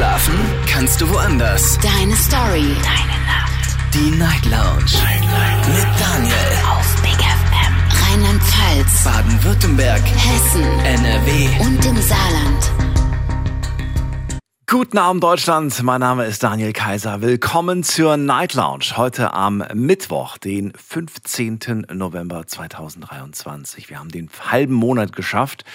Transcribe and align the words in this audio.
Schlafen 0.00 0.34
kannst 0.66 0.98
du 1.02 1.10
woanders. 1.10 1.78
Deine 1.82 2.16
Story. 2.16 2.74
Deine 2.82 3.20
Nacht. 3.26 3.76
Die 3.92 4.10
Night 4.12 4.46
Lounge. 4.46 4.96
Night, 5.04 5.20
Night. 5.20 5.68
Mit 5.68 6.00
Daniel. 6.00 6.34
Auf 6.70 7.02
Big 7.02 7.20
FM. 7.20 7.74
Rheinland-Pfalz. 8.08 9.04
Baden-Württemberg. 9.04 10.00
Hessen. 10.00 10.62
NRW. 10.62 11.48
Und 11.60 11.84
im 11.84 12.00
Saarland. 12.00 12.72
Guten 14.66 14.96
Abend 14.96 15.22
Deutschland, 15.22 15.82
mein 15.82 16.00
Name 16.00 16.24
ist 16.24 16.42
Daniel 16.42 16.72
Kaiser. 16.72 17.20
Willkommen 17.20 17.82
zur 17.82 18.16
Night 18.16 18.54
Lounge. 18.54 18.96
Heute 18.96 19.34
am 19.34 19.62
Mittwoch, 19.74 20.38
den 20.38 20.72
15. 20.72 21.88
November 21.92 22.46
2023. 22.46 23.90
Wir 23.90 23.98
haben 23.98 24.08
den 24.08 24.30
halben 24.50 24.72
Monat 24.72 25.14
geschafft. 25.14 25.66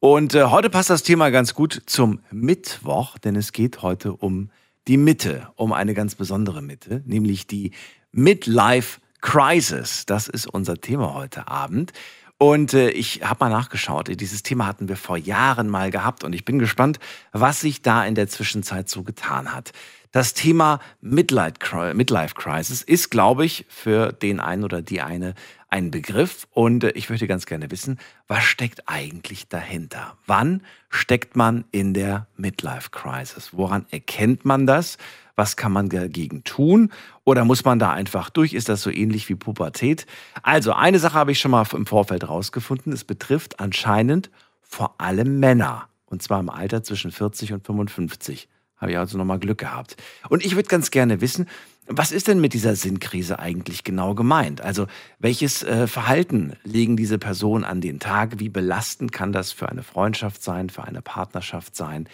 Und 0.00 0.34
äh, 0.34 0.44
heute 0.44 0.70
passt 0.70 0.90
das 0.90 1.02
Thema 1.02 1.30
ganz 1.30 1.54
gut 1.54 1.82
zum 1.86 2.20
Mittwoch, 2.30 3.18
denn 3.18 3.34
es 3.34 3.52
geht 3.52 3.82
heute 3.82 4.12
um 4.12 4.50
die 4.88 4.98
Mitte, 4.98 5.48
um 5.56 5.72
eine 5.72 5.94
ganz 5.94 6.14
besondere 6.14 6.62
Mitte, 6.62 7.02
nämlich 7.06 7.46
die 7.46 7.72
Midlife 8.12 9.00
Crisis. 9.20 10.06
Das 10.06 10.28
ist 10.28 10.46
unser 10.46 10.76
Thema 10.80 11.14
heute 11.14 11.48
Abend. 11.48 11.92
Und 12.38 12.74
äh, 12.74 12.90
ich 12.90 13.22
habe 13.22 13.46
mal 13.46 13.50
nachgeschaut. 13.50 14.08
Dieses 14.20 14.42
Thema 14.42 14.66
hatten 14.66 14.88
wir 14.88 14.96
vor 14.96 15.16
Jahren 15.16 15.68
mal 15.68 15.90
gehabt 15.90 16.22
und 16.22 16.34
ich 16.34 16.44
bin 16.44 16.58
gespannt, 16.58 16.98
was 17.32 17.60
sich 17.60 17.80
da 17.80 18.04
in 18.04 18.14
der 18.14 18.28
Zwischenzeit 18.28 18.90
so 18.90 19.02
getan 19.02 19.54
hat. 19.54 19.72
Das 20.16 20.32
Thema 20.32 20.80
Midlife 21.02 21.56
Crisis 21.58 22.80
ist, 22.80 23.10
glaube 23.10 23.44
ich, 23.44 23.66
für 23.68 24.14
den 24.14 24.40
einen 24.40 24.64
oder 24.64 24.80
die 24.80 25.02
eine 25.02 25.34
ein 25.68 25.90
Begriff 25.90 26.46
und 26.52 26.84
äh, 26.84 26.92
ich 26.92 27.10
möchte 27.10 27.26
ganz 27.26 27.44
gerne 27.44 27.70
wissen, 27.70 27.98
was 28.26 28.42
steckt 28.42 28.88
eigentlich 28.88 29.46
dahinter? 29.48 30.16
Wann 30.26 30.62
steckt 30.88 31.36
man 31.36 31.66
in 31.70 31.92
der 31.92 32.28
Midlife 32.38 32.88
Crisis? 32.92 33.50
Woran 33.52 33.84
erkennt 33.90 34.46
man 34.46 34.66
das? 34.66 34.96
Was 35.34 35.58
kann 35.58 35.72
man 35.72 35.90
dagegen 35.90 36.44
tun? 36.44 36.92
Oder 37.24 37.44
muss 37.44 37.66
man 37.66 37.78
da 37.78 37.90
einfach 37.90 38.30
durch? 38.30 38.54
Ist 38.54 38.70
das 38.70 38.80
so 38.80 38.88
ähnlich 38.88 39.28
wie 39.28 39.34
Pubertät? 39.34 40.06
Also, 40.42 40.72
eine 40.72 40.98
Sache 40.98 41.12
habe 41.12 41.32
ich 41.32 41.40
schon 41.40 41.50
mal 41.50 41.66
im 41.74 41.84
Vorfeld 41.84 42.26
rausgefunden. 42.26 42.90
Es 42.90 43.04
betrifft 43.04 43.60
anscheinend 43.60 44.30
vor 44.62 44.98
allem 44.98 45.40
Männer. 45.40 45.90
Und 46.06 46.22
zwar 46.22 46.40
im 46.40 46.48
Alter 46.48 46.82
zwischen 46.82 47.12
40 47.12 47.52
und 47.52 47.66
55. 47.66 48.48
Habe 48.78 48.92
ich 48.92 48.98
also 48.98 49.16
nochmal 49.16 49.38
Glück 49.38 49.58
gehabt. 49.58 49.96
Und 50.28 50.44
ich 50.44 50.54
würde 50.54 50.68
ganz 50.68 50.90
gerne 50.90 51.20
wissen, 51.20 51.46
was 51.88 52.10
ist 52.10 52.26
denn 52.28 52.40
mit 52.40 52.52
dieser 52.52 52.74
Sinnkrise 52.74 53.38
eigentlich 53.38 53.84
genau 53.84 54.14
gemeint? 54.14 54.60
Also 54.60 54.86
welches 55.18 55.62
äh, 55.62 55.86
Verhalten 55.86 56.54
legen 56.64 56.96
diese 56.96 57.18
Personen 57.18 57.64
an 57.64 57.80
den 57.80 58.00
Tag? 58.00 58.40
Wie 58.40 58.48
belastend 58.48 59.12
kann 59.12 59.32
das 59.32 59.52
für 59.52 59.68
eine 59.68 59.84
Freundschaft 59.84 60.42
sein, 60.42 60.68
für 60.68 60.84
eine 60.84 61.00
Partnerschaft 61.00 61.76
sein? 61.76 62.08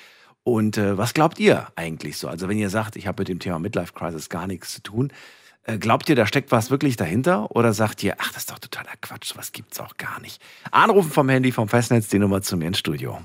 Und 0.44 0.76
äh, 0.76 0.98
was 0.98 1.14
glaubt 1.14 1.38
ihr 1.38 1.68
eigentlich 1.76 2.18
so? 2.18 2.28
Also 2.28 2.48
wenn 2.48 2.58
ihr 2.58 2.70
sagt, 2.70 2.96
ich 2.96 3.06
habe 3.06 3.22
mit 3.22 3.28
dem 3.28 3.38
Thema 3.38 3.58
Midlife 3.58 3.94
Crisis 3.94 4.28
gar 4.28 4.46
nichts 4.46 4.74
zu 4.74 4.82
tun, 4.82 5.12
äh, 5.64 5.78
glaubt 5.78 6.08
ihr, 6.08 6.16
da 6.16 6.26
steckt 6.26 6.52
was 6.52 6.70
wirklich 6.70 6.96
dahinter? 6.96 7.54
Oder 7.54 7.72
sagt 7.72 8.02
ihr, 8.02 8.16
ach, 8.18 8.32
das 8.32 8.42
ist 8.42 8.50
doch 8.50 8.58
totaler 8.58 8.96
Quatsch, 9.00 9.36
was 9.36 9.52
gibt's 9.52 9.80
auch 9.80 9.96
gar 9.96 10.20
nicht? 10.20 10.42
Anrufen 10.70 11.10
vom 11.10 11.28
Handy, 11.28 11.52
vom 11.52 11.68
Festnetz, 11.68 12.08
die 12.08 12.18
Nummer 12.18 12.42
zu 12.42 12.56
mir 12.56 12.66
ins 12.66 12.78
Studio. 12.78 13.20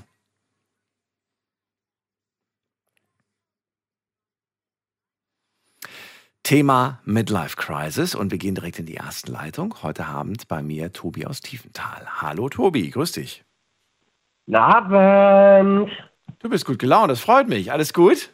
Thema 6.48 6.98
Midlife 7.04 7.56
Crisis 7.56 8.14
und 8.14 8.30
wir 8.30 8.38
gehen 8.38 8.54
direkt 8.54 8.78
in 8.78 8.86
die 8.86 8.94
erste 8.94 9.30
Leitung. 9.30 9.74
Heute 9.82 10.06
Abend 10.06 10.48
bei 10.48 10.62
mir 10.62 10.94
Tobi 10.94 11.26
aus 11.26 11.42
Tiefenthal. 11.42 12.06
Hallo 12.22 12.48
Tobi, 12.48 12.88
grüß 12.88 13.12
dich. 13.12 13.44
Guten 14.46 14.56
Abend. 14.56 15.90
Du 16.38 16.48
bist 16.48 16.64
gut 16.64 16.78
gelaunt, 16.78 17.10
das 17.10 17.20
freut 17.20 17.50
mich. 17.50 17.70
Alles 17.70 17.92
gut? 17.92 18.30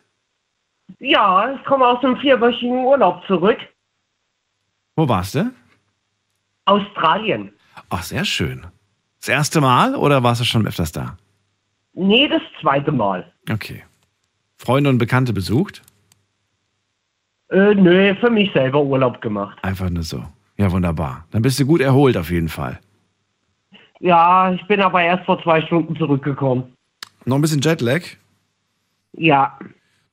Ja, 1.00 1.56
ich 1.56 1.64
komme 1.64 1.88
aus 1.88 2.04
einem 2.04 2.16
vierwöchigen 2.18 2.84
Urlaub 2.84 3.26
zurück. 3.26 3.58
Wo 4.94 5.08
warst 5.08 5.34
du? 5.34 5.52
Australien. 6.66 7.52
Ach, 7.90 8.04
sehr 8.04 8.24
schön. 8.24 8.64
Das 9.18 9.28
erste 9.28 9.60
Mal 9.60 9.96
oder 9.96 10.22
warst 10.22 10.40
du 10.40 10.44
schon 10.44 10.68
öfters 10.68 10.92
da? 10.92 11.16
Nee, 11.94 12.28
das 12.28 12.42
zweite 12.60 12.92
Mal. 12.92 13.32
Okay. 13.50 13.82
Freunde 14.56 14.90
und 14.90 14.98
Bekannte 14.98 15.32
besucht? 15.32 15.82
Äh, 17.50 17.74
nö, 17.74 18.14
für 18.16 18.30
mich 18.30 18.52
selber 18.52 18.82
Urlaub 18.82 19.20
gemacht. 19.20 19.58
Einfach 19.62 19.90
nur 19.90 20.02
so. 20.02 20.24
Ja, 20.56 20.70
wunderbar. 20.70 21.26
Dann 21.30 21.42
bist 21.42 21.58
du 21.58 21.66
gut 21.66 21.80
erholt 21.80 22.16
auf 22.16 22.30
jeden 22.30 22.48
Fall. 22.48 22.78
Ja, 24.00 24.52
ich 24.52 24.66
bin 24.66 24.80
aber 24.80 25.02
erst 25.02 25.24
vor 25.24 25.42
zwei 25.42 25.62
Stunden 25.62 25.96
zurückgekommen. 25.96 26.72
Noch 27.24 27.36
ein 27.36 27.42
bisschen 27.42 27.60
Jetlag? 27.60 28.02
Ja. 29.12 29.58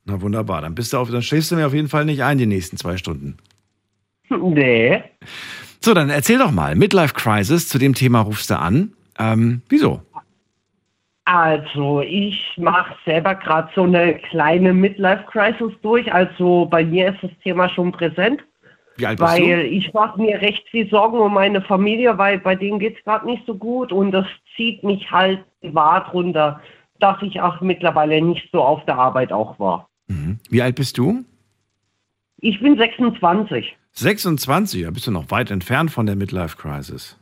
Na 0.06 0.22
wunderbar. 0.22 0.62
Dann 0.62 0.76
bist 0.76 0.94
du 0.94 0.98
auf, 0.98 1.10
dann 1.10 1.22
schläfst 1.22 1.52
du 1.52 1.56
mir 1.56 1.68
auf 1.68 1.74
jeden 1.74 1.90
Fall 1.90 2.06
nicht 2.06 2.24
ein 2.24 2.38
die 2.38 2.46
nächsten 2.46 2.78
zwei 2.78 2.98
Stunden. 2.98 3.38
Nee. 4.30 5.04
So, 5.82 5.94
dann 5.94 6.10
erzähl 6.10 6.38
doch 6.38 6.52
mal. 6.52 6.76
Midlife 6.76 7.14
Crisis, 7.14 7.68
zu 7.68 7.78
dem 7.78 7.94
Thema 7.94 8.22
rufst 8.22 8.50
du 8.50 8.58
an. 8.58 8.94
Ähm, 9.20 9.62
wieso? 9.68 10.02
Also, 11.26 12.02
ich 12.02 12.40
mache 12.58 12.96
selber 13.06 13.36
gerade 13.36 13.70
so 13.76 13.84
eine 13.84 14.16
kleine 14.16 14.74
Midlife-Crisis 14.74 15.74
durch. 15.82 16.12
Also, 16.12 16.66
bei 16.66 16.84
mir 16.84 17.14
ist 17.14 17.22
das 17.22 17.32
Thema 17.44 17.70
schon 17.70 17.92
präsent. 17.92 18.44
Wie 18.98 19.06
alt 19.06 19.20
bist 19.20 19.32
weil 19.32 19.64
du? 19.64 19.68
ich 19.68 19.94
mache 19.94 20.22
mir 20.22 20.42
recht 20.42 20.68
viel 20.70 20.90
Sorgen 20.90 21.20
um 21.20 21.34
meine 21.34 21.62
Familie, 21.62 22.18
weil 22.18 22.40
bei 22.40 22.56
denen 22.56 22.80
geht 22.80 22.98
es 22.98 23.04
gerade 23.04 23.26
nicht 23.26 23.46
so 23.46 23.56
gut 23.56 23.92
und 23.92 24.12
das 24.12 24.26
zieht 24.56 24.84
mich 24.84 25.10
halt 25.10 25.44
privat 25.62 26.14
runter, 26.14 26.62
dass 27.00 27.22
ich 27.22 27.42
auch 27.42 27.62
mittlerweile 27.62 28.22
nicht 28.22 28.50
so 28.52 28.62
auf 28.62 28.84
der 28.86 28.98
Arbeit 28.98 29.32
auch 29.32 29.60
war. 29.60 29.90
Mhm. 30.08 30.40
Wie 30.50 30.62
alt 30.62 30.76
bist 30.76 30.98
du? 30.98 31.24
Ich 32.42 32.60
bin 32.60 32.78
26. 32.78 33.76
26, 33.94 34.84
da 34.84 34.92
bist 34.92 35.08
du 35.08 35.12
noch 35.12 35.30
weit 35.32 35.52
entfernt 35.52 35.92
von 35.92 36.06
der 36.06 36.16
Midlife 36.16 36.58
Crisis. 36.58 37.18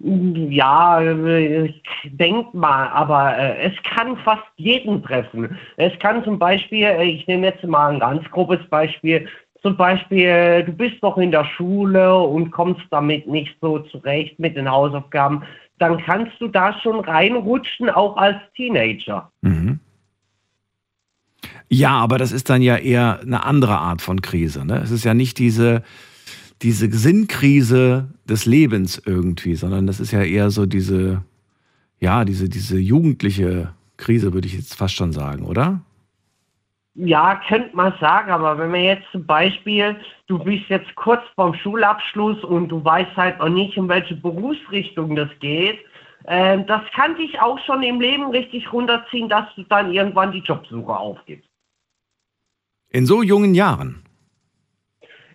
Ja, 0.00 1.00
äh, 1.00 1.74
denk 2.04 2.54
mal, 2.54 2.88
aber 2.88 3.36
äh, 3.36 3.68
es 3.68 3.72
kann 3.82 4.16
fast 4.18 4.44
jeden 4.56 5.02
treffen. 5.02 5.58
Es 5.76 5.92
kann 5.98 6.22
zum 6.22 6.38
Beispiel, 6.38 6.84
äh, 6.84 7.04
ich 7.04 7.26
nehme 7.26 7.48
jetzt 7.48 7.64
mal 7.64 7.92
ein 7.92 7.98
ganz 7.98 8.24
grobes 8.30 8.64
Beispiel, 8.70 9.26
zum 9.60 9.76
Beispiel, 9.76 10.62
du 10.64 10.72
bist 10.72 11.02
noch 11.02 11.18
in 11.18 11.32
der 11.32 11.44
Schule 11.44 12.16
und 12.16 12.52
kommst 12.52 12.84
damit 12.90 13.26
nicht 13.26 13.56
so 13.60 13.80
zurecht 13.80 14.38
mit 14.38 14.56
den 14.56 14.70
Hausaufgaben, 14.70 15.42
dann 15.80 15.98
kannst 15.98 16.40
du 16.40 16.46
da 16.46 16.78
schon 16.80 17.00
reinrutschen, 17.00 17.90
auch 17.90 18.16
als 18.16 18.36
Teenager. 18.54 19.30
Mhm. 19.42 19.80
Ja, 21.68 21.90
aber 21.90 22.18
das 22.18 22.30
ist 22.30 22.48
dann 22.48 22.62
ja 22.62 22.76
eher 22.76 23.20
eine 23.20 23.44
andere 23.44 23.78
Art 23.78 24.00
von 24.00 24.22
Krise. 24.22 24.64
Ne? 24.64 24.80
Es 24.82 24.90
ist 24.90 25.04
ja 25.04 25.12
nicht 25.12 25.38
diese, 25.38 25.82
diese 26.62 26.90
Sinnkrise 26.90 28.08
des 28.28 28.46
Lebens 28.46 29.00
irgendwie, 29.04 29.54
sondern 29.54 29.86
das 29.86 30.00
ist 30.00 30.12
ja 30.12 30.22
eher 30.22 30.50
so 30.50 30.66
diese, 30.66 31.22
ja, 32.00 32.24
diese, 32.24 32.48
diese 32.48 32.78
jugendliche 32.78 33.74
Krise, 33.96 34.32
würde 34.32 34.46
ich 34.46 34.54
jetzt 34.54 34.74
fast 34.74 34.94
schon 34.94 35.12
sagen, 35.12 35.44
oder? 35.44 35.80
Ja, 36.94 37.40
könnte 37.48 37.76
man 37.76 37.94
sagen, 38.00 38.30
aber 38.32 38.58
wenn 38.58 38.72
man 38.72 38.80
jetzt 38.80 39.06
zum 39.12 39.24
Beispiel, 39.24 39.96
du 40.26 40.38
bist 40.38 40.64
jetzt 40.68 40.92
kurz 40.96 41.22
vorm 41.36 41.54
Schulabschluss 41.54 42.42
und 42.42 42.68
du 42.68 42.84
weißt 42.84 43.16
halt 43.16 43.38
noch 43.38 43.48
nicht, 43.48 43.76
in 43.76 43.88
welche 43.88 44.16
Berufsrichtung 44.16 45.14
das 45.14 45.28
geht, 45.38 45.78
äh, 46.24 46.64
das 46.64 46.82
kann 46.94 47.16
dich 47.16 47.40
auch 47.40 47.58
schon 47.64 47.84
im 47.84 48.00
Leben 48.00 48.30
richtig 48.30 48.72
runterziehen, 48.72 49.28
dass 49.28 49.46
du 49.54 49.62
dann 49.64 49.92
irgendwann 49.92 50.32
die 50.32 50.40
Jobsuche 50.40 50.96
aufgibst. 50.96 51.48
In 52.90 53.06
so 53.06 53.22
jungen 53.22 53.54
Jahren. 53.54 54.02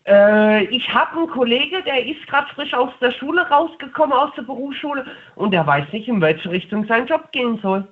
Äh, 0.05 0.65
ich 0.65 0.93
habe 0.93 1.17
einen 1.17 1.29
Kollege, 1.29 1.81
der 1.83 2.05
ist 2.05 2.25
gerade 2.27 2.47
frisch 2.53 2.73
aus 2.73 2.91
der 2.99 3.11
Schule 3.11 3.41
rausgekommen, 3.47 4.17
aus 4.17 4.31
der 4.35 4.43
Berufsschule, 4.43 5.05
und 5.35 5.51
der 5.51 5.65
weiß 5.65 5.91
nicht, 5.93 6.07
in 6.07 6.19
welche 6.19 6.49
Richtung 6.51 6.85
sein 6.87 7.07
Job 7.07 7.31
gehen 7.31 7.59
soll. 7.61 7.87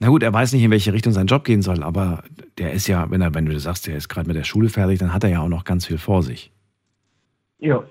Na 0.00 0.08
gut, 0.08 0.24
er 0.24 0.32
weiß 0.32 0.52
nicht, 0.52 0.64
in 0.64 0.72
welche 0.72 0.92
Richtung 0.92 1.12
sein 1.12 1.28
Job 1.28 1.44
gehen 1.44 1.62
soll, 1.62 1.84
aber 1.84 2.24
der 2.58 2.72
ist 2.72 2.88
ja, 2.88 3.08
wenn 3.10 3.20
er, 3.20 3.34
wenn 3.34 3.46
du 3.46 3.56
sagst, 3.60 3.86
der 3.86 3.96
ist 3.96 4.08
gerade 4.08 4.26
mit 4.26 4.36
der 4.36 4.42
Schule 4.42 4.68
fertig, 4.68 4.98
dann 4.98 5.14
hat 5.14 5.22
er 5.22 5.30
ja 5.30 5.40
auch 5.40 5.48
noch 5.48 5.62
ganz 5.62 5.86
viel 5.86 5.98
vor 5.98 6.22
sich. 6.22 6.50
Ja. 7.58 7.84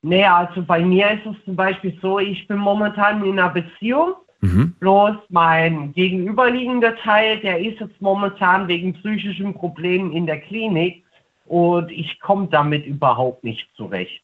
Naja, 0.00 0.36
also 0.46 0.62
bei 0.62 0.82
mir 0.82 1.10
ist 1.10 1.26
es 1.26 1.44
zum 1.44 1.56
Beispiel 1.56 1.98
so, 2.00 2.18
ich 2.18 2.46
bin 2.48 2.56
momentan 2.56 3.22
in 3.24 3.38
einer 3.38 3.50
Beziehung. 3.50 4.14
Mhm. 4.40 4.74
Bloß 4.80 5.16
mein 5.30 5.92
gegenüberliegender 5.92 6.96
Teil, 6.96 7.38
der 7.40 7.58
ist 7.58 7.80
jetzt 7.80 8.00
momentan 8.00 8.68
wegen 8.68 8.94
psychischen 8.94 9.52
Problemen 9.54 10.12
in 10.12 10.26
der 10.26 10.40
Klinik 10.40 11.05
und 11.46 11.90
ich 11.90 12.20
komme 12.20 12.48
damit 12.48 12.86
überhaupt 12.86 13.44
nicht 13.44 13.68
zurecht. 13.76 14.22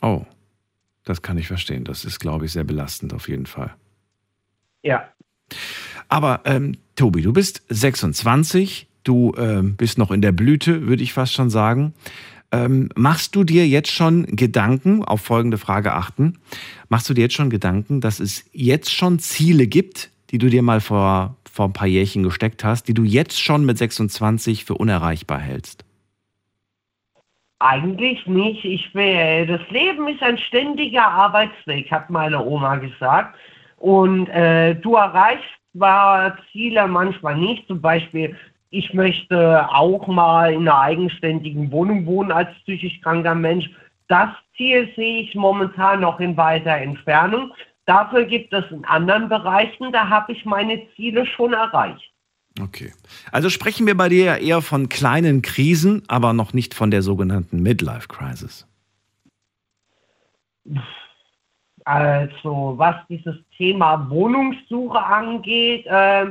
Oh, 0.00 0.22
das 1.04 1.22
kann 1.22 1.38
ich 1.38 1.46
verstehen. 1.46 1.84
Das 1.84 2.04
ist, 2.04 2.18
glaube 2.20 2.44
ich, 2.44 2.52
sehr 2.52 2.64
belastend 2.64 3.14
auf 3.14 3.28
jeden 3.28 3.46
Fall. 3.46 3.74
Ja. 4.82 5.08
Aber 6.08 6.42
ähm, 6.44 6.76
Tobi, 6.96 7.22
du 7.22 7.32
bist 7.32 7.62
26, 7.68 8.88
du 9.04 9.32
ähm, 9.38 9.76
bist 9.76 9.98
noch 9.98 10.10
in 10.10 10.22
der 10.22 10.32
Blüte, 10.32 10.86
würde 10.86 11.02
ich 11.02 11.12
fast 11.12 11.32
schon 11.32 11.50
sagen. 11.50 11.94
Ähm, 12.50 12.88
machst 12.94 13.36
du 13.36 13.44
dir 13.44 13.66
jetzt 13.66 13.90
schon 13.90 14.24
Gedanken, 14.24 15.04
auf 15.04 15.20
folgende 15.20 15.58
Frage 15.58 15.92
achten, 15.92 16.38
machst 16.88 17.08
du 17.08 17.14
dir 17.14 17.22
jetzt 17.22 17.34
schon 17.34 17.50
Gedanken, 17.50 18.00
dass 18.00 18.20
es 18.20 18.46
jetzt 18.52 18.92
schon 18.92 19.18
Ziele 19.18 19.66
gibt, 19.66 20.10
die 20.30 20.38
du 20.38 20.48
dir 20.48 20.62
mal 20.62 20.80
vor, 20.80 21.36
vor 21.50 21.66
ein 21.66 21.74
paar 21.74 21.86
Jährchen 21.86 22.22
gesteckt 22.22 22.64
hast, 22.64 22.88
die 22.88 22.94
du 22.94 23.04
jetzt 23.04 23.40
schon 23.40 23.66
mit 23.66 23.76
26 23.76 24.64
für 24.64 24.74
unerreichbar 24.74 25.38
hältst? 25.38 25.84
Eigentlich 27.60 28.24
nicht. 28.26 28.64
Ich 28.64 28.94
will, 28.94 29.46
das 29.46 29.60
Leben 29.70 30.06
ist 30.08 30.22
ein 30.22 30.38
ständiger 30.38 31.08
Arbeitsweg, 31.08 31.90
hat 31.90 32.08
meine 32.08 32.44
Oma 32.44 32.76
gesagt. 32.76 33.36
Und 33.78 34.28
äh, 34.28 34.74
du 34.76 34.94
erreichst 34.94 35.48
zwar 35.76 36.36
Ziele 36.52 36.86
manchmal 36.86 37.36
nicht. 37.36 37.66
Zum 37.66 37.80
Beispiel, 37.80 38.36
ich 38.70 38.94
möchte 38.94 39.68
auch 39.72 40.06
mal 40.06 40.52
in 40.52 40.68
einer 40.68 40.80
eigenständigen 40.80 41.72
Wohnung 41.72 42.06
wohnen 42.06 42.30
als 42.30 42.48
psychisch 42.62 43.00
kranker 43.00 43.34
Mensch. 43.34 43.68
Das 44.06 44.30
Ziel 44.56 44.88
sehe 44.94 45.22
ich 45.22 45.34
momentan 45.34 46.00
noch 46.00 46.20
in 46.20 46.36
weiter 46.36 46.76
Entfernung. 46.76 47.52
Dafür 47.86 48.24
gibt 48.24 48.52
es 48.52 48.70
in 48.70 48.84
anderen 48.84 49.28
Bereichen, 49.28 49.92
da 49.92 50.08
habe 50.08 50.32
ich 50.32 50.44
meine 50.44 50.82
Ziele 50.94 51.24
schon 51.24 51.54
erreicht. 51.54 52.07
Okay. 52.60 52.92
Also 53.30 53.50
sprechen 53.50 53.86
wir 53.86 53.96
bei 53.96 54.08
dir 54.08 54.24
ja 54.24 54.36
eher 54.36 54.62
von 54.62 54.88
kleinen 54.88 55.42
Krisen, 55.42 56.02
aber 56.08 56.32
noch 56.32 56.52
nicht 56.52 56.74
von 56.74 56.90
der 56.90 57.02
sogenannten 57.02 57.62
Midlife 57.62 58.08
Crisis. 58.08 58.66
Also, 61.84 62.74
was 62.76 62.96
dieses 63.08 63.36
Thema 63.56 64.10
Wohnungssuche 64.10 65.02
angeht, 65.02 65.86
äh, 65.86 66.26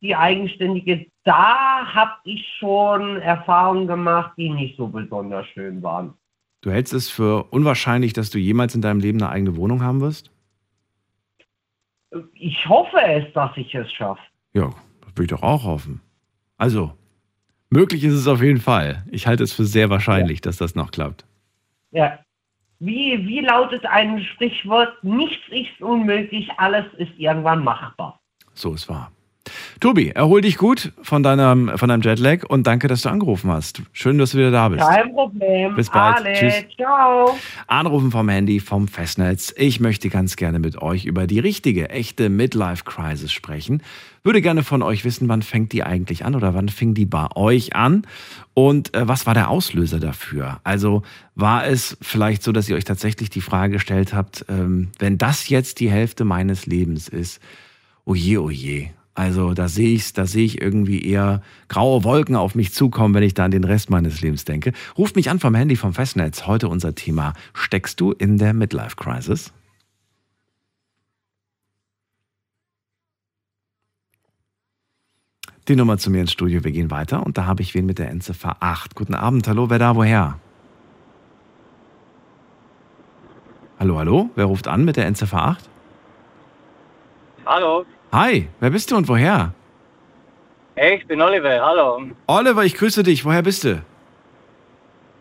die 0.00 0.14
eigenständige, 0.14 1.06
da 1.24 1.84
habe 1.86 2.12
ich 2.24 2.46
schon 2.58 3.20
Erfahrungen 3.20 3.86
gemacht, 3.86 4.32
die 4.36 4.50
nicht 4.50 4.76
so 4.76 4.86
besonders 4.86 5.46
schön 5.48 5.82
waren. 5.82 6.14
Du 6.62 6.70
hältst 6.70 6.92
es 6.92 7.10
für 7.10 7.44
unwahrscheinlich, 7.50 8.12
dass 8.12 8.30
du 8.30 8.38
jemals 8.38 8.74
in 8.74 8.82
deinem 8.82 9.00
Leben 9.00 9.20
eine 9.20 9.30
eigene 9.30 9.56
Wohnung 9.56 9.82
haben 9.82 10.00
wirst? 10.00 10.30
Ich 12.34 12.68
hoffe 12.68 13.00
es, 13.02 13.32
dass 13.32 13.50
ich 13.56 13.74
es 13.74 13.90
schaffe. 13.92 14.20
Ja, 14.52 14.70
will 15.16 15.24
ich 15.24 15.30
doch 15.30 15.42
auch 15.42 15.64
hoffen. 15.64 16.00
Also, 16.56 16.92
möglich 17.70 18.04
ist 18.04 18.14
es 18.14 18.26
auf 18.26 18.42
jeden 18.42 18.60
Fall. 18.60 19.04
Ich 19.10 19.26
halte 19.26 19.42
es 19.42 19.52
für 19.52 19.64
sehr 19.64 19.90
wahrscheinlich, 19.90 20.38
ja. 20.38 20.42
dass 20.42 20.56
das 20.56 20.74
noch 20.74 20.90
klappt. 20.90 21.24
Ja. 21.90 22.18
Wie, 22.78 23.26
wie 23.26 23.40
lautet 23.40 23.84
ein 23.84 24.22
Sprichwort? 24.24 25.04
Nichts 25.04 25.42
ist 25.50 25.80
unmöglich, 25.82 26.48
alles 26.56 26.86
ist 26.96 27.12
irgendwann 27.18 27.62
machbar. 27.62 28.20
So 28.54 28.72
ist 28.72 28.88
wahr. 28.88 29.12
Tobi, 29.80 30.10
erhol 30.10 30.42
dich 30.42 30.58
gut 30.58 30.92
von 31.02 31.22
deinem, 31.22 31.76
von 31.76 31.88
deinem 31.88 32.02
Jetlag 32.02 32.44
und 32.48 32.66
danke, 32.66 32.86
dass 32.88 33.02
du 33.02 33.08
angerufen 33.08 33.50
hast. 33.50 33.80
Schön, 33.92 34.18
dass 34.18 34.32
du 34.32 34.38
wieder 34.38 34.50
da 34.50 34.68
bist. 34.68 34.86
Kein 34.86 35.12
Problem. 35.14 35.74
Bis 35.74 35.88
bald. 35.88 36.18
Alle. 36.18 36.32
Tschüss. 36.34 36.64
Ciao. 36.76 37.36
Anrufen 37.66 38.10
vom 38.10 38.28
Handy, 38.28 38.60
vom 38.60 38.88
Festnetz. 38.88 39.54
Ich 39.56 39.80
möchte 39.80 40.10
ganz 40.10 40.36
gerne 40.36 40.58
mit 40.58 40.80
euch 40.82 41.06
über 41.06 41.26
die 41.26 41.38
richtige, 41.38 41.88
echte 41.88 42.28
Midlife-Crisis 42.28 43.32
sprechen. 43.32 43.82
Würde 44.22 44.42
gerne 44.42 44.62
von 44.62 44.82
euch 44.82 45.06
wissen, 45.06 45.28
wann 45.30 45.40
fängt 45.40 45.72
die 45.72 45.82
eigentlich 45.82 46.26
an 46.26 46.34
oder 46.34 46.52
wann 46.52 46.68
fing 46.68 46.92
die 46.92 47.06
bei 47.06 47.28
euch 47.34 47.74
an? 47.74 48.06
Und 48.52 48.94
äh, 48.94 49.08
was 49.08 49.24
war 49.24 49.32
der 49.32 49.48
Auslöser 49.48 49.98
dafür? 49.98 50.60
Also 50.62 51.02
war 51.34 51.66
es 51.66 51.96
vielleicht 52.02 52.42
so, 52.42 52.52
dass 52.52 52.68
ihr 52.68 52.76
euch 52.76 52.84
tatsächlich 52.84 53.30
die 53.30 53.40
Frage 53.40 53.74
gestellt 53.74 54.12
habt, 54.12 54.44
ähm, 54.50 54.90
wenn 54.98 55.16
das 55.16 55.48
jetzt 55.48 55.80
die 55.80 55.90
Hälfte 55.90 56.26
meines 56.26 56.66
Lebens 56.66 57.08
ist, 57.08 57.40
oje, 58.04 58.42
oje, 58.42 58.90
also 59.14 59.54
da 59.54 59.68
sehe 59.68 59.94
ich, 59.94 60.12
da 60.12 60.26
sehe 60.26 60.44
ich 60.44 60.60
irgendwie 60.60 61.04
eher 61.04 61.42
graue 61.68 62.04
Wolken 62.04 62.36
auf 62.36 62.54
mich 62.54 62.72
zukommen, 62.72 63.14
wenn 63.14 63.22
ich 63.22 63.34
da 63.34 63.44
an 63.44 63.50
den 63.50 63.64
Rest 63.64 63.90
meines 63.90 64.20
Lebens 64.20 64.44
denke. 64.44 64.72
Ruft 64.96 65.16
mich 65.16 65.30
an 65.30 65.40
vom 65.40 65.54
Handy 65.54 65.76
vom 65.76 65.92
Festnetz. 65.92 66.46
Heute 66.46 66.68
unser 66.68 66.94
Thema. 66.94 67.34
Steckst 67.52 68.00
du 68.00 68.12
in 68.12 68.38
der 68.38 68.54
Midlife 68.54 68.96
Crisis? 68.96 69.52
Die 75.68 75.76
Nummer 75.76 75.98
zu 75.98 76.10
mir 76.10 76.22
ins 76.22 76.32
Studio. 76.32 76.64
Wir 76.64 76.72
gehen 76.72 76.90
weiter 76.90 77.24
und 77.24 77.36
da 77.36 77.46
habe 77.46 77.62
ich 77.62 77.74
wen 77.74 77.86
mit 77.86 77.98
der 77.98 78.10
Endziffer 78.10 78.56
8. 78.60 78.94
Guten 78.94 79.14
Abend. 79.14 79.46
Hallo, 79.46 79.70
wer 79.70 79.78
da, 79.78 79.94
woher? 79.94 80.38
Hallo, 83.78 83.98
hallo? 83.98 84.30
Wer 84.34 84.46
ruft 84.46 84.68
an 84.68 84.84
mit 84.84 84.96
der 84.96 85.06
Endziffer 85.06 85.42
8? 85.42 85.68
Hallo, 87.46 87.84
Hi, 88.12 88.48
wer 88.58 88.70
bist 88.70 88.90
du 88.90 88.96
und 88.96 89.08
woher? 89.08 89.52
Hey, 90.74 90.96
ich 90.96 91.06
bin 91.06 91.20
Oliver, 91.20 91.60
hallo. 91.60 92.02
Oliver, 92.26 92.64
ich 92.64 92.74
grüße 92.74 93.02
dich. 93.02 93.24
Woher 93.24 93.42
bist 93.42 93.64
du? 93.64 93.82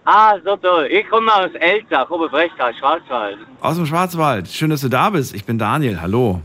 Ah, 0.05 0.35
so 0.43 0.55
toll. 0.55 0.87
Ich 0.89 1.07
komme 1.07 1.31
aus 1.33 1.51
Elzach, 1.53 2.09
Oberbrechtal, 2.09 2.73
Schwarzwald. 2.75 3.37
Aus 3.61 3.75
dem 3.75 3.85
Schwarzwald. 3.85 4.47
Schön, 4.47 4.71
dass 4.71 4.81
du 4.81 4.89
da 4.89 5.11
bist. 5.11 5.35
Ich 5.35 5.45
bin 5.45 5.59
Daniel. 5.59 6.01
Hallo. 6.01 6.41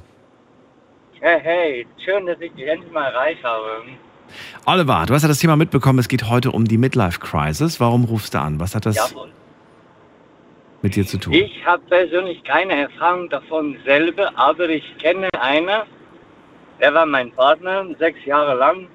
Hey, 1.20 1.41
hey, 1.43 1.87
schön, 2.05 2.26
dass 2.26 2.38
ich 2.41 2.52
dich 2.52 2.67
endlich 2.67 2.93
mal 2.93 3.05
erreicht 3.06 3.43
habe. 3.43 3.85
Oliver, 4.67 5.05
du 5.06 5.14
hast 5.14 5.23
ja 5.23 5.29
das 5.29 5.38
Thema 5.38 5.56
mitbekommen. 5.56 5.99
Es 5.99 6.08
geht 6.08 6.29
heute 6.29 6.50
um 6.50 6.67
die 6.67 6.76
Midlife 6.76 7.20
Crisis. 7.20 7.81
Warum 7.81 8.05
rufst 8.05 8.35
du 8.35 8.41
an? 8.41 8.61
Was 8.61 8.75
hat 8.75 8.85
das 8.85 8.96
Jawohl. 8.96 9.31
mit 10.82 10.94
dir 10.96 11.06
zu 11.06 11.17
tun? 11.19 11.32
Ich 11.32 11.64
habe 11.64 11.82
persönlich 11.88 12.43
keine 12.44 12.75
Erfahrung 12.82 13.31
davon 13.31 13.79
selber, 13.87 14.31
aber 14.37 14.69
ich 14.69 14.85
kenne 14.99 15.29
eine, 15.41 15.85
er 16.78 16.94
war 16.94 17.06
mein 17.06 17.30
Partner, 17.32 17.86
sechs 17.98 18.24
Jahre 18.24 18.54
lang. 18.54 18.88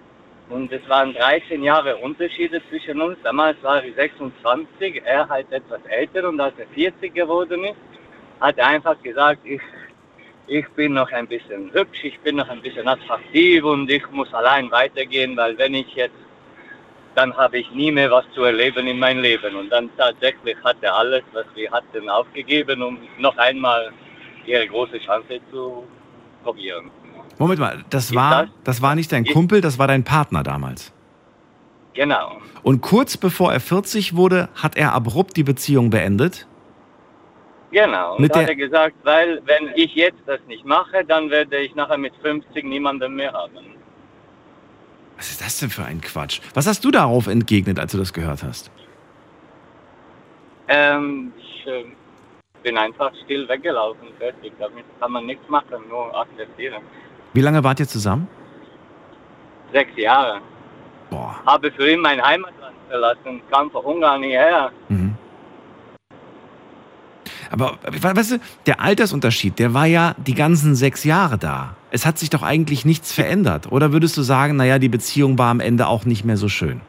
Und 0.49 0.71
es 0.71 0.81
waren 0.89 1.13
13 1.13 1.61
Jahre 1.63 1.95
Unterschiede 1.97 2.59
zwischen 2.69 2.99
uns. 3.01 3.17
Damals 3.23 3.61
war 3.61 3.83
ich 3.83 3.93
26, 3.95 5.01
er 5.05 5.29
halt 5.29 5.51
etwas 5.51 5.79
älter 5.85 6.27
und 6.27 6.39
als 6.39 6.57
er 6.57 6.67
40 6.67 7.13
geworden 7.13 7.63
ist, 7.65 7.75
hat 8.39 8.57
er 8.57 8.67
einfach 8.67 8.99
gesagt, 9.03 9.41
ich, 9.43 9.61
ich 10.47 10.67
bin 10.69 10.93
noch 10.93 11.11
ein 11.11 11.27
bisschen 11.27 11.71
hübsch, 11.71 12.03
ich 12.03 12.19
bin 12.21 12.37
noch 12.37 12.49
ein 12.49 12.61
bisschen 12.61 12.87
attraktiv 12.87 13.63
und 13.63 13.91
ich 13.91 14.09
muss 14.09 14.33
allein 14.33 14.71
weitergehen, 14.71 15.37
weil 15.37 15.55
wenn 15.59 15.75
ich 15.75 15.93
jetzt, 15.93 16.15
dann 17.13 17.35
habe 17.37 17.59
ich 17.59 17.69
nie 17.71 17.91
mehr 17.91 18.09
was 18.09 18.25
zu 18.33 18.43
erleben 18.43 18.87
in 18.87 18.97
meinem 18.97 19.21
Leben. 19.21 19.55
Und 19.55 19.69
dann 19.69 19.89
tatsächlich 19.97 20.57
hat 20.63 20.77
er 20.81 20.95
alles, 20.95 21.23
was 21.33 21.45
wir 21.53 21.69
hatten, 21.69 22.09
aufgegeben, 22.09 22.81
um 22.81 22.97
noch 23.19 23.37
einmal 23.37 23.91
ihre 24.45 24.67
große 24.67 24.99
Chance 24.99 25.39
zu 25.51 25.85
probieren. 26.43 26.89
Moment 27.39 27.59
mal, 27.59 27.83
das 27.89 28.13
war, 28.13 28.49
das? 28.63 28.81
war 28.81 28.95
nicht 28.95 29.11
dein 29.11 29.25
Kumpel, 29.25 29.61
das 29.61 29.79
war 29.79 29.87
dein 29.87 30.03
Partner 30.03 30.43
damals. 30.43 30.91
Genau. 31.93 32.37
Und 32.63 32.81
kurz 32.81 33.17
bevor 33.17 33.51
er 33.51 33.59
40 33.59 34.15
wurde, 34.15 34.49
hat 34.55 34.75
er 34.75 34.93
abrupt 34.93 35.37
die 35.37 35.43
Beziehung 35.43 35.89
beendet? 35.89 36.47
Genau. 37.71 38.15
Und 38.15 38.21
mit 38.21 38.35
hat 38.35 38.47
er 38.47 38.55
gesagt, 38.55 38.95
weil 39.03 39.41
wenn 39.45 39.71
ich 39.75 39.95
jetzt 39.95 40.19
das 40.25 40.39
nicht 40.47 40.65
mache, 40.65 41.05
dann 41.05 41.29
werde 41.29 41.57
ich 41.57 41.73
nachher 41.75 41.97
mit 41.97 42.13
50 42.21 42.63
niemanden 42.65 43.15
mehr 43.15 43.31
haben. 43.31 43.57
Was 45.17 45.31
ist 45.31 45.41
das 45.41 45.59
denn 45.59 45.69
für 45.69 45.83
ein 45.83 46.01
Quatsch? 46.01 46.41
Was 46.53 46.67
hast 46.67 46.83
du 46.83 46.91
darauf 46.91 47.27
entgegnet, 47.27 47.79
als 47.79 47.91
du 47.91 47.97
das 47.97 48.13
gehört 48.13 48.43
hast? 48.43 48.71
Ähm, 50.67 51.33
ich 51.37 51.67
äh, 51.67 51.85
bin 52.63 52.77
einfach 52.77 53.11
still 53.23 53.47
weggelaufen, 53.47 54.07
fertig. 54.17 54.53
Damit 54.59 54.85
kann 54.99 55.11
man 55.11 55.25
nichts 55.25 55.47
machen, 55.49 55.87
nur 55.89 56.17
akzeptieren. 56.17 56.81
Wie 57.33 57.41
lange 57.41 57.63
wart 57.63 57.79
ihr 57.79 57.87
zusammen? 57.87 58.27
Sechs 59.71 59.91
Jahre. 59.95 60.41
Boah. 61.09 61.35
Habe 61.45 61.71
für 61.71 61.91
ihn 61.91 61.99
mein 61.99 62.21
Heimatland 62.21 62.75
verlassen, 62.87 63.41
kam 63.51 63.69
von 63.71 63.85
Ungarn 63.85 64.23
hierher. 64.23 64.71
Mhm. 64.89 65.15
Aber 67.51 67.77
weißt 67.83 68.33
du, 68.33 68.39
der 68.67 68.79
Altersunterschied, 68.79 69.57
der 69.57 69.73
war 69.73 69.85
ja 69.85 70.13
die 70.17 70.35
ganzen 70.35 70.75
sechs 70.75 71.03
Jahre 71.03 71.37
da. 71.37 71.75
Es 71.89 72.05
hat 72.05 72.19
sich 72.19 72.29
doch 72.29 72.43
eigentlich 72.43 72.85
nichts 72.85 73.11
verändert. 73.11 73.71
Oder 73.71 73.91
würdest 73.91 74.15
du 74.17 74.21
sagen, 74.21 74.55
naja, 74.55 74.77
die 74.77 74.89
Beziehung 74.89 75.39
war 75.39 75.49
am 75.49 75.59
Ende 75.59 75.87
auch 75.87 76.05
nicht 76.05 76.23
mehr 76.25 76.37
so 76.37 76.47
schön? 76.47 76.81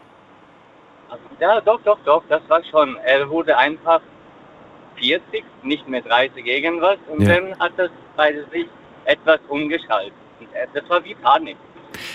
Ja, 1.40 1.58
doch, 1.62 1.80
doch, 1.82 1.98
doch, 2.04 2.22
das 2.28 2.42
war 2.48 2.62
schon. 2.70 2.96
Er 2.96 3.28
wurde 3.30 3.56
einfach 3.56 4.02
40, 4.96 5.42
nicht 5.62 5.88
mehr 5.88 6.02
30 6.02 6.44
irgendwas. 6.44 6.98
Und 7.08 7.22
ja. 7.22 7.36
dann 7.36 7.58
hat 7.58 7.72
das 7.78 7.90
bei 8.14 8.34
sich 8.52 8.66
etwas 9.06 9.40
umgeschaltet. 9.48 10.12
Äh, 10.52 10.66
das 10.72 10.88
war 10.88 11.04
wie 11.04 11.14
Panik. 11.14 11.56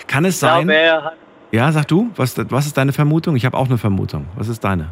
Kann 0.07 0.25
es 0.25 0.39
sein? 0.39 0.67
Glaube, 0.67 1.13
ja, 1.51 1.71
sag 1.71 1.87
du, 1.87 2.11
was, 2.15 2.37
was 2.51 2.65
ist 2.65 2.77
deine 2.77 2.93
Vermutung? 2.93 3.35
Ich 3.35 3.45
habe 3.45 3.57
auch 3.57 3.67
eine 3.67 3.77
Vermutung. 3.77 4.25
Was 4.35 4.47
ist 4.47 4.63
deine? 4.63 4.91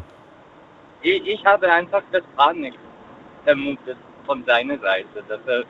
Ich, 1.02 1.26
ich 1.26 1.44
habe 1.44 1.70
einfach 1.70 2.02
das 2.12 2.22
Panik 2.36 2.74
vermutet 3.44 3.96
von 4.24 4.42
seiner 4.46 4.78
Seite, 4.78 5.22
dass 5.28 5.40
er 5.46 5.64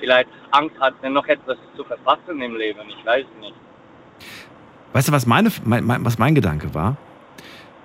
vielleicht 0.00 0.28
Angst 0.50 0.74
hat, 0.80 0.94
noch 1.04 1.26
etwas 1.26 1.56
zu 1.76 1.84
verpassen 1.84 2.40
im 2.40 2.56
Leben. 2.56 2.80
Ich 2.88 3.06
weiß 3.06 3.26
nicht. 3.40 3.54
Weißt 4.92 5.08
du, 5.08 5.12
was, 5.12 5.26
meine, 5.26 5.50
mein, 5.64 6.04
was 6.04 6.18
mein 6.18 6.34
Gedanke 6.34 6.74
war? 6.74 6.96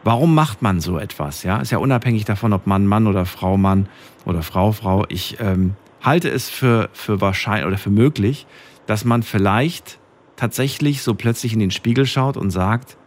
Warum 0.03 0.33
macht 0.33 0.61
man 0.61 0.79
so 0.79 0.97
etwas? 0.97 1.43
Ja, 1.43 1.57
ist 1.57 1.71
ja 1.71 1.77
unabhängig 1.77 2.25
davon, 2.25 2.53
ob 2.53 2.67
Mann 2.67 2.87
Mann 2.87 3.07
oder 3.07 3.25
Frau 3.25 3.57
Mann 3.57 3.87
oder 4.25 4.41
Frau 4.41 4.71
Frau. 4.71 5.05
Ich 5.09 5.39
ähm, 5.39 5.75
halte 6.01 6.29
es 6.29 6.49
für, 6.49 6.89
für 6.93 7.21
wahrscheinlich 7.21 7.65
oder 7.65 7.77
für 7.77 7.89
möglich, 7.89 8.45
dass 8.85 9.05
man 9.05 9.23
vielleicht 9.23 9.99
tatsächlich 10.35 11.01
so 11.01 11.15
plötzlich 11.15 11.53
in 11.53 11.59
den 11.59 11.71
Spiegel 11.71 12.05
schaut 12.05 12.37
und 12.37 12.51
sagt, 12.51 12.97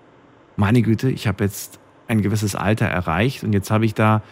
meine 0.56 0.82
Güte, 0.82 1.10
ich 1.10 1.26
habe 1.26 1.44
jetzt 1.44 1.78
ein 2.08 2.22
gewisses 2.22 2.54
Alter 2.54 2.86
erreicht 2.86 3.44
und 3.44 3.52
jetzt 3.52 3.70
habe 3.70 3.84
ich 3.84 3.94
da 3.94 4.22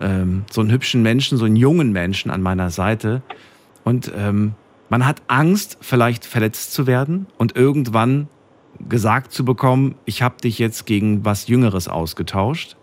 ähm, 0.00 0.44
so 0.50 0.60
einen 0.60 0.70
hübschen 0.70 1.02
Menschen, 1.02 1.38
so 1.38 1.44
einen 1.44 1.56
jungen 1.56 1.92
Menschen 1.92 2.30
an 2.30 2.42
meiner 2.42 2.70
Seite 2.70 3.22
und 3.84 4.12
ähm, 4.14 4.54
Man 4.92 5.06
hat 5.06 5.22
Angst, 5.26 5.78
vielleicht 5.80 6.26
verletzt 6.26 6.74
zu 6.74 6.86
werden 6.86 7.26
und 7.38 7.56
irgendwann 7.56 8.28
gesagt 8.90 9.32
zu 9.32 9.42
bekommen, 9.42 9.94
ich 10.04 10.20
habe 10.20 10.36
dich 10.42 10.58
jetzt 10.58 10.84
gegen 10.84 11.24
was 11.24 11.46
Jüngeres 11.48 11.88
ausgetauscht. 11.88 12.76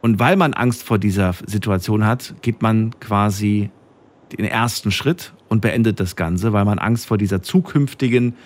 Und 0.00 0.18
weil 0.18 0.34
man 0.34 0.54
Angst 0.54 0.82
vor 0.82 0.98
dieser 0.98 1.34
Situation 1.46 2.04
hat, 2.04 2.34
geht 2.42 2.62
man 2.62 2.98
quasi 2.98 3.70
den 4.36 4.44
ersten 4.44 4.90
Schritt 4.90 5.34
und 5.48 5.60
beendet 5.60 6.00
das 6.00 6.16
Ganze, 6.16 6.52
weil 6.52 6.64
man 6.64 6.78
Angst 6.78 7.06
vor 7.06 7.18
dieser 7.18 7.42
zukünftigen, 7.42 8.36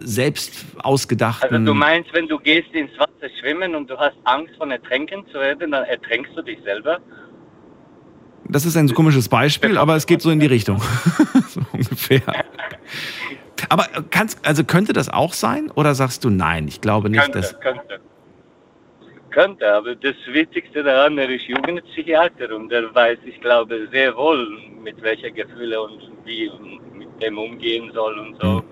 selbst 0.00 0.64
ausgedachten. 0.78 1.52
Also 1.52 1.64
du 1.64 1.74
meinst, 1.74 2.12
wenn 2.12 2.28
du 2.28 2.38
gehst 2.38 2.72
ins 2.72 2.92
Wasser 2.98 3.32
schwimmen 3.40 3.74
und 3.74 3.90
du 3.90 3.96
hast 3.96 4.16
Angst 4.24 4.54
von 4.56 4.70
ertränken 4.70 5.24
zu 5.32 5.34
werden, 5.34 5.72
dann 5.72 5.84
ertränkst 5.84 6.32
du 6.36 6.42
dich 6.42 6.58
selber? 6.64 6.98
Das 8.44 8.64
ist 8.64 8.76
ein 8.76 8.88
komisches 8.94 9.28
Beispiel, 9.28 9.76
aber 9.76 9.96
es 9.96 10.06
geht 10.06 10.22
so 10.22 10.30
in 10.30 10.40
die 10.40 10.46
Richtung. 10.46 10.80
so 11.48 11.60
ungefähr. 11.72 12.22
Aber 13.68 13.86
kannst, 14.10 14.46
also 14.46 14.64
könnte 14.64 14.92
das 14.92 15.08
auch 15.08 15.32
sein? 15.34 15.70
Oder 15.74 15.94
sagst 15.94 16.24
du 16.24 16.30
nein? 16.30 16.68
Ich 16.68 16.80
glaube 16.80 17.10
nicht, 17.10 17.20
könnte, 17.20 17.40
dass. 17.40 17.60
Könnte. 17.60 18.00
Könnte, 19.30 19.72
aber 19.72 19.94
das 19.94 20.16
Wichtigste 20.26 20.82
daran, 20.82 21.18
er 21.18 21.28
ist 21.28 21.44
Jugendpsychiater 21.44 22.54
und 22.54 22.72
er 22.72 22.94
weiß, 22.94 23.18
ich 23.26 23.40
glaube, 23.40 23.88
sehr 23.92 24.16
wohl, 24.16 24.58
mit 24.82 25.00
welchen 25.02 25.34
Gefühlen 25.34 25.78
und 25.78 26.10
wie 26.24 26.50
mit 26.94 27.08
dem 27.22 27.38
umgehen 27.38 27.90
soll 27.92 28.18
und 28.18 28.40
so. 28.40 28.46
Mhm. 28.46 28.62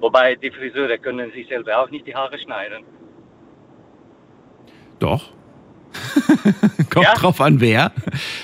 Wobei 0.00 0.34
die 0.34 0.50
Friseure 0.50 0.96
können 0.98 1.30
sich 1.32 1.46
selber 1.48 1.78
auch 1.78 1.90
nicht 1.90 2.06
die 2.06 2.14
Haare 2.14 2.38
schneiden. 2.38 2.84
Doch. 4.98 5.32
Kommt 6.90 7.06
ja? 7.06 7.14
drauf 7.14 7.40
an, 7.40 7.60
wer. 7.60 7.92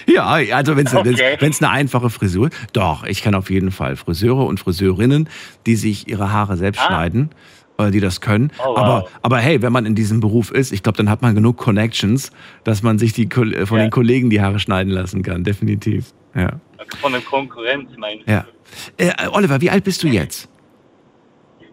Ja, 0.06 0.26
also 0.52 0.76
wenn 0.76 0.86
es 0.86 0.94
okay. 0.94 1.36
eine 1.40 1.70
einfache 1.70 2.10
Frisur, 2.10 2.50
doch, 2.72 3.04
ich 3.04 3.22
kenne 3.22 3.38
auf 3.38 3.50
jeden 3.50 3.70
Fall 3.70 3.96
Friseure 3.96 4.44
und 4.44 4.60
Friseurinnen, 4.60 5.28
die 5.64 5.76
sich 5.76 6.08
ihre 6.08 6.32
Haare 6.32 6.56
selbst 6.56 6.80
ah. 6.82 6.86
schneiden, 6.86 7.30
die 7.78 8.00
das 8.00 8.20
können. 8.20 8.50
Oh, 8.58 8.68
wow. 8.68 8.78
aber, 8.78 9.08
aber 9.22 9.38
hey, 9.38 9.62
wenn 9.62 9.72
man 9.72 9.86
in 9.86 9.94
diesem 9.94 10.20
Beruf 10.20 10.50
ist, 10.50 10.72
ich 10.72 10.82
glaube, 10.82 10.96
dann 10.96 11.10
hat 11.10 11.22
man 11.22 11.34
genug 11.34 11.56
Connections, 11.56 12.30
dass 12.64 12.82
man 12.82 12.98
sich 12.98 13.12
die, 13.12 13.28
von 13.28 13.52
ja. 13.52 13.64
den 13.64 13.90
Kollegen 13.90 14.30
die 14.30 14.40
Haare 14.40 14.58
schneiden 14.58 14.92
lassen 14.92 15.22
kann, 15.22 15.44
definitiv. 15.44 16.12
Ja. 16.34 16.60
Von 17.00 17.12
der 17.12 17.20
Konkurrenz, 17.20 17.90
meine 17.96 18.20
ich. 18.20 18.26
Ja. 18.26 18.46
Äh, 18.96 19.12
Oliver, 19.32 19.60
wie 19.60 19.70
alt 19.70 19.84
bist 19.84 20.02
du 20.02 20.08
jetzt? 20.08 20.48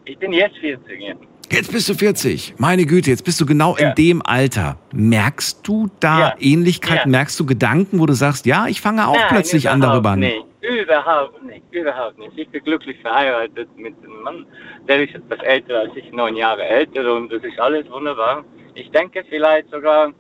Ich 0.05 0.17
bin 0.17 0.33
jetzt 0.33 0.57
40, 0.57 1.01
ja. 1.01 1.13
Jetzt 1.51 1.71
bist 1.71 1.87
du 1.87 1.93
40. 1.93 2.55
Meine 2.57 2.85
Güte, 2.85 3.11
jetzt 3.11 3.23
bist 3.23 3.39
du 3.39 3.45
genau 3.45 3.77
ja. 3.77 3.89
in 3.89 3.95
dem 3.95 4.25
Alter. 4.25 4.79
Merkst 4.91 5.59
du 5.63 5.89
da 5.99 6.19
ja. 6.19 6.35
Ähnlichkeiten? 6.39 7.11
Merkst 7.11 7.39
du 7.39 7.45
Gedanken, 7.45 7.99
wo 7.99 8.05
du 8.05 8.13
sagst, 8.13 8.45
ja, 8.45 8.67
ich 8.67 8.81
fange 8.81 9.07
auch 9.07 9.15
Nein, 9.15 9.27
plötzlich 9.29 9.69
an 9.69 9.81
darüber 9.81 10.15
nicht. 10.15 10.35
Überhaupt 10.63 11.43
nicht, 11.43 11.63
überhaupt 11.71 12.17
nicht. 12.17 12.37
Ich 12.37 12.47
bin 12.47 12.63
glücklich 12.63 12.97
verheiratet 13.01 13.67
mit 13.75 13.93
einem 14.01 14.21
Mann, 14.21 14.45
der 14.87 15.03
ist 15.03 15.13
etwas 15.13 15.39
älter 15.39 15.81
als 15.81 15.91
ich, 15.95 16.09
neun 16.13 16.37
Jahre 16.37 16.63
älter 16.63 17.13
und 17.13 17.33
das 17.33 17.43
ist 17.43 17.59
alles 17.59 17.89
wunderbar. 17.91 18.45
Ich 18.73 18.89
denke 18.91 19.25
vielleicht 19.29 19.69
sogar, 19.71 20.13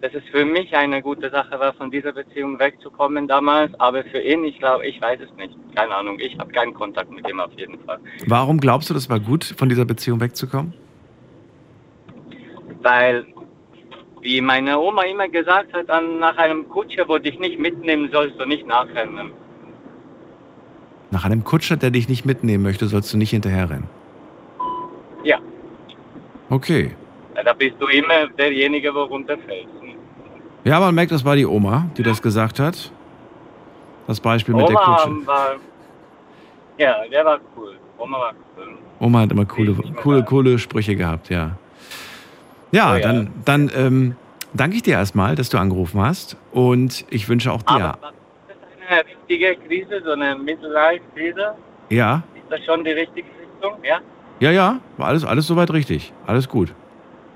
dass 0.00 0.12
es 0.12 0.24
für 0.32 0.44
mich 0.44 0.74
eine 0.74 1.00
gute 1.00 1.30
Sache 1.30 1.60
war, 1.60 1.72
von 1.74 1.92
dieser 1.92 2.12
Beziehung 2.12 2.58
wegzukommen 2.58 3.28
damals, 3.28 3.72
aber 3.78 4.02
für 4.02 4.18
ihn, 4.18 4.42
ich 4.44 4.58
glaube, 4.58 4.84
ich 4.84 5.00
weiß 5.00 5.20
es 5.20 5.32
nicht. 5.36 5.56
Keine 5.76 5.94
Ahnung, 5.94 6.18
ich 6.18 6.36
habe 6.40 6.50
keinen 6.52 6.74
Kontakt 6.74 7.12
mit 7.12 7.28
ihm 7.28 7.38
auf 7.38 7.52
jeden 7.56 7.78
Fall. 7.84 8.00
Warum 8.26 8.58
glaubst 8.58 8.90
du, 8.90 8.94
das 8.94 9.08
war 9.08 9.20
gut, 9.20 9.44
von 9.44 9.68
dieser 9.68 9.84
Beziehung 9.84 10.20
wegzukommen? 10.20 10.74
Weil, 12.82 13.24
wie 14.22 14.40
meine 14.40 14.76
Oma 14.80 15.04
immer 15.04 15.28
gesagt 15.28 15.72
hat, 15.72 15.88
an, 15.88 16.18
nach 16.18 16.36
einem 16.36 16.68
Kutscher, 16.68 17.08
wo 17.08 17.16
dich 17.18 17.38
nicht 17.38 17.60
mitnehmen 17.60 18.10
sollst 18.10 18.40
du 18.40 18.44
nicht 18.44 18.66
nachrennen. 18.66 19.30
Nach 21.14 21.24
einem 21.24 21.44
Kutscher, 21.44 21.76
der 21.76 21.92
dich 21.92 22.08
nicht 22.08 22.24
mitnehmen 22.24 22.64
möchte, 22.64 22.88
sollst 22.88 23.12
du 23.12 23.16
nicht 23.16 23.30
hinterherrennen? 23.30 23.86
Ja. 25.22 25.38
Okay. 26.50 26.90
Da 27.44 27.52
bist 27.52 27.76
du 27.78 27.86
immer 27.86 28.26
derjenige, 28.36 28.92
wo 28.92 29.04
runterfällt. 29.04 29.68
Ja, 30.64 30.80
man 30.80 30.92
merkt, 30.92 31.12
das 31.12 31.24
war 31.24 31.36
die 31.36 31.46
Oma, 31.46 31.88
die 31.96 32.02
das 32.02 32.20
gesagt 32.20 32.58
hat. 32.58 32.90
Das 34.08 34.18
Beispiel 34.18 34.56
mit 34.56 34.68
Oma 34.68 34.72
der 34.72 34.94
Kutsche. 34.94 35.26
War, 35.26 35.54
ja, 36.78 37.06
der 37.08 37.24
war 37.24 37.38
cool. 37.56 37.76
Oma 37.96 38.18
war 38.18 38.34
cool. 38.56 38.74
Oma 38.98 39.20
hat 39.20 39.30
immer 39.30 39.44
coole, 39.44 39.76
coole, 40.02 40.24
coole 40.24 40.58
Sprüche 40.58 40.96
gehabt, 40.96 41.30
ja. 41.30 41.52
Ja, 42.72 42.92
oh, 42.92 42.96
ja. 42.96 43.00
dann, 43.00 43.30
dann 43.44 43.70
ähm, 43.76 44.16
danke 44.52 44.74
ich 44.74 44.82
dir 44.82 44.94
erstmal, 44.94 45.36
dass 45.36 45.48
du 45.48 45.58
angerufen 45.58 46.00
hast. 46.00 46.36
Und 46.50 47.04
ich 47.10 47.28
wünsche 47.28 47.52
auch 47.52 47.62
dir. 47.62 47.70
Aber 47.70 47.98
richtige 49.34 49.56
Krise, 49.66 50.02
so 50.04 50.12
eine 50.12 50.36
Midlife-Krise? 50.36 51.54
Ja. 51.90 52.22
Ist 52.34 52.50
das 52.50 52.64
schon 52.64 52.84
die 52.84 52.90
richtige 52.90 53.26
Richtung? 53.28 53.82
Ja? 53.82 54.00
Ja, 54.40 54.50
ja, 54.50 54.80
war 54.96 55.08
alles, 55.08 55.24
alles 55.24 55.46
soweit 55.46 55.72
richtig. 55.72 56.12
Alles 56.26 56.48
gut. 56.48 56.74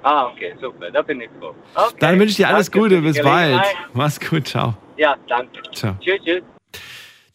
Ah, 0.03 0.27
okay, 0.27 0.55
super, 0.61 0.91
da 0.91 1.03
bin 1.03 1.21
ich 1.21 1.31
froh. 1.41 1.55
Okay. 1.75 1.95
Dann 1.99 2.19
wünsche 2.19 2.31
ich 2.31 2.37
dir 2.37 2.49
alles 2.49 2.71
danke 2.71 2.89
Gute, 2.89 3.03
bis 3.03 3.21
bald. 3.21 3.61
Mach's 3.93 4.21
gut, 4.21 4.47
ciao. 4.47 4.75
Ja, 4.97 5.17
danke. 5.29 5.61
Ciao. 5.73 5.95
Tschüss, 6.01 6.21
tschüss. 6.25 6.43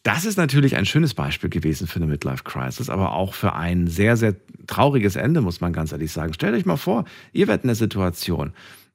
Das 0.04 0.26
ist 0.26 0.38
natürlich 0.38 0.76
ein 0.76 0.86
schönes 0.86 1.14
Beispiel 1.14 1.50
gewesen 1.50 1.88
für 1.88 1.98
eine 1.98 2.08
Midlife 2.08 2.44
Crisis, 2.44 2.90
aber 2.90 3.14
auch 3.14 3.34
für 3.34 3.54
ein 3.54 3.88
sehr, 3.88 4.18
sehr 4.18 4.36
trauriges 4.68 5.16
Ende, 5.16 5.40
muss 5.40 5.62
man 5.62 5.72
ganz 5.72 5.94
ehrlich 5.94 6.12
sagen. 6.12 6.34
Stellt 6.34 6.56
euch 6.56 6.66
mal 6.66 6.78
vor, 6.78 7.06
ihr 7.32 7.48
werdet 7.48 7.64
in 7.64 7.70
der 7.70 7.76
Situation 7.76 8.54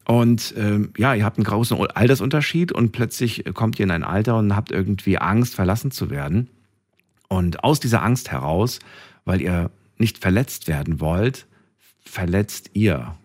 und 0.09 0.55
ähm, 0.57 0.95
ja, 0.97 1.13
ihr 1.13 1.27
habt 1.27 1.37
einen 1.37 1.45
großen 1.45 1.79
Altersunterschied 1.79 2.73
und 2.73 2.93
plötzlich 2.93 3.45
kommt 3.53 3.79
ihr 3.79 3.85
in 3.85 3.91
ein 3.91 4.05
Alter 4.05 4.39
und 4.39 4.57
habt 4.57 4.73
irgendwie 4.73 5.19
Angst, 5.19 5.55
verlassen 5.55 5.91
zu 5.91 6.09
werden. 6.09 6.49
Und 7.29 7.63
aus 7.63 7.79
dieser 7.79 8.03
Angst 8.03 8.31
heraus, 8.31 8.79
weil 9.27 9.43
ihr 9.43 9.71
nicht 9.99 10.17
verletzt 10.17 10.67
werden 10.67 11.01
wollt, 11.01 11.47
verletzt 12.01 12.71
ihr 12.73 13.17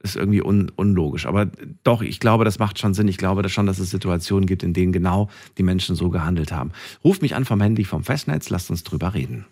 ist 0.00 0.14
irgendwie 0.14 0.40
un, 0.40 0.70
unlogisch. 0.76 1.26
Aber 1.26 1.46
doch, 1.82 2.02
ich 2.02 2.20
glaube, 2.20 2.44
das 2.44 2.60
macht 2.60 2.78
schon 2.78 2.94
Sinn. 2.94 3.08
Ich 3.08 3.18
glaube 3.18 3.42
das 3.42 3.50
schon, 3.50 3.66
dass 3.66 3.80
es 3.80 3.90
Situationen 3.90 4.46
gibt, 4.46 4.62
in 4.62 4.72
denen 4.72 4.92
genau 4.92 5.28
die 5.58 5.64
Menschen 5.64 5.96
so 5.96 6.08
gehandelt 6.08 6.52
haben. 6.52 6.70
Ruf 7.02 7.20
mich 7.20 7.34
an 7.34 7.46
vom 7.46 7.60
Handy, 7.60 7.84
vom 7.84 8.04
Festnetz, 8.04 8.48
lasst 8.48 8.70
uns 8.70 8.84
drüber 8.84 9.12
reden. 9.12 9.44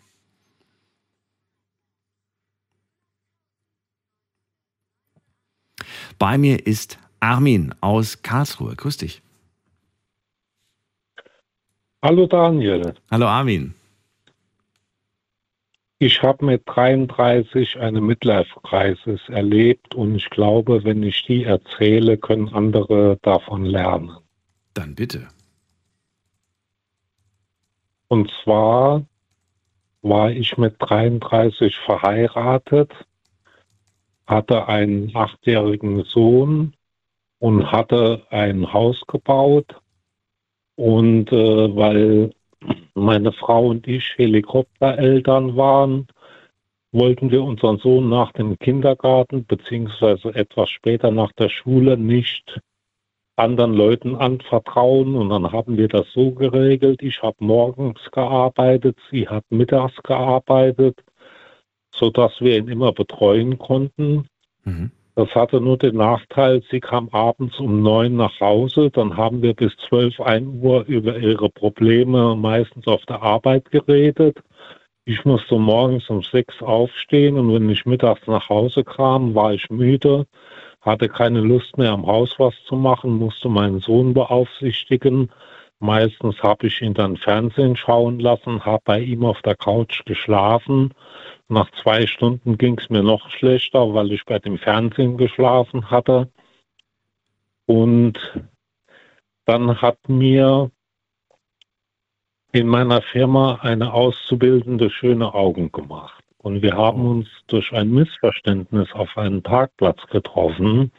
Bei 6.18 6.38
mir 6.38 6.66
ist 6.66 6.98
Armin 7.20 7.74
aus 7.80 8.22
Karlsruhe. 8.22 8.74
Grüß 8.76 8.98
dich. 8.98 9.22
Hallo 12.02 12.26
Daniel. 12.26 12.94
Hallo 13.10 13.26
Armin. 13.26 13.74
Ich 15.98 16.22
habe 16.22 16.44
mit 16.44 16.62
33 16.66 17.78
eine 17.78 18.02
Midlife-Crisis 18.02 19.20
erlebt 19.28 19.94
und 19.94 20.14
ich 20.14 20.28
glaube, 20.28 20.84
wenn 20.84 21.02
ich 21.02 21.24
die 21.24 21.44
erzähle, 21.44 22.18
können 22.18 22.50
andere 22.50 23.18
davon 23.22 23.64
lernen. 23.64 24.14
Dann 24.74 24.94
bitte. 24.94 25.26
Und 28.08 28.30
zwar 28.44 29.06
war 30.02 30.30
ich 30.30 30.58
mit 30.58 30.76
33 30.78 31.76
verheiratet, 31.78 32.92
hatte 34.26 34.68
einen 34.68 35.14
achtjährigen 35.14 36.04
Sohn 36.04 36.74
und 37.38 37.70
hatte 37.70 38.22
ein 38.30 38.72
Haus 38.72 39.00
gebaut. 39.06 39.76
Und 40.76 41.32
äh, 41.32 41.76
weil 41.76 42.30
meine 42.94 43.32
Frau 43.32 43.68
und 43.68 43.86
ich 43.86 44.14
Helikoptereltern 44.16 45.56
waren, 45.56 46.06
wollten 46.92 47.30
wir 47.30 47.42
unseren 47.42 47.78
Sohn 47.78 48.08
nach 48.08 48.32
dem 48.32 48.58
Kindergarten 48.58 49.44
beziehungsweise 49.44 50.34
etwas 50.34 50.70
später 50.70 51.10
nach 51.10 51.32
der 51.32 51.48
Schule 51.48 51.96
nicht 51.96 52.60
anderen 53.36 53.74
Leuten 53.74 54.16
anvertrauen 54.16 55.14
und 55.14 55.28
dann 55.28 55.52
haben 55.52 55.76
wir 55.76 55.88
das 55.88 56.06
so 56.14 56.30
geregelt. 56.30 57.02
Ich 57.02 57.22
habe 57.22 57.36
morgens 57.40 58.00
gearbeitet, 58.10 58.96
sie 59.10 59.28
hat 59.28 59.44
mittags 59.50 59.96
gearbeitet, 60.02 60.98
sodass 61.96 62.40
wir 62.40 62.56
ihn 62.56 62.68
immer 62.68 62.92
betreuen 62.92 63.58
konnten. 63.58 64.26
Mhm. 64.64 64.90
Das 65.16 65.34
hatte 65.34 65.62
nur 65.62 65.78
den 65.78 65.96
Nachteil, 65.96 66.62
sie 66.70 66.80
kam 66.80 67.08
abends 67.08 67.58
um 67.58 67.82
neun 67.82 68.16
nach 68.16 68.38
Hause, 68.38 68.90
dann 68.90 69.16
haben 69.16 69.40
wir 69.40 69.54
bis 69.54 69.74
zwölf, 69.88 70.20
ein 70.20 70.60
Uhr 70.60 70.84
über 70.86 71.16
ihre 71.16 71.48
Probleme 71.48 72.36
meistens 72.36 72.86
auf 72.86 73.04
der 73.06 73.22
Arbeit 73.22 73.70
geredet. 73.70 74.36
Ich 75.06 75.24
musste 75.24 75.58
morgens 75.58 76.10
um 76.10 76.22
sechs 76.22 76.60
aufstehen 76.60 77.38
und 77.38 77.54
wenn 77.54 77.70
ich 77.70 77.86
mittags 77.86 78.26
nach 78.26 78.50
Hause 78.50 78.84
kam, 78.84 79.34
war 79.34 79.54
ich 79.54 79.70
müde, 79.70 80.26
hatte 80.82 81.08
keine 81.08 81.40
Lust 81.40 81.78
mehr 81.78 81.92
am 81.92 82.06
Haus 82.06 82.34
was 82.38 82.54
zu 82.66 82.76
machen, 82.76 83.12
musste 83.12 83.48
meinen 83.48 83.80
Sohn 83.80 84.12
beaufsichtigen. 84.12 85.30
Meistens 85.78 86.42
habe 86.42 86.66
ich 86.66 86.80
ihn 86.80 86.94
dann 86.94 87.16
Fernsehen 87.16 87.76
schauen 87.76 88.18
lassen, 88.18 88.64
habe 88.64 88.82
bei 88.84 89.00
ihm 89.00 89.24
auf 89.24 89.42
der 89.42 89.56
Couch 89.56 90.04
geschlafen 90.06 90.92
nach 91.48 91.70
zwei 91.82 92.06
Stunden 92.06 92.58
ging 92.58 92.78
es 92.78 92.90
mir 92.90 93.02
noch 93.02 93.30
schlechter, 93.30 93.94
weil 93.94 94.10
ich 94.12 94.24
bei 94.24 94.38
dem 94.38 94.58
Fernsehen 94.58 95.16
geschlafen 95.16 95.90
hatte. 95.90 96.28
Und 97.66 98.18
dann 99.44 99.80
hat 99.80 100.08
mir 100.08 100.70
in 102.52 102.66
meiner 102.66 103.02
Firma 103.02 103.56
eine 103.62 103.92
Auszubildende 103.92 104.90
schöne 104.90 105.34
Augen 105.34 105.70
gemacht. 105.70 106.24
Und 106.38 106.62
wir 106.62 106.76
haben 106.76 107.06
Oh. 107.06 107.10
uns 107.10 107.28
durch 107.46 107.72
ein 107.72 107.90
Missverständnis 107.90 108.92
auf 108.92 109.16
einen 109.16 109.42
Parkplatz 109.42 110.04
getroffen. 110.08 110.90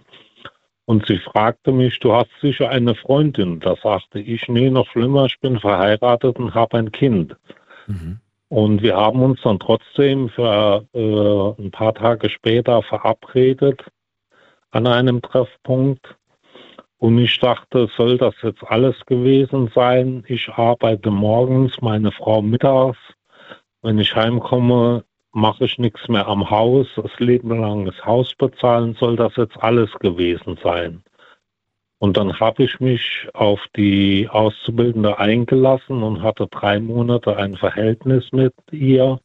Und 0.87 1.05
sie 1.05 1.17
fragte 1.17 1.73
mich, 1.73 1.99
du 1.99 2.13
hast 2.13 2.29
sicher 2.41 2.69
eine 2.69 2.95
Freundin. 2.95 3.59
Da 3.59 3.75
sagte 3.75 4.19
ich, 4.19 4.47
nee, 4.47 4.69
noch 4.69 4.87
schlimmer, 4.87 5.25
ich 5.25 5.37
bin 5.41 5.59
verheiratet 5.59 6.39
und 6.39 6.55
habe 6.55 6.77
ein 6.77 6.93
Kind. 6.93 7.35
Mhm. 7.87 8.19
Und 8.47 8.81
wir 8.81 8.95
haben 8.95 9.21
uns 9.21 9.41
dann 9.41 9.59
trotzdem 9.59 10.29
für 10.29 10.85
äh, 10.93 11.61
ein 11.61 11.71
paar 11.71 11.93
Tage 11.93 12.29
später 12.29 12.81
verabredet 12.83 13.83
an 14.71 14.87
einem 14.87 15.21
Treffpunkt. 15.21 16.15
Und 16.99 17.17
ich 17.17 17.37
dachte, 17.37 17.89
soll 17.97 18.17
das 18.17 18.35
jetzt 18.41 18.63
alles 18.63 18.95
gewesen 19.07 19.69
sein? 19.75 20.23
Ich 20.27 20.47
arbeite 20.47 21.11
morgens, 21.11 21.81
meine 21.81 22.13
Frau 22.13 22.41
mittags. 22.41 22.97
Wenn 23.81 23.99
ich 23.99 24.15
heimkomme, 24.15 25.03
mache 25.37 25.65
ich 25.65 25.77
nichts 25.77 26.07
mehr 26.07 26.27
am 26.27 26.49
Haus. 26.49 26.87
Das 26.95 27.19
Leben 27.19 27.61
lang 27.61 27.85
das 27.85 28.03
Haus 28.03 28.33
bezahlen, 28.35 28.95
soll 28.99 29.15
das 29.15 29.35
jetzt 29.35 29.57
alles 29.57 29.91
gewesen 29.99 30.57
sein? 30.63 31.03
Und 31.99 32.17
dann 32.17 32.39
habe 32.39 32.63
ich 32.63 32.79
mich 32.79 33.27
auf 33.33 33.59
die 33.75 34.27
Auszubildende 34.29 35.17
eingelassen 35.19 36.03
und 36.03 36.21
hatte 36.21 36.47
drei 36.47 36.79
Monate 36.79 37.37
ein 37.37 37.55
Verhältnis 37.55 38.31
mit 38.31 38.53
ihr, 38.71 39.19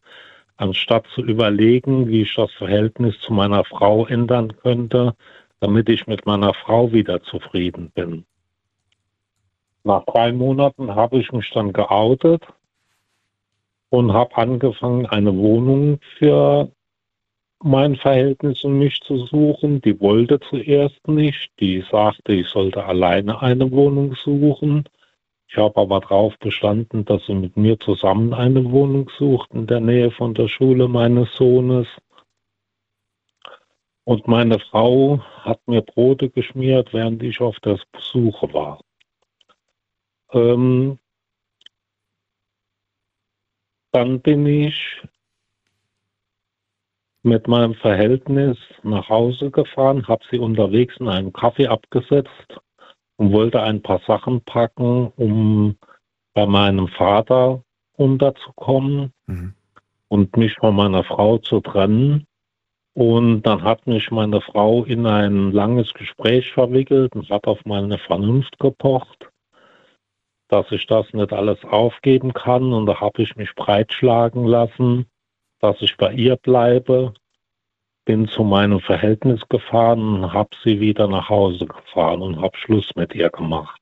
anstatt 0.59 1.07
zu 1.15 1.23
überlegen, 1.23 2.09
wie 2.09 2.23
ich 2.23 2.35
das 2.35 2.53
Verhältnis 2.53 3.19
zu 3.21 3.33
meiner 3.33 3.65
Frau 3.65 4.07
ändern 4.07 4.55
könnte, 4.63 5.15
damit 5.61 5.89
ich 5.89 6.07
mit 6.07 6.27
meiner 6.27 6.53
Frau 6.55 6.93
wieder 6.93 7.23
zufrieden 7.23 7.91
bin. 7.95 8.25
Nach 9.85 10.05
drei 10.05 10.33
Monaten 10.33 10.95
habe 10.95 11.19
ich 11.19 11.33
mich 11.33 11.51
dann 11.51 11.73
geoutet 11.73 12.43
und 13.93 14.15
habe 14.15 14.35
angefangen, 14.39 15.05
eine 15.05 15.37
Wohnung 15.37 15.99
für 16.17 16.73
mein 17.63 17.95
Verhältnis 17.95 18.65
und 18.65 18.79
mich 18.79 18.99
zu 19.03 19.27
suchen. 19.27 19.83
Die 19.83 20.01
wollte 20.01 20.41
zuerst 20.41 21.07
nicht. 21.07 21.51
Die 21.61 21.85
sagte, 21.91 22.33
ich 22.33 22.49
sollte 22.49 22.83
alleine 22.87 23.43
eine 23.43 23.71
Wohnung 23.71 24.15
suchen. 24.15 24.85
Ich 25.47 25.59
habe 25.59 25.79
aber 25.79 26.01
darauf 26.01 26.39
bestanden, 26.39 27.05
dass 27.05 27.27
sie 27.27 27.35
mit 27.35 27.59
mir 27.59 27.79
zusammen 27.79 28.33
eine 28.33 28.65
Wohnung 28.73 29.11
sucht 29.19 29.53
in 29.53 29.67
der 29.67 29.81
Nähe 29.81 30.11
von 30.11 30.33
der 30.33 30.49
Schule 30.49 30.89
meines 30.89 31.31
Sohnes. 31.35 31.87
Und 34.05 34.27
meine 34.27 34.59
Frau 34.59 35.21
hat 35.43 35.61
mir 35.69 35.83
Brote 35.83 36.31
geschmiert, 36.31 36.95
während 36.95 37.23
ich 37.23 37.43
auf 37.43 37.61
der 37.61 37.79
Suche 37.99 38.55
war. 38.55 38.81
Ähm, 40.33 40.99
dann 43.93 44.21
bin 44.21 44.47
ich 44.47 45.03
mit 47.23 47.47
meinem 47.47 47.75
Verhältnis 47.75 48.59
nach 48.83 49.09
Hause 49.09 49.51
gefahren, 49.51 50.07
habe 50.09 50.25
sie 50.31 50.39
unterwegs 50.39 50.97
in 50.99 51.09
einem 51.09 51.33
Kaffee 51.33 51.69
abgesetzt 51.69 52.61
und 53.17 53.33
wollte 53.33 53.63
ein 53.63 53.81
paar 53.81 54.01
Sachen 54.07 54.41
packen, 54.41 55.13
um 55.17 55.77
bei 56.35 56.47
meinem 56.47 56.89
Vater 56.89 57.63
unterzukommen 57.97 59.13
Mhm. 59.27 59.55
und 60.09 60.37
mich 60.37 60.55
von 60.55 60.75
meiner 60.75 61.05
Frau 61.05 61.39
zu 61.39 61.61
trennen. 61.61 62.27
Und 62.95 63.43
dann 63.43 63.63
hat 63.63 63.87
mich 63.87 64.11
meine 64.11 64.41
Frau 64.41 64.85
in 64.85 65.07
ein 65.07 65.53
langes 65.53 65.95
Gespräch 65.95 66.53
verwickelt 66.53 67.15
und 67.15 67.31
hat 67.31 67.47
auf 67.47 67.65
meine 67.65 67.99
Vernunft 67.99 68.59
gepocht, 68.59 69.32
dass 70.53 70.71
ich 70.71 70.87
das 70.87 71.11
nicht 71.15 71.33
alles 71.33 71.65
aufgeben 71.65 72.35
kann. 72.35 72.75
Und 72.75 72.87
da 72.87 73.01
habe 73.01 73.23
ich 73.23 73.35
mich 73.37 73.55
breitschlagen 73.55 74.45
lassen, 74.45 75.07
dass 75.61 75.81
ich 75.81 75.97
bei 75.97 76.13
ihr 76.13 76.37
bleibe. 76.37 77.15
Bin 78.05 78.29
zu 78.29 78.45
meinem 78.45 78.81
Verhältnis 78.81 79.41
gefahren 79.49 80.17
und 80.17 80.33
habe 80.33 80.51
sie 80.63 80.81
wieder 80.81 81.09
nach 81.09 81.29
Hause 81.29 81.67
gefahren 81.67 82.21
und 82.21 82.41
habe 82.43 82.57
Schluss 82.59 82.91
mit 82.97 83.15
ihr 83.15 83.31
gemacht. 83.31 83.81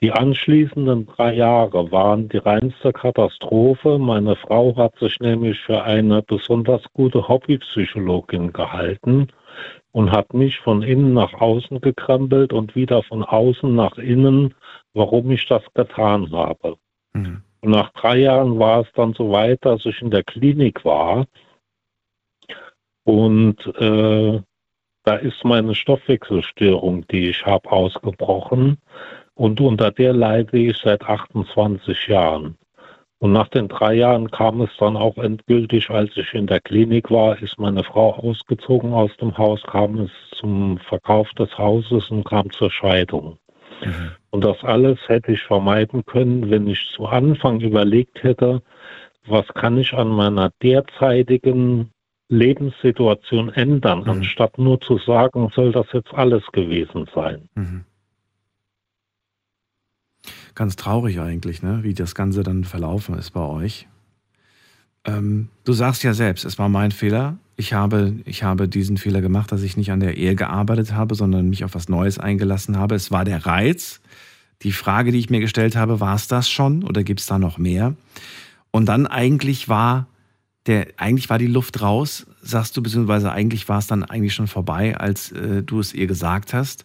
Die 0.00 0.12
anschließenden 0.12 1.06
drei 1.06 1.34
Jahre 1.34 1.90
waren 1.90 2.28
die 2.28 2.36
reinste 2.36 2.92
Katastrophe. 2.92 3.98
Meine 3.98 4.36
Frau 4.36 4.76
hat 4.76 4.96
sich 5.00 5.18
nämlich 5.18 5.58
für 5.58 5.82
eine 5.82 6.22
besonders 6.22 6.82
gute 6.92 7.26
Hobbypsychologin 7.26 8.52
gehalten 8.52 9.26
und 9.90 10.12
hat 10.12 10.34
mich 10.34 10.60
von 10.60 10.82
innen 10.82 11.14
nach 11.14 11.34
außen 11.34 11.80
gekrempelt 11.80 12.52
und 12.52 12.76
wieder 12.76 13.02
von 13.02 13.24
außen 13.24 13.74
nach 13.74 13.98
innen, 13.98 14.54
warum 14.94 15.30
ich 15.30 15.46
das 15.46 15.62
getan 15.74 16.30
habe. 16.32 16.76
Mhm. 17.12 17.42
Und 17.60 17.70
nach 17.70 17.90
drei 17.92 18.18
Jahren 18.18 18.58
war 18.58 18.82
es 18.82 18.88
dann 18.94 19.14
so 19.14 19.30
weit, 19.30 19.64
dass 19.64 19.84
ich 19.84 20.00
in 20.00 20.10
der 20.10 20.24
Klinik 20.24 20.84
war. 20.84 21.26
Und 23.04 23.66
äh, 23.80 24.40
da 25.04 25.14
ist 25.14 25.44
meine 25.44 25.74
Stoffwechselstörung, 25.74 27.06
die 27.08 27.30
ich 27.30 27.46
habe, 27.46 27.70
ausgebrochen. 27.72 28.78
Und 29.34 29.60
unter 29.60 29.90
der 29.90 30.12
leide 30.12 30.58
ich 30.58 30.76
seit 30.76 31.02
28 31.02 32.08
Jahren. 32.08 32.58
Und 33.20 33.32
nach 33.32 33.48
den 33.48 33.66
drei 33.66 33.94
Jahren 33.94 34.30
kam 34.30 34.60
es 34.60 34.70
dann 34.78 34.96
auch 34.96 35.16
endgültig, 35.16 35.90
als 35.90 36.16
ich 36.16 36.34
in 36.34 36.46
der 36.46 36.60
Klinik 36.60 37.10
war, 37.10 37.40
ist 37.42 37.58
meine 37.58 37.82
Frau 37.82 38.14
ausgezogen 38.14 38.92
aus 38.92 39.16
dem 39.16 39.36
Haus, 39.36 39.60
kam 39.62 39.98
es 39.98 40.10
zum 40.38 40.78
Verkauf 40.78 41.28
des 41.30 41.56
Hauses 41.58 42.10
und 42.10 42.24
kam 42.24 42.50
zur 42.52 42.70
Scheidung. 42.70 43.38
Mhm. 43.84 44.10
Und 44.30 44.44
das 44.44 44.62
alles 44.62 44.98
hätte 45.06 45.32
ich 45.32 45.42
vermeiden 45.42 46.04
können, 46.04 46.50
wenn 46.50 46.66
ich 46.66 46.86
zu 46.94 47.06
Anfang 47.06 47.60
überlegt 47.60 48.22
hätte, 48.22 48.62
was 49.26 49.46
kann 49.48 49.78
ich 49.78 49.92
an 49.94 50.08
meiner 50.08 50.50
derzeitigen 50.62 51.90
Lebenssituation 52.28 53.50
ändern, 53.50 54.00
Mhm. 54.00 54.10
anstatt 54.10 54.58
nur 54.58 54.80
zu 54.80 54.98
sagen, 54.98 55.50
soll 55.54 55.72
das 55.72 55.86
jetzt 55.92 56.12
alles 56.12 56.44
gewesen 56.52 57.06
sein. 57.14 57.48
Mhm. 57.54 57.84
Ganz 60.54 60.76
traurig 60.76 61.20
eigentlich, 61.20 61.62
ne? 61.62 61.80
wie 61.82 61.94
das 61.94 62.14
Ganze 62.14 62.42
dann 62.42 62.64
verlaufen 62.64 63.16
ist 63.16 63.30
bei 63.30 63.46
euch. 63.46 63.86
Ähm, 65.04 65.48
du 65.64 65.72
sagst 65.72 66.02
ja 66.02 66.12
selbst, 66.12 66.44
es 66.44 66.58
war 66.58 66.68
mein 66.68 66.90
Fehler. 66.90 67.38
Ich 67.60 67.72
habe, 67.72 68.14
ich 68.24 68.44
habe 68.44 68.68
diesen 68.68 68.98
Fehler 68.98 69.20
gemacht, 69.20 69.50
dass 69.50 69.62
ich 69.62 69.76
nicht 69.76 69.90
an 69.90 69.98
der 69.98 70.16
Ehe 70.16 70.36
gearbeitet 70.36 70.92
habe, 70.92 71.16
sondern 71.16 71.50
mich 71.50 71.64
auf 71.64 71.74
was 71.74 71.88
Neues 71.88 72.16
eingelassen 72.16 72.78
habe. 72.78 72.94
Es 72.94 73.10
war 73.10 73.24
der 73.24 73.46
Reiz. 73.46 74.00
Die 74.62 74.70
Frage, 74.70 75.10
die 75.10 75.18
ich 75.18 75.28
mir 75.28 75.40
gestellt 75.40 75.74
habe, 75.74 75.98
war 75.98 76.14
es 76.14 76.28
das 76.28 76.48
schon 76.48 76.84
oder 76.84 77.02
gibt 77.02 77.18
es 77.18 77.26
da 77.26 77.36
noch 77.36 77.58
mehr? 77.58 77.94
Und 78.70 78.86
dann 78.86 79.08
eigentlich 79.08 79.68
war 79.68 80.06
der, 80.66 80.86
eigentlich 80.98 81.30
war 81.30 81.38
die 81.38 81.48
Luft 81.48 81.82
raus, 81.82 82.26
sagst 82.42 82.76
du, 82.76 82.82
beziehungsweise 82.82 83.32
eigentlich 83.32 83.68
war 83.68 83.78
es 83.78 83.88
dann 83.88 84.04
eigentlich 84.04 84.34
schon 84.34 84.46
vorbei, 84.46 84.96
als 84.96 85.32
äh, 85.32 85.64
du 85.64 85.80
es 85.80 85.92
ihr 85.92 86.06
gesagt 86.06 86.54
hast. 86.54 86.84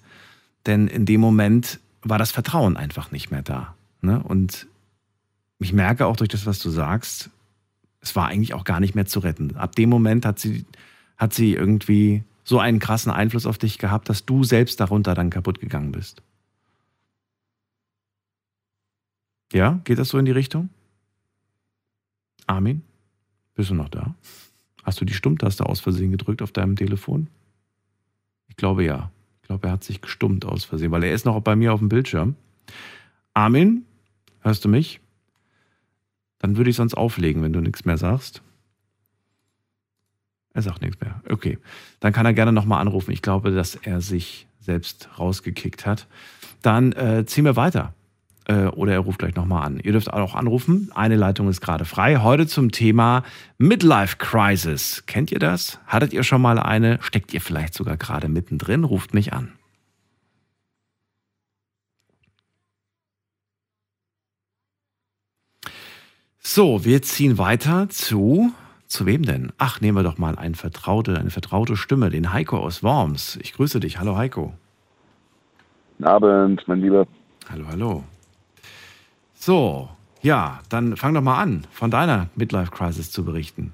Denn 0.66 0.88
in 0.88 1.06
dem 1.06 1.22
Moment 1.22 1.80
war 2.02 2.18
das 2.18 2.32
Vertrauen 2.32 2.78
einfach 2.78 3.12
nicht 3.12 3.30
mehr 3.30 3.44
da. 3.44 3.76
Ne? 4.02 4.24
Und 4.24 4.66
ich 5.60 5.72
merke 5.72 6.08
auch 6.08 6.16
durch 6.16 6.30
das, 6.30 6.48
was 6.48 6.58
du 6.58 6.72
sagst, 6.72 7.30
es 8.04 8.16
war 8.18 8.28
eigentlich 8.28 8.54
auch 8.54 8.66
gar 8.66 8.82
nicht 8.82 8.96
mehr 8.96 9.06
zu 9.06 9.20
retten. 9.22 9.56
Ab 9.56 9.76
dem 9.76 9.90
Moment 9.90 10.26
hat 10.26 10.38
sie, 10.38 10.66
hat 11.18 11.34
sie 11.34 11.54
irgendwie 11.54 12.24
so 12.44 12.60
einen 12.60 12.80
krassen 12.80 13.12
Einfluss 13.12 13.46
auf 13.46 13.58
dich 13.58 13.78
gehabt, 13.78 14.10
dass 14.10 14.26
du 14.26 14.44
selbst 14.44 14.82
darunter 14.82 15.16
dann 15.16 15.30
kaputt 15.30 15.62
gegangen 15.62 15.94
bist. 15.94 16.22
Ja, 19.54 19.80
geht 19.86 20.00
das 20.00 20.10
so 20.10 20.18
in 20.18 20.26
die 20.26 20.32
Richtung? 20.32 20.70
Armin, 22.46 22.82
bist 23.56 23.70
du 23.70 23.76
noch 23.76 23.88
da? 23.88 24.16
Hast 24.84 25.00
du 25.00 25.06
die 25.06 25.14
Stummtaste 25.14 25.66
aus 25.66 25.80
Versehen 25.80 26.12
gedrückt 26.12 26.42
auf 26.42 26.52
deinem 26.52 26.76
Telefon? 26.76 27.28
Ich 28.50 28.58
glaube 28.58 28.84
ja. 28.84 29.12
Ich 29.42 29.48
glaube, 29.48 29.68
er 29.68 29.74
hat 29.74 29.84
sich 29.84 30.02
gestummt 30.02 30.46
aus 30.46 30.66
Versehen, 30.66 30.92
weil 30.92 31.04
er 31.04 31.14
ist 31.14 31.26
noch 31.26 31.40
bei 31.40 31.56
mir 31.56 31.74
auf 31.74 31.80
dem 31.80 31.90
Bildschirm. 31.90 32.36
Armin, 33.34 33.86
hörst 34.42 34.66
du 34.66 34.70
mich? 34.70 35.00
Dann 36.44 36.58
würde 36.58 36.70
ich 36.70 36.76
sonst 36.76 36.96
auflegen, 36.96 37.42
wenn 37.42 37.54
du 37.54 37.62
nichts 37.62 37.86
mehr 37.86 37.98
sagst. 37.98 38.42
Er 40.54 40.62
sagt 40.62 40.82
nichts 40.82 41.00
mehr. 41.00 41.22
Okay, 41.30 41.58
dann 42.02 42.12
kann 42.12 42.26
er 42.26 42.34
gerne 42.34 42.52
nochmal 42.52 42.82
anrufen. 42.82 43.12
Ich 43.12 43.22
glaube, 43.22 43.52
dass 43.52 43.76
er 43.76 44.02
sich 44.02 44.46
selbst 44.60 45.08
rausgekickt 45.18 45.86
hat. 45.86 46.06
Dann 46.62 46.92
äh, 46.92 47.26
ziehen 47.26 47.46
wir 47.46 47.56
weiter. 47.56 47.94
Äh, 48.44 48.66
oder 48.66 48.92
er 48.92 49.00
ruft 49.00 49.20
gleich 49.20 49.36
nochmal 49.36 49.66
an. 49.66 49.80
Ihr 49.80 49.94
dürft 49.94 50.12
auch 50.12 50.36
anrufen. 50.36 50.92
Eine 50.94 51.16
Leitung 51.16 51.48
ist 51.48 51.62
gerade 51.62 51.86
frei. 51.86 52.18
Heute 52.18 52.46
zum 52.46 52.72
Thema 52.72 53.24
Midlife 53.58 54.18
Crisis. 54.18 55.06
Kennt 55.06 55.32
ihr 55.32 55.40
das? 55.40 55.80
Hattet 55.88 56.12
ihr 56.12 56.24
schon 56.24 56.42
mal 56.42 56.60
eine? 56.60 57.00
Steckt 57.02 57.34
ihr 57.34 57.40
vielleicht 57.40 57.74
sogar 57.74 57.96
gerade 57.96 58.28
mittendrin? 58.28 58.84
Ruft 58.84 59.14
mich 59.14 59.32
an. 59.32 59.54
So, 66.46 66.84
wir 66.84 67.02
ziehen 67.02 67.38
weiter 67.38 67.88
zu. 67.90 68.52
Zu 68.88 69.06
wem 69.06 69.24
denn? 69.24 69.54
Ach, 69.58 69.80
nehmen 69.82 69.98
wir 69.98 70.04
doch 70.04 70.18
mal 70.18 70.38
eine 70.38 70.56
vertraute, 70.56 71.18
eine 71.18 71.30
vertraute 71.30 71.78
Stimme, 71.78 72.10
den 72.10 72.34
Heiko 72.34 72.58
aus 72.58 72.84
Worms. 72.84 73.38
Ich 73.42 73.54
grüße 73.54 73.80
dich. 73.80 73.98
Hallo 73.98 74.18
Heiko. 74.18 74.54
Guten 75.98 76.04
Abend, 76.10 76.68
mein 76.68 76.82
Lieber. 76.82 77.08
Hallo, 77.50 77.66
hallo. 77.70 78.04
So, 79.36 79.90
Ja, 80.22 80.62
dann 80.70 80.96
fang 80.96 81.14
doch 81.14 81.22
mal 81.22 81.42
an, 81.42 81.68
von 81.72 81.92
deiner 81.92 82.30
Midlife-Crisis 82.36 83.12
zu 83.12 83.26
berichten. 83.26 83.74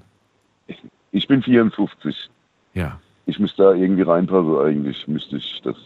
Ich 1.12 1.28
bin 1.28 1.42
54. 1.42 2.28
Ja. 2.74 3.00
Ich 3.26 3.38
müsste 3.38 3.62
da 3.62 3.72
irgendwie 3.72 4.02
reinpassen, 4.02 4.58
eigentlich 4.58 5.06
müsste 5.06 5.36
ich 5.36 5.60
das. 5.62 5.76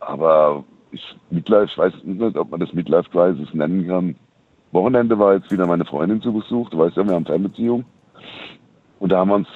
Aber 0.00 0.64
ich, 0.90 1.02
Midlife, 1.30 1.66
ich 1.66 1.78
weiß 1.78 1.92
nicht, 2.04 2.36
ob 2.36 2.50
man 2.50 2.60
das 2.60 2.72
Midlife-Crisis 2.72 3.52
nennen 3.52 3.86
kann. 3.86 4.16
Wochenende 4.72 5.18
war 5.18 5.34
jetzt 5.34 5.50
wieder 5.50 5.66
meine 5.66 5.84
Freundin 5.84 6.20
zu 6.20 6.32
Besuch. 6.32 6.70
Du 6.70 6.78
weißt 6.78 6.96
ja, 6.96 7.06
wir 7.06 7.14
haben 7.14 7.26
Fernbeziehung. 7.26 7.84
Und 8.98 9.12
da 9.12 9.18
haben 9.18 9.30
wir 9.30 9.36
uns 9.36 9.48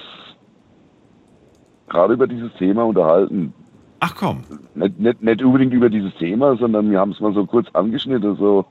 gerade 1.87 2.13
über 2.13 2.27
dieses 2.27 2.51
Thema 2.53 2.83
unterhalten. 2.85 3.53
Ach 3.99 4.15
komm. 4.15 4.43
Nicht, 4.75 4.99
nicht, 4.99 5.21
nicht 5.21 5.43
unbedingt 5.43 5.73
über 5.73 5.89
dieses 5.89 6.13
Thema, 6.15 6.57
sondern 6.57 6.89
wir 6.91 6.99
haben 6.99 7.11
es 7.11 7.19
mal 7.19 7.33
so 7.33 7.45
kurz 7.45 7.67
angeschnitten, 7.73 8.35
so, 8.35 8.65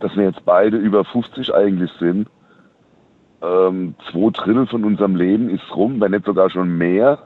dass 0.00 0.14
wir 0.16 0.24
jetzt 0.24 0.44
beide 0.44 0.76
über 0.76 1.04
50 1.04 1.54
eigentlich 1.54 1.90
sind. 1.98 2.28
Ähm, 3.40 3.94
zwei 4.10 4.30
Drittel 4.30 4.66
von 4.66 4.84
unserem 4.84 5.16
Leben 5.16 5.48
ist 5.48 5.74
rum, 5.74 6.00
wenn 6.00 6.10
nicht 6.10 6.26
sogar 6.26 6.50
schon 6.50 6.76
mehr. 6.76 7.18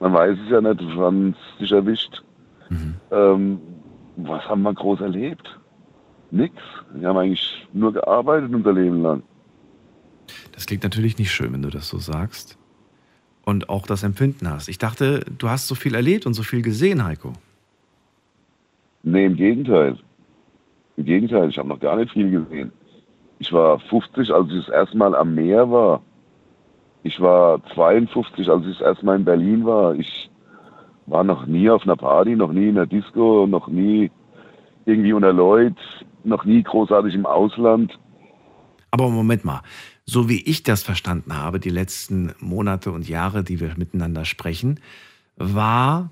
Man 0.00 0.12
weiß 0.12 0.38
es 0.44 0.50
ja 0.50 0.60
nicht, 0.60 0.82
wann 0.96 1.30
es 1.30 1.58
dich 1.58 1.72
erwischt. 1.72 2.22
Mhm. 2.68 2.94
Ähm, 3.10 3.60
was 4.16 4.48
haben 4.48 4.62
wir 4.62 4.74
groß 4.74 5.00
erlebt? 5.00 5.58
Nix. 6.34 6.54
Wir 6.92 7.08
haben 7.08 7.16
eigentlich 7.16 7.66
nur 7.72 7.92
gearbeitet 7.92 8.52
unser 8.52 8.72
Leben 8.72 9.02
lang. 9.02 9.22
Das 10.52 10.66
klingt 10.66 10.82
natürlich 10.82 11.18
nicht 11.18 11.30
schön, 11.30 11.52
wenn 11.52 11.62
du 11.62 11.70
das 11.70 11.88
so 11.88 11.98
sagst. 11.98 12.58
Und 13.44 13.68
auch 13.68 13.86
das 13.86 14.02
Empfinden 14.02 14.48
hast. 14.48 14.68
Ich 14.68 14.78
dachte, 14.78 15.20
du 15.38 15.48
hast 15.48 15.66
so 15.66 15.74
viel 15.74 15.94
erlebt 15.94 16.26
und 16.26 16.34
so 16.34 16.42
viel 16.42 16.62
gesehen, 16.62 17.04
Heiko. 17.04 17.34
Nee, 19.02 19.26
im 19.26 19.36
Gegenteil. 19.36 19.98
Im 20.96 21.04
Gegenteil, 21.04 21.50
ich 21.50 21.58
habe 21.58 21.68
noch 21.68 21.80
gar 21.80 21.96
nicht 21.96 22.12
viel 22.12 22.30
gesehen. 22.30 22.72
Ich 23.38 23.52
war 23.52 23.78
50, 23.78 24.30
als 24.30 24.50
ich 24.50 24.66
das 24.66 24.74
erste 24.74 24.96
Mal 24.96 25.14
am 25.14 25.34
Meer 25.34 25.70
war. 25.70 26.02
Ich 27.02 27.20
war 27.20 27.62
52, 27.74 28.48
als 28.48 28.66
ich 28.66 28.78
das 28.78 28.86
erste 28.86 29.04
Mal 29.04 29.16
in 29.16 29.24
Berlin 29.24 29.66
war. 29.66 29.94
Ich 29.94 30.30
war 31.06 31.22
noch 31.22 31.46
nie 31.46 31.68
auf 31.68 31.82
einer 31.82 31.96
Party, 31.96 32.34
noch 32.34 32.52
nie 32.52 32.70
in 32.70 32.78
einer 32.78 32.86
Disco, 32.86 33.46
noch 33.46 33.68
nie 33.68 34.10
irgendwie 34.86 35.12
unter 35.12 35.32
Leuten, 35.32 35.76
noch 36.24 36.44
nie 36.44 36.62
großartig 36.62 37.14
im 37.14 37.26
Ausland. 37.26 37.98
Aber 38.90 39.08
Moment 39.10 39.44
mal, 39.44 39.62
so 40.06 40.28
wie 40.28 40.42
ich 40.42 40.62
das 40.62 40.82
verstanden 40.82 41.36
habe, 41.36 41.58
die 41.58 41.70
letzten 41.70 42.32
Monate 42.38 42.92
und 42.92 43.08
Jahre, 43.08 43.42
die 43.42 43.60
wir 43.60 43.74
miteinander 43.76 44.24
sprechen, 44.24 44.80
war 45.36 46.10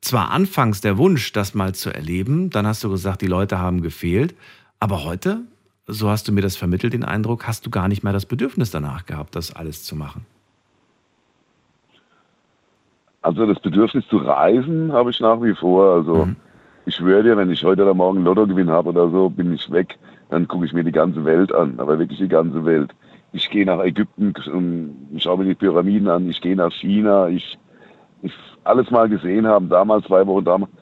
zwar 0.00 0.30
anfangs 0.30 0.80
der 0.80 0.98
Wunsch, 0.98 1.32
das 1.32 1.54
mal 1.54 1.74
zu 1.74 1.90
erleben, 1.90 2.50
dann 2.50 2.66
hast 2.66 2.84
du 2.84 2.90
gesagt, 2.90 3.22
die 3.22 3.26
Leute 3.26 3.58
haben 3.58 3.82
gefehlt, 3.82 4.34
aber 4.80 5.04
heute, 5.04 5.42
so 5.86 6.08
hast 6.08 6.28
du 6.28 6.32
mir 6.32 6.42
das 6.42 6.56
vermittelt, 6.56 6.92
den 6.92 7.04
Eindruck, 7.04 7.46
hast 7.46 7.66
du 7.66 7.70
gar 7.70 7.88
nicht 7.88 8.02
mehr 8.02 8.12
das 8.12 8.26
Bedürfnis 8.26 8.70
danach 8.70 9.06
gehabt, 9.06 9.34
das 9.34 9.54
alles 9.54 9.84
zu 9.84 9.96
machen. 9.96 10.26
Also 13.22 13.46
das 13.46 13.60
Bedürfnis 13.60 14.04
zu 14.08 14.16
reisen 14.18 14.92
habe 14.92 15.10
ich 15.10 15.20
nach 15.20 15.42
wie 15.42 15.54
vor. 15.54 15.94
Also 15.94 16.26
Mhm. 16.26 16.36
Ich 16.90 16.96
schwöre 16.96 17.22
dir, 17.22 17.36
wenn 17.36 17.52
ich 17.52 17.62
heute 17.62 17.82
oder 17.82 17.94
morgen 17.94 18.24
Lottogewinn 18.24 18.68
habe 18.68 18.88
oder 18.88 19.08
so, 19.10 19.30
bin 19.30 19.54
ich 19.54 19.70
weg. 19.70 19.96
Dann 20.28 20.48
gucke 20.48 20.66
ich 20.66 20.72
mir 20.72 20.82
die 20.82 20.90
ganze 20.90 21.24
Welt 21.24 21.54
an, 21.54 21.74
aber 21.78 22.00
wirklich 22.00 22.18
die 22.18 22.26
ganze 22.26 22.64
Welt. 22.64 22.90
Ich 23.32 23.48
gehe 23.48 23.64
nach 23.64 23.78
Ägypten, 23.84 24.34
und 24.52 24.96
schaue 25.18 25.38
mir 25.38 25.44
die 25.44 25.54
Pyramiden 25.54 26.08
an, 26.08 26.28
ich 26.28 26.40
gehe 26.40 26.56
nach 26.56 26.72
China, 26.72 27.28
ich, 27.28 27.56
ich 28.22 28.32
alles 28.64 28.90
mal 28.90 29.08
gesehen 29.08 29.46
haben, 29.46 29.68
damals 29.68 30.04
zwei 30.06 30.26
Wochen 30.26 30.44
damals. 30.44 30.72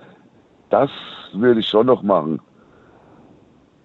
Das 0.71 0.91
würde 1.35 1.61
ich 1.61 1.67
schon 1.67 1.87
noch 1.87 2.03
machen. 2.03 2.41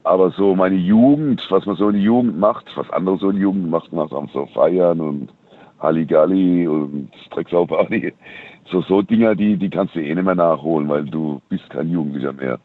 Aber 0.06 0.32
so 0.32 0.56
meine 0.56 0.76
Jugend, 0.76 1.46
was 1.50 1.66
man 1.66 1.76
so 1.76 1.90
in 1.90 1.96
der 1.96 2.04
Jugend 2.04 2.40
macht, 2.40 2.72
was 2.78 2.90
andere 2.92 3.18
so 3.18 3.32
in 3.32 3.36
der 3.36 3.44
Jugend 3.44 3.70
macht, 3.70 3.92
macht 3.92 4.14
am 4.14 4.30
so 4.34 4.46
feiern 4.46 5.02
und 5.02 5.30
Halligalli 5.80 6.70
und 6.70 7.12
Drecksau-Party. 7.32 8.14
So, 8.72 8.82
so 8.82 9.02
Dinger, 9.02 9.36
die, 9.36 9.58
die 9.58 9.70
kannst 9.70 9.96
du 9.96 10.00
eh 10.00 10.14
nicht 10.16 10.24
mehr 10.26 10.36
nachholen, 10.36 10.88
weil 10.90 11.06
du 11.06 11.42
bist 11.50 11.70
kein 11.70 11.90
Jugendlicher 11.92 12.34
mehr. 12.34 12.60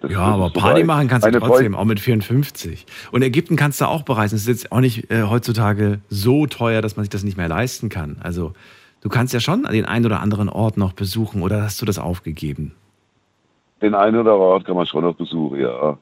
Das- 0.00 0.10
Ja, 0.12 0.20
aber 0.20 0.50
Party 0.50 0.84
machen 0.84 1.08
kannst 1.08 1.26
du 1.26 1.30
trotzdem, 1.32 1.72
Freund- 1.72 1.76
auch 1.76 1.84
mit 1.84 1.98
54. 2.00 2.86
Und 3.10 3.22
Ägypten 3.22 3.56
kannst 3.56 3.80
du 3.80 3.86
auch 3.86 4.02
bereisen. 4.02 4.36
Es 4.36 4.42
ist 4.42 4.48
jetzt 4.48 4.72
auch 4.72 4.80
nicht 4.80 5.10
äh, 5.10 5.24
heutzutage 5.24 6.00
so 6.08 6.46
teuer, 6.46 6.82
dass 6.82 6.96
man 6.96 7.04
sich 7.04 7.10
das 7.10 7.24
nicht 7.24 7.36
mehr 7.36 7.48
leisten 7.48 7.88
kann. 7.88 8.16
Also 8.20 8.52
du 9.00 9.08
kannst 9.08 9.34
ja 9.34 9.40
schon 9.40 9.64
den 9.64 9.84
einen 9.86 10.06
oder 10.06 10.20
anderen 10.20 10.48
Ort 10.48 10.76
noch 10.76 10.92
besuchen 10.92 11.42
oder 11.42 11.62
hast 11.62 11.80
du 11.82 11.86
das 11.86 11.98
aufgegeben? 11.98 12.74
Den 13.82 13.94
einen 13.94 14.16
oder 14.16 14.32
anderen 14.32 14.40
Ort 14.40 14.64
kann 14.66 14.76
man 14.76 14.86
schon 14.86 15.04
noch 15.04 15.14
besuchen, 15.14 15.60
ja. 15.60 15.96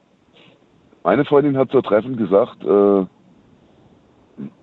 Meine 1.03 1.23
Freundin 1.25 1.57
hat 1.57 1.71
so 1.71 1.81
treffend 1.81 2.17
gesagt, 2.17 2.63
äh, 2.63 3.05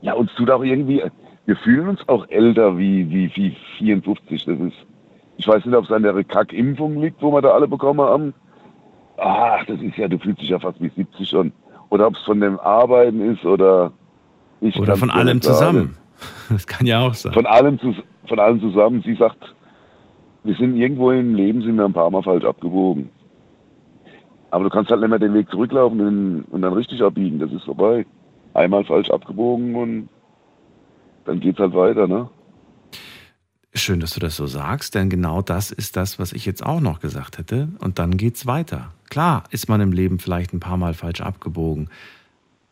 ja, 0.02 0.12
uns 0.14 0.30
tut 0.36 0.50
auch 0.50 0.62
irgendwie, 0.62 1.02
wir 1.46 1.56
fühlen 1.56 1.88
uns 1.88 2.08
auch 2.08 2.26
älter 2.28 2.78
wie, 2.78 3.08
wie, 3.10 3.30
wie 3.34 3.56
54. 3.78 4.44
Das 4.44 4.58
ist, 4.58 4.76
ich 5.36 5.46
weiß 5.46 5.64
nicht, 5.64 5.74
ob 5.74 5.84
es 5.84 5.92
an 5.92 6.02
der 6.02 6.24
Kackimpfung 6.24 7.00
liegt, 7.00 7.20
wo 7.20 7.32
wir 7.32 7.42
da 7.42 7.50
alle 7.50 7.68
bekommen 7.68 8.00
haben. 8.00 8.34
Ach, 9.18 9.64
das 9.66 9.80
ist 9.80 9.96
ja, 9.96 10.08
du 10.08 10.18
fühlst 10.18 10.40
dich 10.40 10.48
ja 10.48 10.58
fast 10.58 10.80
wie 10.80 10.88
70 10.88 11.28
schon. 11.28 11.52
Oder 11.90 12.06
ob 12.06 12.16
es 12.16 12.22
von 12.22 12.40
dem 12.40 12.58
Arbeiten 12.60 13.20
ist 13.32 13.44
oder 13.44 13.92
ich 14.60 14.76
Oder 14.78 14.96
von 14.96 15.10
allem 15.10 15.40
sagen. 15.40 15.54
zusammen? 15.54 15.96
Das 16.48 16.66
kann 16.66 16.86
ja 16.86 17.00
auch 17.00 17.14
sein. 17.14 17.32
Von 17.32 17.46
allem, 17.46 17.78
von 17.78 18.38
allem 18.38 18.60
zusammen. 18.60 19.02
Sie 19.04 19.14
sagt, 19.14 19.54
wir 20.44 20.54
sind 20.54 20.76
irgendwo 20.76 21.10
im 21.10 21.34
Leben, 21.34 21.62
sind 21.62 21.76
wir 21.76 21.84
ein 21.84 21.92
paar 21.92 22.10
Mal 22.10 22.22
falsch 22.22 22.44
abgebogen. 22.44 23.10
Aber 24.50 24.64
du 24.64 24.70
kannst 24.70 24.90
halt 24.90 25.00
nicht 25.00 25.10
mehr 25.10 25.18
den 25.18 25.34
Weg 25.34 25.50
zurücklaufen 25.50 26.00
und, 26.00 26.44
und 26.50 26.62
dann 26.62 26.72
richtig 26.72 27.02
abbiegen. 27.02 27.40
Das 27.40 27.50
ist 27.50 27.64
vorbei. 27.64 28.06
Einmal 28.54 28.84
falsch 28.84 29.10
abgebogen 29.10 29.74
und 29.74 30.08
dann 31.24 31.40
geht's 31.40 31.58
halt 31.58 31.74
weiter, 31.74 32.06
ne? 32.06 32.28
Schön, 33.76 33.98
dass 33.98 34.14
du 34.14 34.20
das 34.20 34.36
so 34.36 34.46
sagst, 34.46 34.94
denn 34.94 35.10
genau 35.10 35.42
das 35.42 35.72
ist 35.72 35.96
das, 35.96 36.18
was 36.20 36.32
ich 36.32 36.46
jetzt 36.46 36.64
auch 36.64 36.80
noch 36.80 37.00
gesagt 37.00 37.38
hätte. 37.38 37.68
Und 37.80 37.98
dann 37.98 38.16
geht's 38.16 38.46
weiter. 38.46 38.92
Klar 39.10 39.44
ist 39.50 39.68
man 39.68 39.80
im 39.80 39.90
Leben 39.90 40.20
vielleicht 40.20 40.52
ein 40.52 40.60
paar 40.60 40.76
Mal 40.76 40.94
falsch 40.94 41.20
abgebogen, 41.20 41.90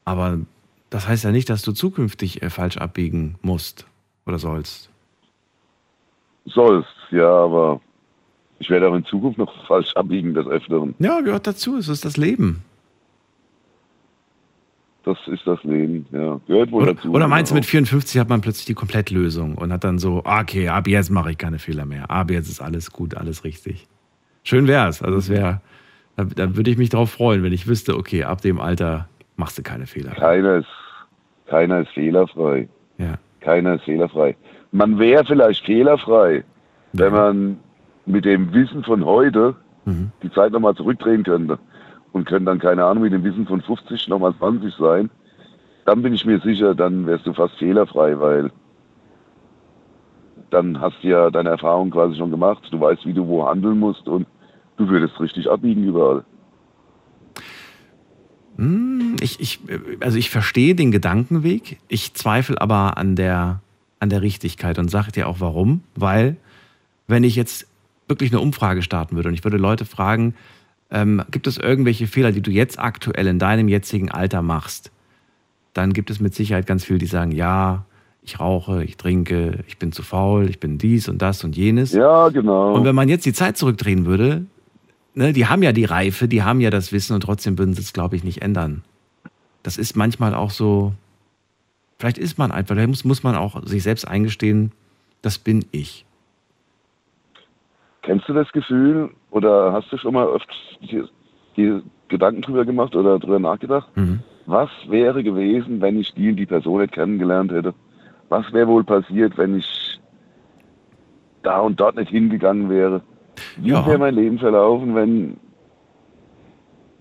aber 0.05 0.39
das 0.91 1.09
heißt 1.09 1.25
ja 1.25 1.33
nicht, 1.33 1.49
dass 1.49 1.63
du 1.63 1.73
zukünftig 1.73 2.43
äh, 2.43 2.51
falsch 2.51 2.77
abbiegen 2.77 3.37
musst 3.43 3.87
oder 4.27 4.39
sollst. 4.39 4.91
Sollst, 6.45 6.91
ja, 7.11 7.31
aber 7.31 7.81
ich 8.59 8.71
werde 8.71 8.89
auch 8.89 8.95
in 8.95 9.05
Zukunft 9.07 9.39
noch 9.39 9.53
falsch 9.67 9.93
abbiegen 9.95 10.35
des 10.35 10.47
Öfteren. 10.47 10.95
Ja, 10.99 11.21
gehört 11.21 11.47
dazu. 11.47 11.77
Es 11.79 11.89
ist 11.89 12.05
das 12.05 12.17
Leben. 12.17 12.63
Das 15.05 15.19
ist 15.27 15.45
das 15.47 15.63
Leben, 15.65 16.07
ja. 16.13 16.41
Gehört 16.47 16.71
wohl 16.71 16.83
Oder, 16.85 16.95
dazu. 16.95 17.11
oder 17.11 17.27
meinst 17.27 17.51
du, 17.51 17.55
genau. 17.55 17.61
mit 17.63 17.67
54 17.67 18.21
hat 18.21 18.29
man 18.29 18.41
plötzlich 18.41 18.67
die 18.67 18.75
Komplettlösung 18.75 19.57
und 19.57 19.73
hat 19.73 19.83
dann 19.83 19.99
so, 19.99 20.23
ah, 20.25 20.41
okay, 20.43 20.69
ab 20.69 20.87
jetzt 20.87 21.11
mache 21.11 21.33
ich 21.33 21.39
keine 21.39 21.59
Fehler 21.59 21.87
mehr. 21.87 22.09
Ab 22.11 22.31
jetzt 22.31 22.49
ist 22.49 22.61
alles 22.61 22.93
gut, 22.93 23.17
alles 23.17 23.43
richtig. 23.45 23.89
Schön 24.45 24.69
wär's. 24.69 25.03
Also 25.03 25.19
es 25.19 25.29
wäre, 25.29 25.61
da, 26.17 26.25
da 26.25 26.57
würde 26.57 26.71
ich 26.71 26.79
mich 26.79 26.91
drauf 26.91 27.11
freuen, 27.11 27.43
wenn 27.43 27.53
ich 27.53 27.67
wüsste, 27.67 27.97
okay, 27.97 28.23
ab 28.25 28.43
dem 28.43 28.61
Alter 28.61 29.09
machst 29.37 29.59
du 29.59 29.63
keine 29.63 29.87
Fehler. 29.87 30.13
Keiner 30.13 30.59
ist, 30.59 30.69
keiner 31.47 31.81
ist 31.81 31.91
fehlerfrei. 31.91 32.69
Ja. 32.99 33.15
Keiner 33.41 33.75
ist 33.75 33.85
fehlerfrei. 33.85 34.37
Man 34.71 34.99
wäre 35.01 35.25
vielleicht 35.25 35.65
fehlerfrei, 35.67 36.45
wenn 36.93 37.13
man 37.13 37.59
mit 38.07 38.25
dem 38.25 38.53
Wissen 38.55 38.85
von 38.85 39.05
heute 39.05 39.57
Mhm. 39.85 40.13
die 40.23 40.31
Zeit 40.31 40.53
nochmal 40.53 40.77
zurückdrehen 40.77 41.25
könnte 41.25 41.59
und 42.13 42.27
könnte 42.27 42.47
dann, 42.47 42.59
keine 42.59 42.85
Ahnung, 42.85 43.05
mit 43.05 43.13
dem 43.13 43.25
Wissen 43.25 43.47
von 43.47 43.63
50 43.63 44.09
nochmal 44.09 44.35
20 44.37 44.75
sein. 44.75 45.11
Dann 45.85 46.03
bin 46.03 46.15
ich 46.15 46.25
mir 46.25 46.41
sicher, 46.41 46.75
dann 46.75 47.07
wärst 47.07 47.27
du 47.27 47.33
fast 47.33 47.57
fehlerfrei, 47.59 48.19
weil 48.19 48.51
dann 50.51 50.81
hast 50.81 50.97
du 51.03 51.09
ja 51.09 51.31
deine 51.31 51.51
Erfahrung 51.51 51.91
quasi 51.91 52.17
schon 52.17 52.31
gemacht. 52.31 52.63
Du 52.71 52.81
weißt, 52.81 53.07
wie 53.07 53.13
du 53.13 53.27
wo 53.27 53.47
handeln 53.47 53.79
musst 53.79 54.07
und 54.07 54.27
du 54.77 54.89
würdest 54.89 55.19
richtig 55.19 55.51
abbiegen 55.51 55.85
überall. 55.85 56.25
Hm, 58.57 59.17
Ich, 59.21 59.41
ich, 59.41 59.61
also 60.01 60.19
ich 60.19 60.31
verstehe 60.31 60.75
den 60.75 60.91
Gedankenweg, 60.91 61.79
ich 61.89 62.15
zweifle 62.15 62.61
aber 62.61 62.99
an 62.99 63.17
der, 63.17 63.61
an 63.99 64.11
der 64.11 64.23
Richtigkeit 64.23 64.79
und 64.79 64.91
sage 64.91 65.13
dir 65.13 65.29
auch 65.29 65.41
warum. 65.41 65.83
Weil, 65.95 66.37
wenn 67.09 67.25
ich 67.25 67.35
jetzt 67.35 67.67
wirklich 68.09 68.31
eine 68.31 68.41
Umfrage 68.41 68.83
starten 68.83 69.17
würde 69.17 69.31
und 69.31 69.35
ich 69.35 69.45
würde 69.45 69.57
Leute 69.57 69.85
fragen, 69.85 70.35
ähm, 70.93 71.23
gibt 71.31 71.47
es 71.47 71.57
irgendwelche 71.57 72.07
Fehler, 72.07 72.33
die 72.33 72.43
du 72.43 72.51
jetzt 72.51 72.79
aktuell 72.79 73.27
in 73.27 73.39
deinem 73.39 73.69
jetzigen 73.69 74.11
Alter 74.11 74.43
machst, 74.43 74.93
dann 75.73 75.95
gibt 75.95 76.11
es 76.11 76.21
mit 76.21 76.35
Sicherheit 76.35 76.67
ganz 76.67 76.85
viele, 76.85 76.99
die 76.99 77.07
sagen, 77.07 77.33
ja, 77.33 77.87
ich 78.23 78.39
rauche, 78.39 78.85
ich 78.85 78.99
trinke, 78.99 79.65
ich 79.67 79.79
bin 79.79 79.91
zu 79.91 80.03
faul, 80.03 80.49
ich 80.49 80.61
bin 80.61 80.79
dies 80.79 81.09
und 81.09 81.23
das 81.23 81.43
und 81.43 81.57
jenes. 81.57 81.93
Ja, 81.93 82.29
genau. 82.29 82.75
Und 82.75 82.85
wenn 82.85 82.95
man 82.95 83.09
jetzt 83.09 83.25
die 83.25 83.33
Zeit 83.33 83.57
zurückdrehen 83.57 84.05
würde, 84.05 84.45
ne, 85.15 85.33
die 85.33 85.47
haben 85.47 85.63
ja 85.63 85.73
die 85.73 85.87
Reife, 85.87 86.29
die 86.29 86.43
haben 86.43 86.61
ja 86.61 86.71
das 86.71 86.93
Wissen 86.93 87.15
und 87.15 87.23
trotzdem 87.23 87.59
würden 87.59 87.75
sie 87.75 87.81
es, 87.81 87.95
glaube 87.95 88.15
ich, 88.15 88.23
nicht 88.23 88.43
ändern. 88.43 88.85
Das 89.63 89.79
ist 89.79 89.97
manchmal 89.97 90.35
auch 90.35 90.51
so, 90.51 90.93
vielleicht 91.99 92.19
ist 92.19 92.37
man 92.37 92.53
einfach, 92.53 92.77
da 92.77 92.87
muss, 92.87 93.05
muss 93.05 93.23
man 93.23 93.35
auch 93.35 93.67
sich 93.67 93.83
selbst 93.83 94.07
eingestehen, 94.07 94.73
das 95.23 95.39
bin 95.39 95.65
ich. 95.73 96.05
Kennst 98.03 98.29
du 98.29 98.35
das 98.35 98.51
Gefühl 98.53 99.11
oder 99.33 99.73
hast 99.73 99.91
du 99.91 99.97
schon 99.97 100.15
mal 100.15 100.27
öfters 100.29 100.57
dir, 100.81 101.09
dir 101.57 101.83
Gedanken 102.09 102.43
drüber 102.43 102.65
gemacht 102.65 102.95
oder 102.95 103.19
drüber 103.19 103.39
nachgedacht? 103.39 103.89
Mhm. 103.97 104.21
Was 104.47 104.71
wäre 104.89 105.23
gewesen, 105.23 105.81
wenn 105.81 105.99
ich 105.99 106.13
die 106.15 106.29
und 106.31 106.37
die 106.37 106.47
Person 106.47 106.83
nicht 106.83 106.93
kennengelernt 106.93 107.51
hätte? 107.51 107.75
Was 108.29 108.53
wäre 108.53 108.69
wohl 108.69 108.85
passiert, 108.85 109.37
wenn 109.39 109.57
ich 109.57 110.01
da 111.43 111.61
und 111.61 111.81
dort 111.81 111.97
nicht 111.97 112.11
hingegangen 112.11 112.69
wäre? 112.69 113.03
Wie 113.57 113.71
Ja. 113.71 113.87
wäre 113.87 113.99
mein 113.99 114.15
Leben 114.15 114.39
verlaufen, 114.39 114.95
wenn 114.95 115.37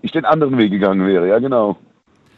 ich 0.00 0.12
den 0.12 0.24
anderen 0.24 0.56
Weg 0.56 0.70
gegangen 0.70 1.06
wäre? 1.06 1.28
Ja, 1.28 1.38
genau. 1.38 1.76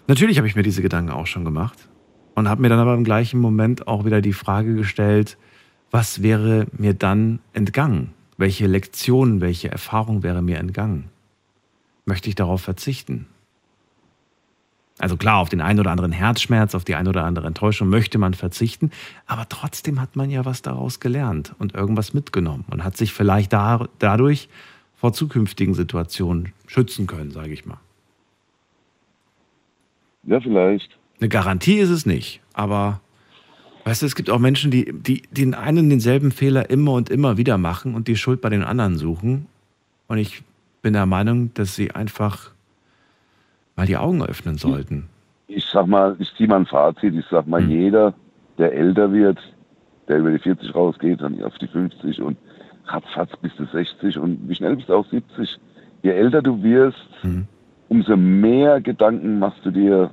Natürlich 0.08 0.38
habe 0.38 0.48
ich 0.48 0.56
mir 0.56 0.62
diese 0.62 0.82
Gedanken 0.82 1.12
auch 1.12 1.26
schon 1.26 1.44
gemacht 1.44 1.88
und 2.34 2.48
habe 2.48 2.60
mir 2.60 2.68
dann 2.68 2.80
aber 2.80 2.94
im 2.94 3.04
gleichen 3.04 3.40
Moment 3.40 3.86
auch 3.86 4.04
wieder 4.04 4.20
die 4.20 4.32
Frage 4.32 4.74
gestellt, 4.74 5.38
was 5.90 6.22
wäre 6.22 6.66
mir 6.76 6.94
dann 6.94 7.38
entgangen? 7.52 8.12
Welche 8.36 8.66
Lektion, 8.66 9.40
welche 9.40 9.70
Erfahrung 9.70 10.22
wäre 10.22 10.42
mir 10.42 10.58
entgangen? 10.58 11.10
Möchte 12.04 12.28
ich 12.28 12.34
darauf 12.34 12.60
verzichten? 12.60 13.26
Also 14.98 15.16
klar, 15.16 15.38
auf 15.38 15.48
den 15.48 15.60
einen 15.60 15.80
oder 15.80 15.90
anderen 15.90 16.12
Herzschmerz, 16.12 16.74
auf 16.74 16.84
die 16.84 16.94
eine 16.94 17.08
oder 17.08 17.24
andere 17.24 17.46
Enttäuschung 17.46 17.88
möchte 17.88 18.18
man 18.18 18.34
verzichten, 18.34 18.90
aber 19.26 19.48
trotzdem 19.48 20.00
hat 20.00 20.14
man 20.14 20.30
ja 20.30 20.44
was 20.44 20.62
daraus 20.62 21.00
gelernt 21.00 21.54
und 21.58 21.74
irgendwas 21.74 22.14
mitgenommen 22.14 22.64
und 22.70 22.84
hat 22.84 22.96
sich 22.96 23.12
vielleicht 23.12 23.52
da, 23.52 23.88
dadurch 23.98 24.48
vor 24.94 25.12
zukünftigen 25.12 25.74
Situationen 25.74 26.52
schützen 26.66 27.08
können, 27.08 27.32
sage 27.32 27.52
ich 27.52 27.66
mal. 27.66 27.80
Ja, 30.22 30.40
vielleicht. 30.40 30.96
Eine 31.18 31.28
Garantie 31.28 31.78
ist 31.78 31.90
es 31.90 32.06
nicht, 32.06 32.40
aber 32.52 33.00
weißt 33.84 34.02
du, 34.02 34.06
es 34.06 34.14
gibt 34.14 34.30
auch 34.30 34.38
Menschen, 34.38 34.70
die, 34.70 34.92
die 34.92 35.22
den 35.30 35.54
einen 35.54 35.90
denselben 35.90 36.30
Fehler 36.30 36.70
immer 36.70 36.92
und 36.92 37.10
immer 37.10 37.36
wieder 37.36 37.58
machen 37.58 37.94
und 37.94 38.08
die 38.08 38.16
Schuld 38.16 38.40
bei 38.40 38.48
den 38.48 38.62
anderen 38.64 38.96
suchen. 38.96 39.46
Und 40.08 40.18
ich 40.18 40.42
bin 40.82 40.92
der 40.94 41.06
Meinung, 41.06 41.52
dass 41.54 41.74
sie 41.76 41.90
einfach 41.92 42.50
mal 43.76 43.86
die 43.86 43.96
Augen 43.96 44.22
öffnen 44.22 44.58
sollten. 44.58 45.08
Ich 45.48 45.64
sag 45.72 45.86
mal, 45.86 46.16
ich 46.18 46.32
ziehe 46.36 46.48
mal 46.48 46.56
ein 46.60 46.66
Fazit. 46.66 47.14
Ich 47.14 47.26
sag 47.30 47.46
mal, 47.46 47.62
Hm. 47.62 47.70
jeder, 47.70 48.14
der 48.58 48.72
älter 48.72 49.12
wird, 49.12 49.38
der 50.08 50.18
über 50.18 50.30
die 50.30 50.38
40 50.38 50.74
rausgeht, 50.74 51.20
dann 51.20 51.42
auf 51.42 51.56
die 51.58 51.66
50 51.66 52.20
und 52.20 52.36
ratzfatz 52.86 53.30
bis 53.40 53.54
zu 53.56 53.64
60 53.66 54.18
und 54.18 54.48
wie 54.48 54.54
schnell 54.54 54.76
bist 54.76 54.88
du 54.88 54.94
auch 54.94 55.06
70. 55.10 55.58
Je 56.02 56.10
älter 56.10 56.42
du 56.42 56.62
wirst, 56.62 56.98
Hm. 57.22 57.46
umso 57.88 58.16
mehr 58.16 58.80
Gedanken 58.80 59.38
machst 59.38 59.64
du 59.64 59.70
dir 59.70 60.10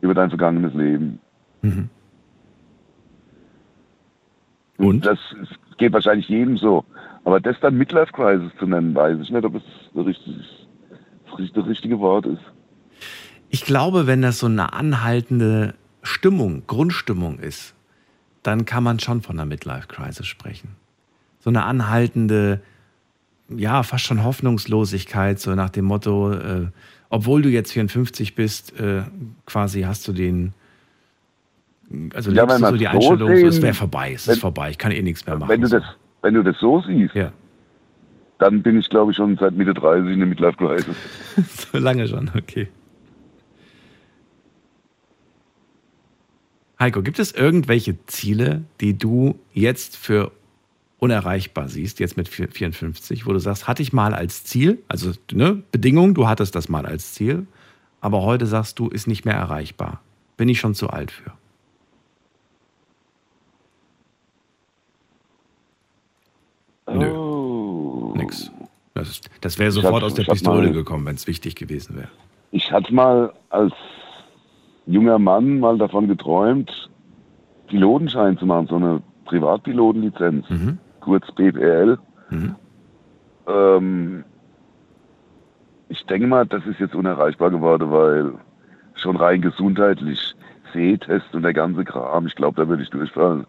über 0.00 0.14
dein 0.14 0.28
vergangenes 0.28 0.74
Leben. 0.74 1.18
Mhm. 1.62 1.88
Und? 4.78 5.04
Das 5.04 5.18
ist- 5.42 5.58
geht 5.78 5.92
wahrscheinlich 5.92 6.28
jedem 6.28 6.56
so. 6.56 6.84
Aber 7.24 7.40
das 7.40 7.56
dann 7.60 7.76
Midlife 7.76 8.12
Crisis 8.12 8.50
zu 8.58 8.66
nennen, 8.66 8.94
weiß 8.94 9.18
ich 9.20 9.30
nicht, 9.30 9.44
ob 9.44 9.54
es 9.56 9.62
das 9.94 10.06
richtige, 10.06 10.40
das 11.54 11.66
richtige 11.66 11.98
Wort 12.00 12.26
ist. 12.26 12.42
Ich 13.50 13.62
glaube, 13.64 14.06
wenn 14.06 14.22
das 14.22 14.38
so 14.40 14.46
eine 14.46 14.72
anhaltende 14.72 15.74
Stimmung, 16.02 16.64
Grundstimmung 16.66 17.38
ist, 17.38 17.74
dann 18.42 18.64
kann 18.64 18.82
man 18.84 18.98
schon 18.98 19.22
von 19.22 19.36
einer 19.38 19.46
Midlife-Crisis 19.46 20.26
sprechen. 20.26 20.70
So 21.40 21.50
eine 21.50 21.64
anhaltende, 21.64 22.60
ja, 23.48 23.82
fast 23.82 24.04
schon 24.04 24.24
Hoffnungslosigkeit, 24.24 25.38
so 25.38 25.54
nach 25.54 25.70
dem 25.70 25.84
Motto, 25.86 26.32
äh, 26.32 26.66
obwohl 27.10 27.42
du 27.42 27.48
jetzt 27.48 27.72
54 27.72 28.34
bist, 28.34 28.78
äh, 28.80 29.02
quasi 29.46 29.82
hast 29.82 30.06
du 30.08 30.12
den, 30.12 30.52
also 32.14 32.30
Ja, 32.30 32.42
wenn 32.42 32.48
du 32.48 32.54
so 32.54 32.60
man 32.60 32.74
die 32.78 32.84
so 32.84 32.90
Einstellung, 32.90 33.18
so, 33.36 33.46
es 33.46 33.54
sehen- 33.54 33.62
wäre 33.62 33.74
vorbei, 33.74 34.12
es 34.12 34.22
ist 34.22 34.28
wenn- 34.28 34.36
vorbei, 34.40 34.70
ich 34.70 34.78
kann 34.78 34.92
eh 34.92 35.02
nichts 35.02 35.24
mehr 35.26 35.36
machen. 35.38 35.48
Wenn 35.48 35.60
du, 35.62 35.68
das, 35.68 35.82
wenn 36.22 36.34
du 36.34 36.42
das 36.42 36.58
so 36.60 36.82
siehst, 36.86 37.14
Ja, 37.14 37.32
dann 38.38 38.62
bin 38.62 38.78
ich, 38.78 38.88
glaube 38.90 39.10
ich, 39.12 39.16
schon 39.16 39.36
seit 39.38 39.54
Mitte 39.54 39.74
30 39.74 40.12
in 40.12 40.18
der 40.20 40.28
Midlife 40.28 40.56
Crisis. 40.56 40.96
so 41.72 41.78
lange 41.78 42.06
schon, 42.06 42.30
okay. 42.36 42.68
Heiko, 46.78 47.02
gibt 47.02 47.18
es 47.18 47.32
irgendwelche 47.32 47.96
Ziele, 48.06 48.62
die 48.80 48.96
du 48.96 49.36
jetzt 49.52 49.96
für 49.96 50.30
unerreichbar 51.00 51.68
siehst, 51.68 51.98
jetzt 52.00 52.16
mit 52.16 52.28
vier- 52.28 52.48
54, 52.48 53.26
wo 53.26 53.32
du 53.32 53.38
sagst, 53.40 53.66
hatte 53.66 53.82
ich 53.82 53.92
mal 53.92 54.14
als 54.14 54.44
Ziel, 54.44 54.78
also 54.88 55.12
ne, 55.32 55.62
Bedingung, 55.72 56.14
du 56.14 56.28
hattest 56.28 56.54
das 56.54 56.68
mal 56.68 56.86
als 56.86 57.14
Ziel, 57.14 57.46
aber 58.00 58.22
heute 58.22 58.46
sagst 58.46 58.78
du, 58.78 58.88
ist 58.88 59.06
nicht 59.08 59.24
mehr 59.24 59.34
erreichbar. 59.34 60.02
Bin 60.36 60.48
ich 60.48 60.60
schon 60.60 60.74
zu 60.74 60.88
alt 60.90 61.10
für. 61.10 61.32
Nö. 66.86 67.10
Oh. 67.12 68.14
Nix. 68.28 68.50
Das, 68.94 69.20
das 69.40 69.58
wäre 69.58 69.70
sofort 69.70 70.02
aus 70.02 70.14
der 70.14 70.24
Pistole 70.24 70.64
mal- 70.68 70.72
gekommen, 70.72 71.06
wenn 71.06 71.14
es 71.14 71.26
wichtig 71.26 71.54
gewesen 71.54 71.96
wäre. 71.96 72.08
Ich 72.50 72.72
hatte 72.72 72.92
mal 72.94 73.32
als 73.50 73.72
junger 74.86 75.18
Mann 75.18 75.60
mal 75.60 75.76
davon 75.78 76.08
geträumt, 76.08 76.90
Pilotenschein 77.68 78.38
zu 78.38 78.46
machen, 78.46 78.66
so 78.68 78.76
eine 78.76 79.02
Privatpilotenlizenz, 79.26 80.48
Mhm. 80.48 80.78
kurz 81.00 81.30
BPL. 81.32 81.98
Mhm. 82.30 82.54
Ähm, 83.46 84.24
ich 85.90 86.04
denke 86.06 86.26
mal, 86.26 86.46
das 86.46 86.64
ist 86.66 86.80
jetzt 86.80 86.94
unerreichbar 86.94 87.50
geworden, 87.50 87.90
weil 87.90 88.32
schon 88.94 89.16
rein 89.16 89.40
gesundheitlich, 89.42 90.34
Sehtest 90.74 91.34
und 91.34 91.42
der 91.42 91.54
ganze 91.54 91.82
Kram, 91.82 92.26
ich 92.26 92.34
glaube, 92.34 92.60
da 92.62 92.68
würde 92.68 92.82
ich 92.82 92.90
durchfallen. 92.90 93.46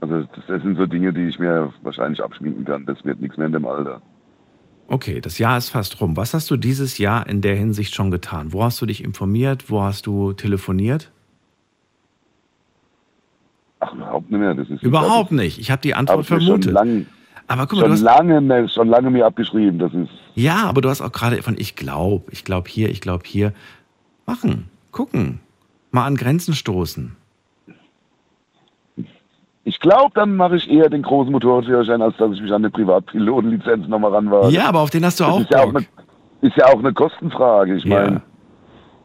Also 0.00 0.20
das, 0.20 0.28
das 0.46 0.62
sind 0.62 0.76
so 0.76 0.86
Dinge, 0.86 1.12
die 1.12 1.26
ich 1.26 1.38
mir 1.40 1.72
wahrscheinlich 1.82 2.22
abschminken 2.22 2.64
kann. 2.64 2.86
Das 2.86 3.04
wird 3.04 3.20
nichts 3.20 3.36
mehr 3.36 3.48
in 3.48 3.52
dem 3.52 3.66
Alter. 3.66 4.00
Okay, 4.88 5.20
das 5.20 5.38
Jahr 5.38 5.56
ist 5.56 5.70
fast 5.70 6.00
rum. 6.00 6.16
Was 6.16 6.34
hast 6.34 6.50
du 6.50 6.56
dieses 6.56 6.98
Jahr 6.98 7.26
in 7.26 7.40
der 7.40 7.56
Hinsicht 7.56 7.94
schon 7.94 8.10
getan? 8.10 8.52
Wo 8.52 8.62
hast 8.62 8.80
du 8.80 8.86
dich 8.86 9.02
informiert? 9.02 9.70
Wo 9.70 9.82
hast 9.82 10.06
du 10.06 10.32
telefoniert? 10.32 11.10
Ach, 13.80 13.94
überhaupt 13.94 14.30
nicht 14.30 14.40
mehr. 14.40 14.54
Das 14.54 14.68
ist 14.68 14.82
Überhaupt 14.82 15.32
nicht. 15.32 15.58
Ich 15.58 15.70
habe 15.70 15.82
die 15.82 15.94
Antwort 15.94 16.24
ich 16.24 16.30
mir 16.30 16.36
schon 16.36 16.46
vermutet. 16.46 16.72
lange 16.72 17.06
Aber 17.48 17.66
guck 17.66 17.80
mal, 17.80 17.88
du 17.88 17.96
schon 17.96 18.06
hast, 18.06 18.18
lange, 18.18 18.68
schon 18.68 18.88
lange 18.88 19.10
mir 19.10 19.26
abgeschrieben. 19.26 19.78
Das 19.78 19.92
ist 19.92 20.10
ja, 20.34 20.64
aber 20.64 20.80
du 20.80 20.88
hast 20.88 21.00
auch 21.00 21.12
gerade 21.12 21.42
von 21.42 21.56
ich 21.58 21.76
glaube, 21.76 22.30
ich 22.30 22.44
glaube 22.44 22.68
hier, 22.68 22.90
ich 22.90 23.00
glaube 23.00 23.24
hier. 23.26 23.52
Machen, 24.24 24.70
gucken, 24.92 25.40
mal 25.90 26.06
an 26.06 26.16
Grenzen 26.16 26.54
stoßen. 26.54 27.16
Ich 29.64 29.78
glaube, 29.78 30.10
dann 30.14 30.34
mache 30.36 30.56
ich 30.56 30.68
eher 30.68 30.90
den 30.90 31.02
großen 31.02 31.30
Motorradführerschein, 31.32 32.02
als 32.02 32.16
dass 32.16 32.32
ich 32.32 32.40
mich 32.42 32.50
an 32.50 32.62
eine 32.62 32.70
Privatpilotenlizenz 32.70 33.86
nochmal 33.86 34.12
ranwage. 34.12 34.50
Ja, 34.52 34.66
aber 34.68 34.80
auf 34.80 34.90
den 34.90 35.04
hast 35.04 35.20
du 35.20 35.24
das 35.24 35.32
auch 35.32 35.40
ist 35.40 35.50
ja 35.50 35.62
auch, 35.62 35.68
eine, 35.68 35.86
ist 36.40 36.56
ja 36.56 36.66
auch 36.66 36.78
eine 36.80 36.92
Kostenfrage. 36.92 37.76
Ich 37.76 37.84
Ja. 37.84 38.00
meine, 38.02 38.22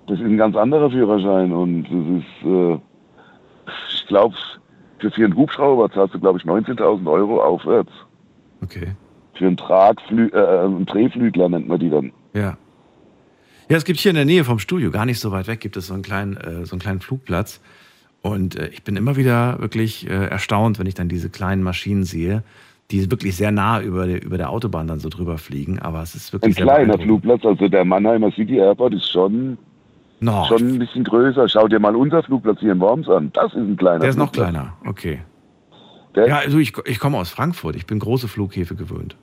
das 0.07 0.19
ist 0.19 0.25
ein 0.25 0.37
ganz 0.37 0.55
anderer 0.55 0.89
Führerschein 0.89 1.51
und 1.53 1.83
das 1.83 2.23
ist, 2.23 2.47
äh, 2.47 2.79
ich 3.93 4.07
glaube, 4.07 4.35
für, 4.99 5.11
für 5.11 5.25
einen 5.25 5.35
Hubschrauber 5.35 5.91
zahlst 5.91 6.15
du, 6.15 6.19
glaube 6.19 6.39
ich, 6.39 6.45
19.000 6.45 7.11
Euro 7.11 7.43
aufwärts. 7.43 7.91
Okay, 8.63 8.95
Für 9.35 9.45
einen, 9.45 9.57
Tragflü 9.57 10.29
äh, 10.29 10.61
einen 10.65 10.87
Drehflügler 10.87 11.49
nennt 11.49 11.67
man 11.67 11.79
die 11.79 11.89
dann. 11.89 12.11
ja. 12.33 12.57
Ja, 13.69 13.75
es 13.75 13.83
gibt 13.83 13.99
hier 13.99 14.11
in 14.11 14.15
der 14.15 14.23
Nähe 14.23 14.45
vom 14.45 14.59
Studio, 14.59 14.91
gar 14.91 15.05
nicht 15.05 15.19
so 15.19 15.33
weit 15.33 15.47
weg, 15.47 15.59
gibt 15.59 15.75
es 15.75 15.87
so 15.87 15.93
einen 15.93 16.01
kleinen, 16.01 16.37
äh, 16.37 16.65
so 16.65 16.71
einen 16.73 16.79
kleinen 16.79 17.01
Flugplatz. 17.01 17.59
Und 18.27 18.55
äh, 18.55 18.67
ich 18.67 18.83
bin 18.83 18.95
immer 18.95 19.15
wieder 19.15 19.59
wirklich 19.59 20.09
äh, 20.09 20.27
erstaunt, 20.27 20.79
wenn 20.79 20.87
ich 20.87 20.93
dann 20.95 21.09
diese 21.09 21.29
kleinen 21.29 21.63
Maschinen 21.63 22.03
sehe, 22.03 22.43
die 22.91 23.09
wirklich 23.11 23.35
sehr 23.35 23.51
nah 23.51 23.81
über 23.81 24.07
der, 24.07 24.23
über 24.23 24.37
der 24.37 24.49
Autobahn 24.49 24.87
dann 24.87 24.99
so 24.99 25.09
drüber 25.09 25.37
fliegen. 25.37 25.79
Aber 25.79 26.01
es 26.01 26.15
ist 26.15 26.29
Ein 26.29 26.33
wirklich 26.33 26.55
sehr 26.55 26.65
kleiner. 26.65 26.97
Flugplatz, 26.97 27.43
also 27.45 27.67
der 27.67 27.85
Mannheimer 27.85 28.31
City 28.31 28.57
Airport 28.57 28.93
ist 28.93 29.11
schon, 29.11 29.57
No, 30.19 30.45
schon 30.45 30.67
ein 30.67 30.79
bisschen 30.79 31.03
größer. 31.03 31.47
Schau 31.49 31.67
dir 31.67 31.79
mal 31.79 31.95
unser 31.95 32.23
Flugplatz 32.23 32.59
hier 32.59 32.71
in 32.71 32.79
Worms 32.79 33.07
an. 33.09 33.29
Das 33.33 33.53
ist 33.53 33.57
ein 33.59 33.77
kleiner 33.77 33.99
der 33.99 34.09
ist 34.09 34.17
noch 34.17 34.33
Flugplatz. 34.33 34.51
kleiner. 34.53 34.73
Okay. 34.85 35.19
Der, 36.15 36.27
Ja, 36.27 36.37
also 36.37 36.57
ich, 36.57 36.73
ich 36.85 36.99
komme 36.99 37.17
aus 37.17 37.29
Frankfurt. 37.29 37.75
Ich 37.75 37.85
bin 37.85 37.99
große 37.99 38.27
Flughäfe 38.27 38.75
gewöhnt. 38.75 39.15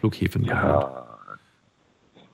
Flughäfen 0.00 0.42
gewöhnt. 0.44 0.60
Ja, 0.62 1.04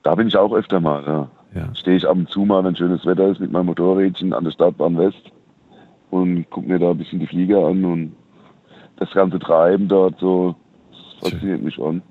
da 0.03 0.13
bin 0.13 0.27
ich 0.27 0.37
auch 0.37 0.53
öfter 0.53 0.79
mal. 0.79 1.03
Ja. 1.03 1.29
Ja. 1.59 1.73
Stehe 1.73 1.97
ich 1.97 2.05
ab 2.07 2.17
und 2.17 2.29
zu 2.29 2.41
mal, 2.45 2.63
wenn 2.63 2.75
schönes 2.75 3.05
Wetter 3.05 3.29
ist, 3.29 3.39
mit 3.39 3.51
meinem 3.51 3.67
Motorrädchen 3.67 4.33
an 4.33 4.43
der 4.43 4.51
Stadtbahn 4.51 4.97
West 4.97 5.31
und 6.09 6.49
gucke 6.49 6.67
mir 6.67 6.79
da 6.79 6.91
ein 6.91 6.97
bisschen 6.97 7.19
die 7.19 7.27
Flieger 7.27 7.65
an 7.65 7.83
und 7.85 8.15
das 8.97 9.11
ganze 9.11 9.39
Treiben 9.39 9.87
dort 9.87 10.19
so, 10.19 10.55
das 10.91 11.31
fasziniert 11.31 11.61
mich 11.61 11.75
schon. 11.75 12.01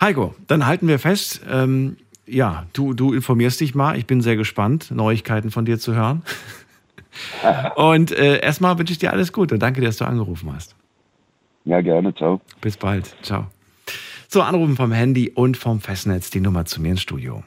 Heiko, 0.00 0.34
dann 0.46 0.66
halten 0.66 0.88
wir 0.88 0.98
fest. 0.98 1.42
Ähm, 1.50 1.96
ja, 2.26 2.66
du, 2.72 2.94
du 2.94 3.12
informierst 3.12 3.60
dich 3.60 3.74
mal. 3.74 3.98
Ich 3.98 4.06
bin 4.06 4.20
sehr 4.20 4.36
gespannt, 4.36 4.90
Neuigkeiten 4.90 5.50
von 5.50 5.64
dir 5.64 5.78
zu 5.78 5.94
hören. 5.94 6.22
Und 7.76 8.12
äh, 8.12 8.40
erstmal 8.40 8.78
wünsche 8.78 8.92
ich 8.92 8.98
dir 8.98 9.12
alles 9.12 9.32
Gute. 9.32 9.58
Danke, 9.58 9.80
dass 9.80 9.96
du 9.96 10.04
angerufen 10.04 10.52
hast. 10.54 10.76
Ja, 11.64 11.80
gerne, 11.80 12.14
ciao. 12.14 12.40
Bis 12.60 12.76
bald. 12.76 13.14
Ciao. 13.22 13.46
So, 14.28 14.42
anrufen 14.42 14.76
vom 14.76 14.92
Handy 14.92 15.30
und 15.30 15.56
vom 15.56 15.80
Festnetz 15.80 16.30
die 16.30 16.40
Nummer 16.40 16.64
zu 16.64 16.80
mir 16.80 16.92
ins 16.92 17.02
Studio. 17.02 17.42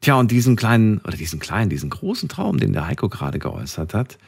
Tja, 0.00 0.14
und 0.14 0.30
diesen 0.30 0.56
kleinen, 0.56 0.98
oder 0.98 1.16
diesen 1.16 1.40
kleinen, 1.40 1.70
diesen 1.70 1.90
großen 1.90 2.28
Traum, 2.28 2.58
den 2.58 2.72
der 2.72 2.86
Heiko 2.86 3.08
gerade 3.08 3.38
geäußert 3.38 3.94
hat, 3.94 4.18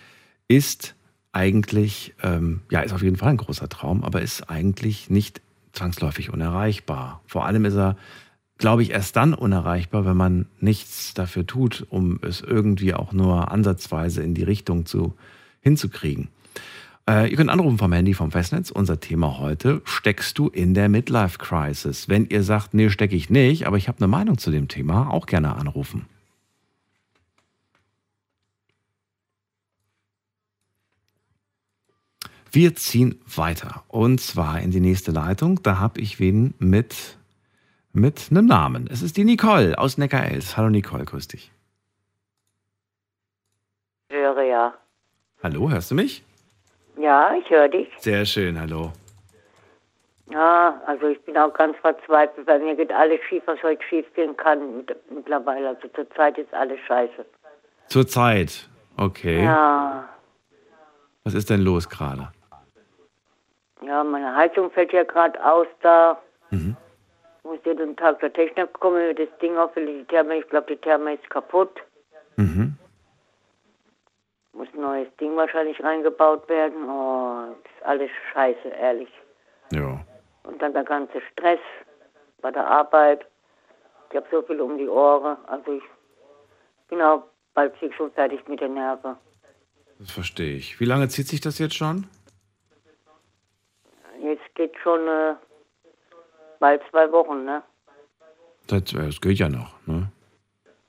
ist 0.48 0.96
eigentlich, 1.32 2.14
ähm, 2.22 2.62
ja, 2.70 2.80
ist 2.80 2.92
auf 2.92 3.02
jeden 3.02 3.16
Fall 3.16 3.30
ein 3.30 3.36
großer 3.36 3.68
Traum, 3.68 4.02
aber 4.02 4.20
ist 4.20 4.50
eigentlich 4.50 5.10
nicht 5.10 5.40
zwangsläufig 5.72 6.32
unerreichbar. 6.32 7.22
Vor 7.26 7.46
allem 7.46 7.64
ist 7.64 7.76
er, 7.76 7.96
glaube 8.58 8.82
ich, 8.82 8.90
erst 8.90 9.14
dann 9.14 9.32
unerreichbar, 9.32 10.04
wenn 10.04 10.16
man 10.16 10.46
nichts 10.58 11.14
dafür 11.14 11.46
tut, 11.46 11.86
um 11.88 12.18
es 12.22 12.40
irgendwie 12.40 12.94
auch 12.94 13.12
nur 13.12 13.52
ansatzweise 13.52 14.22
in 14.22 14.34
die 14.34 14.42
Richtung 14.42 14.86
zu, 14.86 15.14
hinzukriegen. 15.60 16.28
Äh, 17.10 17.28
ihr 17.28 17.36
könnt 17.36 17.50
anrufen 17.50 17.76
vom 17.76 17.92
Handy 17.92 18.14
vom 18.14 18.30
Festnetz. 18.30 18.70
Unser 18.70 19.00
Thema 19.00 19.40
heute, 19.40 19.82
steckst 19.84 20.38
du 20.38 20.48
in 20.48 20.74
der 20.74 20.88
Midlife 20.88 21.38
Crisis? 21.38 22.08
Wenn 22.08 22.26
ihr 22.26 22.44
sagt, 22.44 22.72
nee, 22.72 22.88
stecke 22.88 23.16
ich 23.16 23.30
nicht, 23.30 23.66
aber 23.66 23.76
ich 23.76 23.88
habe 23.88 23.98
eine 23.98 24.06
Meinung 24.06 24.38
zu 24.38 24.52
dem 24.52 24.68
Thema, 24.68 25.10
auch 25.10 25.26
gerne 25.26 25.56
anrufen. 25.56 26.06
Wir 32.52 32.76
ziehen 32.76 33.20
weiter 33.26 33.82
und 33.88 34.20
zwar 34.20 34.60
in 34.60 34.70
die 34.70 34.80
nächste 34.80 35.10
Leitung. 35.10 35.60
Da 35.64 35.80
habe 35.80 36.00
ich 36.00 36.20
wen 36.20 36.54
mit, 36.60 37.16
mit 37.92 38.28
einem 38.30 38.46
Namen. 38.46 38.86
Es 38.88 39.02
ist 39.02 39.16
die 39.16 39.24
Nicole 39.24 39.76
aus 39.76 39.98
Neckarels. 39.98 40.56
Hallo 40.56 40.70
Nicole, 40.70 41.06
grüß 41.06 41.26
dich. 41.26 41.50
höre 44.10 44.44
ja. 44.44 44.74
Hallo, 45.42 45.70
hörst 45.70 45.90
du 45.90 45.96
mich? 45.96 46.22
Ja, 47.00 47.34
ich 47.34 47.48
höre 47.50 47.68
dich. 47.68 47.88
Sehr 47.98 48.24
schön, 48.26 48.60
hallo. 48.60 48.92
Ja, 50.30 50.80
also 50.86 51.08
ich 51.08 51.20
bin 51.24 51.36
auch 51.36 51.52
ganz 51.54 51.76
verzweifelt. 51.78 52.46
Bei 52.46 52.58
mir 52.58 52.76
geht 52.76 52.92
alles 52.92 53.20
schief, 53.28 53.42
was 53.46 53.60
heute 53.62 53.82
schief 53.88 54.06
gehen 54.14 54.36
kann 54.36 54.76
mit, 54.78 55.10
mittlerweile. 55.10 55.68
Also 55.70 55.88
zurzeit 55.88 56.38
ist 56.38 56.52
alles 56.54 56.78
scheiße. 56.86 57.24
Zurzeit, 57.88 58.68
okay. 58.96 59.44
Ja, 59.44 60.08
Was 61.24 61.34
ist 61.34 61.50
denn 61.50 61.60
los 61.62 61.88
gerade? 61.88 62.28
ja, 63.82 64.04
meine 64.04 64.36
Heizung 64.36 64.70
fällt 64.70 64.92
ja 64.92 65.02
gerade 65.04 65.42
aus 65.44 65.66
da. 65.82 66.20
Mhm. 66.50 66.76
Muss 67.42 67.58
jeden 67.64 67.96
Tag 67.96 68.20
der 68.20 68.32
Techniker 68.32 68.66
kommen, 68.68 69.16
das 69.16 69.28
Ding 69.40 69.56
auf, 69.56 69.70
die 69.74 70.04
Therme, 70.08 70.36
ich 70.38 70.48
glaube, 70.48 70.66
die 70.74 70.76
Therme 70.76 71.14
ist 71.14 71.28
kaputt. 71.30 71.80
Mhm. 72.36 72.76
Muss 74.60 74.68
ein 74.74 74.82
neues 74.82 75.08
Ding 75.18 75.34
wahrscheinlich 75.36 75.82
reingebaut 75.82 76.46
werden. 76.50 76.86
Oh, 76.86 77.46
das 77.62 77.72
ist 77.72 77.82
alles 77.82 78.10
scheiße, 78.30 78.68
ehrlich. 78.68 79.08
Ja. 79.72 80.04
Und 80.42 80.60
dann 80.60 80.74
der 80.74 80.84
ganze 80.84 81.22
Stress 81.32 81.60
bei 82.42 82.50
der 82.50 82.66
Arbeit. 82.66 83.24
Ich 84.10 84.16
habe 84.16 84.26
so 84.30 84.42
viel 84.42 84.60
um 84.60 84.76
die 84.76 84.86
Ohren. 84.86 85.38
Also 85.46 85.72
ich 85.72 85.82
bin 86.88 87.00
auch 87.00 87.22
bald 87.54 87.74
fix 87.78 87.98
und 87.98 88.12
fertig 88.12 88.46
mit 88.48 88.60
den 88.60 88.74
Nerven. 88.74 89.16
Das 89.98 90.10
verstehe 90.10 90.56
ich. 90.56 90.78
Wie 90.78 90.84
lange 90.84 91.08
zieht 91.08 91.28
sich 91.28 91.40
das 91.40 91.58
jetzt 91.58 91.76
schon? 91.76 92.06
Jetzt 94.20 94.54
geht 94.56 94.76
schon 94.82 95.08
äh, 95.08 95.36
bald 96.58 96.82
zwei 96.90 97.10
Wochen, 97.12 97.46
ne? 97.46 97.62
Das, 98.66 98.92
äh, 98.92 99.06
das 99.06 99.22
geht 99.22 99.38
ja 99.38 99.48
noch, 99.48 99.72
ne? 99.86 100.12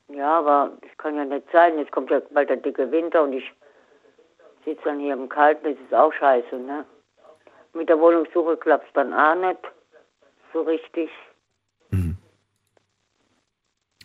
Ja, 0.10 0.40
aber 0.40 0.74
das 0.82 0.92
kann 0.98 1.16
ja 1.16 1.24
nicht 1.24 1.48
sein. 1.54 1.78
Jetzt 1.78 1.94
kommt 1.94 2.10
ja 2.10 2.22
bald 2.34 2.50
der 2.50 2.58
dicke 2.58 2.92
Winter 2.92 3.24
und 3.24 3.32
ich 3.32 3.50
sitze 4.66 4.82
dann 4.86 5.00
hier 5.00 5.14
im 5.14 5.28
Kalten. 5.30 5.64
Das 5.64 5.74
ist 5.74 5.94
auch 5.94 6.12
scheiße, 6.14 6.56
ne? 6.58 6.86
Mit 7.74 7.88
der 7.90 8.00
Wohnungssuche 8.00 8.58
klappt 8.58 8.88
es 8.88 8.94
dann 8.94 9.14
auch 9.14 9.36
nicht 9.36 9.60
so 10.54 10.62
richtig. 10.62 11.10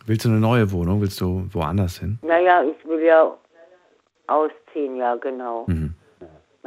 Willst 0.05 0.23
du 0.23 0.29
eine 0.29 0.39
neue 0.39 0.71
Wohnung? 0.71 1.01
Willst 1.01 1.19
du 1.19 1.47
woanders 1.51 1.97
hin? 1.99 2.17
Naja, 2.21 2.63
ich 2.63 2.87
will 2.87 3.01
ja 3.03 3.29
ausziehen, 4.27 4.95
ja, 4.95 5.15
genau. 5.15 5.65
Mhm. 5.67 5.95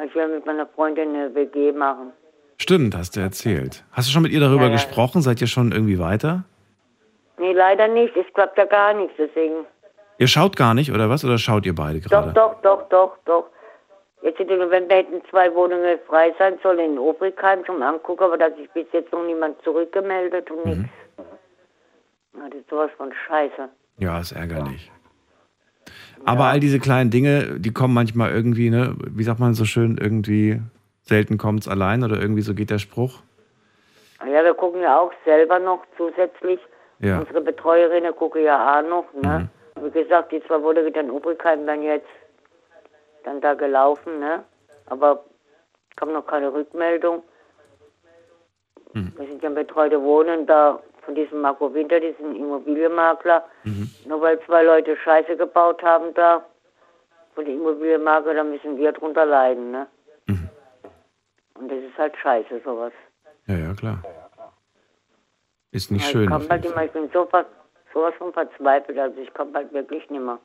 Ich 0.07 0.14
will 0.14 0.29
mit 0.29 0.44
meiner 0.44 0.66
Freundin 0.66 1.14
eine 1.14 1.35
WG 1.35 1.72
machen. 1.72 2.12
Stimmt, 2.59 2.94
hast 2.94 3.16
du 3.16 3.20
erzählt. 3.20 3.83
Hast 3.92 4.09
du 4.09 4.12
schon 4.12 4.22
mit 4.22 4.33
ihr 4.33 4.40
darüber 4.40 4.64
Ja, 4.64 4.68
ja. 4.68 4.72
gesprochen? 4.74 5.22
Seid 5.22 5.40
ihr 5.40 5.46
schon 5.46 5.72
irgendwie 5.72 5.98
weiter? 5.98 6.44
Nee, 7.38 7.53
leider 7.53 7.88
nicht. 7.88 8.14
Es 8.14 8.26
klappt 8.35 8.59
ja 8.59 8.66
gar 8.66 8.92
nichts, 8.92 9.14
deswegen. 9.16 9.64
Ihr 10.18 10.29
schaut 10.29 10.55
gar 10.57 10.74
nicht, 10.74 10.92
oder 10.92 11.09
was? 11.09 11.24
Oder 11.24 11.38
schaut 11.38 11.64
ihr 11.64 11.74
beide 11.74 12.00
Doch, 12.00 12.11
gerade? 12.11 12.33
doch, 12.35 12.61
doch, 12.61 12.88
doch, 12.90 13.16
doch. 13.24 13.46
Jetzt 14.22 14.38
im 14.38 14.59
November 14.59 14.94
hätten 14.96 15.22
zwei 15.30 15.52
Wohnungen 15.54 15.98
frei 16.06 16.35
sein 16.38 16.59
sollen 16.62 16.78
in 16.78 16.98
Obrigheim 16.98 17.64
zum 17.64 17.83
Angucken, 17.83 18.24
aber 18.24 18.37
da 18.37 18.46
hat 18.46 18.56
sich 18.56 18.70
bis 18.70 18.87
jetzt 18.92 19.12
noch 19.12 19.24
niemand 19.24 19.61
zurückgemeldet 19.62 20.50
und 20.50 20.66
nichts. 20.66 20.92
Ja, 22.35 22.48
das 22.50 22.61
ist 22.61 22.68
sowas 22.68 22.90
von 22.96 23.12
Scheiße. 23.26 23.68
Ja, 23.98 24.20
ist 24.20 24.33
ärgerlich. 24.33 24.90
Aber 26.24 26.44
all 26.44 26.61
diese 26.61 26.78
kleinen 26.78 27.11
Dinge, 27.11 27.59
die 27.59 27.72
kommen 27.72 27.94
manchmal 27.94 28.30
irgendwie, 28.30 28.68
ne, 28.68 28.94
wie 29.11 29.22
sagt 29.22 29.40
man 29.40 29.54
so 29.54 29.64
schön, 29.64 29.98
irgendwie 29.98 30.61
selten 31.02 31.38
kommt's 31.38 31.66
allein 31.66 32.04
oder 32.04 32.20
irgendwie 32.20 32.42
so 32.42 32.54
geht 32.54 32.70
der 32.70 32.78
Spruch. 32.78 33.22
Ja, 34.20 34.44
wir 34.44 34.54
gucken 34.54 34.83
ja 34.83 35.00
auch 35.00 35.12
selber 35.24 35.59
noch 35.59 35.83
zusätzlich. 35.96 36.61
Ja. 36.98 37.14
Mhm. 37.14 37.20
Unsere 37.20 37.40
Betreuerinnen 37.40 38.14
gucken 38.14 38.44
ja 38.44 38.78
auch 38.78 38.83
noch, 38.87 39.06
ne? 39.14 39.48
Wie 39.83 39.90
gesagt, 39.90 40.30
die 40.30 40.42
zwei 40.46 40.62
Wohnungen 40.62 40.92
in 40.92 41.11
Obrigheim 41.11 41.66
werden 41.66 41.83
jetzt 41.83 42.06
dann 43.24 43.40
da 43.40 43.54
gelaufen, 43.54 44.18
ne? 44.18 44.44
Aber 44.87 45.24
kam 45.96 46.12
noch 46.12 46.26
keine 46.26 46.52
Rückmeldung. 46.52 47.22
Mhm. 48.92 49.12
Wir 49.16 49.26
sind 49.26 49.42
ja 49.42 49.50
betreute 49.50 50.02
Wohnen 50.02 50.46
da 50.46 50.80
von 51.04 51.14
diesem 51.14 51.40
Marco 51.40 51.72
Winter, 51.72 52.00
diesem 52.00 52.35
Immobilienmakler. 52.35 53.44
Mhm. 53.64 53.90
Nur 54.06 54.20
weil 54.20 54.40
zwei 54.46 54.62
Leute 54.62 54.96
Scheiße 54.96 55.37
gebaut 55.37 55.83
haben 55.83 56.12
da, 56.14 56.44
von 57.35 57.44
den 57.44 57.59
Immobilienmakler, 57.59 58.35
da 58.35 58.44
müssen 58.44 58.76
wir 58.76 58.92
drunter 58.92 59.26
leiden, 59.26 59.70
ne? 59.70 59.87
Mhm. 60.26 60.48
Und 61.54 61.70
das 61.70 61.78
ist 61.78 61.96
halt 61.98 62.16
scheiße, 62.16 62.61
sowas. 62.64 62.92
Ja, 63.46 63.56
ja, 63.56 63.74
klar. 63.74 64.02
Ist 65.72 65.90
nicht 65.90 66.04
Ja, 66.06 66.11
schön. 66.11 66.33
Ich, 66.33 66.50
jeden 66.50 66.64
immer, 66.72 66.85
ich 66.85 66.90
bin 66.90 67.11
so 67.12 67.26
ver, 67.26 67.46
sowas 67.92 68.14
von 68.18 68.33
verzweifelt, 68.33 68.98
also 68.98 69.20
ich 69.20 69.33
kann 69.35 69.52
bald 69.52 69.72
wirklich 69.72 70.09
nicht 70.11 70.22
mehr. 70.22 70.38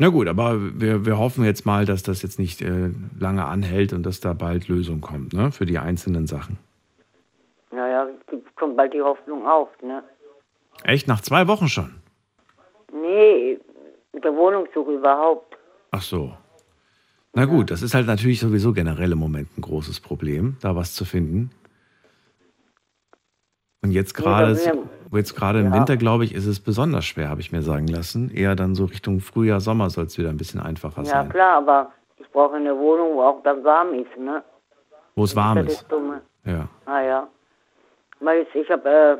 Na 0.00 0.08
gut, 0.08 0.28
aber 0.28 0.80
wir, 0.80 1.04
wir 1.04 1.18
hoffen 1.18 1.44
jetzt 1.44 1.66
mal, 1.66 1.84
dass 1.84 2.04
das 2.04 2.22
jetzt 2.22 2.38
nicht 2.38 2.62
äh, 2.62 2.90
lange 3.18 3.44
anhält 3.44 3.92
und 3.92 4.04
dass 4.04 4.20
da 4.20 4.32
bald 4.32 4.68
Lösung 4.68 5.00
kommt, 5.00 5.32
ne? 5.32 5.50
Für 5.50 5.66
die 5.66 5.78
einzelnen 5.78 6.28
Sachen. 6.28 6.56
Naja, 7.72 8.06
kommt 8.54 8.76
bald 8.76 8.94
die 8.94 9.02
Hoffnung 9.02 9.44
auf, 9.46 9.68
ne? 9.82 10.04
Echt? 10.84 11.08
Nach 11.08 11.20
zwei 11.20 11.48
Wochen 11.48 11.68
schon? 11.68 11.96
Nee, 12.92 13.58
mit 14.12 14.24
der 14.24 14.34
Wohnungssuche 14.34 14.92
überhaupt. 14.92 15.56
Ach 15.90 16.02
so. 16.02 16.32
Na 17.34 17.44
gut, 17.44 17.70
das 17.70 17.82
ist 17.82 17.94
halt 17.94 18.06
natürlich 18.06 18.40
sowieso 18.40 18.72
generell 18.72 19.12
im 19.12 19.18
Moment 19.18 19.56
ein 19.58 19.62
großes 19.62 20.00
Problem, 20.00 20.56
da 20.60 20.76
was 20.76 20.94
zu 20.94 21.04
finden. 21.04 21.50
Und 23.82 23.90
jetzt 23.92 24.14
gerade, 24.14 24.56
will 24.56 24.84
jetzt 25.16 25.34
gerade 25.34 25.60
im 25.60 25.66
Ja. 25.66 25.74
Winter, 25.74 25.96
glaube 25.96 26.24
ich, 26.24 26.34
ist 26.34 26.46
es 26.46 26.60
besonders 26.60 27.04
schwer, 27.04 27.28
habe 27.30 27.40
ich 27.40 27.52
mir 27.52 27.62
sagen 27.62 27.86
lassen. 27.86 28.30
Eher 28.30 28.54
dann 28.56 28.74
so 28.74 28.84
Richtung 28.84 29.20
Frühjahr, 29.20 29.60
Sommer 29.60 29.90
soll 29.90 30.04
es 30.04 30.18
wieder 30.18 30.28
ein 30.28 30.36
bisschen 30.36 30.60
einfacher 30.60 31.02
Ja, 31.02 31.08
sein. 31.22 31.28
klar, 31.30 31.56
aber 31.58 31.92
ich 32.16 32.28
brauche 32.30 32.56
eine 32.56 32.76
Wohnung, 32.76 33.14
wo 33.14 33.22
auch 33.22 33.42
dann 33.42 33.64
warm 33.64 33.94
ist, 33.94 34.16
ne? 34.18 34.42
Wo 35.16 35.24
es 35.24 35.34
warm 35.34 35.58
ist 35.58 35.68
ist. 35.82 35.90
Dumme. 35.92 36.20
Ja. 36.44 36.68
Ah 36.86 37.00
ja. 37.00 37.28
Weil 38.20 38.46
ich 38.52 38.70
habe 38.70 38.88
äh, 38.88 39.16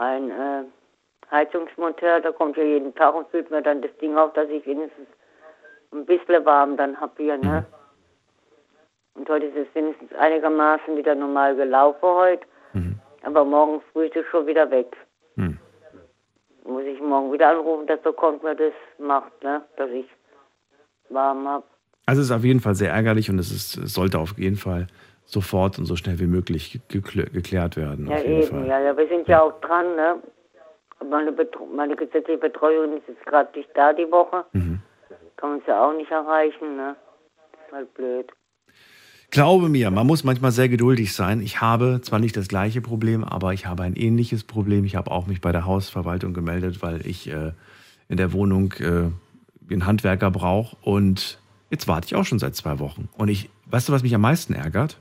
einen 0.00 0.30
äh, 0.30 0.64
Heizungsmonteur, 1.30 2.20
der 2.20 2.32
kommt 2.32 2.56
ja 2.56 2.62
jeden 2.62 2.94
Tag 2.94 3.14
und 3.14 3.28
füllt 3.28 3.50
mir 3.50 3.62
dann 3.62 3.82
das 3.82 3.90
Ding 4.00 4.16
auf, 4.16 4.32
dass 4.34 4.48
ich 4.48 4.64
wenigstens 4.66 5.06
ein 5.92 6.06
bisschen 6.06 6.44
warm 6.44 6.76
dann 6.76 6.98
habe 7.00 7.12
hier, 7.16 7.36
ne? 7.38 7.64
Und 9.14 9.28
heute 9.28 9.46
ist 9.46 9.56
es 9.56 9.74
wenigstens 9.74 10.10
einigermaßen 10.14 10.96
wieder 10.96 11.14
normal 11.14 11.54
gelaufen 11.54 12.00
heute. 12.02 12.46
Aber 13.22 13.44
morgen 13.44 13.80
früh 13.92 14.06
ist 14.06 14.16
es 14.16 14.26
schon 14.30 14.46
wieder 14.46 14.70
weg. 14.70 14.96
Hm. 15.36 15.58
Muss 16.64 16.84
ich 16.84 17.00
morgen 17.00 17.32
wieder 17.32 17.48
anrufen, 17.48 17.86
dass 17.86 18.00
der 18.02 18.12
kommt 18.12 18.42
mir 18.42 18.54
das 18.54 18.72
macht, 18.98 19.42
ne? 19.42 19.62
Dass 19.76 19.90
ich 19.90 20.06
warm 21.08 21.46
habe. 21.48 21.64
Also 22.06 22.20
es 22.20 22.28
ist 22.28 22.32
auf 22.32 22.44
jeden 22.44 22.60
Fall 22.60 22.74
sehr 22.74 22.90
ärgerlich 22.90 23.30
und 23.30 23.38
es, 23.38 23.50
ist, 23.50 23.76
es 23.76 23.94
sollte 23.94 24.18
auf 24.18 24.38
jeden 24.38 24.56
Fall 24.56 24.86
sofort 25.24 25.78
und 25.78 25.86
so 25.86 25.96
schnell 25.96 26.18
wie 26.18 26.26
möglich 26.26 26.80
geklä 26.88 27.24
geklärt 27.32 27.76
werden. 27.76 28.08
Ja, 28.08 28.16
auf 28.16 28.24
jeden 28.24 28.42
eben, 28.42 28.48
Fall. 28.48 28.66
ja, 28.66 28.80
ja, 28.80 28.96
wir 28.96 29.08
sind 29.08 29.28
ja 29.28 29.42
auch 29.42 29.60
dran, 29.60 29.96
ne? 29.96 30.22
Meine, 31.08 31.32
Betro 31.32 31.66
meine 31.66 31.96
gesetzliche 31.96 32.38
Betreuung 32.38 32.96
ist 32.96 33.08
jetzt 33.08 33.24
gerade 33.26 33.56
nicht 33.58 33.70
da 33.74 33.92
die 33.92 34.10
Woche. 34.10 34.44
Mhm. 34.52 34.80
Kann 35.36 35.54
uns 35.54 35.66
ja 35.66 35.84
auch 35.84 35.92
nicht 35.92 36.10
erreichen, 36.10 36.76
ne? 36.76 36.96
ist 37.66 37.72
halt 37.72 37.94
blöd. 37.94 38.30
Glaube 39.32 39.70
mir, 39.70 39.90
man 39.90 40.06
muss 40.06 40.24
manchmal 40.24 40.52
sehr 40.52 40.68
geduldig 40.68 41.14
sein. 41.14 41.40
Ich 41.40 41.62
habe 41.62 42.00
zwar 42.02 42.18
nicht 42.18 42.36
das 42.36 42.48
gleiche 42.48 42.82
Problem, 42.82 43.24
aber 43.24 43.54
ich 43.54 43.64
habe 43.64 43.82
ein 43.82 43.96
ähnliches 43.96 44.44
Problem. 44.44 44.84
Ich 44.84 44.94
habe 44.94 45.10
auch 45.10 45.26
mich 45.26 45.40
bei 45.40 45.52
der 45.52 45.64
Hausverwaltung 45.64 46.34
gemeldet, 46.34 46.82
weil 46.82 47.06
ich 47.06 47.30
äh, 47.30 47.52
in 48.10 48.18
der 48.18 48.34
Wohnung 48.34 48.74
äh, 48.74 49.10
einen 49.72 49.86
Handwerker 49.86 50.30
brauche. 50.30 50.76
Und 50.82 51.38
jetzt 51.70 51.88
warte 51.88 52.08
ich 52.08 52.14
auch 52.14 52.26
schon 52.26 52.40
seit 52.40 52.54
zwei 52.54 52.78
Wochen. 52.78 53.08
Und 53.16 53.28
ich, 53.28 53.48
weißt 53.70 53.88
du, 53.88 53.94
was 53.94 54.02
mich 54.02 54.14
am 54.14 54.20
meisten 54.20 54.52
ärgert? 54.52 54.98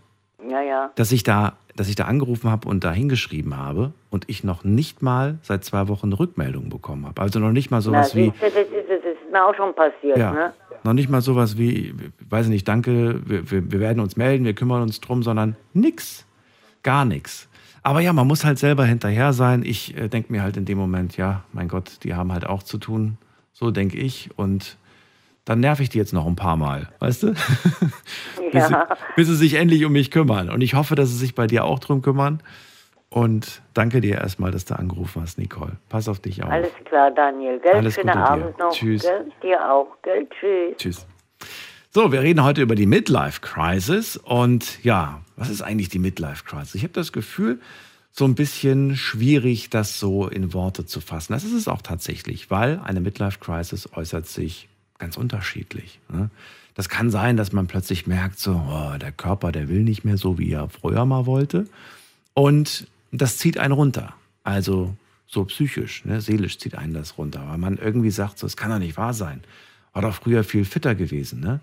Ja, 0.49 0.61
ja. 0.61 0.91
Dass 0.95 1.11
ich 1.11 1.23
da, 1.23 1.57
dass 1.75 1.89
ich 1.89 1.95
da 1.95 2.05
angerufen 2.05 2.49
habe 2.49 2.69
und 2.69 2.85
da 2.85 2.93
hingeschrieben 2.93 3.57
habe 3.57 3.91
und 4.11 4.29
ich 4.29 4.45
noch 4.45 4.63
nicht 4.63 5.01
mal 5.01 5.39
seit 5.41 5.65
zwei 5.65 5.89
Wochen 5.89 6.07
eine 6.07 6.19
Rückmeldung 6.19 6.69
bekommen 6.69 7.05
habe. 7.05 7.21
Also 7.21 7.39
noch 7.39 7.51
nicht 7.51 7.69
mal 7.69 7.77
Na, 7.77 7.81
sowas 7.81 8.15
wie, 8.15 8.31
siehst 8.39 8.55
du, 8.55 8.80
mir 9.31 9.43
auch 9.45 9.55
schon 9.55 9.73
passiert, 9.75 10.17
Ja. 10.17 10.31
ne? 10.31 10.53
Noch 10.83 10.93
nicht 10.93 11.09
mal 11.09 11.21
sowas 11.21 11.57
wie, 11.57 11.93
weiß 12.29 12.47
nicht, 12.47 12.67
danke, 12.67 13.21
wir, 13.25 13.51
wir, 13.51 13.71
wir 13.71 13.79
werden 13.79 13.99
uns 13.99 14.17
melden, 14.17 14.45
wir 14.45 14.53
kümmern 14.55 14.81
uns 14.81 14.99
drum, 14.99 15.21
sondern 15.21 15.55
nix. 15.73 16.25
Gar 16.81 17.05
nichts. 17.05 17.47
Aber 17.83 17.99
ja, 18.01 18.13
man 18.13 18.25
muss 18.27 18.43
halt 18.43 18.57
selber 18.57 18.85
hinterher 18.85 19.33
sein. 19.33 19.63
Ich 19.63 19.95
äh, 19.95 20.07
denke 20.07 20.31
mir 20.31 20.41
halt 20.41 20.57
in 20.57 20.65
dem 20.65 20.77
Moment, 20.79 21.17
ja, 21.17 21.43
mein 21.53 21.67
Gott, 21.67 22.03
die 22.03 22.15
haben 22.15 22.31
halt 22.31 22.47
auch 22.47 22.63
zu 22.63 22.77
tun. 22.79 23.17
So 23.53 23.69
denke 23.69 23.97
ich. 23.97 24.29
Und 24.35 24.77
dann 25.45 25.59
nerv 25.59 25.79
ich 25.79 25.89
die 25.89 25.97
jetzt 25.99 26.13
noch 26.13 26.25
ein 26.25 26.35
paar 26.35 26.57
Mal, 26.57 26.89
weißt 26.99 27.23
du? 27.23 27.27
bis, 28.51 28.67
sie, 28.67 28.75
bis 29.15 29.27
sie 29.27 29.35
sich 29.35 29.53
endlich 29.55 29.85
um 29.85 29.91
mich 29.91 30.09
kümmern. 30.09 30.49
Und 30.49 30.61
ich 30.61 30.73
hoffe, 30.73 30.95
dass 30.95 31.09
sie 31.09 31.17
sich 31.17 31.35
bei 31.35 31.45
dir 31.47 31.63
auch 31.65 31.79
drum 31.79 32.01
kümmern. 32.01 32.41
Und 33.13 33.61
danke 33.73 33.99
dir 33.99 34.19
erstmal, 34.19 34.51
dass 34.51 34.63
du 34.63 34.79
angerufen 34.79 35.21
hast, 35.21 35.37
Nicole. 35.37 35.73
Pass 35.89 36.07
auf 36.07 36.19
dich 36.21 36.43
auf. 36.43 36.49
Alles 36.49 36.71
klar, 36.85 37.11
Daniel. 37.11 37.59
Gell? 37.59 37.75
Alles 37.75 37.95
Schönen 37.95 38.07
Gute 38.07 38.19
dir. 38.19 38.29
Abend 38.29 38.57
noch. 38.57 38.71
Tschüss. 38.71 39.01
Gell? 39.01 39.31
Dir 39.43 39.69
auch. 39.69 39.87
Gell? 40.01 40.27
Tschüss. 40.29 40.77
Tschüss. 40.77 41.07
So, 41.89 42.13
wir 42.13 42.21
reden 42.21 42.41
heute 42.41 42.61
über 42.61 42.75
die 42.75 42.85
Midlife 42.85 43.41
Crisis. 43.41 44.15
Und 44.15 44.81
ja, 44.81 45.21
was 45.35 45.49
ist 45.49 45.61
eigentlich 45.61 45.89
die 45.89 45.99
Midlife 45.99 46.45
Crisis? 46.45 46.75
Ich 46.75 46.83
habe 46.83 46.93
das 46.93 47.11
Gefühl, 47.11 47.59
so 48.13 48.23
ein 48.23 48.33
bisschen 48.35 48.95
schwierig, 48.95 49.69
das 49.69 49.99
so 49.99 50.29
in 50.29 50.53
Worte 50.53 50.85
zu 50.85 51.01
fassen. 51.01 51.33
Das 51.33 51.43
ist 51.43 51.53
es 51.53 51.67
auch 51.67 51.81
tatsächlich, 51.81 52.49
weil 52.49 52.79
eine 52.81 53.01
Midlife 53.01 53.39
Crisis 53.39 53.89
äußert 53.93 54.25
sich 54.27 54.69
ganz 54.99 55.17
unterschiedlich. 55.17 55.99
ne? 56.07 56.29
Das 56.75 56.87
kann 56.87 57.09
sein, 57.09 57.35
dass 57.35 57.51
man 57.51 57.67
plötzlich 57.67 58.07
merkt, 58.07 58.39
so, 58.39 58.53
oh, 58.53 58.97
der 58.97 59.11
Körper, 59.11 59.51
der 59.51 59.67
will 59.67 59.83
nicht 59.83 60.05
mehr 60.05 60.15
so, 60.15 60.37
wie 60.37 60.51
er 60.53 60.69
früher 60.69 61.03
mal 61.03 61.25
wollte. 61.25 61.65
Und 62.33 62.87
das 63.11 63.37
zieht 63.37 63.57
einen 63.57 63.73
runter. 63.73 64.13
Also 64.43 64.95
so 65.27 65.45
psychisch, 65.45 66.03
ne? 66.05 66.21
seelisch 66.21 66.57
zieht 66.59 66.75
einen 66.75 66.93
das 66.93 67.17
runter. 67.17 67.43
Weil 67.47 67.57
man 67.57 67.77
irgendwie 67.77 68.11
sagt, 68.11 68.37
so, 68.37 68.47
es 68.47 68.57
kann 68.57 68.71
doch 68.71 68.79
nicht 68.79 68.97
wahr 68.97 69.13
sein. 69.13 69.41
War 69.93 70.01
doch 70.01 70.15
früher 70.15 70.43
viel 70.43 70.65
fitter 70.65 70.95
gewesen. 70.95 71.39
Ne? 71.39 71.59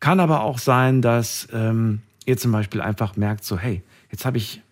Kann 0.00 0.20
aber 0.20 0.42
auch 0.42 0.58
sein, 0.58 1.02
dass 1.02 1.48
ähm, 1.52 2.02
ihr 2.26 2.36
zum 2.36 2.52
Beispiel 2.52 2.80
einfach 2.80 3.16
merkt, 3.16 3.44
so, 3.44 3.58
hey, 3.58 3.82
jetzt 4.10 4.24
habe 4.24 4.36
ich 4.36 4.62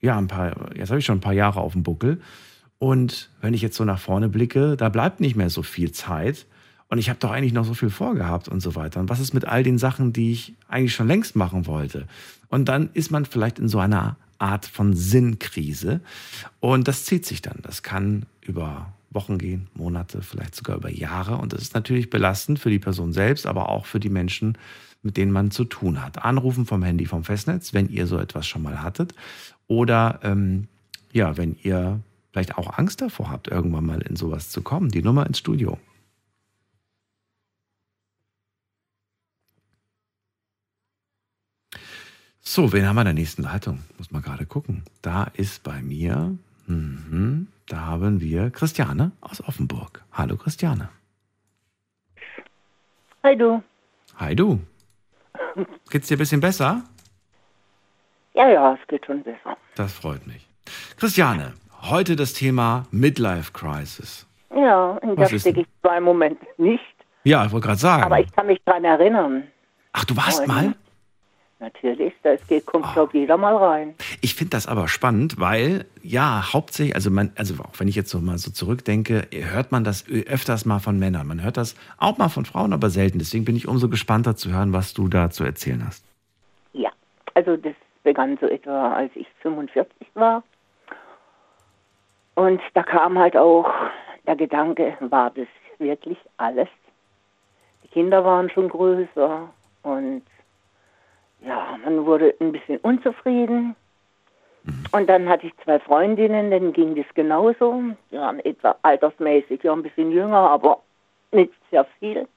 ja 0.00 0.18
ein 0.18 0.28
paar, 0.28 0.74
jetzt 0.76 0.90
habe 0.90 0.98
ich 0.98 1.06
schon 1.06 1.18
ein 1.18 1.22
paar 1.22 1.32
Jahre 1.32 1.60
auf 1.60 1.72
dem 1.72 1.82
Buckel. 1.82 2.20
Und 2.78 3.30
wenn 3.40 3.54
ich 3.54 3.62
jetzt 3.62 3.76
so 3.76 3.84
nach 3.84 4.00
vorne 4.00 4.28
blicke, 4.28 4.76
da 4.76 4.88
bleibt 4.88 5.20
nicht 5.20 5.36
mehr 5.36 5.50
so 5.50 5.62
viel 5.62 5.92
Zeit. 5.92 6.46
Und 6.88 6.98
ich 6.98 7.08
habe 7.08 7.20
doch 7.20 7.30
eigentlich 7.30 7.52
noch 7.52 7.64
so 7.64 7.74
viel 7.74 7.90
vorgehabt 7.90 8.48
und 8.48 8.60
so 8.60 8.74
weiter. 8.74 9.00
Und 9.00 9.08
was 9.08 9.20
ist 9.20 9.32
mit 9.32 9.44
all 9.44 9.62
den 9.62 9.78
Sachen, 9.78 10.12
die 10.12 10.32
ich 10.32 10.54
eigentlich 10.68 10.92
schon 10.92 11.06
längst 11.06 11.36
machen 11.36 11.66
wollte? 11.66 12.06
Und 12.48 12.68
dann 12.68 12.90
ist 12.92 13.10
man 13.10 13.24
vielleicht 13.24 13.58
in 13.58 13.68
so 13.68 13.78
einer 13.78 14.16
Art 14.42 14.66
von 14.66 14.94
Sinnkrise. 14.94 16.00
Und 16.60 16.88
das 16.88 17.04
zieht 17.04 17.24
sich 17.24 17.40
dann. 17.40 17.60
Das 17.62 17.82
kann 17.82 18.26
über 18.42 18.92
Wochen 19.10 19.38
gehen, 19.38 19.68
Monate, 19.74 20.22
vielleicht 20.22 20.54
sogar 20.54 20.76
über 20.76 20.90
Jahre. 20.90 21.36
Und 21.36 21.52
das 21.52 21.62
ist 21.62 21.74
natürlich 21.74 22.10
belastend 22.10 22.58
für 22.58 22.70
die 22.70 22.78
Person 22.78 23.12
selbst, 23.12 23.46
aber 23.46 23.68
auch 23.68 23.86
für 23.86 24.00
die 24.00 24.08
Menschen, 24.08 24.58
mit 25.02 25.16
denen 25.16 25.32
man 25.32 25.50
zu 25.50 25.64
tun 25.64 26.02
hat. 26.02 26.24
Anrufen 26.24 26.66
vom 26.66 26.82
Handy 26.82 27.06
vom 27.06 27.24
Festnetz, 27.24 27.72
wenn 27.74 27.88
ihr 27.88 28.06
so 28.06 28.18
etwas 28.18 28.46
schon 28.46 28.62
mal 28.62 28.82
hattet. 28.82 29.14
Oder 29.66 30.20
ähm, 30.22 30.68
ja, 31.12 31.36
wenn 31.36 31.56
ihr 31.62 32.00
vielleicht 32.32 32.56
auch 32.56 32.78
Angst 32.78 33.00
davor 33.00 33.30
habt, 33.30 33.48
irgendwann 33.48 33.84
mal 33.84 34.00
in 34.02 34.16
sowas 34.16 34.50
zu 34.50 34.62
kommen. 34.62 34.88
Die 34.88 35.02
Nummer 35.02 35.26
ins 35.26 35.38
Studio. 35.38 35.78
So, 42.44 42.72
wen 42.72 42.86
haben 42.86 42.96
wir 42.96 43.02
in 43.02 43.06
der 43.06 43.14
nächsten 43.14 43.42
Leitung? 43.42 43.78
Muss 43.98 44.10
man 44.10 44.20
gerade 44.22 44.46
gucken. 44.46 44.82
Da 45.00 45.28
ist 45.34 45.62
bei 45.62 45.80
mir, 45.80 46.36
mhm, 46.66 47.46
da 47.68 47.82
haben 47.82 48.20
wir 48.20 48.50
Christiane 48.50 49.12
aus 49.20 49.40
Offenburg. 49.46 50.02
Hallo 50.12 50.36
Christiane. 50.36 50.88
Hi 53.22 53.36
du. 53.36 53.62
Hi 54.16 54.34
du. 54.34 54.58
Geht's 55.90 56.08
dir 56.08 56.16
ein 56.16 56.18
bisschen 56.18 56.40
besser? 56.40 56.82
Ja, 58.34 58.48
ja, 58.48 58.74
es 58.80 58.88
geht 58.88 59.06
schon 59.06 59.22
besser. 59.22 59.56
Das 59.76 59.92
freut 59.92 60.26
mich. 60.26 60.48
Christiane, 60.96 61.52
heute 61.82 62.16
das 62.16 62.32
Thema 62.32 62.86
Midlife 62.90 63.52
Crisis. 63.52 64.26
Ja, 64.54 64.98
in 64.98 65.16
ist 65.16 65.42
stecke 65.42 65.60
ich 65.60 65.66
zwar 65.80 65.96
im 65.98 66.04
Moment 66.04 66.40
nicht, 66.58 66.82
Ja, 67.24 67.46
ich 67.46 67.52
wollte 67.52 67.66
gerade 67.68 67.78
sagen. 67.78 68.02
aber 68.02 68.18
ich 68.20 68.30
kann 68.32 68.46
mich 68.48 68.60
dran 68.64 68.84
erinnern. 68.84 69.44
Ach, 69.92 70.04
du 70.04 70.16
warst 70.16 70.40
Und- 70.40 70.48
mal? 70.48 70.74
Natürlich, 71.62 72.12
das 72.24 72.44
geht, 72.48 72.66
kommt, 72.66 72.84
Ah. 72.86 72.92
glaube 72.92 73.16
jeder 73.16 73.36
mal 73.36 73.56
rein. 73.56 73.94
Ich 74.20 74.34
finde 74.34 74.50
das 74.50 74.66
aber 74.66 74.88
spannend, 74.88 75.38
weil 75.38 75.86
ja, 76.02 76.52
hauptsächlich, 76.52 76.96
also 76.96 77.08
man, 77.08 77.30
also 77.36 77.54
auch 77.62 77.78
wenn 77.78 77.86
ich 77.86 77.94
jetzt 77.94 78.10
so 78.10 78.18
mal 78.18 78.36
so 78.36 78.50
zurückdenke, 78.50 79.28
hört 79.32 79.70
man 79.70 79.84
das 79.84 80.04
öfters 80.08 80.64
mal 80.64 80.80
von 80.80 80.98
Männern. 80.98 81.28
Man 81.28 81.40
hört 81.40 81.56
das 81.56 81.76
auch 81.98 82.18
mal 82.18 82.28
von 82.30 82.46
Frauen, 82.46 82.72
aber 82.72 82.90
selten. 82.90 83.20
Deswegen 83.20 83.44
bin 83.44 83.54
ich 83.54 83.68
umso 83.68 83.88
gespannter 83.88 84.34
zu 84.34 84.50
hören, 84.50 84.72
was 84.72 84.92
du 84.92 85.06
da 85.06 85.30
zu 85.30 85.44
erzählen 85.44 85.86
hast. 85.86 86.04
Ja, 86.72 86.90
also 87.34 87.56
das 87.56 87.74
begann 88.02 88.36
so 88.40 88.48
etwa, 88.48 88.94
als 88.94 89.12
ich 89.14 89.28
45 89.42 90.08
war. 90.14 90.42
Und 92.34 92.60
da 92.74 92.82
kam 92.82 93.16
halt 93.16 93.36
auch 93.36 93.70
der 94.26 94.34
Gedanke, 94.34 94.96
war 94.98 95.30
das 95.30 95.46
wirklich 95.78 96.18
alles? 96.38 96.68
Die 97.84 97.88
Kinder 97.88 98.24
waren 98.24 98.50
schon 98.50 98.68
größer 98.68 99.48
und 99.84 100.22
ja, 101.44 101.78
man 101.84 102.06
wurde 102.06 102.34
ein 102.40 102.52
bisschen 102.52 102.78
unzufrieden. 102.78 103.76
Und 104.92 105.08
dann 105.08 105.28
hatte 105.28 105.48
ich 105.48 105.56
zwei 105.64 105.80
Freundinnen, 105.80 106.50
denen 106.50 106.72
ging 106.72 106.94
das 106.94 107.06
genauso. 107.14 107.82
Die 108.10 108.16
waren 108.16 108.38
etwa 108.40 108.76
altersmäßig 108.82 109.62
ja 109.64 109.72
ein 109.72 109.82
bisschen 109.82 110.12
jünger, 110.12 110.50
aber 110.50 110.82
nicht 111.32 111.52
sehr 111.70 111.84
viel. 111.98 112.28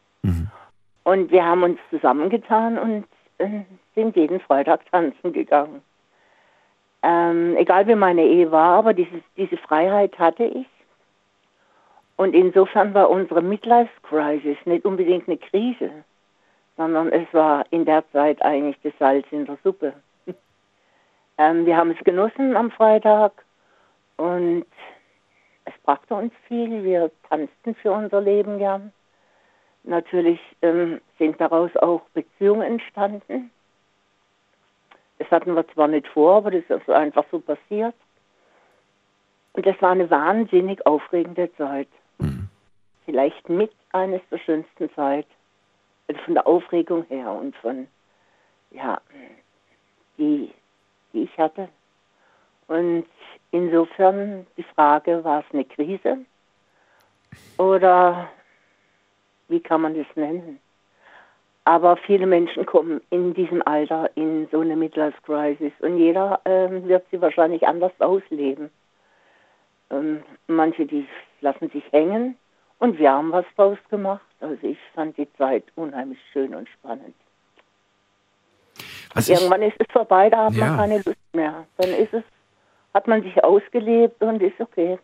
Und 1.05 1.31
wir 1.31 1.45
haben 1.45 1.61
uns 1.61 1.79
zusammengetan 1.91 2.79
und 2.79 3.05
äh, 3.37 3.61
sind 3.93 4.15
jeden 4.15 4.39
Freitag 4.39 4.89
tanzen 4.91 5.33
gegangen. 5.33 5.81
Ähm, 7.03 7.55
egal 7.57 7.87
wie 7.87 7.93
meine 7.93 8.23
Ehe 8.23 8.51
war, 8.51 8.79
aber 8.79 8.93
dieses, 8.93 9.21
diese 9.37 9.57
Freiheit 9.57 10.17
hatte 10.17 10.45
ich. 10.45 10.65
Und 12.15 12.33
insofern 12.33 12.95
war 12.95 13.11
unsere 13.11 13.43
Midlife 13.43 13.91
Crisis 14.01 14.57
nicht 14.65 14.83
unbedingt 14.83 15.27
eine 15.27 15.37
Krise, 15.37 15.91
sondern 16.77 17.11
es 17.11 17.31
war 17.33 17.65
in 17.71 17.85
der 17.85 18.03
Zeit 18.11 18.41
eigentlich 18.41 18.77
das 18.83 18.93
Salz 18.99 19.25
in 19.31 19.45
der 19.45 19.57
Suppe. 19.63 19.93
ähm, 21.37 21.65
wir 21.65 21.77
haben 21.77 21.91
es 21.91 22.03
genossen 22.03 22.55
am 22.55 22.71
Freitag 22.71 23.31
und 24.17 24.65
es 25.65 25.73
brachte 25.83 26.15
uns 26.15 26.33
viel. 26.47 26.83
Wir 26.83 27.11
tanzten 27.29 27.75
für 27.75 27.91
unser 27.91 28.21
Leben 28.21 28.57
gern. 28.57 28.91
Natürlich 29.83 30.39
ähm, 30.61 30.99
sind 31.17 31.39
daraus 31.39 31.75
auch 31.77 32.01
Beziehungen 32.13 32.63
entstanden. 32.63 33.51
Das 35.17 35.29
hatten 35.31 35.55
wir 35.55 35.67
zwar 35.69 35.87
nicht 35.87 36.07
vor, 36.07 36.37
aber 36.37 36.51
das 36.51 36.63
ist 36.67 36.89
einfach 36.89 37.25
so 37.31 37.39
passiert. 37.39 37.95
Und 39.53 39.65
das 39.65 39.81
war 39.81 39.91
eine 39.91 40.09
wahnsinnig 40.09 40.85
aufregende 40.85 41.53
Zeit. 41.55 41.87
Vielleicht 43.05 43.47
mit 43.47 43.71
eines 43.93 44.21
der 44.29 44.39
schönsten 44.39 44.93
Zeit. 44.93 45.27
Also 46.07 46.21
von 46.21 46.33
der 46.35 46.47
Aufregung 46.47 47.03
her 47.09 47.31
und 47.31 47.55
von, 47.57 47.87
ja, 48.71 49.01
die, 50.17 50.51
die 51.13 51.23
ich 51.23 51.37
hatte. 51.37 51.67
Und 52.67 53.05
insofern 53.51 54.45
die 54.57 54.63
Frage, 54.63 55.23
war 55.23 55.39
es 55.39 55.53
eine 55.53 55.65
Krise? 55.65 56.19
Oder 57.57 58.29
wie 59.47 59.59
kann 59.59 59.81
man 59.81 59.95
das 59.95 60.07
nennen? 60.15 60.59
Aber 61.63 61.97
viele 61.97 62.27
Menschen 62.27 62.65
kommen 62.65 63.01
in 63.09 63.33
diesem 63.33 63.65
Alter 63.65 64.09
in 64.15 64.47
so 64.51 64.59
eine 64.59 64.75
Midlife 64.75 65.19
Crisis 65.23 65.73
und 65.79 65.97
jeder 65.97 66.39
ähm, 66.45 66.87
wird 66.87 67.05
sie 67.09 67.19
wahrscheinlich 67.19 67.67
anders 67.67 67.91
ausleben. 67.99 68.69
Ähm, 69.89 70.23
manche, 70.47 70.85
die 70.85 71.07
lassen 71.41 71.69
sich 71.71 71.83
hängen 71.91 72.37
und 72.79 72.97
wir 72.99 73.11
haben 73.11 73.31
was 73.31 73.45
draus 73.55 73.77
gemacht. 73.89 74.21
Also 74.39 74.57
ich 74.67 74.77
fand 74.93 75.17
die 75.17 75.27
Zeit 75.37 75.63
unheimlich 75.75 76.19
schön 76.33 76.53
und 76.55 76.67
spannend. 76.69 77.15
Was 79.13 79.29
und 79.29 79.35
irgendwann 79.35 79.61
ist 79.61 79.75
es 79.79 79.87
vorbei, 79.91 80.29
da 80.29 80.45
hat 80.45 80.53
Ja. 80.53 80.67
man 80.67 80.77
keine 80.77 80.97
Lust 80.97 81.17
mehr. 81.33 81.65
Dann 81.77 81.89
ist 81.91 82.13
es, 82.13 82.23
hat 82.93 83.07
man 83.07 83.23
sich 83.23 83.43
ausgelebt 83.43 84.21
und 84.21 84.41
ist 84.41 84.59
okay. 84.59 84.99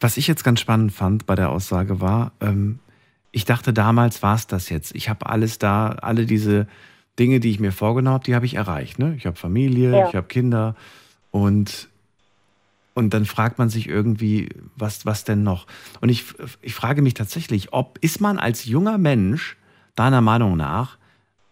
Was 0.00 0.16
ich 0.16 0.26
jetzt 0.28 0.44
ganz 0.44 0.60
spannend 0.60 0.92
fand 0.92 1.26
bei 1.26 1.34
der 1.34 1.50
Aussage 1.50 2.00
war, 2.00 2.32
ähm, 2.40 2.78
ich 3.32 3.44
dachte 3.44 3.72
damals 3.72 4.22
war 4.22 4.34
es 4.34 4.46
das 4.46 4.68
jetzt. 4.68 4.94
Ich 4.94 5.08
habe 5.08 5.26
alles 5.26 5.58
da, 5.58 5.96
alle 6.02 6.26
diese 6.26 6.66
Dinge, 7.18 7.40
die 7.40 7.50
ich 7.50 7.60
mir 7.60 7.72
vorgenommen 7.72 8.14
habe, 8.14 8.24
die 8.24 8.34
habe 8.34 8.46
ich 8.46 8.54
erreicht. 8.54 8.98
Ne? 8.98 9.14
Ich 9.16 9.26
habe 9.26 9.36
Familie, 9.36 9.90
Ja. 9.90 10.08
ich 10.08 10.14
habe 10.14 10.26
Kinder 10.28 10.76
und 11.30 11.88
und 12.94 13.14
dann 13.14 13.24
fragt 13.24 13.58
man 13.58 13.68
sich 13.70 13.88
irgendwie, 13.88 14.48
was, 14.76 15.06
was 15.06 15.24
denn 15.24 15.42
noch? 15.42 15.66
Und 16.00 16.08
ich, 16.08 16.24
ich 16.60 16.74
frage 16.74 17.02
mich 17.02 17.14
tatsächlich, 17.14 17.72
ob 17.72 17.98
ist 18.00 18.20
man 18.20 18.38
als 18.38 18.64
junger 18.64 18.98
Mensch 18.98 19.56
deiner 19.94 20.20
Meinung 20.20 20.56
nach 20.56 20.98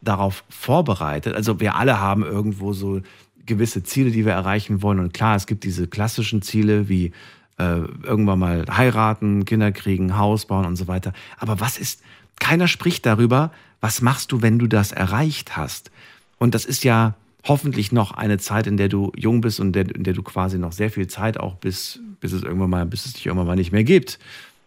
darauf 0.01 0.45
vorbereitet? 0.49 1.34
Also 1.34 1.61
wir 1.61 1.76
alle 1.76 2.01
haben 2.01 2.22
irgendwo 2.22 2.72
so 2.72 3.01
gewisse 3.47 3.82
Ziele, 3.82 4.11
die 4.11 4.24
wir 4.26 4.32
erreichen 4.32 4.82
wollen. 4.82 5.01
Und 5.01 5.14
klar, 5.14 5.34
es 5.36 5.47
gibt 5.47 5.64
diese 5.64 5.88
klassischen 5.88 6.43
Ziele 6.43 6.88
wie 6.88 7.12
äh, 7.59 7.80
irgendwann 8.03 8.38
mal 8.38 8.64
heiraten, 8.70 9.45
Kinder 9.45 9.72
kriegen, 9.72 10.16
Haus 10.16 10.47
bauen 10.47 10.66
und 10.66 10.76
so 10.76 10.88
weiter. 10.88 11.12
Aber 11.38 11.61
was 11.61 11.78
ist, 11.78 12.03
keiner 12.38 12.68
spricht 12.68 13.07
darüber, 13.07 13.51
was 13.80 14.03
machst 14.03 14.32
du, 14.32 14.43
wenn 14.43 14.59
du 14.59 14.66
das 14.66 14.93
erreicht 14.93 15.57
hast? 15.57 15.91
Und 16.38 16.55
das 16.55 16.64
ist 16.64 16.84
ja 16.84 17.14
hoffentlich 17.47 17.93
noch 17.93 18.12
eine 18.12 18.38
Zeit, 18.38 18.66
in 18.66 18.76
der 18.76 18.88
du 18.88 19.12
jung 19.16 19.41
bist 19.41 19.61
und 19.61 19.72
der, 19.72 19.95
in 19.95 20.05
der 20.05 20.14
du 20.14 20.22
quasi 20.22 20.59
noch 20.59 20.72
sehr 20.72 20.91
viel 20.91 21.07
Zeit 21.07 21.38
auch 21.38 21.55
bis, 21.57 22.01
bis 22.20 22.32
es 22.32 22.43
irgendwann 22.43 22.70
mal, 22.70 22.86
bis 22.86 23.07
es 23.07 23.14
dich 23.14 23.26
irgendwann 23.26 23.47
mal 23.47 23.57
nicht 23.57 23.72
mehr 23.72 23.84
gibt. 23.84 24.18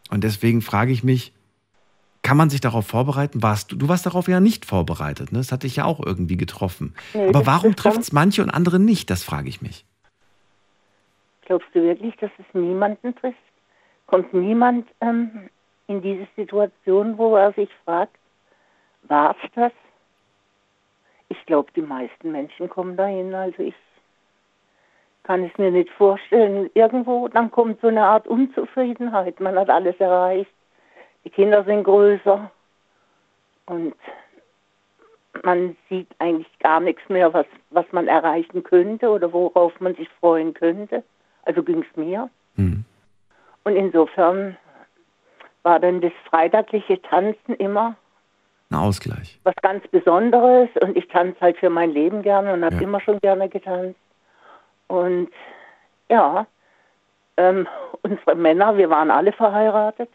Und 0.10 0.24
deswegen 0.24 0.62
frage 0.62 0.92
ich 0.92 1.04
mich, 1.04 1.34
kann 2.24 2.38
man 2.38 2.50
sich 2.50 2.62
darauf 2.62 2.88
vorbereiten? 2.88 3.44
Warst 3.44 3.72
du, 3.72 3.76
du 3.76 3.90
warst 3.90 4.06
darauf 4.06 4.28
ja 4.28 4.40
nicht 4.40 4.66
vorbereitet, 4.66 5.32
ne? 5.32 5.40
Das 5.40 5.52
hat 5.52 5.64
dich 5.64 5.76
ja 5.76 5.86
auch 5.86 6.00
irgendwie 6.04 6.38
getroffen. 6.38 6.96
Nee, 7.14 7.28
Aber 7.28 7.46
warum 7.46 7.76
trifft 7.76 8.00
es 8.00 8.14
manche 8.14 8.42
und 8.42 8.50
andere 8.50 8.80
nicht? 8.80 9.10
Das 9.10 9.24
frage 9.24 9.50
ich 9.50 9.62
mich. 9.62 9.86
Glaubst 11.46 11.68
du 11.74 11.84
wirklich, 11.84 12.16
dass 12.18 12.32
es 12.40 12.46
niemanden 12.54 13.14
trifft? 13.16 13.38
Kommt 14.08 14.34
niemand 14.34 14.88
ähm, 15.02 15.50
in 15.88 16.02
diese 16.02 16.28
Situation, 16.38 17.18
wo 17.18 17.36
er 17.36 17.52
sich 17.54 17.70
fragt, 17.84 18.16
war 19.04 19.36
es 19.44 19.52
das? 19.54 19.72
Ich 21.34 21.46
glaube, 21.48 21.72
die 21.76 21.82
meisten 21.82 22.32
Menschen 22.32 22.70
kommen 22.70 22.96
dahin. 22.96 23.34
Also 23.34 23.64
ich 23.64 23.74
kann 25.24 25.44
es 25.44 25.58
mir 25.58 25.72
nicht 25.72 25.90
vorstellen. 25.90 26.70
Irgendwo, 26.76 27.28
dann 27.28 27.50
kommt 27.50 27.82
so 27.82 27.88
eine 27.88 28.06
Art 28.06 28.28
Unzufriedenheit. 28.28 29.40
Man 29.40 29.58
hat 29.58 29.72
alles 29.72 30.00
erreicht. 30.00 30.52
Die 31.26 31.32
Kinder 31.32 31.64
sind 31.64 31.86
größer. 31.86 32.52
Und 33.66 33.96
man 35.44 35.76
sieht 35.90 36.10
eigentlich 36.20 36.60
gar 36.60 36.80
nichts 36.80 37.02
mehr, 37.10 37.34
was, 37.34 37.48
was 37.72 37.86
man 37.92 38.08
erreichen 38.08 38.62
könnte 38.64 39.10
oder 39.10 39.34
worauf 39.34 39.80
man 39.80 39.96
sich 39.96 40.10
freuen 40.20 40.54
könnte. 40.54 41.04
Also 41.46 41.64
ging 41.64 41.84
es 41.90 41.98
mir. 41.98 42.30
Mhm. 42.58 42.86
Und 43.64 43.76
insofern 43.76 44.56
war 45.64 45.80
dann 45.80 46.00
das 46.00 46.14
freitagliche 46.30 47.02
Tanzen 47.02 47.56
immer 47.56 47.96
ein 48.74 48.80
Ausgleich. 48.80 49.40
Was 49.44 49.56
ganz 49.62 49.88
Besonderes 49.88 50.70
und 50.82 50.98
ich 50.98 51.08
tanze 51.08 51.40
halt 51.40 51.58
für 51.58 51.70
mein 51.70 51.92
Leben 51.92 52.22
gerne 52.22 52.54
und 52.54 52.66
habe 52.66 52.76
ja. 52.76 52.82
immer 52.82 53.00
schon 53.00 53.20
gerne 53.20 53.50
getanzt. 53.50 54.00
Und 54.88 55.30
ja, 56.10 56.46
ähm, 57.38 57.68
unsere 58.02 58.36
Männer, 58.36 58.78
wir 58.78 58.90
waren 58.90 59.12
alle 59.12 59.32
verheiratet. 59.32 60.10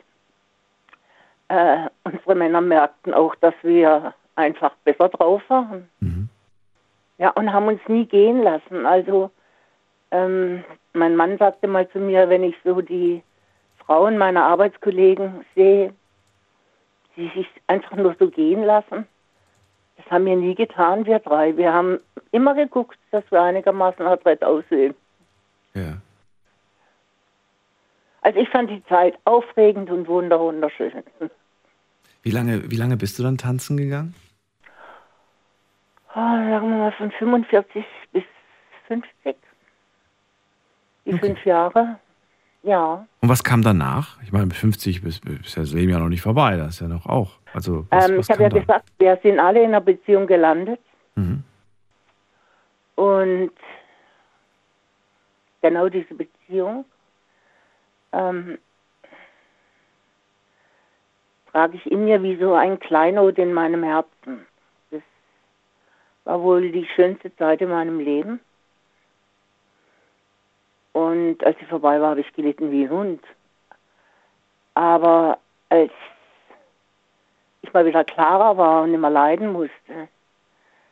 Äh, 1.49 1.89
unsere 2.05 2.35
Männer 2.35 2.61
merkten 2.61 3.15
auch, 3.15 3.35
dass 3.37 3.55
wir 3.63 4.13
einfach 4.37 4.73
besser 4.85 5.09
drauf 5.09 5.43
waren. 5.49 5.89
Mhm. 6.01 6.29
Ja, 7.17 7.31
und 7.31 7.53
haben 7.53 7.67
uns 7.67 7.81
nie 7.89 8.05
gehen 8.05 8.43
lassen. 8.43 8.87
Also 8.87 9.31
ähm, 10.11 10.63
mein 10.93 11.17
Mann 11.17 11.39
sagte 11.39 11.67
mal 11.67 11.89
zu 11.89 11.99
mir, 11.99 12.29
wenn 12.29 12.45
ich 12.45 12.55
so 12.65 12.81
die 12.81 13.23
Frauen 13.79 14.19
meiner 14.19 14.45
Arbeitskollegen 14.45 15.45
sehe, 15.55 15.93
die 17.19 17.31
sich 17.35 17.47
einfach 17.67 17.97
nur 17.97 18.15
so 18.19 18.31
gehen 18.31 18.63
lassen, 18.63 19.07
das 19.97 20.07
haben 20.11 20.25
wir 20.25 20.37
nie 20.37 20.55
getan, 20.55 21.05
wir 21.05 21.19
drei. 21.19 21.57
Wir 21.57 21.73
haben 21.73 21.99
immer 22.31 22.55
geguckt, 22.55 22.97
dass 23.11 23.25
wir 23.31 23.43
einigermaßen 23.43 24.07
adrett 24.07 24.45
aussehen. 24.45 24.95
Ja. 25.75 25.99
Also 28.23 28.39
ich 28.39 28.49
fand 28.49 28.71
die 28.71 28.85
Zeit 28.87 29.19
aufregend 29.25 29.91
und 29.91 30.07
wunderschön. 30.07 30.93
Wie 32.23 32.31
lange, 32.31 32.71
wie 32.71 32.77
lange 32.77 32.97
bist 32.97 33.19
du 33.19 33.23
dann 33.23 33.39
tanzen 33.39 33.77
gegangen? 33.77 34.15
Oh, 36.11 36.15
sagen 36.15 36.71
wir 36.71 36.79
mal 36.79 36.93
von 36.93 37.11
45 37.13 37.85
bis 38.13 38.25
50. 38.87 39.37
Die 41.05 41.15
okay. 41.15 41.19
fünf 41.19 41.45
Jahre. 41.45 41.99
Ja. 42.63 43.07
Und 43.21 43.29
was 43.29 43.45
kam 43.45 43.63
danach? 43.63 44.21
Ich 44.23 44.33
meine, 44.33 44.47
mit 44.47 44.57
50 44.57 45.05
ist, 45.05 45.25
ist 45.25 45.57
das 45.57 45.73
Leben 45.73 45.91
ja 45.91 45.99
noch 45.99 46.09
nicht 46.09 46.23
vorbei, 46.23 46.57
das 46.57 46.75
ist 46.75 46.81
ja 46.81 46.89
noch 46.89 47.07
auch. 47.07 47.39
Also, 47.55 47.87
was, 47.91 48.09
ähm, 48.09 48.19
was 48.19 48.27
ich 48.27 48.33
habe 48.33 48.43
ja 48.43 48.49
dann? 48.49 48.61
gesagt, 48.61 48.89
wir 48.99 49.19
sind 49.23 49.39
alle 49.39 49.61
in 49.61 49.69
einer 49.69 49.81
Beziehung 49.81 50.27
gelandet. 50.27 50.81
Mhm. 51.15 51.45
Und 52.97 53.53
genau 55.63 55.89
diese 55.89 56.15
Beziehung 56.15 56.85
ähm, 58.13 58.59
trage 61.53 61.77
ich 61.77 61.87
in 61.91 62.05
mir 62.05 62.23
wie 62.23 62.37
so 62.37 62.55
ein 62.55 62.79
Kleinod 62.79 63.39
in 63.39 63.53
meinem 63.53 63.83
Herzen. 63.83 64.47
Das 64.91 65.03
war 66.25 66.43
wohl 66.43 66.71
die 66.71 66.87
schönste 66.97 67.35
Zeit 67.37 67.61
in 67.61 67.71
meinem 67.71 68.01
Leben. 68.01 68.41
Und 70.99 71.45
als 71.45 71.57
sie 71.61 71.65
vorbei 71.67 72.01
war, 72.01 72.11
habe 72.11 72.23
ich 72.23 72.33
gelitten 72.33 72.73
wie 72.73 72.83
ein 72.83 72.91
Hund. 72.91 73.23
Aber 74.75 75.39
als 75.69 75.93
ich 77.63 77.73
mal 77.73 77.87
wieder 77.87 78.03
klarer 78.03 78.57
war 78.57 78.83
und 78.83 78.93
immer 78.93 79.09
leiden 79.09 79.53
musste, 79.53 80.09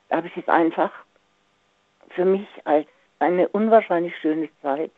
da 0.09 0.19
habe 0.19 0.29
ich 0.29 0.37
es 0.37 0.49
einfach 0.49 0.93
für 2.11 2.25
mich 2.25 2.47
als 2.63 2.87
eine 3.19 3.49
unwahrscheinlich 3.49 4.17
schöne 4.19 4.49
Zeit 4.63 4.93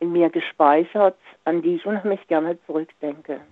in 0.00 0.12
mir 0.12 0.30
gespeichert, 0.30 1.18
an 1.44 1.60
die 1.60 1.74
ich 1.74 1.84
unheimlich 1.84 2.26
gerne 2.26 2.56
zurückdenke. 2.64 3.42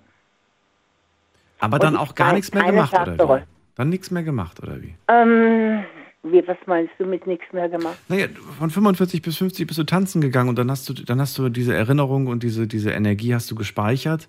Aber 1.61 1.79
dann 1.79 1.95
auch 1.95 2.15
gar 2.15 2.33
nichts 2.33 2.55
mehr 2.55 2.65
gemacht, 2.65 2.95
oder 2.95 3.41
wie? 3.41 3.43
Dann 3.77 3.91
nichts 3.91 4.11
mehr 4.11 4.23
gemacht, 4.23 4.63
oder 4.63 4.81
wie? 4.81 4.95
Ähm, 5.09 5.85
wie, 6.25 6.47
was 6.49 6.57
meinst 6.67 6.93
du 6.99 7.05
mit 7.05 7.27
nichts 7.27 7.53
mehr 7.53 7.69
gemacht? 7.69 7.99
Naja, 8.09 8.27
von 8.59 8.71
45 8.71 9.23
bis 9.23 9.37
50 9.37 9.67
bist 9.67 9.79
du 9.79 9.85
tanzen 9.85 10.21
gegangen 10.21 10.49
und 10.49 10.59
dann 10.59 10.71
hast 10.71 10.89
du, 10.89 10.95
dann 10.95 11.21
hast 11.21 11.37
du 11.39 11.49
diese 11.51 11.75
Erinnerung 11.75 12.27
und 12.27 12.43
diese, 12.43 12.67
diese 12.67 12.91
Energie 12.93 13.35
hast 13.35 13.51
du 13.51 13.55
gespeichert. 13.55 14.29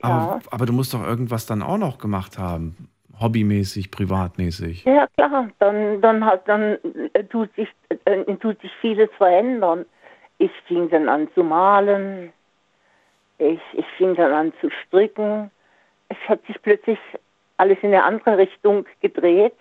Aber, 0.00 0.14
ja. 0.14 0.40
aber 0.50 0.66
du 0.66 0.72
musst 0.72 0.94
doch 0.94 1.04
irgendwas 1.04 1.46
dann 1.46 1.62
auch 1.62 1.78
noch 1.78 1.98
gemacht 1.98 2.38
haben. 2.38 2.88
Hobbymäßig, 3.20 3.90
privatmäßig. 3.90 4.84
Ja, 4.84 5.06
klar. 5.16 5.50
Dann, 5.58 6.00
dann, 6.00 6.24
hat, 6.24 6.48
dann 6.48 6.78
äh, 7.12 7.24
tut, 7.24 7.54
sich, 7.56 7.68
äh, 8.04 8.24
tut 8.36 8.60
sich 8.60 8.70
vieles 8.80 9.10
verändern. 9.18 9.84
Ich 10.38 10.52
fing 10.66 10.88
dann 10.88 11.08
an 11.08 11.28
zu 11.34 11.42
malen. 11.42 12.32
Ich, 13.38 13.60
ich 13.72 13.86
fing 13.96 14.14
dann 14.14 14.32
an 14.32 14.52
zu 14.60 14.70
stricken. 14.86 15.50
Es 16.08 16.16
hat 16.28 16.44
sich 16.46 16.56
plötzlich 16.62 16.98
alles 17.56 17.78
in 17.82 17.88
eine 17.88 18.04
andere 18.04 18.38
Richtung 18.38 18.86
gedreht. 19.00 19.54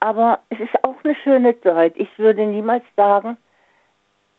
Aber 0.00 0.40
es 0.50 0.60
ist 0.60 0.84
auch 0.84 0.96
eine 1.04 1.14
schöne 1.16 1.60
Zeit. 1.62 1.94
Ich 1.96 2.08
würde 2.18 2.46
niemals 2.46 2.84
sagen, 2.96 3.36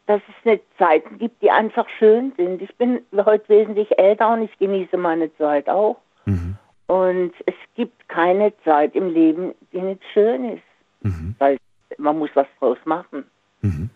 dass 0.05 0.21
es 0.29 0.45
nicht 0.45 0.63
Zeiten 0.77 1.17
gibt, 1.17 1.41
die 1.41 1.51
einfach 1.51 1.87
schön 1.99 2.31
sind. 2.37 2.61
Ich 2.61 2.73
bin 2.75 3.01
heute 3.13 3.49
wesentlich 3.49 3.97
älter 3.99 4.33
und 4.33 4.43
ich 4.43 4.57
genieße 4.57 4.97
meine 4.97 5.35
Zeit 5.37 5.67
auch. 5.67 5.97
Mhm. 6.25 6.57
Und 6.87 7.33
es 7.45 7.55
gibt 7.75 8.07
keine 8.07 8.53
Zeit 8.63 8.95
im 8.95 9.13
Leben, 9.13 9.53
die 9.73 9.81
nicht 9.81 10.01
schön 10.13 10.53
ist. 10.53 10.63
Mhm. 11.01 11.35
Weil 11.39 11.57
man 11.97 12.17
muss 12.17 12.29
was 12.35 12.47
draus 12.59 12.77
machen. 12.85 13.25
Mhm. 13.61 13.89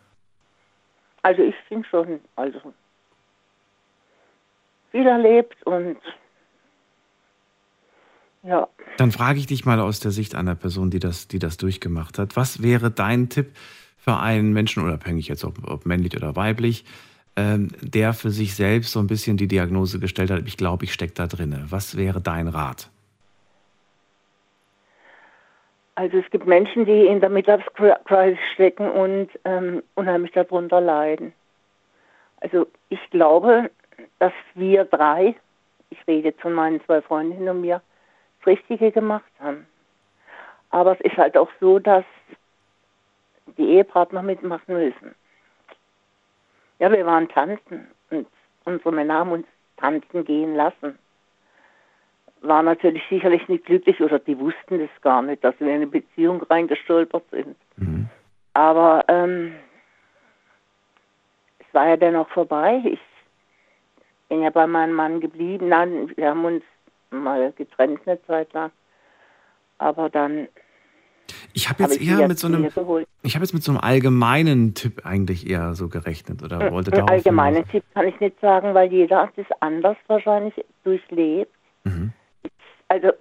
Also 1.21 1.43
ich 1.43 1.55
finde 1.67 1.87
schon, 1.87 2.19
also 2.35 2.59
viel 4.91 5.07
erlebt 5.07 5.55
und 5.65 5.97
ja. 8.43 8.67
Dann 8.97 9.11
frage 9.11 9.39
ich 9.39 9.47
dich 9.47 9.65
mal 9.65 9.79
aus 9.79 9.99
der 9.99 10.11
Sicht 10.11 10.35
einer 10.35 10.55
Person, 10.55 10.89
die 10.89 10.99
das, 10.99 11.27
die 11.27 11.39
das 11.39 11.57
durchgemacht 11.57 12.19
hat. 12.19 12.35
Was 12.35 12.61
wäre 12.61 12.91
dein 12.91 13.29
Tipp 13.29 13.51
für 13.97 14.17
einen 14.17 14.53
Menschen, 14.53 14.83
unabhängig 14.83 15.27
jetzt 15.27 15.43
ob, 15.43 15.67
ob 15.69 15.85
männlich 15.85 16.15
oder 16.15 16.35
weiblich, 16.35 16.85
ähm, 17.35 17.69
der 17.81 18.13
für 18.13 18.29
sich 18.29 18.55
selbst 18.55 18.91
so 18.91 18.99
ein 18.99 19.07
bisschen 19.07 19.37
die 19.37 19.47
Diagnose 19.47 19.99
gestellt 19.99 20.31
hat, 20.31 20.43
ich 20.45 20.57
glaube, 20.57 20.85
ich 20.85 20.93
stecke 20.93 21.13
da 21.13 21.27
drinne. 21.27 21.65
Was 21.69 21.97
wäre 21.97 22.19
dein 22.19 22.47
Rat? 22.47 22.89
Also 25.95 26.17
es 26.17 26.29
gibt 26.31 26.47
Menschen, 26.47 26.85
die 26.85 27.05
in 27.05 27.19
der 27.19 27.29
Midlife-Crisis 27.29 28.39
stecken 28.53 28.89
und 28.89 29.29
ähm, 29.45 29.83
unheimlich 29.95 30.31
darunter 30.31 30.81
leiden. 30.81 31.33
Also 32.39 32.67
ich 32.89 32.99
glaube, 33.11 33.69
dass 34.19 34.33
wir 34.55 34.85
drei, 34.85 35.35
ich 35.89 35.99
rede 36.07 36.29
jetzt 36.29 36.41
von 36.41 36.53
meinen 36.53 36.83
zwei 36.85 37.01
Freundinnen 37.01 37.49
und 37.49 37.61
mir, 37.61 37.81
Richtige 38.45 38.91
gemacht 38.91 39.31
haben. 39.39 39.67
Aber 40.69 40.93
es 40.93 41.01
ist 41.01 41.17
halt 41.17 41.37
auch 41.37 41.49
so, 41.59 41.79
dass 41.79 42.05
die 43.57 43.69
Ehepartner 43.69 44.21
mitmachen 44.21 44.73
müssen. 44.73 45.15
Ja, 46.79 46.91
wir 46.91 47.05
waren 47.05 47.27
tanzen 47.29 47.87
und 48.09 48.27
unsere 48.63 48.91
Männer 48.91 49.15
haben 49.15 49.31
uns 49.31 49.47
tanzen 49.77 50.25
gehen 50.25 50.55
lassen. 50.55 50.97
War 52.41 52.63
natürlich 52.63 53.03
sicherlich 53.09 53.47
nicht 53.47 53.65
glücklich 53.65 54.01
oder 54.01 54.17
die 54.17 54.39
wussten 54.39 54.79
das 54.79 55.01
gar 55.01 55.21
nicht, 55.21 55.43
dass 55.43 55.59
wir 55.59 55.67
in 55.67 55.75
eine 55.75 55.87
Beziehung 55.87 56.41
reingestolpert 56.43 57.23
sind. 57.29 57.55
Mhm. 57.77 58.09
Aber 58.53 59.05
ähm, 59.07 59.53
es 61.59 61.73
war 61.73 61.87
ja 61.87 61.97
dennoch 61.97 62.29
vorbei. 62.29 62.81
Ich 62.85 62.99
bin 64.29 64.41
ja 64.41 64.49
bei 64.49 64.65
meinem 64.65 64.93
Mann 64.93 65.19
geblieben. 65.19 65.69
Nein, 65.69 66.11
wir 66.15 66.29
haben 66.29 66.45
uns 66.45 66.63
mal 67.11 67.53
getrennt 67.53 68.01
eine 68.05 68.21
Zeit 68.25 68.51
lang. 68.53 68.71
Aber 69.77 70.09
dann. 70.09 70.47
Ich 71.53 71.69
habe 71.69 71.83
jetzt 71.83 71.95
Hab 71.95 72.01
ich 72.01 72.09
eher 72.09 72.27
mit 72.27 72.39
so 72.39 72.47
einem, 72.47 72.65
ich 73.23 73.35
habe 73.35 73.45
jetzt 73.45 73.53
mit 73.53 73.63
so 73.63 73.71
einem 73.71 73.79
allgemeinen 73.81 74.73
Tipp 74.73 75.05
eigentlich 75.05 75.49
eher 75.49 75.75
so 75.75 75.87
gerechnet 75.87 76.43
oder 76.43 76.71
wollte 76.71 76.91
Einen 76.91 77.05
darauf 77.05 77.09
allgemeinen 77.09 77.67
Tipp 77.67 77.83
kann 77.93 78.07
ich 78.07 78.19
nicht 78.19 78.39
sagen, 78.41 78.73
weil 78.73 78.91
jeder 78.91 79.29
das 79.35 79.45
anders 79.59 79.97
wahrscheinlich 80.07 80.53
durchlebt. 80.83 81.53
Mhm. 81.83 82.11
Also 82.89 83.11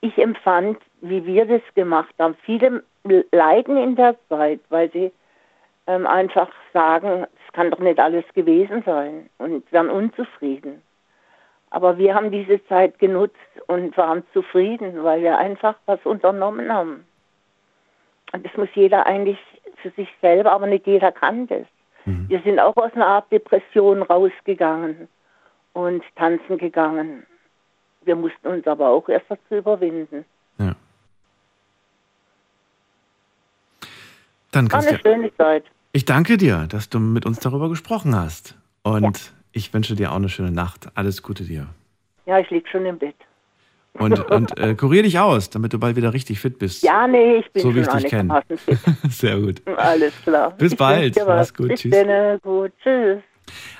ich 0.00 0.16
empfand, 0.18 0.78
wie 1.00 1.24
wir 1.26 1.46
das 1.46 1.62
gemacht 1.74 2.14
haben, 2.18 2.36
viele 2.44 2.84
leiden 3.32 3.76
in 3.76 3.96
der 3.96 4.16
Zeit, 4.28 4.60
weil 4.68 4.90
sie 4.92 5.10
ähm, 5.86 6.06
einfach 6.06 6.50
sagen, 6.72 7.26
es 7.46 7.52
kann 7.52 7.70
doch 7.70 7.78
nicht 7.78 7.98
alles 7.98 8.24
gewesen 8.34 8.82
sein 8.84 9.28
und 9.38 9.70
werden 9.72 9.90
unzufrieden. 9.90 10.82
Aber 11.76 11.98
wir 11.98 12.14
haben 12.14 12.30
diese 12.30 12.66
Zeit 12.68 12.98
genutzt 12.98 13.36
und 13.66 13.94
waren 13.98 14.22
zufrieden, 14.32 15.04
weil 15.04 15.20
wir 15.20 15.36
einfach 15.36 15.74
was 15.84 16.00
unternommen 16.04 16.72
haben. 16.72 17.04
Und 18.32 18.46
das 18.46 18.56
muss 18.56 18.70
jeder 18.74 19.04
eigentlich 19.04 19.36
für 19.82 19.90
sich 19.90 20.08
selber, 20.22 20.52
aber 20.52 20.68
nicht 20.68 20.86
jeder 20.86 21.12
kann 21.12 21.46
das. 21.48 21.66
Mhm. 22.06 22.30
Wir 22.30 22.40
sind 22.40 22.60
auch 22.60 22.74
aus 22.78 22.94
einer 22.94 23.06
Art 23.06 23.30
Depression 23.30 24.00
rausgegangen 24.00 25.06
und 25.74 26.02
tanzen 26.14 26.56
gegangen. 26.56 27.26
Wir 28.06 28.16
mussten 28.16 28.48
uns 28.48 28.66
aber 28.66 28.88
auch 28.88 29.06
erst 29.10 29.26
dazu 29.28 29.56
überwinden. 29.56 30.24
Ja. 30.56 30.74
Dann 34.50 34.72
War 34.72 34.80
eine 34.80 34.98
schöne 34.98 35.36
Zeit. 35.36 35.64
ich 35.92 36.06
danke 36.06 36.38
dir, 36.38 36.68
dass 36.70 36.88
du 36.88 36.98
mit 37.00 37.26
uns 37.26 37.38
darüber 37.40 37.68
gesprochen 37.68 38.16
hast. 38.16 38.56
Und 38.82 39.35
ich 39.56 39.72
wünsche 39.72 39.96
dir 39.96 40.12
auch 40.12 40.16
eine 40.16 40.28
schöne 40.28 40.50
Nacht. 40.50 40.88
Alles 40.94 41.22
Gute 41.22 41.44
dir. 41.44 41.68
Ja, 42.26 42.38
ich 42.38 42.50
lieg 42.50 42.68
schon 42.68 42.84
im 42.84 42.98
Bett. 42.98 43.16
Und, 43.94 44.20
und 44.30 44.58
äh, 44.58 44.74
kurier 44.74 45.02
dich 45.02 45.18
aus, 45.18 45.48
damit 45.48 45.72
du 45.72 45.78
bald 45.78 45.96
wieder 45.96 46.12
richtig 46.12 46.40
fit 46.40 46.58
bist. 46.58 46.82
Ja, 46.82 47.06
nee, 47.06 47.36
ich 47.36 47.50
bin 47.52 47.62
So 47.62 47.74
wie 47.74 47.82
schon 47.82 47.98
ich 47.98 48.10
dich. 48.48 48.78
Sehr 49.10 49.38
gut. 49.40 49.62
Alles 49.76 50.12
klar. 50.22 50.50
Bis 50.52 50.72
Ich 50.72 50.78
bald. 50.78 51.16
Mach's 51.26 51.54
gut. 51.54 51.68
Bis 51.68 51.80
Tschüss. 51.80 52.42
Gut. 52.42 52.72
Tschüss. 52.82 53.22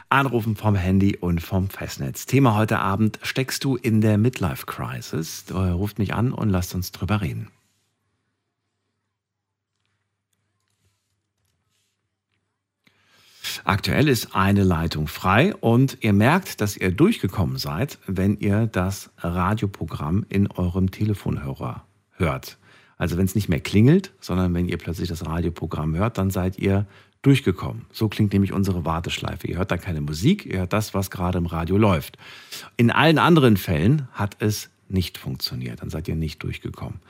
Anrufen 0.08 0.56
vom 0.56 0.76
Handy 0.76 1.16
und 1.16 1.42
vom 1.42 1.68
Festnetz. 1.68 2.24
Thema 2.26 2.56
heute 2.56 2.78
Abend: 2.78 3.18
Steckst 3.22 3.64
du 3.64 3.76
in 3.76 4.00
der 4.00 4.16
Midlife 4.16 4.64
Crisis? 4.64 5.44
Äh, 5.50 5.54
ruft 5.54 5.98
mich 5.98 6.14
an 6.14 6.32
und 6.32 6.48
lasst 6.48 6.74
uns 6.74 6.92
drüber 6.92 7.20
reden. 7.20 7.50
Aktuell 13.64 14.08
ist 14.08 14.34
eine 14.34 14.64
Leitung 14.64 15.08
frei 15.08 15.54
und 15.56 15.98
ihr 16.00 16.12
merkt, 16.12 16.60
dass 16.60 16.76
ihr 16.76 16.90
durchgekommen 16.90 17.58
seid, 17.58 17.98
wenn 18.06 18.38
ihr 18.38 18.66
das 18.66 19.10
Radioprogramm 19.18 20.26
in 20.28 20.50
eurem 20.50 20.90
Telefonhörer 20.90 21.84
hört. 22.12 22.58
Also 22.98 23.16
wenn 23.16 23.26
es 23.26 23.34
nicht 23.34 23.48
mehr 23.48 23.60
klingelt, 23.60 24.12
sondern 24.20 24.54
wenn 24.54 24.68
ihr 24.68 24.78
plötzlich 24.78 25.08
das 25.08 25.26
Radioprogramm 25.26 25.94
hört, 25.96 26.18
dann 26.18 26.30
seid 26.30 26.58
ihr 26.58 26.86
durchgekommen. 27.22 27.86
So 27.92 28.08
klingt 28.08 28.32
nämlich 28.32 28.52
unsere 28.52 28.84
Warteschleife. 28.84 29.48
Ihr 29.48 29.58
hört 29.58 29.70
da 29.70 29.76
keine 29.76 30.00
Musik, 30.00 30.46
ihr 30.46 30.60
hört 30.60 30.72
das, 30.72 30.94
was 30.94 31.10
gerade 31.10 31.38
im 31.38 31.46
Radio 31.46 31.76
läuft. 31.76 32.16
In 32.76 32.90
allen 32.90 33.18
anderen 33.18 33.56
Fällen 33.56 34.08
hat 34.12 34.36
es 34.38 34.70
nicht 34.88 35.18
funktioniert. 35.18 35.82
Dann 35.82 35.90
seid 35.90 36.08
ihr 36.08 36.14
nicht 36.14 36.42
durchgekommen. 36.42 37.00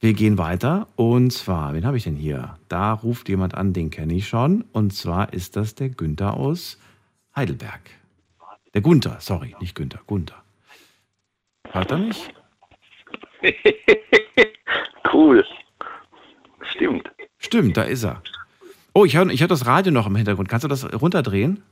Wir 0.00 0.12
gehen 0.12 0.36
weiter 0.38 0.88
und 0.96 1.32
zwar, 1.32 1.72
wen 1.74 1.86
habe 1.86 1.96
ich 1.96 2.04
denn 2.04 2.16
hier? 2.16 2.58
Da 2.68 2.92
ruft 2.92 3.28
jemand 3.28 3.54
an, 3.54 3.72
den 3.72 3.90
kenne 3.90 4.14
ich 4.14 4.28
schon. 4.28 4.64
Und 4.72 4.92
zwar 4.92 5.32
ist 5.32 5.56
das 5.56 5.74
der 5.74 5.88
Günther 5.88 6.34
aus 6.34 6.78
Heidelberg. 7.34 7.80
Der 8.74 8.82
Gunther, 8.82 9.16
sorry, 9.20 9.56
nicht 9.58 9.74
Günther, 9.74 10.00
Gunther. 10.06 10.36
Hört 11.70 11.90
er 11.90 11.98
mich? 11.98 12.28
Cool. 15.12 15.44
Stimmt. 16.72 17.10
Stimmt, 17.38 17.76
da 17.76 17.84
ist 17.84 18.04
er. 18.04 18.22
Oh, 18.92 19.04
ich 19.06 19.16
höre 19.16 19.28
ich 19.28 19.40
hör 19.40 19.48
das 19.48 19.64
Radio 19.66 19.92
noch 19.92 20.06
im 20.06 20.16
Hintergrund. 20.16 20.48
Kannst 20.48 20.64
du 20.64 20.68
das 20.68 20.84
runterdrehen? 21.00 21.62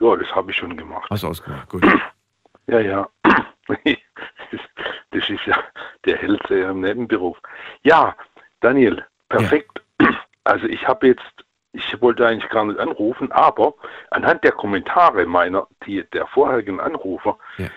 Ja, 0.00 0.14
das 0.14 0.28
habe 0.32 0.50
ich 0.52 0.56
schon 0.56 0.76
gemacht. 0.76 1.08
Hast 1.10 1.24
du 1.24 1.28
ausgemacht, 1.28 1.68
gut. 1.68 1.84
Ja, 2.68 2.80
ja. 2.80 3.08
Das 5.10 5.28
ist, 5.28 5.44
ja 5.46 5.62
der 6.04 6.18
Hellseher 6.18 6.70
im 6.70 6.80
Nebenberuf. 6.80 7.38
Ja, 7.82 8.14
Daniel, 8.60 9.04
perfekt. 9.28 9.82
Also 10.44 10.66
ich 10.66 10.86
habe 10.86 11.08
jetzt, 11.08 11.44
ich 11.72 12.00
wollte 12.00 12.26
eigentlich 12.26 12.50
gar 12.50 12.64
nicht 12.64 12.78
anrufen, 12.78 13.30
aber 13.32 13.74
anhand 14.10 14.44
der 14.44 14.52
Kommentare 14.52 15.26
meiner, 15.26 15.66
die, 15.84 16.04
der 16.12 16.26
vorherigen 16.26 16.80
Anrufer, 16.80 17.38
Ja. 17.58 17.68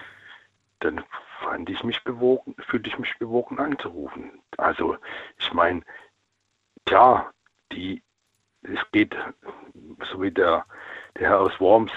dann 0.80 1.04
fand 1.42 1.70
ich 1.70 1.84
mich 1.84 2.04
bewogen, 2.04 2.56
fühlte 2.68 2.90
ich 2.90 2.98
mich 3.00 3.18
bewogen 3.18 3.60
anzurufen. 3.60 4.42
Also 4.58 4.98
ich 5.38 5.54
meine, 5.54 5.82
klar, 6.86 7.34
die, 7.72 8.02
es 8.64 8.80
geht, 8.92 9.16
so 10.12 10.22
wie 10.22 10.32
der, 10.32 10.66
der 11.18 11.30
Herr 11.30 11.40
aus 11.42 11.60
Worms, 11.60 11.92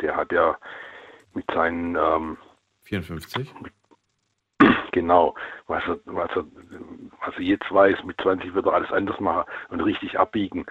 der 0.00 0.16
hat 0.16 0.32
ja 0.32 0.56
mit 1.34 1.44
seinen 1.52 1.96
ähm, 1.96 2.38
54? 2.84 3.54
Genau, 4.92 5.34
was 5.66 5.82
er, 5.86 5.98
was, 6.06 6.30
er, 6.34 6.44
was 7.24 7.34
er 7.36 7.42
jetzt 7.42 7.72
weiß, 7.72 8.04
mit 8.04 8.20
20 8.20 8.54
wird 8.54 8.66
er 8.66 8.74
alles 8.74 8.92
anders 8.92 9.20
machen 9.20 9.44
und 9.70 9.80
richtig 9.80 10.18
abbiegen. 10.18 10.66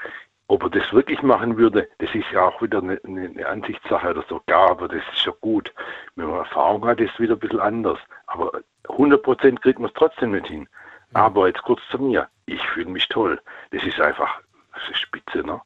Ob 0.48 0.64
er 0.64 0.70
das 0.70 0.94
wirklich 0.94 1.22
machen 1.22 1.58
würde, 1.58 1.90
das 1.98 2.14
ist 2.16 2.32
ja 2.32 2.48
auch 2.48 2.62
wieder 2.62 2.82
eine, 2.82 3.00
eine 3.04 3.46
Ansichtssache 3.46 4.12
oder 4.12 4.24
sogar, 4.30 4.72
aber 4.72 4.88
das 4.88 5.04
ist 5.12 5.22
schon 5.22 5.34
gut. 5.42 5.74
Wenn 6.16 6.28
man 6.28 6.40
Erfahrung 6.40 6.86
hat, 6.86 7.02
ist 7.02 7.12
es 7.14 7.20
wieder 7.20 7.34
ein 7.34 7.40
bisschen 7.40 7.60
anders. 7.60 8.00
Aber 8.28 8.62
100% 8.86 9.60
kriegt 9.60 9.80
man 9.80 9.90
es 9.90 9.96
trotzdem 9.96 10.32
nicht 10.32 10.48
hin. 10.48 10.68
Aber 11.14 11.48
jetzt 11.48 11.64
kurz 11.64 11.82
zu 11.92 12.00
mir. 12.00 12.30
Ich 12.46 12.66
fühle 12.70 12.90
mich 12.90 13.08
toll. 13.10 13.40
Das 13.72 13.84
ist 13.84 14.00
einfach, 14.00 14.40
das 14.74 14.90
ist 14.90 15.00
spitze, 15.00 15.40
ne? 15.40 15.60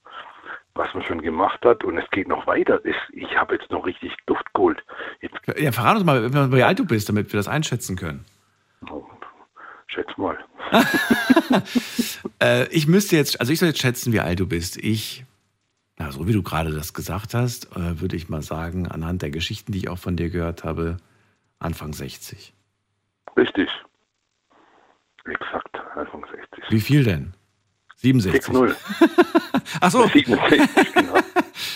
was 0.74 0.94
man 0.94 1.04
schon 1.04 1.22
gemacht 1.22 1.60
hat 1.66 1.84
und 1.84 1.98
es 1.98 2.10
geht 2.12 2.28
noch 2.28 2.48
weiter. 2.48 2.80
Ich 3.12 3.38
habe 3.38 3.56
jetzt 3.56 3.70
noch 3.72 3.86
richtig 3.86 4.16
Luft 4.28 4.46
geholt. 4.54 4.84
Jetzt, 5.20 5.36
Ja, 5.58 5.72
verrat 5.72 5.98
uns 5.98 6.06
mal, 6.06 6.52
wie 6.52 6.64
alt 6.64 6.80
du 6.80 6.86
bist, 6.86 7.10
damit 7.10 7.32
wir 7.34 7.38
das 7.38 7.48
einschätzen 7.48 7.96
können. 7.96 8.26
Schätz 9.92 10.18
mal. 10.18 10.38
Äh, 12.40 12.68
ich 12.70 12.88
müsste 12.88 13.16
jetzt, 13.16 13.40
also 13.40 13.54
ich 13.54 13.60
soll 13.60 13.70
jetzt 13.70 13.82
schätzen, 13.82 14.14
wie 14.14 14.20
alt 14.20 14.40
du 14.40 14.48
bist. 14.48 14.78
Ich, 14.78 15.26
na, 15.98 16.12
so 16.12 16.28
wie 16.28 16.34
du 16.34 16.42
gerade 16.42 16.72
das 16.72 16.94
gesagt 16.94 17.36
hast, 17.36 17.76
äh, 17.76 18.02
würde 18.02 18.16
ich 18.16 18.30
mal 18.30 18.42
sagen, 18.42 18.88
anhand 18.88 19.22
der 19.22 19.30
Geschichten, 19.30 19.72
die 19.72 19.78
ich 19.80 19.90
auch 19.90 20.00
von 20.00 20.18
dir 20.18 20.32
gehört 20.32 20.64
habe, 20.64 20.98
Anfang 21.60 21.94
60. 21.94 22.54
Richtig. 23.38 23.70
Exakt, 25.26 25.78
Anfang 25.96 26.26
60. 26.32 26.72
Wie 26.72 26.82
viel 26.82 27.04
denn? 27.04 27.34
67. 27.98 28.44
6-0. 28.44 28.76
Ach 29.82 29.92
so. 29.92 30.08
67, 30.08 30.94
genau. 30.94 31.14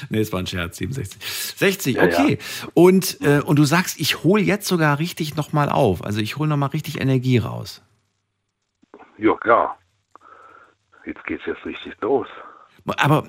Nee, 0.10 0.20
es 0.20 0.32
war 0.32 0.40
ein 0.40 0.48
Scherz, 0.48 0.78
67. 0.78 1.22
60, 1.56 1.96
Ja, 1.96 2.04
okay. 2.04 2.38
Und, 2.74 3.20
äh, 3.22 3.42
und 3.42 3.58
du 3.58 3.64
sagst, 3.64 4.00
ich 4.00 4.24
hole 4.24 4.42
jetzt 4.42 4.68
sogar 4.68 5.00
richtig 5.00 5.36
nochmal 5.36 5.70
auf. 5.70 6.04
Also 6.04 6.20
ich 6.20 6.38
hole 6.38 6.50
nochmal 6.50 6.70
richtig 6.70 7.00
Energie 7.00 7.38
raus. 7.38 7.82
Ja, 9.18 9.36
klar. 9.36 9.78
Jetzt 11.06 11.24
geht's 11.26 11.44
jetzt 11.46 11.66
richtig 11.66 11.94
los. 12.02 12.28
Aber 12.98 13.28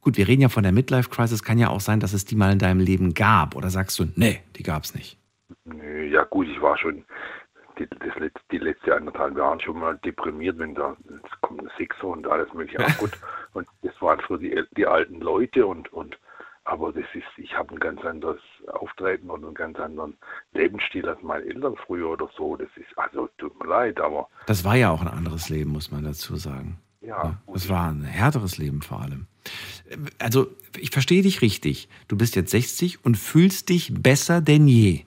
gut, 0.00 0.16
wir 0.16 0.28
reden 0.28 0.42
ja 0.42 0.48
von 0.48 0.62
der 0.62 0.72
Midlife 0.72 1.08
Crisis. 1.08 1.42
Kann 1.42 1.58
ja 1.58 1.68
auch 1.68 1.80
sein, 1.80 2.00
dass 2.00 2.12
es 2.12 2.24
die 2.24 2.36
mal 2.36 2.52
in 2.52 2.58
deinem 2.58 2.80
Leben 2.80 3.14
gab. 3.14 3.54
Oder 3.56 3.70
sagst 3.70 3.98
du, 3.98 4.06
nee, 4.16 4.40
die 4.56 4.62
gab 4.62 4.84
es 4.84 4.94
nicht? 4.94 5.18
Ja 6.10 6.24
gut, 6.24 6.46
ich 6.46 6.60
war 6.60 6.76
schon 6.76 7.04
die, 7.78 7.86
das 7.88 8.14
letzte, 8.18 8.40
die 8.50 8.58
letzte 8.58 8.94
anderthalb 8.96 9.36
Jahre 9.36 9.60
schon 9.60 9.78
mal 9.78 9.96
deprimiert, 9.98 10.58
wenn 10.58 10.74
da 10.74 10.96
kommt 11.40 11.62
ein 11.62 11.70
Sechser 11.78 12.04
und 12.04 12.26
alles 12.26 12.52
mögliche. 12.52 12.80
Aber 12.80 12.92
gut, 12.98 13.12
und 13.54 13.66
das 13.82 14.00
waren 14.00 14.20
für 14.20 14.38
die, 14.38 14.62
die 14.76 14.86
alten 14.86 15.20
Leute 15.20 15.66
und, 15.66 15.92
und 15.92 16.18
aber 16.64 16.92
das 16.92 17.04
ist, 17.14 17.24
ich 17.38 17.56
habe 17.56 17.72
ein 17.74 17.80
ganz 17.80 18.04
anderes 18.04 18.40
Auftreten 18.66 19.30
und 19.30 19.42
einen 19.42 19.54
ganz 19.54 19.78
anderen 19.78 20.18
Lebensstil 20.52 21.08
als 21.08 21.22
meine 21.22 21.44
Eltern 21.46 21.76
früher 21.86 22.10
oder 22.10 22.28
so. 22.36 22.56
Das 22.56 22.68
ist, 22.76 22.98
also 22.98 23.28
tut 23.38 23.58
mir 23.58 23.66
leid, 23.68 23.98
aber 24.00 24.28
Das 24.46 24.64
war 24.64 24.76
ja 24.76 24.90
auch 24.90 25.00
ein 25.00 25.08
anderes 25.08 25.48
Leben, 25.48 25.70
muss 25.70 25.90
man 25.90 26.04
dazu 26.04 26.36
sagen. 26.36 26.78
ja, 27.00 27.38
Es 27.54 27.70
war 27.70 27.88
ein 27.90 28.02
härteres 28.02 28.58
Leben 28.58 28.82
vor 28.82 29.00
allem. 29.00 29.28
Also, 30.18 30.48
ich 30.76 30.90
verstehe 30.90 31.22
dich 31.22 31.40
richtig. 31.40 31.88
Du 32.06 32.18
bist 32.18 32.36
jetzt 32.36 32.50
60 32.50 33.02
und 33.02 33.16
fühlst 33.16 33.70
dich 33.70 33.94
besser 33.94 34.42
denn 34.42 34.68
je. 34.68 35.06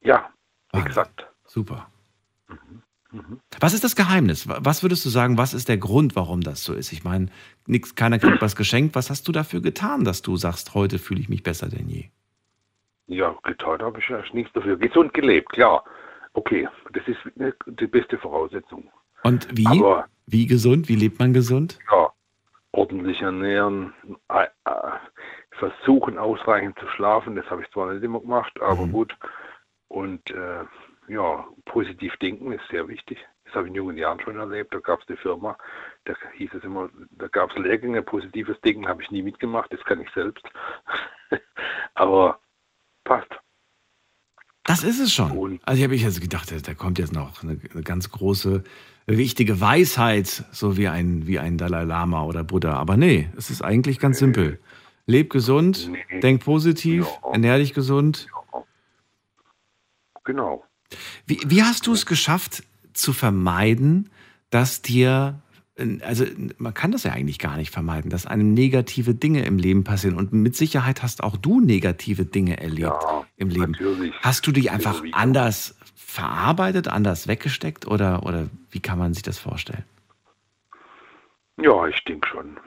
ja, 0.00 0.30
Wahnsinn. 0.70 0.86
exakt. 0.86 1.31
Super. 1.52 1.86
Was 3.60 3.74
ist 3.74 3.84
das 3.84 3.94
Geheimnis? 3.94 4.48
Was 4.48 4.82
würdest 4.82 5.04
du 5.04 5.10
sagen, 5.10 5.36
was 5.36 5.52
ist 5.52 5.68
der 5.68 5.76
Grund, 5.76 6.16
warum 6.16 6.40
das 6.40 6.64
so 6.64 6.72
ist? 6.72 6.92
Ich 6.94 7.04
meine, 7.04 7.26
nix, 7.66 7.94
keiner 7.94 8.18
kriegt 8.18 8.40
was 8.40 8.56
geschenkt. 8.56 8.94
Was 8.94 9.10
hast 9.10 9.28
du 9.28 9.32
dafür 9.32 9.60
getan, 9.60 10.04
dass 10.06 10.22
du 10.22 10.36
sagst, 10.36 10.72
heute 10.74 10.98
fühle 10.98 11.20
ich 11.20 11.28
mich 11.28 11.42
besser 11.42 11.68
denn 11.68 11.90
je? 11.90 12.06
Ja, 13.08 13.36
getan 13.42 13.82
habe 13.82 13.98
ich 13.98 14.08
ja 14.08 14.22
nichts 14.32 14.50
dafür. 14.54 14.78
Gesund 14.78 15.12
gelebt, 15.12 15.50
klar. 15.50 15.84
Okay, 16.32 16.66
das 16.94 17.06
ist 17.06 17.18
ne- 17.36 17.54
die 17.66 17.86
beste 17.86 18.16
Voraussetzung. 18.16 18.90
Und 19.24 19.46
wie? 19.52 19.66
Aber 19.66 20.06
wie 20.26 20.46
gesund? 20.46 20.88
Wie 20.88 20.96
lebt 20.96 21.18
man 21.18 21.34
gesund? 21.34 21.78
ja, 21.90 22.08
ordentlich 22.72 23.20
ernähren, 23.20 23.92
äh, 24.30 24.44
äh, 24.64 24.70
versuchen 25.58 26.16
ausreichend 26.16 26.78
zu 26.78 26.88
schlafen, 26.96 27.36
das 27.36 27.44
habe 27.50 27.60
ich 27.62 27.70
zwar 27.72 27.92
nicht 27.92 28.02
immer 28.02 28.20
gemacht, 28.20 28.58
aber 28.62 28.86
Mhm. 28.86 28.92
gut. 28.92 29.14
Und 29.88 30.30
äh, 30.30 30.64
ja, 31.08 31.46
positiv 31.64 32.14
denken 32.16 32.52
ist 32.52 32.62
sehr 32.70 32.88
wichtig. 32.88 33.18
Das 33.44 33.54
habe 33.54 33.66
ich 33.66 33.70
in 33.70 33.74
jungen 33.76 33.98
Jahren 33.98 34.20
schon 34.20 34.36
erlebt. 34.36 34.72
Da 34.72 34.78
gab 34.78 35.00
es 35.02 35.08
eine 35.08 35.16
Firma, 35.18 35.58
da 36.04 36.14
hieß 36.36 36.50
es 36.54 36.64
immer, 36.64 36.88
da 37.10 37.28
gab 37.28 37.50
es 37.50 37.56
Lehrgänge, 37.58 38.02
positives 38.02 38.58
Denken 38.62 38.88
habe 38.88 39.02
ich 39.02 39.10
nie 39.10 39.22
mitgemacht, 39.22 39.72
das 39.72 39.80
kann 39.84 40.00
ich 40.00 40.08
selbst. 40.14 40.44
Aber 41.94 42.38
passt. 43.04 43.30
Das 44.64 44.84
ist 44.84 45.00
es 45.00 45.12
schon. 45.12 45.32
Und- 45.32 45.60
Also 45.66 45.78
ich 45.80 45.84
habe 45.84 45.94
ich 45.94 46.02
jetzt 46.02 46.20
gedacht, 46.20 46.50
da 46.66 46.74
kommt 46.74 46.98
jetzt 46.98 47.12
noch 47.12 47.42
eine, 47.42 47.58
eine 47.72 47.82
ganz 47.82 48.10
große, 48.10 48.62
wichtige 49.06 49.60
Weisheit, 49.60 50.28
so 50.52 50.76
wie 50.76 50.86
ein, 50.88 51.26
wie 51.26 51.38
ein 51.40 51.58
Dalai 51.58 51.82
Lama 51.82 52.22
oder 52.24 52.44
Buddha. 52.44 52.74
Aber 52.74 52.96
nee, 52.96 53.28
es 53.36 53.50
ist 53.50 53.60
eigentlich 53.62 53.98
ganz 53.98 54.18
simpel. 54.20 54.60
Leb 55.06 55.30
gesund, 55.30 55.90
Nee. 55.90 56.20
denk 56.20 56.44
positiv, 56.44 57.06
Ja. 57.24 57.32
ernähr 57.32 57.58
dich 57.58 57.74
gesund. 57.74 58.28
Genau. 60.24 60.64
Wie, 61.26 61.40
wie 61.46 61.62
hast 61.62 61.86
du 61.86 61.92
es 61.92 62.06
geschafft 62.06 62.62
zu 62.92 63.12
vermeiden, 63.12 64.10
dass 64.50 64.82
dir, 64.82 65.40
also 66.02 66.24
man 66.58 66.74
kann 66.74 66.92
das 66.92 67.04
ja 67.04 67.12
eigentlich 67.12 67.38
gar 67.38 67.56
nicht 67.56 67.70
vermeiden, 67.70 68.10
dass 68.10 68.26
einem 68.26 68.52
negative 68.52 69.14
Dinge 69.14 69.44
im 69.44 69.58
Leben 69.58 69.84
passieren. 69.84 70.16
Und 70.16 70.32
mit 70.32 70.56
Sicherheit 70.56 71.02
hast 71.02 71.22
auch 71.22 71.36
du 71.36 71.60
negative 71.60 72.24
Dinge 72.26 72.60
erlebt 72.60 73.02
Ja, 73.02 73.24
im 73.36 73.48
Leben. 73.48 73.72
natürlich. 73.72 74.14
Hast 74.20 74.46
du 74.46 74.52
die 74.52 74.68
einfach 74.70 75.02
anders 75.12 75.76
verarbeitet, 75.94 76.88
anders 76.88 77.26
weggesteckt 77.28 77.86
oder, 77.86 78.24
oder 78.26 78.48
wie 78.70 78.80
kann 78.80 78.98
man 78.98 79.14
sich 79.14 79.22
das 79.22 79.38
vorstellen? 79.38 79.84
Ja, 81.56 81.86
ich 81.86 82.02
denke 82.04 82.28
schon. 82.28 82.58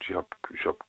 Ich 0.00 0.14
habe 0.14 0.28
ich 0.54 0.64
hab 0.64 0.85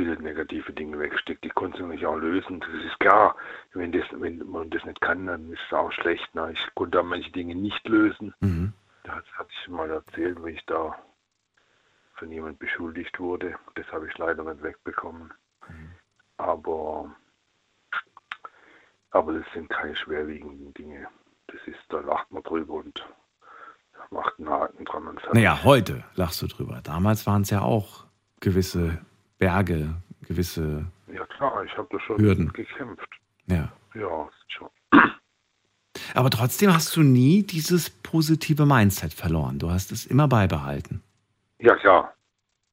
viele 0.00 0.20
negative 0.22 0.72
Dinge 0.72 0.98
weggesteckt, 0.98 1.44
die 1.44 1.50
konnte 1.50 1.82
ich 1.82 1.88
nicht 1.88 2.06
auch 2.06 2.16
lösen. 2.16 2.60
Das 2.60 2.70
ist 2.70 2.98
klar, 3.00 3.36
wenn, 3.74 3.92
das, 3.92 4.04
wenn 4.12 4.38
man 4.48 4.70
das 4.70 4.82
nicht 4.84 5.00
kann, 5.00 5.26
dann 5.26 5.52
ist 5.52 5.60
es 5.66 5.72
auch 5.74 5.92
schlecht. 5.92 6.34
Ne? 6.34 6.52
Ich 6.52 6.74
konnte 6.74 7.02
manche 7.02 7.30
Dinge 7.30 7.54
nicht 7.54 7.86
lösen. 7.86 8.34
Mhm. 8.40 8.72
Das 9.04 9.22
hatte 9.34 9.50
ich 9.50 9.68
mal 9.68 9.90
erzählt, 9.90 10.42
wie 10.42 10.52
ich 10.52 10.64
da 10.66 10.96
von 12.14 12.30
jemand 12.30 12.58
beschuldigt 12.58 13.18
wurde. 13.20 13.56
Das 13.74 13.86
habe 13.92 14.08
ich 14.08 14.16
leider 14.16 14.42
nicht 14.42 14.62
wegbekommen. 14.62 15.32
Aber, 16.38 17.14
aber 19.10 19.34
das 19.34 19.44
sind 19.52 19.68
keine 19.68 19.94
schwerwiegenden 19.96 20.72
Dinge. 20.74 21.08
Das 21.48 21.60
ist, 21.66 21.78
da 21.90 22.00
lacht 22.00 22.30
man 22.30 22.42
drüber 22.42 22.74
und 22.74 23.06
macht 24.10 24.38
einen 24.38 24.48
Haken 24.48 24.84
dran. 24.86 25.08
Und. 25.08 25.20
Naja, 25.34 25.62
heute 25.62 26.04
lachst 26.14 26.40
du 26.40 26.46
drüber. 26.46 26.80
Damals 26.82 27.26
waren 27.26 27.42
es 27.42 27.50
ja 27.50 27.60
auch 27.60 28.06
gewisse 28.40 29.04
Berge, 29.40 29.94
gewisse, 30.28 30.84
Ja 31.12 31.24
klar, 31.26 31.64
ich 31.64 31.76
habe 31.76 31.88
da 31.90 31.98
schon 32.00 32.18
Hürden. 32.18 32.52
gekämpft. 32.52 33.08
ja. 33.46 33.72
Ja, 33.94 34.28
schon. 34.46 34.68
Aber 36.14 36.30
trotzdem 36.30 36.72
hast 36.72 36.94
du 36.94 37.02
nie 37.02 37.42
dieses 37.42 37.90
positive 37.90 38.64
Mindset 38.66 39.12
verloren. 39.12 39.58
Du 39.58 39.70
hast 39.72 39.90
es 39.90 40.06
immer 40.06 40.28
beibehalten. 40.28 41.02
Ja, 41.58 41.74
klar. 41.74 42.14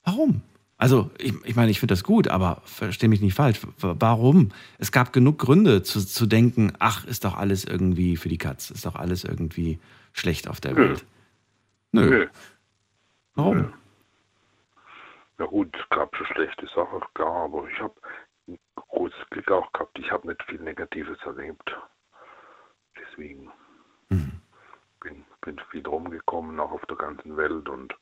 Warum? 0.04 0.44
Also, 0.78 1.10
ich, 1.18 1.34
ich 1.44 1.56
meine, 1.56 1.72
ich 1.72 1.80
finde 1.80 1.94
das 1.94 2.04
gut, 2.04 2.28
aber 2.28 2.62
verstehe 2.66 3.10
mich 3.10 3.22
nicht 3.22 3.34
falsch. 3.34 3.62
Warum? 3.80 4.50
Es 4.78 4.92
gab 4.92 5.12
genug 5.12 5.40
Gründe 5.40 5.82
zu, 5.82 6.06
zu 6.06 6.28
denken, 6.28 6.74
ach, 6.78 7.04
ist 7.06 7.26
doch 7.26 7.36
alles 7.36 7.66
irgendwie 7.66 8.16
für 8.16 8.30
die 8.30 8.38
Katz, 8.38 8.70
ist 8.70 8.86
doch 8.86 8.96
alles 8.96 9.24
irgendwie 9.24 9.80
schlecht 10.14 10.48
auf 10.48 10.62
der 10.62 10.74
Nö. 10.74 10.90
Welt. 10.90 11.06
Nö. 11.94 12.10
Nö. 12.10 12.28
Warum? 13.34 13.74
Ja 15.40 15.46
gut, 15.46 15.76
es 15.80 15.90
gab 15.90 16.16
schon 16.16 16.26
schlechte 16.28 16.68
Sachen, 16.68 17.02
klar, 17.14 17.44
aber 17.46 17.68
ich 17.70 17.80
habe 17.80 17.94
ein 18.48 18.58
großes 18.76 19.30
Glück 19.30 19.52
auch 19.52 19.72
gehabt. 19.74 19.98
Ich 20.00 20.12
habe 20.12 20.28
nicht 20.28 20.42
viel 20.44 20.60
Negatives 20.60 21.20
erlebt. 21.24 21.76
Deswegen 23.00 23.52
Mhm. 24.10 24.42
bin, 25.02 25.26
bin 25.42 25.60
viel 25.70 25.86
rumgekommen, 25.86 26.60
auch 26.60 26.72
auf 26.72 26.86
der 26.88 26.96
ganzen 26.98 27.36
Welt 27.38 27.68
und 27.70 27.94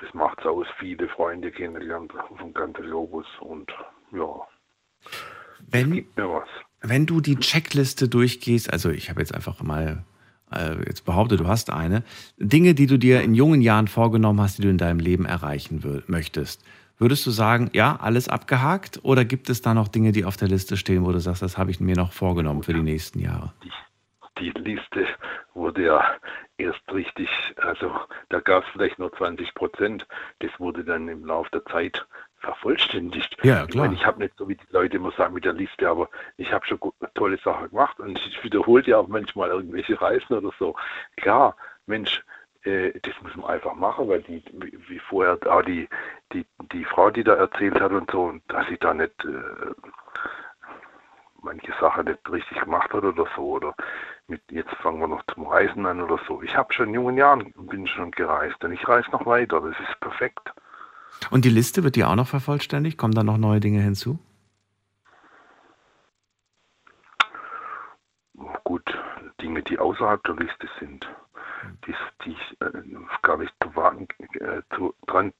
das 0.00 0.12
macht's 0.14 0.44
aus. 0.46 0.66
Viele 0.78 1.08
Freunde 1.10 1.50
kennengelernt 1.52 2.12
vom 2.38 2.54
ganzen 2.54 2.82
Globus 2.82 3.26
und 3.40 3.70
ja, 4.12 4.46
Wenn, 5.68 5.90
mir 5.90 6.28
was. 6.30 6.48
wenn 6.80 7.04
du 7.06 7.20
die 7.20 7.36
Checkliste 7.36 8.08
durchgehst, 8.08 8.72
also 8.72 8.90
ich 8.90 9.10
habe 9.10 9.20
jetzt 9.20 9.34
einfach 9.34 9.60
mal 9.62 10.04
äh, 10.52 10.76
jetzt 10.86 11.04
behauptet, 11.04 11.40
du 11.40 11.46
hast 11.46 11.70
eine, 11.70 12.02
Dinge, 12.38 12.74
die 12.74 12.86
du 12.86 12.98
dir 12.98 13.22
in 13.22 13.34
jungen 13.34 13.62
Jahren 13.62 13.88
vorgenommen 13.88 14.40
hast, 14.40 14.58
die 14.58 14.62
du 14.62 14.68
in 14.68 14.78
deinem 14.78 15.00
Leben 15.00 15.24
erreichen 15.24 16.02
möchtest, 16.06 16.64
würdest 16.98 17.26
du 17.26 17.30
sagen, 17.30 17.70
ja, 17.72 17.96
alles 18.00 18.28
abgehakt 18.28 19.00
oder 19.02 19.24
gibt 19.24 19.50
es 19.50 19.62
da 19.62 19.74
noch 19.74 19.88
Dinge, 19.88 20.12
die 20.12 20.24
auf 20.24 20.36
der 20.36 20.48
Liste 20.48 20.76
stehen, 20.76 21.04
wo 21.04 21.12
du 21.12 21.20
sagst, 21.20 21.42
das 21.42 21.58
habe 21.58 21.70
ich 21.70 21.80
mir 21.80 21.96
noch 21.96 22.12
vorgenommen 22.12 22.62
für 22.62 22.74
die 22.74 22.82
nächsten 22.82 23.20
Jahre? 23.20 23.52
die 24.38 24.50
Liste 24.50 25.06
wurde 25.54 25.86
ja 25.86 26.16
erst 26.56 26.80
richtig, 26.92 27.28
also 27.56 27.92
da 28.28 28.40
gab 28.40 28.64
es 28.64 28.70
vielleicht 28.72 28.98
nur 28.98 29.12
20 29.12 29.54
Prozent. 29.54 30.06
Das 30.40 30.50
wurde 30.58 30.84
dann 30.84 31.08
im 31.08 31.24
Laufe 31.24 31.50
der 31.50 31.64
Zeit 31.66 32.06
vervollständigt. 32.40 33.36
Ja, 33.42 33.64
Ich 33.64 33.70
klar. 33.70 33.84
meine, 33.84 33.94
ich 33.94 34.06
habe 34.06 34.20
nicht 34.20 34.36
so 34.36 34.48
wie 34.48 34.56
die 34.56 34.66
Leute 34.70 34.96
immer 34.96 35.10
sagen 35.12 35.34
mit 35.34 35.44
der 35.44 35.52
Liste, 35.52 35.88
aber 35.88 36.08
ich 36.36 36.52
habe 36.52 36.66
schon 36.66 36.78
tolle 37.14 37.38
Sachen 37.38 37.70
gemacht 37.70 37.98
und 38.00 38.18
ich 38.18 38.42
wiederhole 38.44 38.84
ja 38.84 38.98
auch 38.98 39.08
manchmal 39.08 39.50
irgendwelche 39.50 40.00
Reisen 40.00 40.34
oder 40.36 40.52
so. 40.58 40.76
Klar, 41.16 41.56
Mensch, 41.86 42.22
äh, 42.62 42.92
das 43.00 43.14
muss 43.22 43.34
man 43.36 43.50
einfach 43.50 43.74
machen, 43.74 44.08
weil 44.08 44.22
die, 44.22 44.42
wie, 44.88 44.98
vorher 44.98 45.38
auch 45.46 45.62
die, 45.62 45.88
die, 46.32 46.46
die 46.72 46.84
Frau, 46.84 47.10
die 47.10 47.24
da 47.24 47.34
erzählt 47.34 47.80
hat 47.80 47.92
und 47.92 48.10
so, 48.10 48.34
dass 48.48 48.68
ich 48.68 48.78
da 48.78 48.94
nicht 48.94 49.24
äh, 49.24 49.72
manche 51.42 51.72
Sachen 51.80 52.06
nicht 52.06 52.30
richtig 52.30 52.60
gemacht 52.60 52.92
hat 52.92 53.04
oder 53.04 53.26
so. 53.34 53.42
Oder 53.42 53.74
mit 54.26 54.42
jetzt 54.50 54.74
fangen 54.82 55.00
wir 55.00 55.08
noch 55.08 55.22
zum 55.32 55.46
Reisen 55.46 55.86
an 55.86 56.00
oder 56.00 56.18
so. 56.26 56.42
Ich 56.42 56.56
habe 56.56 56.72
schon 56.72 56.88
in 56.88 56.94
jungen 56.94 57.16
Jahren 57.16 57.52
bin 57.56 57.86
schon 57.86 58.10
gereist 58.10 58.62
und 58.64 58.72
ich 58.72 58.86
reise 58.86 59.10
noch 59.10 59.26
weiter. 59.26 59.60
Das 59.60 59.78
ist 59.88 60.00
perfekt. 60.00 60.52
Und 61.30 61.44
die 61.44 61.50
Liste 61.50 61.84
wird 61.84 61.96
dir 61.96 62.08
auch 62.08 62.14
noch 62.14 62.28
vervollständigt? 62.28 62.98
Kommen 62.98 63.14
da 63.14 63.22
noch 63.22 63.38
neue 63.38 63.60
Dinge 63.60 63.80
hinzu? 63.80 64.18
Gut, 68.64 68.84
Dinge, 69.40 69.62
die 69.62 69.78
außerhalb 69.78 70.22
der 70.24 70.36
Liste 70.36 70.68
sind, 70.78 71.08
die, 71.86 71.94
die 72.24 72.30
ich 72.32 72.60
äh, 72.60 72.70
gar 73.22 73.38
nicht 73.38 73.52
zu 73.62 73.70
äh, 74.40 74.62
zu, 74.74 74.94
dran 75.06 75.32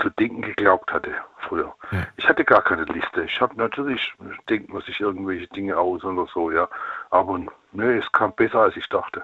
zu 0.00 0.10
denken 0.10 0.42
geglaubt 0.42 0.92
hatte 0.92 1.10
früher. 1.48 1.74
Ja. 1.90 2.06
Ich 2.16 2.28
hatte 2.28 2.44
gar 2.44 2.62
keine 2.62 2.84
Liste. 2.84 3.24
Ich 3.24 3.40
habe 3.40 3.56
natürlich, 3.56 4.12
denkt 4.48 4.72
man 4.72 4.82
sich 4.82 5.00
irgendwelche 5.00 5.46
Dinge 5.48 5.76
aus 5.76 6.04
oder 6.04 6.26
so, 6.32 6.50
ja. 6.50 6.68
Aber 7.10 7.40
nö, 7.72 7.98
es 7.98 8.10
kam 8.12 8.34
besser, 8.34 8.60
als 8.60 8.76
ich 8.76 8.88
dachte. 8.88 9.22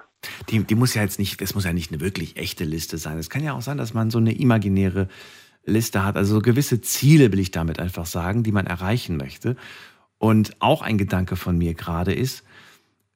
Die, 0.49 0.65
die 0.65 0.75
muss 0.75 0.95
ja 0.95 1.03
jetzt 1.03 1.19
nicht, 1.19 1.41
es 1.41 1.55
muss 1.55 1.65
ja 1.65 1.73
nicht 1.73 1.93
eine 1.93 2.01
wirklich 2.01 2.37
echte 2.37 2.65
Liste 2.65 2.99
sein. 2.99 3.19
Es 3.19 3.31
kann 3.31 3.45
ja 3.45 3.53
auch 3.53 3.63
sein, 3.63 3.79
dass 3.79 3.95
man 3.95 4.11
so 4.11 4.19
eine 4.19 4.37
imaginäre 4.39 5.09
Liste 5.69 6.05
hat, 6.05 6.17
also 6.17 6.37
so 6.37 6.41
gewisse 6.41 6.81
Ziele, 6.81 7.33
will 7.33 7.39
ich 7.39 7.51
damit 7.51 7.79
einfach 7.79 8.07
sagen, 8.07 8.43
die 8.43 8.53
man 8.53 8.67
erreichen 8.67 9.17
möchte. 9.17 9.57
Und 10.19 10.57
auch 10.61 10.83
ein 10.83 10.99
Gedanke 10.99 11.37
von 11.37 11.57
mir 11.57 11.75
gerade 11.75 12.13
ist, 12.13 12.45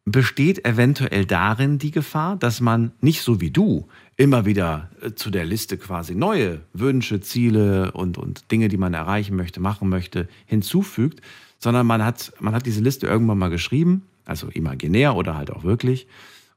besteht 0.04 0.64
eventuell 0.64 1.24
darin 1.26 1.78
die 1.78 1.92
Gefahr, 1.92 2.36
dass 2.36 2.60
man 2.60 2.92
nicht 3.00 3.22
so 3.22 3.40
wie 3.40 3.50
du 3.50 3.86
immer 4.16 4.44
wieder 4.44 4.90
äh, 5.00 5.12
zu 5.12 5.30
der 5.30 5.44
Liste 5.44 5.78
quasi 5.78 6.14
neue 6.14 6.60
Wünsche, 6.72 7.20
Ziele 7.20 7.92
und, 7.92 8.18
und 8.18 8.50
Dinge, 8.50 8.68
die 8.68 8.76
man 8.76 8.94
erreichen 8.94 9.36
möchte, 9.36 9.60
machen 9.60 9.88
möchte, 9.88 10.28
hinzufügt, 10.44 11.20
sondern 11.58 11.86
man 11.86 12.04
hat, 12.04 12.32
man 12.40 12.54
hat 12.54 12.66
diese 12.66 12.80
Liste 12.80 13.06
irgendwann 13.06 13.38
mal 13.38 13.48
geschrieben, 13.48 14.02
also 14.24 14.48
imaginär 14.48 15.14
oder 15.14 15.36
halt 15.36 15.50
auch 15.52 15.62
wirklich, 15.62 16.08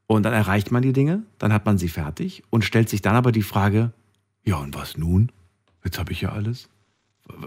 und 0.07 0.23
dann 0.23 0.33
erreicht 0.33 0.71
man 0.71 0.83
die 0.83 0.93
Dinge, 0.93 1.23
dann 1.39 1.53
hat 1.53 1.65
man 1.65 1.77
sie 1.77 1.87
fertig 1.87 2.43
und 2.49 2.63
stellt 2.63 2.89
sich 2.89 3.01
dann 3.01 3.15
aber 3.15 3.31
die 3.31 3.41
Frage, 3.41 3.91
ja 4.43 4.57
und 4.57 4.75
was 4.75 4.97
nun? 4.97 5.31
Jetzt 5.85 5.99
habe 5.99 6.11
ich 6.11 6.19
ja 6.19 6.33
alles. 6.33 6.67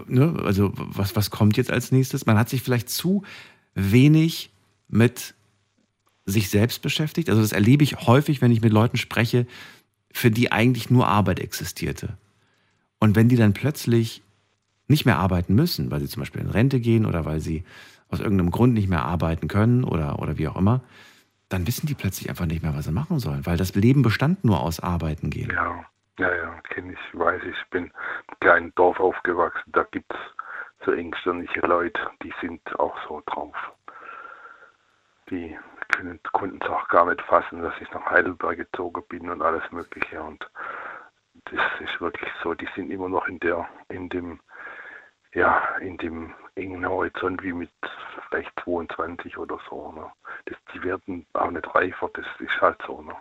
Ne? 0.07 0.35
Also 0.43 0.71
was, 0.75 1.15
was 1.15 1.29
kommt 1.29 1.57
jetzt 1.57 1.69
als 1.69 1.91
nächstes? 1.91 2.25
Man 2.25 2.37
hat 2.37 2.49
sich 2.49 2.63
vielleicht 2.63 2.89
zu 2.89 3.23
wenig 3.75 4.49
mit 4.87 5.35
sich 6.25 6.49
selbst 6.49 6.81
beschäftigt. 6.81 7.29
Also 7.29 7.41
das 7.41 7.51
erlebe 7.51 7.83
ich 7.83 8.07
häufig, 8.07 8.41
wenn 8.41 8.51
ich 8.51 8.61
mit 8.61 8.73
Leuten 8.73 8.97
spreche, 8.97 9.45
für 10.11 10.31
die 10.31 10.51
eigentlich 10.51 10.89
nur 10.89 11.07
Arbeit 11.07 11.39
existierte. 11.39 12.17
Und 12.99 13.15
wenn 13.15 13.29
die 13.29 13.35
dann 13.35 13.53
plötzlich 13.53 14.21
nicht 14.87 15.05
mehr 15.05 15.19
arbeiten 15.19 15.53
müssen, 15.53 15.91
weil 15.91 15.99
sie 15.99 16.07
zum 16.07 16.21
Beispiel 16.21 16.41
in 16.41 16.49
Rente 16.49 16.79
gehen 16.79 17.05
oder 17.05 17.25
weil 17.25 17.39
sie 17.39 17.63
aus 18.09 18.19
irgendeinem 18.19 18.51
Grund 18.51 18.73
nicht 18.73 18.89
mehr 18.89 19.05
arbeiten 19.05 19.47
können 19.47 19.83
oder, 19.83 20.19
oder 20.19 20.37
wie 20.37 20.47
auch 20.47 20.55
immer, 20.55 20.81
dann 21.47 21.67
wissen 21.67 21.87
die 21.87 21.93
plötzlich 21.93 22.29
einfach 22.29 22.45
nicht 22.45 22.63
mehr, 22.63 22.75
was 22.75 22.85
sie 22.85 22.91
machen 22.91 23.19
sollen, 23.19 23.45
weil 23.45 23.57
das 23.57 23.75
Leben 23.75 24.01
bestand 24.01 24.43
nur 24.43 24.61
aus 24.61 24.79
Arbeiten 24.79 25.29
gehen. 25.29 25.51
Ja, 25.53 25.85
ja, 26.19 26.35
ja, 26.35 26.61
kenne 26.69 26.93
ich, 26.93 27.19
weiß 27.19 27.41
ich. 27.43 27.69
Bin 27.69 27.85
im 27.85 28.39
kleinen 28.41 28.75
Dorf 28.75 28.99
aufgewachsen. 28.99 29.71
Da 29.71 29.83
gibt 29.83 30.13
es 30.13 30.19
so 30.85 30.91
engstirnige 30.91 31.61
Leute, 31.61 32.01
die 32.21 32.33
sind 32.41 32.61
auch 32.77 32.95
so 33.07 33.23
drauf. 33.25 33.55
Die 35.29 35.57
können, 35.89 36.19
konnten 36.33 36.59
es 36.61 36.69
auch 36.69 36.87
gar 36.89 37.05
nicht 37.05 37.21
fassen, 37.21 37.61
dass 37.61 37.73
ich 37.79 37.89
nach 37.91 38.05
Heidelberg 38.05 38.57
gezogen 38.57 39.03
bin 39.07 39.29
und 39.29 39.41
alles 39.41 39.63
Mögliche. 39.71 40.21
Und 40.21 40.45
das 41.45 41.61
ist 41.79 42.01
wirklich 42.01 42.29
so, 42.43 42.53
die 42.53 42.67
sind 42.75 42.91
immer 42.91 43.07
noch 43.07 43.27
in 43.27 43.39
der, 43.39 43.67
in 43.87 44.09
dem, 44.09 44.41
ja, 45.33 45.77
in 45.77 45.97
dem 45.97 46.33
engen 46.55 46.87
Horizont 46.87 47.41
wie 47.43 47.53
mit 47.53 47.71
vielleicht 48.27 48.51
22 48.63 49.37
oder 49.37 49.57
so. 49.69 49.93
Ne? 49.93 50.11
Das, 50.45 50.57
die 50.73 50.83
werden 50.83 51.25
auch 51.33 51.51
nicht 51.51 51.73
reifer, 51.73 52.09
das 52.13 52.25
ist 52.39 52.61
halt 52.61 52.81
so. 52.85 53.01
Ne? 53.01 53.15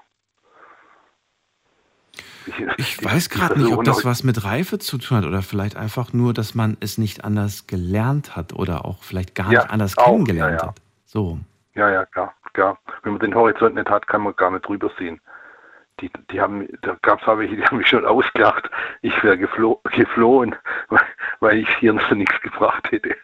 Ich 2.77 3.05
weiß 3.05 3.31
gerade 3.31 3.59
nicht, 3.59 3.73
ob 3.73 3.85
das 3.85 4.05
was 4.05 4.25
mit 4.25 4.45
Reife 4.45 4.79
zu 4.79 4.99
tun 4.99 5.19
hat 5.19 5.25
oder 5.25 5.43
vielleicht 5.43 5.77
einfach 5.77 6.13
nur, 6.13 6.35
dass 6.35 6.55
man 6.55 6.77
es 6.81 6.99
nicht 6.99 7.25
anders 7.25 7.67
gelernt 7.67 8.37
hat 8.37 8.53
oder 8.53 8.85
auch 8.85 9.03
vielleicht 9.03 9.35
gar 9.35 9.51
ja, 9.53 9.61
nicht 9.61 9.71
anders 9.71 9.99
auch, 9.99 10.07
kennengelernt 10.07 10.61
ja, 10.61 10.67
ja. 10.67 10.69
hat. 10.69 10.81
So. 11.05 11.39
Ja, 11.75 11.91
ja, 11.91 12.05
klar, 12.07 12.35
klar. 12.53 12.79
Wenn 13.03 13.13
man 13.13 13.21
den 13.21 13.35
Horizont 13.35 13.75
nicht 13.75 13.89
hat, 13.89 14.07
kann 14.07 14.23
man 14.23 14.35
gar 14.37 14.51
nicht 14.51 14.67
drüber 14.67 14.91
sehen. 14.99 15.21
Die, 16.01 16.11
die 16.31 16.41
haben, 16.41 16.69
da 16.83 16.97
gab 17.03 17.21
es 17.21 17.27
welche, 17.27 17.57
die 17.57 17.65
haben 17.65 17.79
mich 17.79 17.89
schon 17.89 18.05
ausgelacht. 18.05 18.71
Ich 19.03 19.23
wäre 19.25 19.37
geflo 19.37 19.81
geflohen, 19.85 20.55
weil, 20.89 21.01
weil 21.41 21.59
ich 21.59 21.69
hier 21.79 21.93
noch 21.93 22.11
nichts 22.13 22.41
gebracht 22.41 22.91
hätte. 22.93 23.17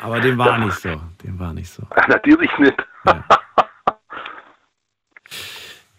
Aber 0.00 0.20
dem 0.20 0.38
war 0.38 0.58
nicht 0.58 0.78
so. 0.78 1.00
Dem 1.24 1.38
war 1.38 1.52
nicht 1.52 1.70
so. 1.70 1.82
Natürlich 2.06 2.56
nicht. 2.58 2.86
Ja, 3.04 3.24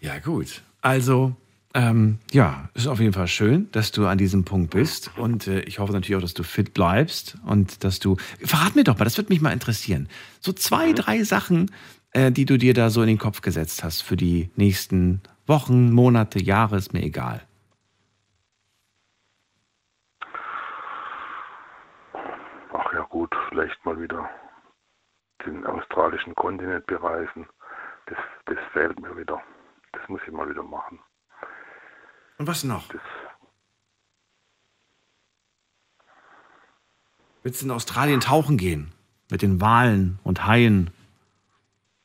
ja 0.00 0.18
gut. 0.18 0.62
Also, 0.82 1.34
ähm, 1.72 2.18
ja, 2.32 2.68
ist 2.74 2.88
auf 2.88 2.98
jeden 2.98 3.12
Fall 3.12 3.28
schön, 3.28 3.70
dass 3.72 3.92
du 3.92 4.06
an 4.06 4.18
diesem 4.18 4.44
Punkt 4.44 4.70
bist. 4.70 5.16
Und 5.16 5.46
äh, 5.46 5.60
ich 5.60 5.78
hoffe 5.78 5.92
natürlich 5.92 6.16
auch, 6.16 6.22
dass 6.22 6.34
du 6.34 6.42
fit 6.42 6.74
bleibst 6.74 7.38
und 7.46 7.84
dass 7.84 8.00
du. 8.00 8.16
Verrat 8.44 8.74
mir 8.74 8.84
doch 8.84 8.98
mal, 8.98 9.04
das 9.04 9.16
würde 9.16 9.32
mich 9.32 9.40
mal 9.40 9.52
interessieren. 9.52 10.08
So 10.40 10.52
zwei, 10.52 10.92
drei 10.92 11.22
Sachen, 11.22 11.70
äh, 12.12 12.32
die 12.32 12.44
du 12.44 12.58
dir 12.58 12.74
da 12.74 12.90
so 12.90 13.02
in 13.02 13.08
den 13.08 13.18
Kopf 13.18 13.40
gesetzt 13.40 13.84
hast 13.84 14.00
für 14.00 14.16
die 14.16 14.50
nächsten 14.56 15.22
Wochen, 15.46 15.92
Monate, 15.92 16.42
Jahre, 16.42 16.76
ist 16.76 16.92
mir 16.92 17.02
egal. 17.02 17.42
Ach 22.72 22.92
ja, 22.92 23.02
gut, 23.08 23.32
vielleicht 23.48 23.84
mal 23.84 24.00
wieder 24.00 24.28
den 25.46 25.64
australischen 25.66 26.34
Kontinent 26.34 26.86
bereisen. 26.86 27.46
Das, 28.06 28.18
das 28.46 28.58
fehlt 28.72 28.98
mir 29.00 29.16
wieder. 29.16 29.40
Das 29.92 30.08
muss 30.08 30.20
ich 30.26 30.32
mal 30.32 30.48
wieder 30.48 30.62
machen. 30.62 31.00
Und 32.38 32.46
was 32.46 32.64
noch? 32.64 32.88
Das 32.88 33.00
Willst 37.42 37.62
du 37.62 37.66
in 37.66 37.72
Australien 37.72 38.20
tauchen 38.20 38.58
gehen? 38.58 38.92
Mit 39.30 39.42
den 39.42 39.60
Walen 39.60 40.18
und 40.24 40.46
Haien? 40.46 40.90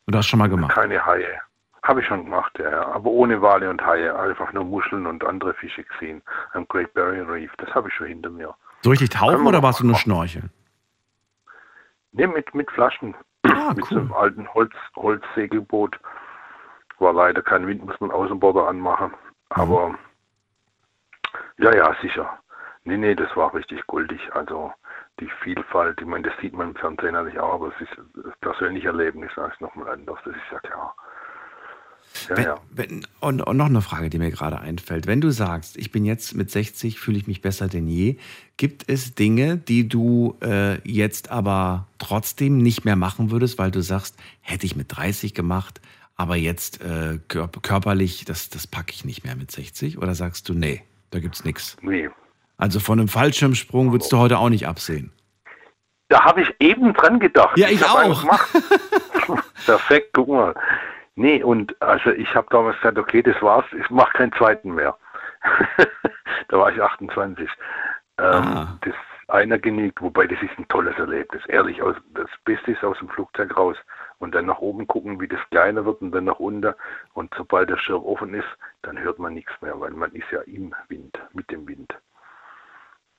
Oder 0.07 0.19
hast 0.19 0.27
du 0.27 0.29
schon 0.31 0.39
mal 0.39 0.49
gemacht? 0.49 0.73
Keine 0.73 1.05
Haie. 1.05 1.41
Habe 1.83 2.01
ich 2.01 2.07
schon 2.07 2.23
gemacht, 2.23 2.57
ja. 2.57 2.87
Aber 2.87 3.09
ohne 3.09 3.41
Wale 3.41 3.69
und 3.69 3.81
Haie. 3.81 4.17
Einfach 4.17 4.53
nur 4.53 4.63
Muscheln 4.63 5.05
und 5.05 5.23
andere 5.25 5.53
Fische 5.55 5.83
gesehen. 5.83 6.21
Am 6.53 6.67
Great 6.67 6.93
Barrier 6.93 7.27
Reef. 7.27 7.51
Das 7.57 7.69
habe 7.75 7.89
ich 7.89 7.93
schon 7.95 8.07
hinter 8.07 8.29
mir. 8.29 8.55
So 8.81 8.91
richtig 8.91 9.09
tauchen 9.09 9.45
oder 9.45 9.61
warst 9.61 9.81
du 9.81 9.85
nur 9.85 9.95
schnorcheln? 9.95 10.51
Ne, 12.13 12.27
mit, 12.27 12.53
mit 12.55 12.71
Flaschen. 12.71 13.15
Ah, 13.43 13.73
mit 13.75 13.85
so 13.85 13.97
einem 13.97 14.13
alten 14.13 14.47
Holz, 14.53 14.73
Holzsegelboot. 14.95 15.99
War 16.99 17.13
leider 17.13 17.41
kein 17.41 17.67
Wind, 17.67 17.85
muss 17.85 17.99
man 17.99 18.11
Außenborder 18.11 18.67
anmachen. 18.67 19.13
Aber 19.49 19.89
mhm. 19.89 19.97
ja, 21.57 21.75
ja, 21.75 21.95
sicher. 22.01 22.39
Nee, 22.83 22.97
nee, 22.97 23.15
das 23.15 23.35
war 23.35 23.53
richtig 23.53 23.85
guldig. 23.87 24.21
Also 24.33 24.71
die 25.19 25.29
Vielfalt, 25.43 25.99
ich 25.99 26.07
meine, 26.07 26.29
das 26.29 26.33
sieht 26.41 26.53
man 26.53 26.69
im 26.69 26.75
Fernsehen 26.75 27.13
natürlich 27.13 27.39
auch, 27.39 27.53
aber 27.55 27.67
es 27.69 27.81
ist 27.81 27.97
das 28.15 28.37
persönliche 28.41 28.87
Erlebnis 28.87 29.31
ist 29.31 29.61
nochmal 29.61 29.89
anders, 29.89 30.19
das 30.25 30.35
ist 30.35 30.51
ja 30.51 30.59
klar. 30.59 30.95
Ja, 32.29 32.37
wenn, 32.37 32.43
ja. 32.43 32.57
Wenn, 32.69 33.07
und, 33.19 33.41
und, 33.41 33.57
noch 33.57 33.65
eine 33.65 33.81
Frage, 33.81 34.09
die 34.09 34.19
mir 34.19 34.31
gerade 34.31 34.59
einfällt. 34.59 35.07
Wenn 35.07 35.21
du 35.21 35.31
sagst, 35.31 35.77
ich 35.77 35.91
bin 35.91 36.05
jetzt 36.05 36.35
mit 36.35 36.49
60, 36.49 36.99
fühle 36.99 37.17
ich 37.17 37.27
mich 37.27 37.41
besser 37.41 37.67
denn 37.67 37.87
je, 37.87 38.17
gibt 38.57 38.87
es 38.87 39.15
Dinge, 39.15 39.57
die 39.57 39.89
du 39.89 40.37
äh, 40.41 40.79
jetzt 40.87 41.31
aber 41.31 41.87
trotzdem 41.97 42.57
nicht 42.57 42.85
mehr 42.85 42.95
machen 42.95 43.31
würdest, 43.31 43.57
weil 43.57 43.71
du 43.71 43.81
sagst, 43.81 44.17
hätte 44.41 44.65
ich 44.65 44.75
mit 44.75 44.95
30 44.95 45.33
gemacht, 45.33 45.81
aber 46.15 46.35
jetzt 46.35 46.81
äh, 46.81 47.19
körperlich, 47.27 48.25
das, 48.25 48.49
das 48.49 48.67
packe 48.67 48.91
ich 48.91 49.05
nicht 49.05 49.25
mehr 49.25 49.35
mit 49.35 49.51
60? 49.51 49.97
Oder 49.97 50.15
sagst 50.15 50.47
du, 50.49 50.53
nee, 50.53 50.83
da 51.11 51.19
gibt 51.19 51.35
es 51.35 51.43
nichts? 51.43 51.77
Nee. 51.81 52.09
Also 52.57 52.79
von 52.79 52.99
einem 52.99 53.09
Fallschirmsprung 53.09 53.91
würdest 53.91 54.11
du 54.11 54.17
heute 54.17 54.37
auch 54.37 54.49
nicht 54.49 54.67
absehen? 54.67 55.11
Da 56.07 56.23
habe 56.23 56.41
ich 56.41 56.55
eben 56.59 56.93
dran 56.93 57.19
gedacht. 57.19 57.57
Ja, 57.57 57.67
ich, 57.67 57.81
ich 57.81 57.85
auch. 57.85 58.23
Perfekt, 59.65 60.11
guck 60.13 60.29
mal. 60.29 60.55
Nee, 61.15 61.43
und 61.43 61.79
also 61.81 62.11
ich 62.11 62.33
habe 62.35 62.47
damals 62.49 62.77
gesagt, 62.77 62.97
okay, 62.97 63.21
das 63.21 63.41
war's, 63.41 63.65
ich 63.77 63.89
mache 63.89 64.13
keinen 64.13 64.33
zweiten 64.33 64.73
mehr. 64.75 64.97
da 66.47 66.57
war 66.57 66.71
ich 66.71 66.81
28. 66.81 67.49
Ähm, 68.17 68.25
ah. 68.25 68.77
Das 68.81 68.93
einer 69.27 69.57
genügt, 69.57 70.01
wobei 70.01 70.27
das 70.27 70.41
ist 70.41 70.57
ein 70.57 70.67
tolles 70.67 70.95
Erlebnis. 70.97 71.43
Ehrlich, 71.47 71.81
aus, 71.81 71.95
das 72.13 72.29
Beste 72.43 72.71
ist 72.71 72.83
aus 72.83 72.97
dem 72.99 73.09
Flugzeug 73.09 73.57
raus 73.57 73.77
und 74.25 74.33
dann 74.33 74.47
nach 74.47 74.57
oben 74.57 74.87
gucken, 74.87 75.21
wie 75.21 75.27
das 75.27 75.39
kleiner 75.51 75.85
wird 75.85 76.01
und 76.01 76.11
dann 76.11 76.25
nach 76.25 76.39
unten. 76.39 76.73
Und 77.13 77.31
sobald 77.37 77.69
der 77.69 77.77
Schirm 77.77 78.03
offen 78.03 78.33
ist, 78.33 78.47
dann 78.81 78.97
hört 78.97 79.19
man 79.19 79.35
nichts 79.35 79.53
mehr, 79.61 79.79
weil 79.79 79.91
man 79.91 80.11
ist 80.13 80.29
ja 80.31 80.41
im 80.41 80.73
Wind, 80.89 81.17
mit 81.33 81.49
dem 81.51 81.67
Wind. 81.67 81.93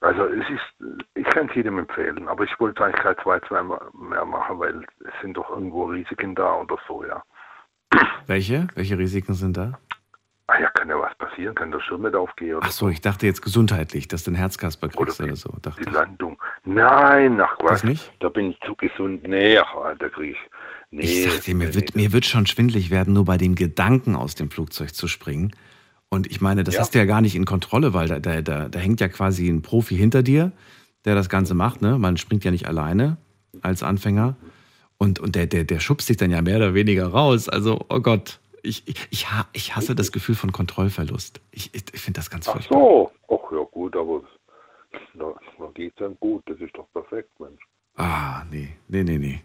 Also 0.00 0.26
es 0.26 0.44
ist, 0.50 1.06
ich 1.14 1.24
kann 1.26 1.48
es 1.48 1.54
jedem 1.54 1.78
empfehlen, 1.78 2.26
aber 2.26 2.42
ich 2.42 2.58
wollte 2.58 2.84
eigentlich 2.84 3.02
kein 3.02 3.16
zwei, 3.22 3.38
zwei 3.40 3.62
mehr 3.62 4.24
machen, 4.24 4.58
weil 4.58 4.84
es 5.04 5.12
sind 5.22 5.36
doch 5.36 5.48
irgendwo 5.48 5.84
Risiken 5.84 6.34
da 6.34 6.56
oder 6.56 6.76
so, 6.88 7.04
ja. 7.04 7.22
Welche? 8.26 8.66
Welche 8.74 8.98
Risiken 8.98 9.34
sind 9.34 9.56
da? 9.56 9.78
Ah 10.48 10.60
ja, 10.60 10.70
kann 10.70 10.88
ja 10.88 11.00
was 11.00 11.12
passieren, 11.16 11.54
kann 11.56 11.72
der 11.72 11.80
Schirm 11.80 12.02
nicht 12.02 12.14
aufgehen. 12.14 12.58
Ach 12.62 12.70
so, 12.70 12.88
ich 12.88 13.00
dachte 13.00 13.26
jetzt 13.26 13.42
gesundheitlich, 13.42 14.06
dass 14.06 14.22
du 14.22 14.30
einen 14.30 14.38
Herzkasper 14.38 14.88
kriegst 14.88 15.20
oder, 15.20 15.30
oder 15.30 15.36
so. 15.36 15.52
Dachte 15.60 15.84
die 15.84 15.90
Landung. 15.90 16.40
Nein, 16.64 17.40
ach 17.40 17.56
was. 17.60 17.82
nicht? 17.82 18.12
Da 18.20 18.28
bin 18.28 18.50
ich 18.50 18.60
zu 18.60 18.76
gesund. 18.76 19.26
Nee, 19.26 19.58
ach, 19.58 19.74
da 19.98 20.08
kriege 20.08 20.32
ich. 20.32 20.50
Nee, 20.90 21.02
ich 21.02 21.24
sag 21.24 21.42
dir, 21.42 21.54
mir, 21.54 21.74
wird, 21.74 21.94
mir 21.94 22.12
wird 22.12 22.26
schon 22.26 22.46
schwindlig 22.46 22.90
werden, 22.90 23.14
nur 23.14 23.24
bei 23.24 23.38
dem 23.38 23.54
Gedanken 23.54 24.14
aus 24.14 24.34
dem 24.34 24.50
Flugzeug 24.50 24.94
zu 24.94 25.08
springen. 25.08 25.52
Und 26.08 26.30
ich 26.30 26.40
meine, 26.40 26.64
das 26.64 26.74
ja. 26.74 26.80
hast 26.80 26.94
du 26.94 26.98
ja 26.98 27.04
gar 27.04 27.20
nicht 27.20 27.34
in 27.34 27.44
Kontrolle, 27.44 27.92
weil 27.92 28.08
da, 28.08 28.20
da, 28.20 28.40
da, 28.40 28.68
da 28.68 28.78
hängt 28.78 29.00
ja 29.00 29.08
quasi 29.08 29.48
ein 29.48 29.62
Profi 29.62 29.96
hinter 29.96 30.22
dir, 30.22 30.52
der 31.04 31.14
das 31.14 31.28
Ganze 31.28 31.54
macht. 31.54 31.82
Ne? 31.82 31.98
Man 31.98 32.16
springt 32.16 32.44
ja 32.44 32.50
nicht 32.50 32.66
alleine 32.68 33.16
als 33.62 33.82
Anfänger. 33.82 34.36
Und, 34.98 35.18
und 35.18 35.34
der, 35.34 35.46
der, 35.46 35.64
der 35.64 35.80
schubst 35.80 36.06
sich 36.06 36.16
dann 36.16 36.30
ja 36.30 36.40
mehr 36.40 36.56
oder 36.56 36.74
weniger 36.74 37.08
raus. 37.08 37.48
Also, 37.48 37.84
oh 37.88 38.00
Gott, 38.00 38.38
ich, 38.62 38.86
ich, 38.86 39.26
ich 39.52 39.76
hasse 39.76 39.94
das 39.94 40.12
Gefühl 40.12 40.34
von 40.34 40.52
Kontrollverlust. 40.52 41.40
Ich, 41.50 41.74
ich, 41.74 41.84
ich 41.92 42.00
finde 42.00 42.18
das 42.18 42.30
ganz 42.30 42.48
Ach 42.48 42.62
so, 42.62 43.10
ach 43.28 43.52
ja 43.52 43.62
gut, 43.70 43.96
aber 43.96 44.22
da, 45.14 45.34
da 45.58 45.66
geht 45.74 45.92
es 45.92 45.96
dann 45.98 46.16
gut. 46.20 46.42
Das 46.46 46.58
ist 46.60 46.74
doch 46.76 46.88
perfekt, 46.92 47.30
Mensch. 47.38 47.62
Ah, 47.96 48.44
nee, 48.50 48.76
nee, 48.88 49.04
nee, 49.04 49.18
nee. 49.18 49.42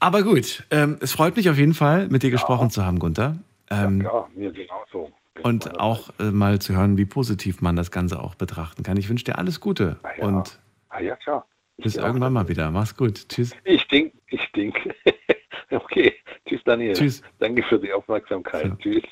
Aber 0.00 0.22
gut, 0.22 0.64
ähm, 0.70 0.98
es 1.00 1.12
freut 1.12 1.36
mich 1.36 1.48
auf 1.48 1.56
jeden 1.56 1.74
Fall, 1.74 2.08
mit 2.08 2.22
dir 2.22 2.28
ja. 2.28 2.32
gesprochen 2.32 2.70
zu 2.70 2.84
haben, 2.84 2.98
Gunther. 2.98 3.36
Ähm, 3.70 4.02
ja, 4.02 4.26
mir 4.34 4.52
genauso. 4.52 5.12
Und 5.42 5.80
auch 5.80 6.10
äh, 6.18 6.24
mal 6.30 6.60
zu 6.60 6.74
hören, 6.74 6.96
wie 6.96 7.04
positiv 7.04 7.62
man 7.62 7.76
das 7.76 7.90
Ganze 7.90 8.20
auch 8.20 8.34
betrachten 8.34 8.82
kann. 8.82 8.96
Ich 8.96 9.08
wünsche 9.08 9.24
dir 9.24 9.38
alles 9.38 9.60
Gute. 9.60 9.98
Ah 10.02 10.08
ja. 10.18 10.24
Und 10.24 10.58
ah 10.88 11.00
ja, 11.00 11.16
klar. 11.16 11.46
bis 11.78 11.96
irgendwann 11.96 12.32
mal 12.32 12.48
wieder. 12.48 12.70
Mach's 12.70 12.96
gut. 12.96 13.28
Tschüss. 13.28 13.52
Ich 13.64 13.86
denke, 13.88 14.16
ich 14.28 14.52
denke. 14.54 14.94
okay. 15.70 16.14
Tschüss, 16.46 16.60
Daniel. 16.64 16.92
Tschüss. 16.92 17.22
Danke 17.38 17.62
für 17.62 17.78
die 17.78 17.92
Aufmerksamkeit. 17.92 18.70
So. 18.70 18.76
Tschüss. 18.76 19.04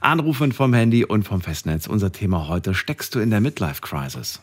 Anrufen 0.00 0.52
vom 0.52 0.72
Handy 0.72 1.04
und 1.04 1.24
vom 1.24 1.40
Festnetz. 1.40 1.86
Unser 1.86 2.12
Thema 2.12 2.48
heute: 2.48 2.74
Steckst 2.74 3.14
du 3.14 3.18
in 3.18 3.30
der 3.30 3.40
Midlife 3.40 3.80
Crisis? 3.80 4.40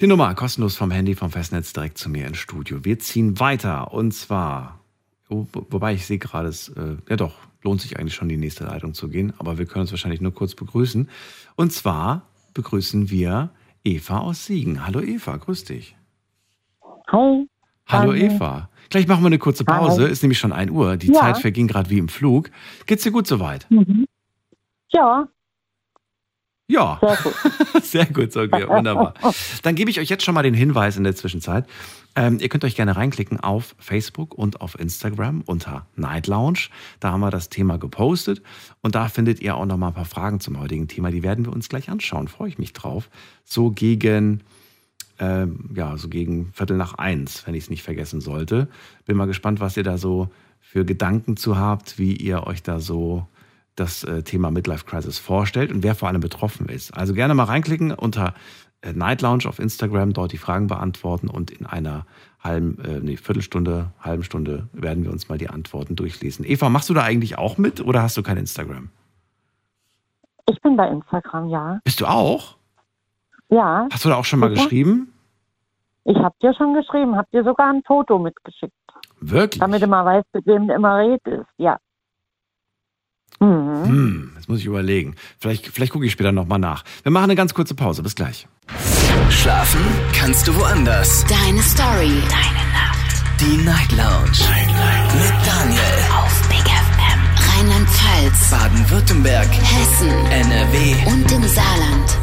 Die 0.00 0.08
Nummer 0.08 0.34
kostenlos 0.34 0.76
vom 0.76 0.90
Handy, 0.90 1.14
vom 1.14 1.30
Festnetz 1.30 1.72
direkt 1.72 1.98
zu 1.98 2.10
mir 2.10 2.26
ins 2.26 2.38
Studio. 2.38 2.84
Wir 2.84 2.98
ziehen 2.98 3.38
weiter 3.38 3.92
und 3.92 4.12
zwar, 4.12 4.80
wo, 5.28 5.46
wobei 5.52 5.94
ich 5.94 6.04
sehe 6.04 6.18
gerade, 6.18 6.48
es, 6.48 6.68
äh, 6.70 6.96
ja 7.08 7.14
doch, 7.16 7.36
lohnt 7.62 7.80
sich 7.80 7.96
eigentlich 7.96 8.14
schon 8.14 8.28
die 8.28 8.36
nächste 8.36 8.64
Leitung 8.64 8.94
zu 8.94 9.08
gehen, 9.08 9.32
aber 9.38 9.56
wir 9.56 9.66
können 9.66 9.82
uns 9.82 9.92
wahrscheinlich 9.92 10.20
nur 10.20 10.34
kurz 10.34 10.56
begrüßen. 10.56 11.08
Und 11.54 11.72
zwar 11.72 12.22
begrüßen 12.54 13.08
wir 13.08 13.50
Eva 13.84 14.18
aus 14.18 14.46
Siegen. 14.46 14.84
Hallo 14.84 15.00
Eva, 15.00 15.36
grüß 15.36 15.62
dich. 15.64 15.94
Hi. 17.12 17.46
Hallo 17.86 18.12
Hi. 18.12 18.22
Eva. 18.22 18.68
Gleich 18.90 19.06
machen 19.06 19.22
wir 19.22 19.28
eine 19.28 19.38
kurze 19.38 19.64
Pause. 19.64 20.06
Hi. 20.06 20.10
Ist 20.10 20.22
nämlich 20.22 20.40
schon 20.40 20.52
1 20.52 20.72
Uhr. 20.72 20.96
Die 20.96 21.12
ja. 21.12 21.20
Zeit 21.20 21.38
verging 21.38 21.68
gerade 21.68 21.88
wie 21.90 21.98
im 21.98 22.08
Flug. 22.08 22.50
Geht's 22.86 23.04
dir 23.04 23.12
gut 23.12 23.28
soweit? 23.28 23.70
Mhm. 23.70 24.06
Ja. 24.88 25.28
Ja. 26.66 26.98
Sehr 27.82 28.06
gut. 28.06 28.32
Sehr 28.32 28.48
gut, 28.48 28.68
wunderbar. 28.68 29.14
Dann 29.62 29.74
gebe 29.74 29.90
ich 29.90 30.00
euch 30.00 30.08
jetzt 30.08 30.24
schon 30.24 30.34
mal 30.34 30.42
den 30.42 30.54
Hinweis 30.54 30.96
in 30.96 31.04
der 31.04 31.14
Zwischenzeit. 31.14 31.66
Ähm, 32.16 32.38
ihr 32.40 32.48
könnt 32.48 32.64
euch 32.64 32.76
gerne 32.76 32.96
reinklicken 32.96 33.40
auf 33.40 33.74
Facebook 33.78 34.34
und 34.34 34.60
auf 34.60 34.78
Instagram 34.78 35.42
unter 35.44 35.86
Night 35.96 36.26
Lounge. 36.26 36.68
Da 37.00 37.10
haben 37.10 37.20
wir 37.20 37.30
das 37.30 37.48
Thema 37.48 37.76
gepostet 37.76 38.40
und 38.82 38.94
da 38.94 39.08
findet 39.08 39.40
ihr 39.40 39.56
auch 39.56 39.66
noch 39.66 39.76
mal 39.76 39.88
ein 39.88 39.94
paar 39.94 40.04
Fragen 40.04 40.40
zum 40.40 40.58
heutigen 40.60 40.88
Thema. 40.88 41.10
Die 41.10 41.22
werden 41.22 41.44
wir 41.44 41.52
uns 41.52 41.68
gleich 41.68 41.90
anschauen. 41.90 42.28
Freue 42.28 42.48
ich 42.48 42.58
mich 42.58 42.72
drauf. 42.72 43.10
So 43.44 43.70
gegen 43.70 44.42
ähm, 45.18 45.70
ja 45.74 45.96
so 45.96 46.08
gegen 46.08 46.52
Viertel 46.52 46.76
nach 46.76 46.94
eins, 46.94 47.46
wenn 47.46 47.54
ich 47.54 47.64
es 47.64 47.70
nicht 47.70 47.82
vergessen 47.82 48.20
sollte. 48.20 48.68
Bin 49.06 49.16
mal 49.16 49.26
gespannt, 49.26 49.60
was 49.60 49.76
ihr 49.76 49.84
da 49.84 49.98
so 49.98 50.28
für 50.60 50.84
Gedanken 50.84 51.36
zu 51.36 51.58
habt, 51.58 51.98
wie 51.98 52.16
ihr 52.16 52.46
euch 52.46 52.62
da 52.62 52.80
so 52.80 53.26
das 53.76 54.04
äh, 54.04 54.22
Thema 54.22 54.50
Midlife 54.50 54.84
Crisis 54.84 55.18
vorstellt 55.18 55.72
und 55.72 55.82
wer 55.82 55.94
vor 55.94 56.08
allem 56.08 56.20
betroffen 56.20 56.68
ist. 56.68 56.96
Also 56.96 57.14
gerne 57.14 57.34
mal 57.34 57.44
reinklicken 57.44 57.92
unter 57.92 58.34
äh, 58.82 58.92
Night 58.92 59.22
Lounge 59.22 59.44
auf 59.46 59.58
Instagram, 59.58 60.12
dort 60.12 60.32
die 60.32 60.38
Fragen 60.38 60.66
beantworten 60.66 61.28
und 61.28 61.50
in 61.50 61.66
einer 61.66 62.06
halben, 62.42 62.78
äh, 62.84 63.00
nee, 63.00 63.16
Viertelstunde, 63.16 63.92
halben 64.00 64.22
Stunde 64.22 64.68
werden 64.72 65.04
wir 65.04 65.10
uns 65.10 65.28
mal 65.28 65.38
die 65.38 65.48
Antworten 65.48 65.96
durchlesen. 65.96 66.44
Eva, 66.44 66.68
machst 66.68 66.90
du 66.90 66.94
da 66.94 67.02
eigentlich 67.02 67.38
auch 67.38 67.58
mit 67.58 67.80
oder 67.80 68.02
hast 68.02 68.16
du 68.16 68.22
kein 68.22 68.36
Instagram? 68.36 68.90
Ich 70.46 70.60
bin 70.60 70.76
bei 70.76 70.88
Instagram, 70.88 71.48
ja. 71.48 71.80
Bist 71.84 72.00
du 72.00 72.06
auch? 72.06 72.56
Ja. 73.48 73.88
Hast 73.90 74.04
du 74.04 74.10
da 74.10 74.16
auch 74.16 74.24
schon 74.24 74.40
mal 74.40 74.50
Sicher? 74.50 74.62
geschrieben? 74.62 75.12
Ich 76.04 76.18
habe 76.18 76.34
dir 76.42 76.52
schon 76.54 76.74
geschrieben, 76.74 77.16
habe 77.16 77.28
dir 77.32 77.44
sogar 77.44 77.70
ein 77.72 77.82
Foto 77.86 78.18
mitgeschickt, 78.18 78.74
Wirklich? 79.20 79.58
damit 79.58 79.82
du 79.82 79.86
mal 79.86 80.04
weißt, 80.04 80.26
mit 80.34 80.46
wem 80.46 80.68
du 80.68 80.74
immer 80.74 80.98
redest. 80.98 81.48
Ja. 81.56 81.78
Mhm. 83.44 83.84
Hm, 83.88 84.32
jetzt 84.36 84.48
muss 84.48 84.60
ich 84.60 84.66
überlegen. 84.66 85.14
Vielleicht, 85.38 85.66
vielleicht 85.68 85.92
gucke 85.92 86.06
ich 86.06 86.12
später 86.12 86.32
nochmal 86.32 86.58
nach. 86.58 86.84
Wir 87.02 87.12
machen 87.12 87.24
eine 87.24 87.36
ganz 87.36 87.54
kurze 87.54 87.74
Pause. 87.74 88.02
Bis 88.02 88.14
gleich. 88.14 88.46
Schlafen 89.30 89.80
kannst 90.14 90.46
du 90.48 90.54
woanders. 90.56 91.24
Deine 91.26 91.62
Story. 91.62 92.12
Deine 92.28 92.64
Nacht. 92.72 93.40
Die 93.40 93.56
Night 93.58 93.90
Lounge. 93.92 94.38
Mit 95.20 95.46
Daniel. 95.46 95.80
Auf 96.16 96.48
Big 96.48 96.64
FM. 96.64 97.58
Rheinland-Pfalz. 97.58 98.50
Baden-Württemberg. 98.50 99.48
Hessen. 99.50 100.26
NRW. 100.30 100.94
Und 101.06 101.30
im 101.32 101.42
Saarland. 101.48 102.18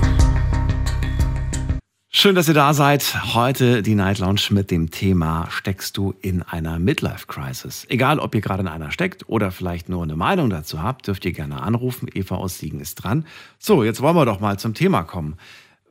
Schön, 2.13 2.35
dass 2.35 2.49
ihr 2.49 2.53
da 2.53 2.73
seid. 2.73 3.03
Heute 3.33 3.81
die 3.81 3.95
Night 3.95 4.19
Lounge 4.19 4.41
mit 4.49 4.69
dem 4.69 4.91
Thema 4.91 5.47
Steckst 5.49 5.95
du 5.95 6.13
in 6.21 6.43
einer 6.43 6.77
Midlife 6.77 7.25
Crisis? 7.25 7.87
Egal, 7.89 8.19
ob 8.19 8.35
ihr 8.35 8.41
gerade 8.41 8.63
in 8.63 8.67
einer 8.67 8.91
steckt 8.91 9.29
oder 9.29 9.49
vielleicht 9.49 9.87
nur 9.87 10.03
eine 10.03 10.17
Meinung 10.17 10.49
dazu 10.49 10.83
habt, 10.83 11.07
dürft 11.07 11.23
ihr 11.23 11.31
gerne 11.31 11.63
anrufen. 11.63 12.09
Eva 12.13 12.35
aus 12.35 12.59
Siegen 12.59 12.81
ist 12.81 12.95
dran. 12.95 13.25
So, 13.59 13.85
jetzt 13.85 14.01
wollen 14.01 14.17
wir 14.17 14.25
doch 14.25 14.41
mal 14.41 14.59
zum 14.59 14.73
Thema 14.73 15.03
kommen. 15.03 15.37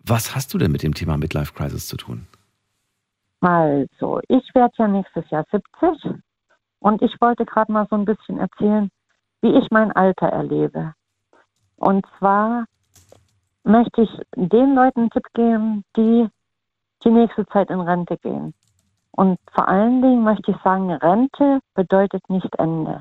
Was 0.04 0.36
hast 0.36 0.52
du 0.52 0.58
denn 0.58 0.70
mit 0.70 0.82
dem 0.82 0.92
Thema 0.92 1.16
Midlife 1.16 1.54
Crisis 1.54 1.88
zu 1.88 1.96
tun? 1.96 2.26
Also, 3.40 4.20
ich 4.28 4.54
werde 4.54 4.74
ja 4.76 4.88
nächstes 4.88 5.24
Jahr 5.30 5.46
70 5.50 6.20
und 6.80 7.00
ich 7.00 7.18
wollte 7.22 7.46
gerade 7.46 7.72
mal 7.72 7.86
so 7.88 7.96
ein 7.96 8.04
bisschen 8.04 8.38
erzählen, 8.38 8.90
wie 9.40 9.56
ich 9.56 9.68
mein 9.70 9.90
Alter 9.92 10.26
erlebe. 10.26 10.92
Und 11.76 12.04
zwar 12.18 12.66
möchte 13.64 14.02
ich 14.02 14.10
den 14.34 14.74
Leuten 14.74 15.00
einen 15.00 15.10
Tipp 15.10 15.26
geben, 15.34 15.84
die 15.96 16.28
die 17.04 17.10
nächste 17.10 17.46
Zeit 17.46 17.70
in 17.70 17.80
Rente 17.80 18.16
gehen. 18.18 18.54
Und 19.12 19.38
vor 19.52 19.68
allen 19.68 20.02
Dingen 20.02 20.22
möchte 20.22 20.52
ich 20.52 20.56
sagen, 20.62 20.90
Rente 20.90 21.60
bedeutet 21.74 22.28
nicht 22.28 22.54
Ende. 22.56 23.00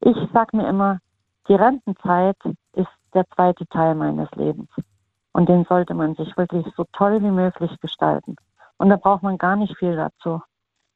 Ich 0.00 0.16
sage 0.32 0.56
mir 0.56 0.68
immer, 0.68 0.98
die 1.48 1.54
Rentenzeit 1.54 2.36
ist 2.74 2.88
der 3.14 3.24
zweite 3.34 3.66
Teil 3.68 3.94
meines 3.94 4.30
Lebens. 4.32 4.70
Und 5.32 5.48
den 5.48 5.64
sollte 5.64 5.94
man 5.94 6.14
sich 6.14 6.36
wirklich 6.36 6.66
so 6.76 6.84
toll 6.92 7.22
wie 7.22 7.30
möglich 7.30 7.78
gestalten. 7.80 8.36
Und 8.76 8.90
da 8.90 8.96
braucht 8.96 9.22
man 9.22 9.38
gar 9.38 9.56
nicht 9.56 9.76
viel 9.78 9.96
dazu. 9.96 10.42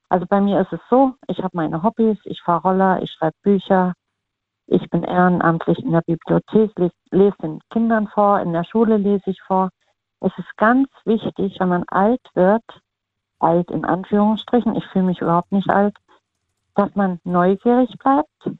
Also 0.08 0.26
bei 0.26 0.40
mir 0.40 0.60
ist 0.60 0.72
es 0.72 0.80
so, 0.90 1.14
ich 1.26 1.38
habe 1.38 1.56
meine 1.56 1.82
Hobbys, 1.82 2.18
ich 2.24 2.42
fahre 2.42 2.68
Roller, 2.68 3.02
ich 3.02 3.10
schreibe 3.10 3.36
Bücher, 3.42 3.94
ich 4.66 4.88
bin 4.90 5.02
ehrenamtlich 5.02 5.78
in 5.78 5.92
der 5.92 6.02
Bibliothek, 6.02 6.72
les- 6.78 6.92
lese 7.10 7.36
den 7.42 7.60
Kindern 7.70 8.08
vor, 8.08 8.40
in 8.40 8.52
der 8.52 8.64
Schule 8.64 8.96
lese 8.96 9.30
ich 9.30 9.40
vor. 9.42 9.70
Es 10.20 10.32
ist 10.38 10.56
ganz 10.56 10.88
wichtig, 11.04 11.56
wenn 11.60 11.68
man 11.68 11.84
alt 11.88 12.22
wird, 12.34 12.64
alt 13.38 13.70
in 13.70 13.84
Anführungsstrichen, 13.84 14.74
ich 14.74 14.84
fühle 14.86 15.06
mich 15.06 15.20
überhaupt 15.20 15.52
nicht 15.52 15.70
alt, 15.70 15.96
dass 16.74 16.94
man 16.94 17.20
neugierig 17.24 17.90
bleibt, 17.98 18.50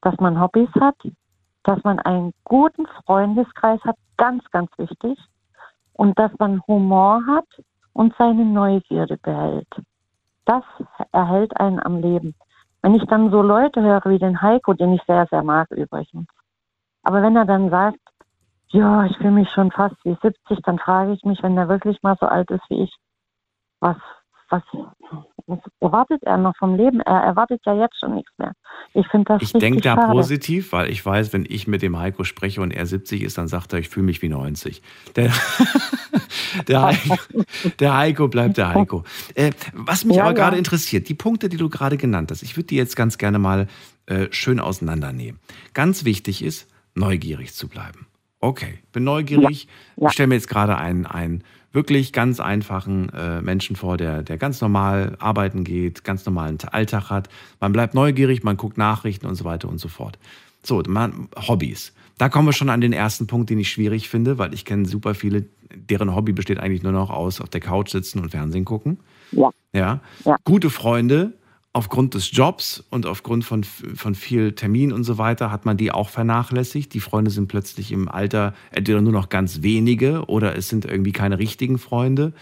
dass 0.00 0.16
man 0.18 0.40
Hobbys 0.40 0.70
hat, 0.80 0.96
dass 1.62 1.82
man 1.84 1.98
einen 2.00 2.32
guten 2.44 2.86
Freundeskreis 3.04 3.80
hat, 3.84 3.96
ganz, 4.16 4.44
ganz 4.50 4.70
wichtig, 4.78 5.18
und 5.94 6.18
dass 6.18 6.30
man 6.38 6.62
Humor 6.66 7.22
hat 7.26 7.46
und 7.92 8.14
seine 8.18 8.44
Neugierde 8.44 9.16
behält. 9.18 9.68
Das 10.44 10.64
erhält 11.12 11.56
einen 11.58 11.80
am 11.80 12.00
Leben. 12.00 12.34
Wenn 12.84 12.96
ich 12.96 13.06
dann 13.06 13.30
so 13.30 13.40
Leute 13.40 13.80
höre 13.80 14.04
wie 14.04 14.18
den 14.18 14.42
Heiko, 14.42 14.74
den 14.74 14.92
ich 14.92 15.00
sehr, 15.06 15.26
sehr 15.30 15.42
mag 15.42 15.70
übrigens, 15.70 16.28
aber 17.02 17.22
wenn 17.22 17.34
er 17.34 17.46
dann 17.46 17.70
sagt, 17.70 17.98
ja, 18.68 19.06
ich 19.06 19.16
fühle 19.16 19.30
mich 19.30 19.48
schon 19.52 19.70
fast 19.70 19.96
wie 20.04 20.14
70, 20.20 20.60
dann 20.64 20.78
frage 20.78 21.12
ich 21.12 21.24
mich, 21.24 21.42
wenn 21.42 21.56
er 21.56 21.70
wirklich 21.70 22.02
mal 22.02 22.14
so 22.20 22.26
alt 22.26 22.50
ist 22.50 22.68
wie 22.68 22.82
ich, 22.82 22.94
was, 23.80 23.96
was, 24.50 24.62
was 25.46 25.58
erwartet 25.80 26.22
er 26.22 26.38
noch 26.38 26.56
vom 26.56 26.76
Leben? 26.76 27.00
Er 27.00 27.20
erwartet 27.22 27.60
ja 27.66 27.74
jetzt 27.74 27.98
schon 28.00 28.14
nichts 28.14 28.30
mehr. 28.38 28.52
Ich 28.94 29.06
finde 29.08 29.34
das 29.34 29.42
Ich 29.42 29.52
denke 29.52 29.80
da 29.80 29.94
schade. 29.96 30.12
positiv, 30.12 30.72
weil 30.72 30.90
ich 30.90 31.04
weiß, 31.04 31.32
wenn 31.32 31.44
ich 31.48 31.66
mit 31.66 31.82
dem 31.82 31.98
Heiko 31.98 32.24
spreche 32.24 32.60
und 32.60 32.70
er 32.70 32.86
70 32.86 33.22
ist, 33.22 33.38
dann 33.38 33.48
sagt 33.48 33.72
er, 33.72 33.78
ich 33.78 33.88
fühle 33.88 34.06
mich 34.06 34.22
wie 34.22 34.28
90. 34.28 34.82
Der, 35.16 35.32
der, 36.68 36.82
Heiko, 36.82 37.16
der 37.78 37.96
Heiko 37.96 38.28
bleibt 38.28 38.56
der 38.56 38.74
Heiko. 38.74 39.04
Äh, 39.34 39.52
was 39.72 40.04
mich 40.04 40.16
Ja, 40.16 40.24
aber 40.24 40.32
ja. 40.32 40.36
gerade 40.44 40.56
interessiert, 40.56 41.08
die 41.08 41.14
Punkte, 41.14 41.48
die 41.48 41.56
du 41.56 41.68
gerade 41.68 41.96
genannt 41.96 42.30
hast, 42.30 42.42
ich 42.42 42.56
würde 42.56 42.68
die 42.68 42.76
jetzt 42.76 42.96
ganz 42.96 43.18
gerne 43.18 43.38
mal 43.38 43.66
äh, 44.06 44.28
schön 44.30 44.60
auseinandernehmen. 44.60 45.40
Ganz 45.72 46.04
wichtig 46.04 46.42
ist, 46.42 46.70
neugierig 46.94 47.54
zu 47.54 47.68
bleiben. 47.68 48.06
Okay, 48.40 48.78
bin 48.92 49.04
neugierig. 49.04 49.68
Ja. 49.96 50.08
Ich 50.08 50.12
stelle 50.12 50.26
mir 50.28 50.34
jetzt 50.34 50.48
gerade 50.48 50.76
einen, 50.76 51.06
einen 51.06 51.44
wirklich 51.74 52.12
ganz 52.12 52.40
einfachen 52.40 53.10
äh, 53.10 53.42
Menschen 53.42 53.76
vor, 53.76 53.96
der, 53.96 54.22
der 54.22 54.38
ganz 54.38 54.60
normal 54.60 55.16
arbeiten 55.18 55.64
geht, 55.64 56.04
ganz 56.04 56.24
normalen 56.24 56.56
Alltag 56.70 57.10
hat. 57.10 57.28
Man 57.60 57.72
bleibt 57.72 57.94
neugierig, 57.94 58.44
man 58.44 58.56
guckt 58.56 58.78
Nachrichten 58.78 59.26
und 59.26 59.34
so 59.34 59.44
weiter 59.44 59.68
und 59.68 59.78
so 59.78 59.88
fort. 59.88 60.18
So, 60.62 60.82
man, 60.86 61.28
Hobbys. 61.36 61.92
Da 62.16 62.28
kommen 62.28 62.46
wir 62.46 62.52
schon 62.52 62.70
an 62.70 62.80
den 62.80 62.92
ersten 62.92 63.26
Punkt, 63.26 63.50
den 63.50 63.58
ich 63.58 63.70
schwierig 63.70 64.08
finde, 64.08 64.38
weil 64.38 64.54
ich 64.54 64.64
kenne 64.64 64.86
super 64.86 65.14
viele, 65.14 65.46
deren 65.74 66.14
Hobby 66.14 66.32
besteht 66.32 66.60
eigentlich 66.60 66.84
nur 66.84 66.92
noch 66.92 67.10
aus 67.10 67.40
auf 67.40 67.48
der 67.48 67.60
Couch 67.60 67.90
sitzen 67.90 68.20
und 68.20 68.30
Fernsehen 68.30 68.64
gucken. 68.64 69.00
Ja. 69.32 69.50
Ja. 69.72 70.00
Ja. 70.24 70.36
Gute 70.44 70.70
Freunde, 70.70 71.32
aufgrund 71.74 72.14
des 72.14 72.30
Jobs 72.30 72.84
und 72.88 73.04
aufgrund 73.04 73.44
von, 73.44 73.64
von 73.64 74.14
viel 74.14 74.52
Termin 74.52 74.92
und 74.92 75.02
so 75.02 75.18
weiter, 75.18 75.50
hat 75.50 75.66
man 75.66 75.76
die 75.76 75.90
auch 75.90 76.08
vernachlässigt. 76.08 76.94
Die 76.94 77.00
Freunde 77.00 77.32
sind 77.32 77.48
plötzlich 77.48 77.90
im 77.90 78.08
Alter 78.08 78.54
entweder 78.70 79.02
nur 79.02 79.12
noch 79.12 79.28
ganz 79.28 79.60
wenige 79.62 80.24
oder 80.26 80.56
es 80.56 80.68
sind 80.68 80.84
irgendwie 80.84 81.12
keine 81.12 81.38
richtigen 81.38 81.78
Freunde. 81.78 82.32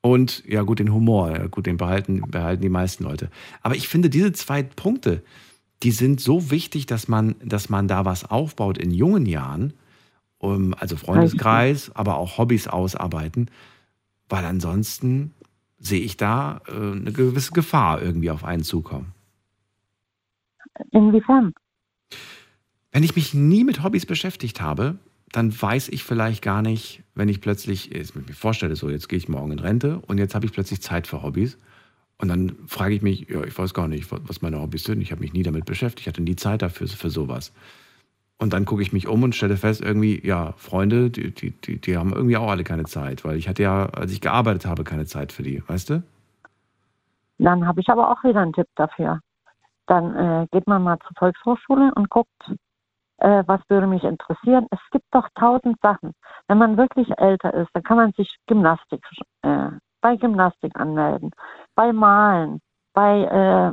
Und 0.00 0.44
ja, 0.46 0.62
gut, 0.62 0.78
den 0.78 0.92
Humor, 0.92 1.32
ja, 1.32 1.46
gut, 1.48 1.66
den 1.66 1.76
behalten, 1.76 2.22
behalten 2.28 2.62
die 2.62 2.68
meisten 2.68 3.02
Leute. 3.02 3.30
Aber 3.62 3.74
ich 3.74 3.88
finde, 3.88 4.08
diese 4.08 4.32
zwei 4.32 4.62
Punkte, 4.62 5.22
die 5.82 5.90
sind 5.90 6.20
so 6.20 6.52
wichtig, 6.52 6.86
dass 6.86 7.08
man, 7.08 7.34
dass 7.44 7.68
man 7.68 7.88
da 7.88 8.04
was 8.04 8.24
aufbaut 8.24 8.78
in 8.78 8.92
jungen 8.92 9.26
Jahren, 9.26 9.72
um, 10.38 10.72
also 10.78 10.96
Freundeskreis, 10.96 11.90
aber 11.94 12.16
auch 12.16 12.38
Hobbys 12.38 12.68
ausarbeiten, 12.68 13.50
weil 14.28 14.44
ansonsten 14.44 15.32
sehe 15.82 16.00
ich 16.00 16.16
da 16.16 16.62
äh, 16.68 16.72
eine 16.72 17.12
gewisse 17.12 17.52
Gefahr 17.52 18.00
irgendwie 18.00 18.30
auf 18.30 18.44
einen 18.44 18.62
zukommen. 18.62 19.12
Inwiefern? 20.90 21.52
Wenn 22.92 23.02
ich 23.02 23.16
mich 23.16 23.34
nie 23.34 23.64
mit 23.64 23.82
Hobbys 23.82 24.06
beschäftigt 24.06 24.60
habe, 24.60 24.96
dann 25.32 25.60
weiß 25.60 25.88
ich 25.88 26.04
vielleicht 26.04 26.42
gar 26.42 26.62
nicht, 26.62 27.02
wenn 27.14 27.28
ich 27.28 27.40
plötzlich, 27.40 27.86
jetzt 27.86 28.14
mir 28.14 28.22
vorstelle, 28.34 28.76
so 28.76 28.90
jetzt 28.90 29.08
gehe 29.08 29.18
ich 29.18 29.28
morgen 29.28 29.50
in 29.50 29.58
Rente 29.58 30.00
und 30.06 30.18
jetzt 30.18 30.34
habe 30.34 30.46
ich 30.46 30.52
plötzlich 30.52 30.82
Zeit 30.82 31.06
für 31.06 31.22
Hobbys. 31.22 31.58
Und 32.18 32.28
dann 32.28 32.54
frage 32.66 32.94
ich 32.94 33.02
mich, 33.02 33.28
ja, 33.28 33.42
ich 33.42 33.56
weiß 33.56 33.74
gar 33.74 33.88
nicht, 33.88 34.06
was 34.10 34.42
meine 34.42 34.60
Hobbys 34.60 34.84
sind. 34.84 35.00
Ich 35.00 35.10
habe 35.10 35.22
mich 35.22 35.32
nie 35.32 35.42
damit 35.42 35.64
beschäftigt, 35.64 36.02
ich 36.02 36.06
hatte 36.06 36.22
nie 36.22 36.36
Zeit 36.36 36.62
dafür, 36.62 36.86
für 36.86 37.10
sowas. 37.10 37.52
Und 38.42 38.52
dann 38.52 38.64
gucke 38.64 38.82
ich 38.82 38.92
mich 38.92 39.06
um 39.06 39.22
und 39.22 39.36
stelle 39.36 39.56
fest, 39.56 39.80
irgendwie, 39.80 40.20
ja, 40.26 40.50
Freunde, 40.56 41.10
die, 41.10 41.32
die, 41.32 41.52
die, 41.52 41.80
die 41.80 41.96
haben 41.96 42.12
irgendwie 42.12 42.36
auch 42.36 42.50
alle 42.50 42.64
keine 42.64 42.82
Zeit, 42.82 43.24
weil 43.24 43.36
ich 43.36 43.48
hatte 43.48 43.62
ja, 43.62 43.86
als 43.86 44.10
ich 44.10 44.20
gearbeitet 44.20 44.66
habe, 44.66 44.82
keine 44.82 45.06
Zeit 45.06 45.30
für 45.30 45.44
die, 45.44 45.62
weißt 45.68 45.90
du? 45.90 46.02
Dann 47.38 47.68
habe 47.68 47.80
ich 47.80 47.88
aber 47.88 48.10
auch 48.10 48.24
wieder 48.24 48.40
einen 48.40 48.52
Tipp 48.52 48.66
dafür. 48.74 49.20
Dann 49.86 50.16
äh, 50.16 50.46
geht 50.50 50.66
man 50.66 50.82
mal 50.82 50.98
zur 51.06 51.14
Volkshochschule 51.16 51.92
und 51.94 52.10
guckt, 52.10 52.50
äh, 53.18 53.44
was 53.46 53.60
würde 53.68 53.86
mich 53.86 54.02
interessieren. 54.02 54.66
Es 54.72 54.80
gibt 54.90 55.06
doch 55.12 55.28
tausend 55.36 55.78
Sachen. 55.80 56.10
Wenn 56.48 56.58
man 56.58 56.76
wirklich 56.76 57.06
älter 57.18 57.54
ist, 57.54 57.70
dann 57.74 57.84
kann 57.84 57.96
man 57.96 58.10
sich 58.14 58.28
Gymnastik, 58.48 59.04
äh, 59.42 59.68
bei 60.00 60.16
Gymnastik 60.16 60.72
anmelden, 60.74 61.30
bei 61.76 61.92
Malen, 61.92 62.60
bei 62.92 63.22
äh, 63.22 63.72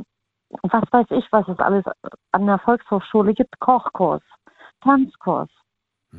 was 0.62 0.84
weiß 0.90 1.06
ich, 1.10 1.26
was 1.32 1.46
es 1.48 1.58
alles 1.58 1.84
an 2.32 2.46
der 2.46 2.58
Volkshochschule 2.58 3.34
gibt, 3.34 3.58
Kochkurs, 3.60 4.22
Tanzkurs. 4.80 5.48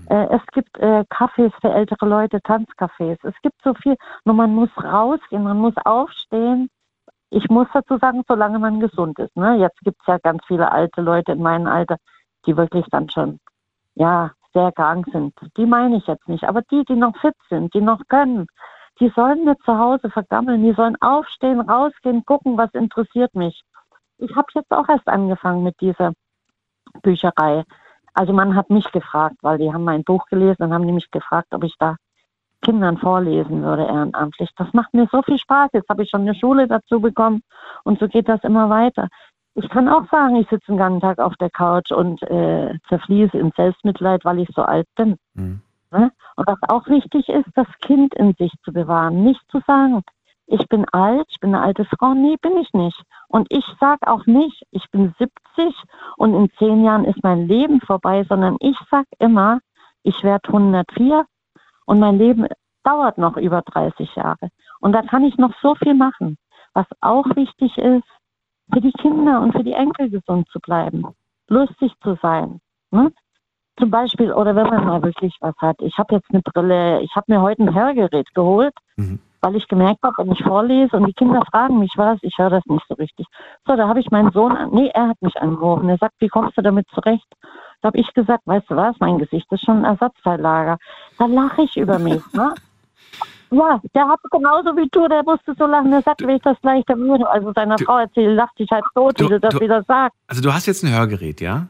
Äh, 0.10 0.28
es 0.36 0.42
gibt 0.54 0.78
äh, 0.80 1.04
Cafés 1.10 1.52
für 1.62 1.72
ältere 1.72 2.06
Leute, 2.06 2.38
Tanzcafés. 2.38 3.18
Es 3.24 3.36
gibt 3.42 3.62
so 3.64 3.74
viel. 3.74 3.96
Nur 4.24 4.36
man 4.36 4.56
muss 4.56 4.70
rausgehen, 4.78 5.44
man 5.44 5.58
muss 5.58 5.76
aufstehen. 5.84 6.70
Ich 7.30 7.50
muss 7.50 7.68
dazu 7.74 7.98
sagen, 7.98 8.24
solange 8.28 8.60
man 8.60 8.80
gesund 8.80 9.20
ist. 9.20 9.36
Ne? 9.36 9.58
Jetzt 9.58 9.80
gibt 9.82 10.00
es 10.02 10.08
ja 10.08 10.18
ganz 10.18 10.44
viele 10.48 10.72
alte 10.72 11.02
Leute 11.02 11.34
in 11.34 11.42
meinem 11.42 11.68
Alter, 11.68 11.98
die 12.46 12.56
wirklich 12.56 12.86
dann 12.92 13.10
schon, 13.10 13.40
ja, 13.96 14.32
sehr 14.54 14.72
krank 14.74 15.08
sind. 15.12 15.34
Die 15.58 15.66
meine 15.66 15.98
ich 15.98 16.08
jetzt 16.08 16.28
nicht. 16.28 16.44
Aber 16.44 16.62
die, 16.64 16.84
die 16.86 16.96
noch 16.96 17.16
fit 17.18 17.36
sind, 17.50 17.74
die 17.74 17.82
noch 17.82 18.02
können, 18.08 18.48
die 19.00 19.10
sollen 19.16 19.46
nicht 19.46 19.64
zu 19.64 19.78
Hause 19.78 20.10
vergammeln. 20.10 20.64
Die 20.64 20.74
sollen 20.74 20.96
aufstehen, 21.02 21.62
rausgehen, 21.62 22.26
gucken, 22.26 22.58
was 22.58 22.74
interessiert 22.74 23.34
mich. 23.34 23.62
Ich 24.18 24.36
habe 24.36 24.48
jetzt 24.54 24.72
auch 24.72 24.88
erst 24.88 25.08
angefangen 25.08 25.64
mit 25.64 25.80
dieser 25.82 26.14
Bücherei. 27.02 27.64
Also 28.14 28.34
man 28.34 28.56
hat 28.56 28.70
mich 28.70 28.92
gefragt, 28.92 29.38
weil 29.42 29.58
die 29.58 29.72
haben 29.72 29.84
mein 29.84 30.04
Buch 30.04 30.26
gelesen 30.26 30.64
und 30.64 30.74
haben 30.74 30.86
die 30.86 30.94
mich 30.94 31.10
gefragt, 31.12 31.48
ob 31.52 31.64
ich 31.64 31.76
da 31.80 31.96
Kindern 32.62 32.98
vorlesen 32.98 33.64
würde 33.64 33.84
ehrenamtlich. 33.84 34.50
Das 34.56 34.72
macht 34.74 34.94
mir 34.94 35.08
so 35.12 35.22
viel 35.24 35.38
Spaß. 35.38 35.70
Jetzt 35.74 35.90
habe 35.90 36.04
ich 36.04 36.10
schon 36.10 36.22
eine 36.22 36.36
Schule 36.36 36.68
dazu 36.68 37.00
bekommen 37.00 37.42
und 37.84 38.00
so 38.00 38.08
geht 38.08 38.30
das 38.30 38.44
immer 38.44 38.70
weiter. 38.70 39.08
Ich 39.56 39.68
kann 39.70 39.90
auch 39.90 40.10
sagen, 40.10 40.36
ich 40.38 40.48
sitze 40.50 40.68
den 40.68 40.78
ganzen 40.78 41.02
Tag 41.02 41.20
auf 41.20 41.36
der 41.36 41.50
Couch 41.50 41.92
und 41.92 42.22
äh, 42.24 42.74
zerfließe 42.88 43.38
in 43.38 43.52
Selbstmitleid, 43.56 44.24
weil 44.24 44.40
ich 44.40 44.50
so 44.56 44.62
alt 44.62 44.88
bin. 44.96 45.18
Mhm. 45.34 45.62
Ne? 45.92 46.12
Und 46.38 46.48
was 46.48 46.58
auch 46.70 46.88
wichtig 46.88 47.28
ist, 47.28 47.50
das 47.56 47.68
Kind 47.82 48.14
in 48.16 48.34
sich 48.36 48.54
zu 48.64 48.72
bewahren. 48.72 49.24
Nicht 49.24 49.42
zu 49.50 49.60
sagen, 49.68 50.04
ich 50.52 50.68
bin 50.68 50.86
alt, 50.92 51.26
ich 51.30 51.40
bin 51.40 51.56
eine 51.56 51.64
alte 51.64 51.86
Frau. 51.86 52.14
Nee, 52.14 52.36
bin 52.42 52.58
ich 52.58 52.72
nicht. 52.74 53.02
Und 53.28 53.48
ich 53.50 53.66
sage 53.80 54.08
auch 54.08 54.26
nicht, 54.26 54.64
ich 54.72 54.86
bin 54.92 55.14
70 55.18 55.76
und 56.18 56.34
in 56.34 56.50
zehn 56.58 56.84
Jahren 56.84 57.06
ist 57.06 57.24
mein 57.24 57.48
Leben 57.48 57.80
vorbei, 57.82 58.26
sondern 58.28 58.58
ich 58.60 58.78
sage 58.90 59.08
immer, 59.20 59.60
ich 60.04 60.24
werde 60.24 60.48
104 60.48 61.26
und 61.86 62.00
mein 62.00 62.18
Leben 62.18 62.48
dauert 62.84 63.18
noch 63.18 63.38
über 63.38 63.62
30 63.62 64.16
Jahre. 64.16 64.50
Und 64.80 64.92
da 64.94 65.02
kann 65.04 65.24
ich 65.24 65.38
noch 65.38 65.54
so 65.62 65.76
viel 65.76 65.94
machen. 65.94 66.38
Was 66.74 66.88
auch 67.00 67.26
wichtig 67.36 67.78
ist, 67.78 68.08
für 68.74 68.82
die 68.82 68.94
Kinder 68.94 69.42
und 69.42 69.54
für 69.54 69.64
die 69.64 69.74
Enkel 69.74 70.10
gesund 70.10 70.48
zu 70.50 70.60
bleiben, 70.60 71.06
lustig 71.48 71.94
zu 72.02 72.18
sein. 72.22 72.60
Ne? 72.92 73.12
Zum 73.78 73.90
Beispiel, 73.90 74.34
oder 74.34 74.56
wenn 74.56 74.68
man 74.68 74.86
mal 74.86 75.04
wirklich 75.04 75.36
was 75.40 75.56
hat. 75.58 75.82
Ich 75.82 75.98
habe 75.98 76.16
jetzt 76.16 76.30
eine 76.30 76.42
Brille, 76.42 77.02
ich 77.02 77.16
habe 77.16 77.26
mir 77.32 77.42
heute 77.42 77.64
ein 77.64 77.74
Hörgerät 77.74 78.34
geholt, 78.34 78.74
Mhm. 78.98 79.20
Weil 79.42 79.56
ich 79.56 79.68
gemerkt 79.68 80.02
habe, 80.04 80.14
wenn 80.20 80.32
ich 80.32 80.44
vorlese 80.44 80.96
und 80.98 81.06
die 81.08 81.14
Kinder 81.14 81.42
fragen 81.52 81.80
mich 81.80 81.94
was, 81.98 82.20
ich 82.22 82.38
höre 82.38 82.50
das 82.52 82.66
nicht 82.68 82.86
so 82.88 82.94
richtig. 82.96 83.26
So, 83.68 83.76
da 83.76 83.88
habe 83.88 84.00
ich 84.00 84.12
meinen 84.12 84.32
Sohn, 84.32 84.56
an, 84.56 84.70
nee, 84.72 84.90
er 84.94 85.10
hat 85.10 85.22
mich 85.22 85.36
angerufen. 85.42 85.90
Er 85.90 85.98
sagt, 85.98 86.14
wie 86.20 86.28
kommst 86.28 86.58
du 86.58 86.62
damit 86.62 86.88
zurecht? 86.94 87.26
Da 87.82 87.88
habe 87.88 87.98
ich 87.98 88.14
gesagt, 88.14 88.44
weißt 88.46 88.70
du 88.70 88.76
was, 88.76 88.96
mein 89.00 89.18
Gesicht 89.18 89.52
ist 89.52 89.66
schon 89.66 89.80
ein 89.80 89.86
Ersatzteillager. 89.86 90.78
Da 91.18 91.26
lache 91.26 91.64
ich 91.64 91.76
über 91.78 91.98
mich. 92.00 92.22
Ne? 92.34 92.54
Ja, 93.54 93.82
der 93.94 94.08
hat 94.08 94.20
genauso 94.32 94.78
wie 94.78 94.88
du, 94.90 95.10
der 95.10 95.24
musste 95.24 95.54
so 95.60 95.66
lachen. 95.66 95.92
Der 95.92 96.02
sagt, 96.02 96.22
wenn 96.22 96.30
ich 96.38 96.42
das 96.42 96.56
gleich 96.62 96.86
der. 96.86 96.96
Also 97.30 97.52
seiner 97.54 97.78
Frau 97.80 97.98
erzählt, 97.98 98.38
lacht 98.38 98.56
sich 98.58 98.72
halt 98.72 98.86
tot, 98.96 99.20
wie 99.20 99.24
Du- 99.24 99.30
du 99.32 99.40
das 99.42 99.54
du- 99.56 99.60
wieder 99.60 99.84
sagst. 99.84 100.18
Also 100.30 100.42
du 100.42 100.54
hast 100.54 100.68
jetzt 100.68 100.84
ein 100.86 100.94
Hörgerät, 100.96 101.42
ja? 101.42 101.68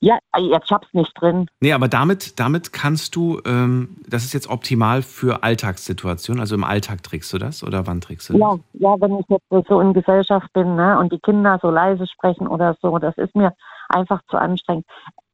Ja, 0.00 0.18
jetzt 0.38 0.70
hab's 0.70 0.88
nicht 0.92 1.12
drin. 1.20 1.46
Nee, 1.60 1.72
aber 1.72 1.88
damit, 1.88 2.38
damit 2.40 2.72
kannst 2.72 3.16
du, 3.16 3.40
ähm, 3.46 3.96
das 4.08 4.24
ist 4.24 4.34
jetzt 4.34 4.48
optimal 4.50 5.02
für 5.02 5.42
Alltagssituationen. 5.42 6.40
Also 6.40 6.54
im 6.54 6.64
Alltag 6.64 7.02
trägst 7.02 7.32
du 7.32 7.38
das 7.38 7.62
oder 7.62 7.86
wann 7.86 8.00
trägst 8.00 8.28
du 8.28 8.32
das? 8.34 8.40
Ja, 8.40 8.56
ja, 8.74 9.00
wenn 9.00 9.18
ich 9.18 9.26
jetzt 9.28 9.68
so 9.68 9.80
in 9.80 9.92
Gesellschaft 9.92 10.52
bin 10.52 10.76
ne, 10.76 10.98
und 10.98 11.12
die 11.12 11.18
Kinder 11.20 11.58
so 11.62 11.70
leise 11.70 12.06
sprechen 12.06 12.46
oder 12.46 12.76
so, 12.82 12.98
das 12.98 13.16
ist 13.16 13.34
mir 13.34 13.52
einfach 13.88 14.20
zu 14.28 14.36
anstrengend. 14.36 14.84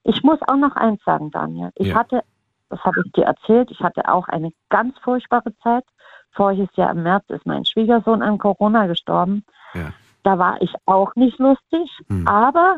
Ich 0.05 0.23
muss 0.23 0.39
auch 0.49 0.57
noch 0.57 0.77
eins 0.77 1.03
sagen, 1.05 1.31
Daniel. 1.31 1.71
Ich 1.77 1.89
Ja. 1.89 1.95
hatte, 1.97 2.23
das 2.69 2.81
habe 2.85 3.03
ich 3.05 3.13
dir 3.13 3.25
erzählt, 3.25 3.71
ich 3.71 3.81
hatte 3.81 4.09
auch 4.13 4.29
eine 4.29 4.51
ganz 4.69 4.99
furchtbare 5.03 5.57
Zeit. 5.63 5.85
Voriges 6.33 6.69
Jahr 6.77 6.91
im 6.93 7.03
März 7.03 7.25
ist 7.29 7.47
mein 7.47 7.65
Schwiegersohn 7.65 8.23
an 8.23 8.39
Corona 8.39 8.87
gestorben. 8.87 9.45
Ja. 9.75 9.93
Da 10.23 10.39
war 10.39 10.61
ich 10.63 10.73
auch 10.87 11.15
nicht 11.15 11.39
lustig, 11.39 11.91
Hm. 12.09 12.27
aber 12.27 12.77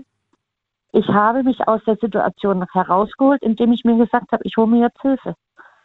ich 0.94 1.08
habe 1.08 1.42
mich 1.42 1.66
aus 1.66 1.82
der 1.84 1.96
Situation 1.96 2.64
herausgeholt, 2.72 3.42
indem 3.42 3.72
ich 3.72 3.82
mir 3.82 3.96
gesagt 3.96 4.30
habe, 4.30 4.44
ich 4.44 4.56
hole 4.56 4.68
mir 4.68 4.80
jetzt 4.80 5.02
Hilfe. 5.02 5.34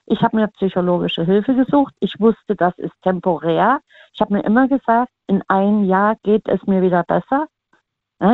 Ich 0.05 0.21
habe 0.21 0.37
mir 0.37 0.47
psychologische 0.49 1.23
Hilfe 1.23 1.55
gesucht. 1.55 1.95
Ich 1.99 2.19
wusste, 2.19 2.55
das 2.55 2.77
ist 2.77 2.93
temporär. 3.01 3.79
Ich 4.13 4.21
habe 4.21 4.35
mir 4.35 4.43
immer 4.43 4.67
gesagt, 4.67 5.11
in 5.25 5.41
einem 5.47 5.85
Jahr 5.85 6.15
geht 6.21 6.47
es 6.47 6.63
mir 6.67 6.83
wieder 6.83 7.03
besser. 7.03 7.47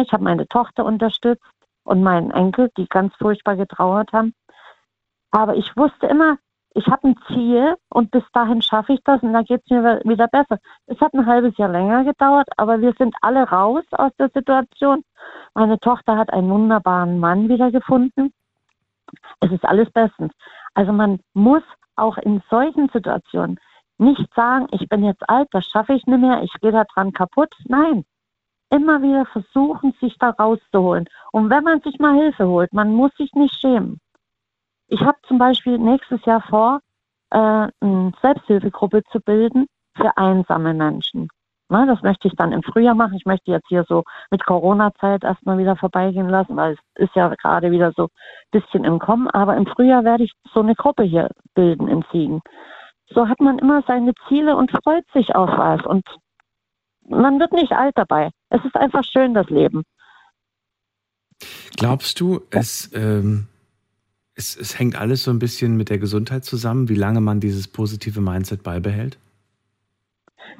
Ich 0.01 0.11
habe 0.11 0.23
meine 0.25 0.49
Tochter 0.49 0.83
unterstützt 0.83 1.45
und 1.85 2.03
meinen 2.03 2.31
Enkel, 2.31 2.69
die 2.75 2.87
ganz 2.87 3.15
furchtbar 3.15 3.55
getrauert 3.55 4.11
haben. 4.11 4.33
Aber 5.31 5.55
ich 5.55 5.77
wusste 5.77 6.07
immer, 6.07 6.37
ich 6.77 6.87
habe 6.87 7.07
ein 7.07 7.15
Ziel 7.27 7.75
und 7.89 8.11
bis 8.11 8.23
dahin 8.33 8.61
schaffe 8.61 8.93
ich 8.93 8.99
das 9.05 9.23
und 9.23 9.31
dann 9.31 9.45
geht 9.45 9.61
es 9.63 9.69
mir 9.69 10.01
wieder 10.03 10.27
besser. 10.27 10.59
Es 10.87 10.99
hat 10.99 11.13
ein 11.13 11.25
halbes 11.25 11.57
Jahr 11.57 11.69
länger 11.69 12.03
gedauert, 12.03 12.49
aber 12.57 12.81
wir 12.81 12.93
sind 12.97 13.15
alle 13.21 13.43
raus 13.49 13.85
aus 13.91 14.11
der 14.19 14.29
Situation. 14.33 15.03
Meine 15.53 15.79
Tochter 15.79 16.17
hat 16.17 16.33
einen 16.33 16.49
wunderbaren 16.49 17.17
Mann 17.17 17.47
wiedergefunden. 17.47 18.33
Es 19.39 19.51
ist 19.51 19.63
alles 19.63 19.89
bestens. 19.91 20.33
Also 20.73 20.91
man 20.91 21.21
muss 21.33 21.63
auch 21.95 22.17
in 22.17 22.43
solchen 22.49 22.89
Situationen 22.89 23.57
nicht 23.97 24.27
sagen, 24.35 24.67
ich 24.71 24.89
bin 24.89 25.05
jetzt 25.05 25.29
alt, 25.29 25.47
das 25.51 25.65
schaffe 25.67 25.93
ich 25.93 26.05
nicht 26.05 26.19
mehr, 26.19 26.43
ich 26.43 26.51
gehe 26.59 26.73
da 26.73 26.83
dran 26.83 27.13
kaputt. 27.13 27.55
Nein, 27.69 28.03
immer 28.69 29.01
wieder 29.01 29.25
versuchen, 29.27 29.93
sich 30.01 30.17
da 30.17 30.31
rauszuholen. 30.31 31.07
Und 31.31 31.49
wenn 31.49 31.63
man 31.63 31.79
sich 31.79 31.99
mal 31.99 32.15
Hilfe 32.15 32.45
holt, 32.47 32.73
man 32.73 32.91
muss 32.93 33.15
sich 33.15 33.31
nicht 33.33 33.55
schämen. 33.55 34.01
Ich 34.87 35.01
habe 35.01 35.17
zum 35.27 35.37
Beispiel 35.37 35.77
nächstes 35.77 36.23
Jahr 36.25 36.41
vor, 36.41 36.79
äh, 37.31 37.37
eine 37.37 38.11
Selbsthilfegruppe 38.21 39.03
zu 39.11 39.19
bilden 39.19 39.67
für 39.95 40.15
einsame 40.17 40.73
Menschen. 40.73 41.29
Das 41.67 42.01
möchte 42.03 42.27
ich 42.27 42.35
dann 42.35 42.51
im 42.51 42.61
Frühjahr 42.61 42.93
machen. 42.93 43.15
Ich 43.15 43.25
möchte 43.25 43.51
jetzt 43.51 43.67
hier 43.67 43.85
so 43.87 44.03
mit 44.29 44.45
Corona-Zeit 44.45 45.23
erstmal 45.23 45.57
wieder 45.57 45.75
vorbeigehen 45.75 46.29
lassen, 46.29 46.55
weil 46.55 46.73
es 46.93 47.07
ist 47.07 47.15
ja 47.15 47.27
gerade 47.29 47.71
wieder 47.71 47.91
so 47.95 48.03
ein 48.03 48.61
bisschen 48.61 48.83
im 48.83 48.99
Kommen. 48.99 49.27
Aber 49.29 49.57
im 49.57 49.65
Frühjahr 49.65 50.03
werde 50.03 50.25
ich 50.25 50.33
so 50.53 50.59
eine 50.59 50.75
Gruppe 50.75 51.03
hier 51.03 51.29
bilden 51.55 51.87
in 51.87 52.05
Siegen. 52.11 52.41
So 53.09 53.27
hat 53.27 53.39
man 53.39 53.57
immer 53.59 53.83
seine 53.87 54.13
Ziele 54.27 54.55
und 54.55 54.71
freut 54.71 55.05
sich 55.13 55.35
auf 55.35 55.49
was. 55.49 55.83
Und 55.85 56.05
man 57.07 57.39
wird 57.39 57.51
nicht 57.51 57.71
alt 57.71 57.97
dabei. 57.97 58.29
Es 58.49 58.63
ist 58.63 58.75
einfach 58.75 59.03
schön, 59.03 59.33
das 59.33 59.49
Leben. 59.49 59.83
Glaubst 61.77 62.19
du, 62.19 62.41
es, 62.51 62.91
ähm, 62.93 63.47
es, 64.35 64.55
es 64.57 64.77
hängt 64.77 64.99
alles 64.99 65.23
so 65.23 65.31
ein 65.31 65.39
bisschen 65.39 65.77
mit 65.77 65.89
der 65.89 65.97
Gesundheit 65.97 66.43
zusammen, 66.43 66.89
wie 66.89 66.95
lange 66.95 67.21
man 67.21 67.39
dieses 67.39 67.67
positive 67.67 68.21
Mindset 68.21 68.63
beibehält? 68.63 69.17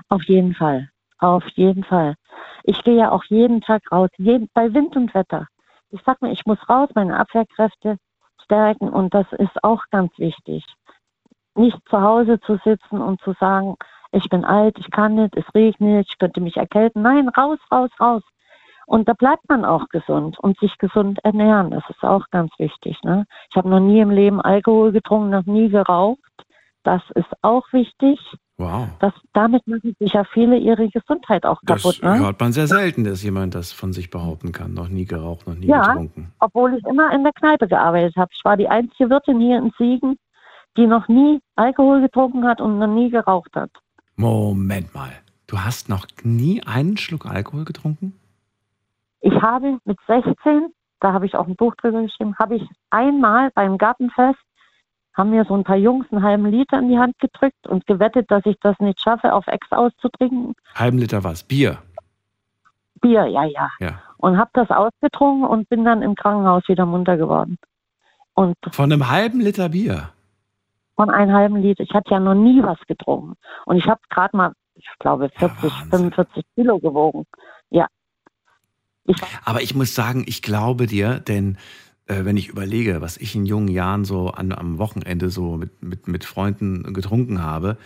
Auf 0.09 0.23
jeden 0.23 0.55
Fall. 0.55 0.89
Auf 1.19 1.43
jeden 1.55 1.83
Fall. 1.83 2.15
Ich 2.63 2.81
gehe 2.83 2.97
ja 2.97 3.11
auch 3.11 3.23
jeden 3.25 3.61
Tag 3.61 3.83
raus, 3.91 4.09
jeden, 4.17 4.49
bei 4.53 4.73
Wind 4.73 4.95
und 4.95 5.13
Wetter. 5.13 5.47
Ich 5.91 6.01
sag 6.05 6.21
mir, 6.21 6.31
ich 6.31 6.45
muss 6.45 6.57
raus, 6.67 6.89
meine 6.95 7.17
Abwehrkräfte 7.17 7.97
stärken 8.43 8.89
und 8.89 9.13
das 9.13 9.27
ist 9.33 9.63
auch 9.63 9.83
ganz 9.91 10.11
wichtig. 10.17 10.65
Nicht 11.55 11.77
zu 11.89 12.01
Hause 12.01 12.39
zu 12.41 12.59
sitzen 12.63 13.01
und 13.01 13.21
zu 13.21 13.33
sagen, 13.39 13.75
ich 14.11 14.27
bin 14.29 14.45
alt, 14.45 14.77
ich 14.77 14.89
kann 14.91 15.15
nicht, 15.15 15.35
es 15.35 15.45
regnet, 15.53 16.07
ich 16.09 16.17
könnte 16.17 16.41
mich 16.41 16.57
erkälten. 16.57 17.01
Nein, 17.01 17.29
raus, 17.29 17.59
raus, 17.71 17.91
raus. 17.99 18.23
Und 18.87 19.07
da 19.09 19.13
bleibt 19.13 19.47
man 19.49 19.65
auch 19.65 19.87
gesund 19.89 20.37
und 20.39 20.59
sich 20.59 20.77
gesund 20.77 21.19
ernähren. 21.23 21.71
Das 21.71 21.83
ist 21.89 22.03
auch 22.03 22.25
ganz 22.31 22.51
wichtig. 22.59 22.97
Ne? 23.03 23.25
Ich 23.49 23.55
habe 23.55 23.69
noch 23.69 23.79
nie 23.79 23.99
im 23.99 24.11
Leben 24.11 24.41
Alkohol 24.41 24.91
getrunken, 24.91 25.29
noch 25.31 25.45
nie 25.45 25.69
geraucht. 25.69 26.19
Das 26.83 27.01
ist 27.15 27.27
auch 27.41 27.65
wichtig. 27.71 28.19
Wow. 28.57 28.87
Das, 28.99 29.11
damit 29.33 29.67
machen 29.67 29.95
sich 29.99 30.13
ja 30.13 30.23
viele 30.23 30.57
ihre 30.57 30.87
Gesundheit 30.87 31.45
auch 31.45 31.59
Das 31.63 31.81
kaputt. 31.81 32.01
Ne? 32.03 32.19
hört 32.19 32.39
man 32.39 32.53
sehr 32.53 32.67
selten, 32.67 33.03
dass 33.03 33.21
jemand 33.23 33.53
das 33.55 33.73
von 33.73 33.91
sich 33.91 34.09
behaupten 34.11 34.51
kann. 34.53 34.73
Noch 34.73 34.87
nie 34.87 35.05
geraucht, 35.05 35.45
noch 35.47 35.55
nie 35.55 35.65
Ja, 35.65 35.81
getrunken. 35.87 36.31
obwohl 36.39 36.75
ich 36.75 36.85
immer 36.85 37.11
in 37.11 37.23
der 37.23 37.33
Kneipe 37.33 37.67
gearbeitet 37.67 38.15
habe. 38.15 38.29
Ich 38.33 38.45
war 38.45 38.55
die 38.55 38.69
einzige 38.69 39.09
Wirtin 39.09 39.39
hier 39.41 39.57
in 39.57 39.71
Siegen, 39.77 40.15
die 40.77 40.87
noch 40.87 41.07
nie 41.09 41.41
Alkohol 41.55 42.01
getrunken 42.01 42.45
hat 42.45 42.61
und 42.61 42.79
noch 42.79 42.87
nie 42.87 43.09
geraucht 43.09 43.53
hat. 43.55 43.71
Moment 44.15 44.93
mal. 44.95 45.11
Du 45.47 45.59
hast 45.59 45.89
noch 45.89 46.05
nie 46.23 46.61
einen 46.65 46.97
Schluck 46.97 47.25
Alkohol 47.25 47.65
getrunken? 47.65 48.13
Ich 49.25 49.41
habe 49.41 49.79
mit 49.85 49.97
16, 50.05 50.67
da 50.99 51.11
habe 51.13 51.25
ich 51.25 51.33
auch 51.35 51.47
ein 51.47 51.55
Buch 51.55 51.73
drüber 51.77 52.03
geschrieben, 52.03 52.35
habe 52.37 52.57
ich 52.57 52.69
einmal 52.91 53.49
beim 53.55 53.79
Gartenfest, 53.79 54.37
haben 55.15 55.31
mir 55.31 55.45
so 55.45 55.55
ein 55.55 55.63
paar 55.63 55.77
Jungs 55.77 56.05
einen 56.11 56.21
halben 56.21 56.45
Liter 56.45 56.77
in 56.77 56.89
die 56.89 56.99
Hand 56.99 57.17
gedrückt 57.17 57.65
und 57.67 57.87
gewettet, 57.87 58.29
dass 58.29 58.45
ich 58.45 58.55
das 58.61 58.77
nicht 58.79 59.01
schaffe, 59.01 59.33
auf 59.33 59.47
Ex 59.47 59.65
auszutrinken. 59.71 60.53
Halben 60.75 60.99
Liter 60.99 61.23
was? 61.23 61.41
Bier. 61.43 61.79
Bier, 63.01 63.25
ja, 63.25 63.45
ja. 63.45 63.67
Ja. 63.79 63.99
Und 64.17 64.37
habe 64.37 64.51
das 64.53 64.69
ausgetrunken 64.69 65.47
und 65.47 65.67
bin 65.69 65.85
dann 65.85 66.03
im 66.03 66.13
Krankenhaus 66.13 66.67
wieder 66.67 66.85
munter 66.85 67.17
geworden. 67.17 67.57
Und 68.35 68.55
Von 68.73 68.91
einem 68.91 69.09
halben 69.09 69.39
Liter 69.41 69.69
Bier. 69.69 70.09
von 70.95 71.09
einem 71.09 71.33
halben 71.33 71.55
Liter. 71.63 71.81
Ich 71.81 71.93
hatte 71.95 72.11
ja 72.11 72.19
noch 72.19 72.35
nie 72.35 72.61
was 72.61 72.77
getrunken. 72.87 73.33
Und 73.65 73.77
ich 73.77 73.87
habe 73.87 74.01
gerade 74.09 74.37
mal, 74.37 74.51
ich 74.75 74.87
glaube, 74.99 75.29
40, 75.35 75.71
45 75.89 76.43
Kilo 76.53 76.77
gewogen. 76.77 77.25
Aber 79.43 79.61
ich 79.61 79.75
muss 79.75 79.93
sagen, 79.95 80.23
ich 80.27 80.41
glaube 80.41 80.87
dir, 80.87 81.19
denn 81.19 81.57
äh, 82.07 82.25
wenn 82.25 82.37
ich 82.37 82.47
überlege, 82.49 83.01
was 83.01 83.17
ich 83.17 83.35
in 83.35 83.45
jungen 83.45 83.67
Jahren 83.67 84.05
so 84.05 84.29
an, 84.29 84.51
am 84.51 84.77
Wochenende 84.77 85.29
so 85.29 85.57
mit, 85.57 85.81
mit, 85.83 86.07
mit 86.07 86.23
Freunden 86.25 86.93
getrunken 86.93 87.41
habe, 87.41 87.77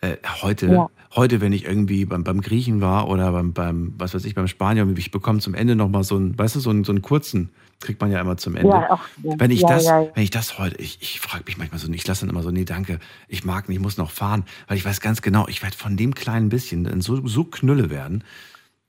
äh, 0.00 0.16
heute, 0.42 0.66
Ja. 0.66 0.90
heute, 1.16 1.40
wenn 1.40 1.52
ich 1.52 1.64
irgendwie 1.64 2.04
beim, 2.04 2.22
beim 2.22 2.40
Griechen 2.40 2.80
war 2.80 3.08
oder 3.08 3.32
beim, 3.32 3.52
beim, 3.52 3.94
was 3.98 4.14
weiß 4.14 4.24
ich, 4.24 4.34
beim 4.34 4.46
Spanier, 4.46 4.86
ich 4.96 5.10
bekomme 5.10 5.40
zum 5.40 5.54
Ende 5.54 5.74
nochmal 5.74 6.04
so 6.04 6.16
einen, 6.16 6.38
weißt 6.38 6.56
du, 6.56 6.60
so 6.60 6.70
einen, 6.70 6.84
so 6.84 6.92
einen 6.92 7.02
kurzen, 7.02 7.50
kriegt 7.80 8.00
man 8.00 8.10
ja 8.10 8.20
immer 8.20 8.36
zum 8.36 8.56
Ende. 8.56 8.70
Ja, 8.70 8.90
auch, 8.90 9.00
ja. 9.22 9.34
Wenn 9.38 9.50
ich 9.50 9.62
das, 9.62 9.86
wenn 9.86 10.22
ich 10.22 10.30
das 10.30 10.58
heute, 10.58 10.76
ich, 10.76 10.98
ich 11.00 11.20
frage 11.20 11.44
mich 11.46 11.58
manchmal 11.58 11.80
so, 11.80 11.90
ich 11.92 12.06
lasse 12.06 12.20
dann 12.22 12.30
immer 12.30 12.42
so, 12.42 12.50
nee, 12.50 12.64
danke, 12.64 13.00
ich 13.26 13.44
mag 13.44 13.68
nicht, 13.68 13.78
ich 13.78 13.82
muss 13.82 13.96
noch 13.96 14.10
fahren, 14.10 14.44
weil 14.68 14.76
ich 14.76 14.84
weiß 14.84 15.00
ganz 15.00 15.22
genau, 15.22 15.48
ich 15.48 15.62
werde 15.62 15.76
von 15.76 15.96
dem 15.96 16.14
kleinen 16.14 16.48
bisschen 16.48 17.00
so, 17.00 17.26
so 17.26 17.44
Knülle 17.44 17.90
werden, 17.90 18.22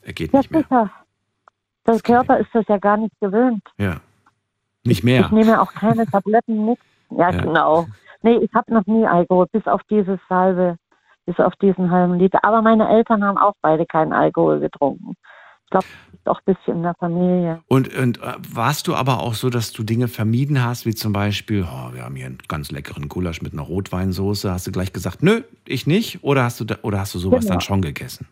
er 0.02 0.14
geht 0.14 0.32
ja, 0.34 0.40
nicht 0.40 0.52
mehr. 0.52 0.62
sicher. 0.62 0.92
Der 1.94 2.02
Körper 2.02 2.38
ist 2.40 2.50
das 2.54 2.66
ja 2.68 2.78
gar 2.78 2.98
nicht 2.98 3.14
gewöhnt. 3.20 3.64
Ja. 3.78 3.98
Nicht 4.86 5.04
mehr. 5.04 5.22
Ich 5.22 5.32
nehme 5.32 5.62
auch 5.62 5.74
keine 5.74 6.06
Tabletten 6.06 6.66
mit. 6.66 6.80
Ja, 7.12 7.32
Ja. 7.32 7.42
genau. 7.42 7.88
Nee, 8.22 8.36
ich 8.38 8.54
habe 8.54 8.74
noch 8.74 8.86
nie 8.86 9.06
Alkohol, 9.06 9.48
bis 9.52 9.66
auf 9.66 9.82
dieses 9.90 10.20
halbe, 10.30 10.76
bis 11.26 11.40
auf 11.40 11.56
diesen 11.62 11.90
halben 11.90 12.16
Liter. 12.20 12.44
Aber 12.44 12.62
meine 12.62 12.88
Eltern 12.90 13.24
haben 13.24 13.38
auch 13.38 13.54
beide 13.62 13.86
keinen 13.86 14.14
Alkohol 14.14 14.60
getrunken. 14.60 15.16
Ich 15.66 15.72
glaube, 15.72 15.86
das 16.12 16.20
ist 16.20 16.28
auch 16.28 16.40
ein 16.46 16.56
bisschen 16.56 16.78
in 16.78 16.84
der 16.84 16.96
Familie. 16.96 17.62
Und, 17.68 17.96
und 17.96 18.22
äh, 18.22 18.34
warst 18.54 18.88
du 18.88 18.96
aber 18.96 19.22
auch 19.22 19.36
so, 19.36 19.50
dass 19.50 19.72
du 19.72 19.84
Dinge 19.84 20.08
vermieden 20.08 20.64
hast, 20.64 20.86
wie 20.86 20.96
zum 20.96 21.14
Beispiel, 21.14 21.64
oh, 21.64 21.94
wir 21.94 22.04
haben 22.04 22.16
hier 22.16 22.26
einen 22.26 22.40
ganz 22.48 22.72
leckeren 22.72 23.08
Gulasch 23.08 23.42
mit 23.42 23.54
einer 23.54 23.62
Rotweinsoße. 23.62 24.52
Hast 24.52 24.66
du 24.68 24.72
gleich 24.72 24.92
gesagt, 24.94 25.22
nö, 25.24 25.44
ich 25.66 25.86
nicht? 25.88 26.24
Oder 26.24 26.44
hast 26.44 26.60
du, 26.60 26.66
da, 26.66 26.76
oder 26.82 27.00
hast 27.00 27.14
du 27.16 27.20
sowas 27.20 27.42
Genau. 27.42 27.54
dann 27.54 27.62
schon 27.62 27.82
gegessen? 27.82 28.28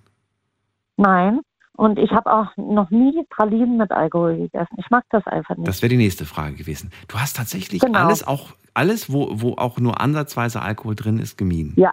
Nein. 0.97 1.41
Und 1.77 1.99
ich 1.99 2.11
habe 2.11 2.33
auch 2.33 2.47
noch 2.57 2.89
nie 2.89 3.23
Pralinen 3.29 3.77
mit 3.77 3.91
Alkohol 3.91 4.35
gegessen. 4.35 4.75
Ich 4.77 4.89
mag 4.89 5.03
das 5.11 5.25
einfach 5.27 5.55
nicht. 5.55 5.67
Das 5.67 5.83
wäre 5.83 5.91
die 5.91 5.97
nächste 5.97 6.25
Frage 6.25 6.55
gewesen. 6.55 6.91
Du 7.07 7.19
hast 7.19 7.37
tatsächlich 7.37 7.81
Genau. 7.81 7.99
alles, 7.99 8.25
auch 8.27 8.49
alles, 8.73 9.13
wo, 9.13 9.29
wo 9.33 9.53
auch 9.57 9.77
nur 9.77 10.01
ansatzweise 10.01 10.59
Alkohol 10.61 10.95
drin 10.95 11.19
ist, 11.19 11.37
gemieden. 11.37 11.73
Ja. 11.77 11.91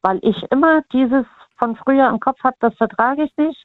Weil 0.00 0.18
ich 0.22 0.42
immer 0.50 0.80
dieses 0.90 1.26
von 1.58 1.76
früher 1.76 2.08
im 2.08 2.18
Kopf 2.18 2.42
habe, 2.42 2.56
das 2.60 2.74
vertrage 2.76 3.24
ich 3.24 3.36
nicht, 3.36 3.62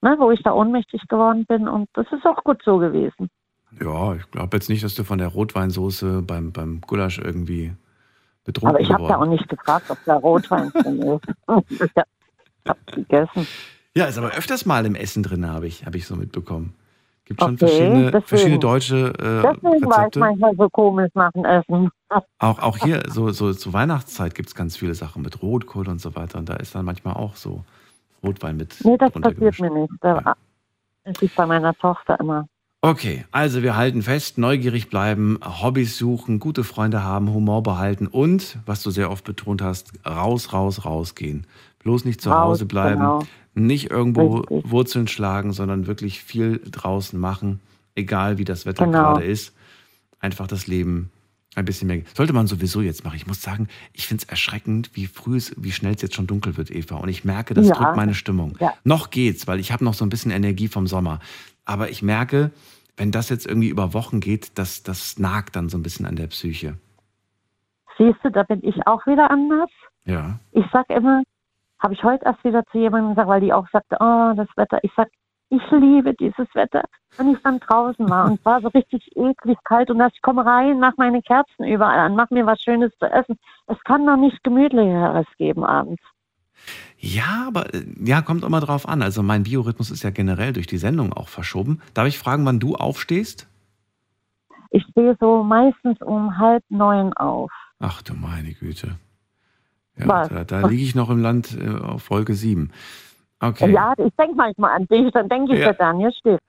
ne, 0.00 0.16
wo 0.18 0.30
ich 0.30 0.42
da 0.42 0.52
ohnmächtig 0.52 1.02
geworden 1.08 1.44
bin. 1.44 1.68
Und 1.68 1.90
das 1.92 2.06
ist 2.10 2.24
auch 2.24 2.42
gut 2.42 2.62
so 2.64 2.78
gewesen. 2.78 3.28
Ja, 3.82 4.14
ich 4.14 4.30
glaube 4.30 4.56
jetzt 4.56 4.70
nicht, 4.70 4.82
dass 4.82 4.94
du 4.94 5.04
von 5.04 5.18
der 5.18 5.28
Rotweinsoße 5.28 6.22
beim, 6.22 6.52
beim 6.52 6.80
Gulasch 6.80 7.18
irgendwie 7.18 7.74
betrunken 8.44 8.76
Aber 8.76 8.80
ich 8.80 8.90
habe 8.90 9.06
da 9.08 9.18
auch 9.18 9.26
nicht 9.26 9.46
gefragt, 9.46 9.90
ob 9.90 9.98
da 10.06 10.16
Rotwein 10.16 10.70
drin 10.70 11.02
ist. 11.02 11.26
Ich 12.64 12.70
habe 12.70 12.78
gegessen. 12.92 13.46
Ja, 13.96 14.06
ist 14.06 14.18
aber 14.18 14.32
öfters 14.32 14.66
mal 14.66 14.84
im 14.86 14.94
Essen 14.94 15.22
drin, 15.22 15.48
habe 15.48 15.66
ich, 15.66 15.86
habe 15.86 15.96
ich 15.96 16.06
so 16.06 16.16
mitbekommen. 16.16 16.74
Gibt 17.26 17.40
schon 17.40 17.54
Okay, 17.54 17.66
verschiedene, 17.66 18.04
deswegen. 18.10 18.26
verschiedene 18.26 18.58
deutsche 18.58 18.96
äh, 19.18 19.42
Deswegen 19.42 19.86
war 19.86 20.08
ich 20.08 20.16
manchmal 20.16 20.54
so 20.56 20.68
komisch 20.68 21.10
nach 21.14 21.32
dem 21.32 21.44
Essen. 21.44 21.90
Auch, 22.38 22.58
auch 22.60 22.76
hier, 22.78 23.02
so, 23.08 23.30
so 23.30 23.52
zur 23.52 23.72
Weihnachtszeit 23.72 24.36
gibt 24.36 24.48
es 24.48 24.54
ganz 24.54 24.76
viele 24.76 24.94
Sachen 24.94 25.22
mit 25.22 25.42
Rotkohl 25.42 25.88
und 25.88 26.00
so 26.00 26.14
weiter. 26.14 26.38
Und 26.38 26.48
da 26.48 26.54
ist 26.54 26.74
dann 26.74 26.84
manchmal 26.84 27.14
auch 27.14 27.34
so 27.34 27.64
Rotwein 28.22 28.56
mit. 28.56 28.76
Nee, 28.84 28.96
das 28.98 29.10
passiert 29.10 29.58
mir 29.58 29.70
nicht. 29.70 29.92
Da 30.00 30.36
ist 31.04 31.22
ich 31.22 31.34
bei 31.34 31.44
meiner 31.46 31.74
Tochter 31.74 32.20
immer. 32.20 32.46
Okay, 32.82 33.24
also 33.32 33.62
wir 33.62 33.76
halten 33.76 34.02
fest, 34.02 34.38
neugierig 34.38 34.90
bleiben, 34.90 35.40
Hobbys 35.42 35.96
suchen, 35.96 36.38
gute 36.38 36.62
Freunde 36.62 37.02
haben, 37.02 37.32
Humor 37.32 37.62
behalten 37.62 38.06
und, 38.06 38.58
was 38.66 38.82
du 38.82 38.90
sehr 38.90 39.10
oft 39.10 39.24
betont 39.24 39.62
hast, 39.62 39.92
raus, 40.06 40.52
raus, 40.52 40.84
rausgehen. 40.84 41.46
Bloß 41.80 42.04
nicht 42.04 42.20
zu 42.20 42.30
Raus, 42.30 42.40
Hause 42.40 42.66
bleiben, 42.66 43.00
genau. 43.00 43.22
Nicht 43.54 43.90
irgendwo 43.90 44.38
Richtig. 44.38 44.70
Wurzeln 44.70 45.08
schlagen, 45.08 45.52
sondern 45.52 45.86
wirklich 45.86 46.22
viel 46.22 46.60
draußen 46.70 47.18
machen, 47.18 47.60
egal 47.94 48.38
wie 48.38 48.44
das 48.44 48.66
Wetter 48.66 48.86
Genau. 48.86 49.14
gerade 49.14 49.24
ist. 49.24 49.54
Einfach 50.20 50.46
das 50.46 50.66
Leben 50.66 51.10
ein 51.54 51.64
bisschen 51.64 51.86
mehr. 51.86 52.02
Sollte 52.14 52.32
man 52.32 52.46
sowieso 52.48 52.80
jetzt 52.80 53.04
machen. 53.04 53.16
Ich 53.16 53.26
muss 53.26 53.42
sagen, 53.42 53.68
ich 53.92 54.06
finde 54.08 54.24
es 54.24 54.28
erschreckend, 54.28 54.90
wie 54.94 55.06
früh 55.06 55.36
es, 55.36 55.54
wie 55.56 55.70
schnell 55.70 55.94
es 55.94 56.02
jetzt 56.02 56.14
schon 56.16 56.26
dunkel 56.26 56.56
wird, 56.56 56.70
Eva. 56.70 56.96
Und 56.96 57.08
ich 57.08 57.24
merke, 57.24 57.54
das 57.54 57.68
Ja. 57.68 57.74
drückt 57.74 57.96
meine 57.96 58.14
Stimmung. 58.14 58.56
Ja. 58.60 58.72
Noch 58.82 59.10
geht's, 59.10 59.46
weil 59.46 59.60
ich 59.60 59.70
habe 59.70 59.84
noch 59.84 59.94
so 59.94 60.04
ein 60.04 60.08
bisschen 60.08 60.32
Energie 60.32 60.66
vom 60.68 60.86
Sommer. 60.86 61.20
Aber 61.64 61.90
ich 61.90 62.02
merke, 62.02 62.50
wenn 62.96 63.12
das 63.12 63.28
jetzt 63.28 63.46
irgendwie 63.46 63.68
über 63.68 63.94
Wochen 63.94 64.18
geht, 64.20 64.58
das, 64.58 64.82
das 64.82 65.18
nagt 65.18 65.54
dann 65.56 65.68
so 65.68 65.78
ein 65.78 65.82
bisschen 65.82 66.06
an 66.06 66.16
der 66.16 66.26
Psyche. 66.28 66.76
Siehst 67.98 68.18
du, 68.24 68.30
da 68.30 68.42
bin 68.42 68.60
ich 68.64 68.74
auch 68.86 69.06
wieder 69.06 69.30
anders. 69.30 69.70
Ja. 70.04 70.38
Ich 70.52 70.64
sag 70.72 70.88
immer, 70.90 71.22
habe 71.84 71.94
ich 71.94 72.02
heute 72.02 72.24
erst 72.24 72.42
wieder 72.44 72.64
zu 72.72 72.78
jemandem 72.78 73.10
gesagt, 73.10 73.28
weil 73.28 73.42
die 73.42 73.52
auch 73.52 73.66
sagte, 73.70 73.96
oh, 74.00 74.32
das 74.34 74.48
Wetter. 74.56 74.78
Ich 74.82 74.90
sag, 74.96 75.08
ich 75.50 75.60
liebe 75.70 76.14
dieses 76.14 76.48
Wetter. 76.54 76.82
Wenn 77.18 77.32
ich 77.32 77.38
dann 77.42 77.60
draußen 77.60 78.08
war 78.08 78.24
und 78.24 78.42
war 78.42 78.62
so 78.62 78.68
richtig 78.68 79.06
eklig 79.14 79.58
kalt 79.64 79.90
und 79.90 79.98
dass 79.98 80.12
ich 80.14 80.22
komme 80.22 80.46
rein, 80.46 80.80
mach 80.80 80.96
meine 80.96 81.20
Kerzen 81.20 81.64
überall 81.64 81.98
an, 81.98 82.16
mach 82.16 82.30
mir 82.30 82.46
was 82.46 82.62
Schönes 82.62 82.90
zu 82.98 83.04
essen. 83.04 83.38
Es 83.66 83.76
kann 83.84 84.06
doch 84.06 84.16
nicht 84.16 84.42
gemütlicheres 84.42 85.26
geben 85.36 85.62
abends. 85.62 86.02
Ja, 86.96 87.44
aber 87.48 87.74
äh, 87.74 87.84
ja, 88.02 88.22
kommt 88.22 88.44
immer 88.44 88.60
drauf 88.60 88.88
an. 88.88 89.02
Also 89.02 89.22
mein 89.22 89.42
Biorhythmus 89.42 89.90
ist 89.90 90.02
ja 90.02 90.10
generell 90.10 90.54
durch 90.54 90.66
die 90.66 90.78
Sendung 90.78 91.12
auch 91.12 91.28
verschoben. 91.28 91.82
Darf 91.92 92.06
ich 92.08 92.18
fragen, 92.18 92.46
wann 92.46 92.60
du 92.60 92.76
aufstehst? 92.76 93.46
Ich 94.70 94.82
stehe 94.90 95.14
so 95.20 95.42
meistens 95.42 96.00
um 96.00 96.38
halb 96.38 96.64
neun 96.70 97.12
auf. 97.12 97.52
Ach 97.78 98.00
du 98.00 98.14
meine 98.14 98.54
Güte. 98.54 98.96
Ja, 99.98 100.08
Was? 100.08 100.28
da, 100.28 100.44
da 100.44 100.66
liege 100.66 100.82
ich 100.82 100.94
noch 100.94 101.10
im 101.10 101.20
Land 101.20 101.56
äh, 101.58 101.68
auf 101.68 102.02
Folge 102.02 102.34
7. 102.34 102.70
Okay. 103.40 103.72
Ja, 103.72 103.92
ich 103.98 104.12
denke 104.18 104.34
manchmal 104.36 104.72
an 104.76 104.86
dich, 104.86 105.10
dann 105.12 105.28
denke 105.28 105.52
ich, 105.54 105.60
Ja. 105.60 105.66
der 105.66 105.74
Daniel 105.74 106.12
steht. 106.12 106.40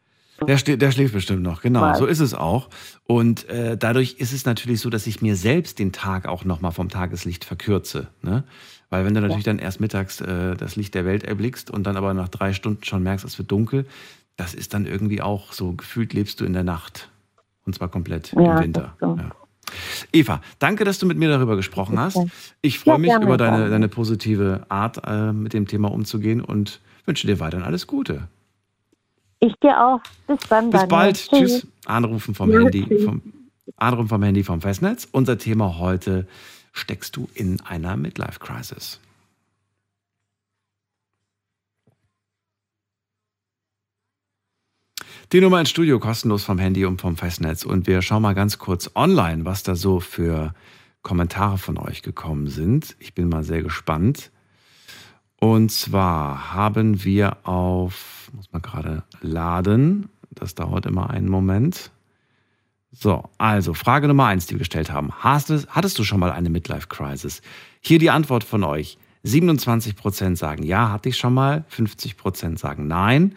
Der, 0.48 0.58
ste 0.58 0.78
der 0.78 0.92
schläft 0.92 1.14
bestimmt 1.14 1.44
noch, 1.44 1.62
genau. 1.62 1.80
Mal. 1.80 1.96
So 1.96 2.06
ist 2.06 2.20
es 2.20 2.34
auch. 2.34 2.70
Und 3.06 3.48
äh, 3.50 3.78
dadurch 3.78 4.16
ist 4.20 4.34
es 4.34 4.46
natürlich 4.46 4.82
so, 4.82 4.90
dass 4.90 5.08
ich 5.08 5.22
mir 5.22 5.36
selbst 5.38 5.80
den 5.80 5.94
Tag 5.94 6.28
auch 6.28 6.44
nochmal 6.44 6.72
vom 6.72 6.90
Tageslicht 6.90 7.46
verkürze. 7.46 8.08
Ne? 8.22 8.44
Weil 8.90 9.06
wenn 9.06 9.14
du 9.14 9.22
natürlich 9.22 9.46
dann 9.46 9.60
erst 9.60 9.80
mittags 9.80 10.20
äh, 10.22 10.56
das 10.56 10.76
Licht 10.76 10.94
der 10.94 11.06
Welt 11.06 11.24
erblickst 11.24 11.72
und 11.72 11.86
dann 11.88 11.96
aber 11.96 12.14
nach 12.14 12.28
drei 12.28 12.52
Stunden 12.52 12.84
schon 12.84 13.02
merkst, 13.02 13.26
es 13.26 13.38
wird 13.38 13.50
dunkel, 13.50 13.86
das 14.36 14.54
ist 14.54 14.74
dann 14.74 14.86
irgendwie 14.86 15.22
auch 15.22 15.54
so, 15.54 15.72
gefühlt 15.74 16.12
lebst 16.14 16.42
du 16.42 16.46
in 16.46 16.52
der 16.54 16.64
Nacht. 16.64 17.10
Und 17.66 17.74
zwar 17.74 17.88
komplett 17.88 18.34
Ja, 18.34 18.58
im 18.58 18.64
Winter. 18.64 18.96
Ja. 19.02 19.32
Eva, 20.12 20.42
danke, 20.60 20.84
dass 20.84 21.00
du 21.00 21.06
mit 21.06 21.18
mir 21.18 21.30
darüber 21.30 21.56
gesprochen 21.56 22.00
hast. 22.00 22.20
Ich 22.62 22.80
freue 22.80 22.94
Ja, 23.06 23.18
mich 23.20 23.28
über 23.28 23.38
deine, 23.38 23.70
deine 23.70 23.88
positive 23.88 24.66
Art, 24.70 25.02
äh, 25.06 25.32
mit 25.34 25.54
dem 25.54 25.68
Thema 25.68 25.92
umzugehen 25.92 26.42
und 26.42 26.80
wünsche 27.06 27.28
dir 27.28 27.40
weiterhin 27.40 27.66
alles 27.66 27.88
Gute. 27.88 28.28
Ich 29.40 29.54
gehe 29.60 29.78
auch. 29.80 30.00
Bis 30.28 30.40
dann, 30.50 30.70
Bis 30.70 30.88
bald. 30.88 31.30
Tschüss. 31.30 31.68
Anrufen 31.86 32.34
vom 32.34 32.52
Ja, 32.52 32.60
Handy. 32.60 32.86
tschüss. 32.88 33.04
Vom, 33.04 33.22
Anrufen 33.78 34.08
vom 34.10 34.24
Handy 34.24 34.44
vom 34.44 34.62
Festnetz. 34.62 35.08
Unser 35.12 35.38
Thema 35.38 35.78
heute: 35.78 36.26
Steckst 36.72 37.16
du 37.16 37.28
in 37.34 37.60
einer 37.62 37.98
Midlife-Crisis? 37.98 39.00
Die 45.36 45.42
Nummer 45.42 45.60
ins 45.60 45.70
Studio 45.70 46.00
kostenlos 46.00 46.46
vom 46.46 46.60
Handy 46.60 46.86
und 46.86 47.02
vom 47.02 47.18
Festnetz. 47.18 47.66
Und 47.66 47.88
wir 47.88 48.02
schauen 48.02 48.22
mal 48.22 48.34
ganz 48.34 48.58
kurz 48.58 48.90
online, 48.96 49.44
was 49.44 49.64
da 49.64 49.76
so 49.76 50.00
für 50.00 50.54
Kommentare 51.02 51.58
von 51.58 51.78
euch 51.78 52.04
gekommen 52.04 52.48
sind. 52.48 52.96
Ich 53.00 53.14
bin 53.14 53.28
mal 53.28 53.44
sehr 53.44 53.62
gespannt. 53.62 54.32
Und 55.38 55.74
zwar 55.74 56.54
haben 56.54 57.04
wir 57.04 57.46
auf, 57.46 58.32
muss 58.32 58.50
man 58.54 58.62
gerade 58.62 59.04
laden, 59.20 60.08
das 60.30 60.56
dauert 60.56 60.86
immer 60.86 61.10
einen 61.10 61.28
Moment. 61.28 61.92
So, 62.94 63.26
also 63.38 63.74
Frage 63.74 64.08
Nummer 64.08 64.28
eins, 64.28 64.46
die 64.46 64.54
wir 64.54 64.60
gestellt 64.60 64.90
haben. 64.90 65.10
Du, 65.22 65.68
hattest 65.68 66.00
du 66.00 66.06
schon 66.06 66.22
mal 66.22 66.32
eine 66.32 66.50
Midlife-Crisis? 66.50 67.42
Hier 67.82 68.00
die 68.00 68.10
Antwort 68.10 68.46
von 68.46 68.64
euch. 68.64 68.98
27% 69.26 70.38
sagen 70.38 70.64
ja, 70.64 70.94
hatte 70.94 71.10
ich 71.10 71.18
schon 71.18 71.34
mal. 71.34 71.66
50% 71.76 72.58
sagen 72.58 72.88
nein. 72.88 73.36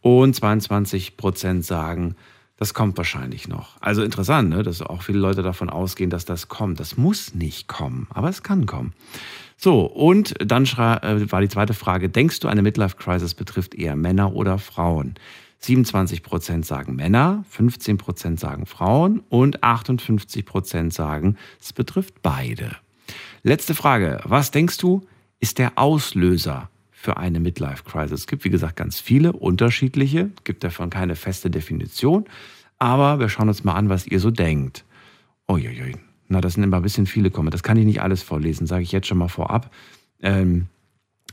Und 0.00 0.36
22% 0.36 1.62
sagen, 1.62 2.16
das 2.56 2.74
kommt 2.74 2.98
wahrscheinlich 2.98 3.48
noch. 3.48 3.80
Also 3.80 4.02
interessant, 4.02 4.50
ne? 4.50 4.62
dass 4.62 4.82
auch 4.82 5.02
viele 5.02 5.18
Leute 5.18 5.42
davon 5.42 5.70
ausgehen, 5.70 6.10
dass 6.10 6.26
das 6.26 6.48
kommt. 6.48 6.78
Das 6.78 6.98
muss 6.98 7.34
nicht 7.34 7.68
kommen, 7.68 8.06
aber 8.10 8.28
es 8.28 8.42
kann 8.42 8.66
kommen. 8.66 8.92
So, 9.56 9.82
und 9.82 10.34
dann 10.38 10.64
äh, 10.64 11.32
war 11.32 11.40
die 11.40 11.48
zweite 11.48 11.74
Frage, 11.74 12.08
denkst 12.08 12.40
du, 12.40 12.48
eine 12.48 12.62
Midlife-Crisis 12.62 13.34
betrifft 13.34 13.74
eher 13.74 13.96
Männer 13.96 14.34
oder 14.34 14.58
Frauen? 14.58 15.14
27% 15.62 16.64
sagen 16.64 16.96
Männer, 16.96 17.44
15% 17.54 18.38
sagen 18.38 18.66
Frauen 18.66 19.22
und 19.28 19.62
58% 19.62 20.92
sagen, 20.92 21.36
es 21.60 21.72
betrifft 21.72 22.22
beide. 22.22 22.76
Letzte 23.42 23.74
Frage, 23.74 24.20
was 24.24 24.50
denkst 24.50 24.78
du, 24.78 25.06
ist 25.40 25.58
der 25.58 25.72
Auslöser 25.76 26.70
für 27.00 27.16
eine 27.16 27.40
Midlife-Crisis? 27.40 28.20
Es 28.20 28.26
gibt, 28.26 28.44
wie 28.44 28.50
gesagt, 28.50 28.76
ganz 28.76 29.00
viele 29.00 29.32
unterschiedliche, 29.32 30.30
gibt 30.44 30.64
davon 30.64 30.90
keine 30.90 31.16
feste 31.16 31.50
Definition, 31.50 32.26
aber 32.78 33.18
wir 33.18 33.28
schauen 33.28 33.48
uns 33.48 33.64
mal 33.64 33.74
an, 33.74 33.88
was 33.88 34.06
ihr 34.06 34.20
so 34.20 34.30
denkt. 34.30 34.84
Uiuiui, 35.48 35.96
na, 36.28 36.40
das 36.40 36.54
sind 36.54 36.62
immer 36.62 36.76
ein 36.76 36.82
bisschen 36.82 37.06
viele 37.06 37.30
Kommentare. 37.30 37.52
Das 37.52 37.62
kann 37.62 37.78
ich 37.78 37.86
nicht 37.86 38.02
alles 38.02 38.22
vorlesen, 38.22 38.66
sage 38.66 38.82
ich 38.82 38.92
jetzt 38.92 39.06
schon 39.06 39.18
mal 39.18 39.28
vorab. 39.28 39.72
Ähm, 40.20 40.66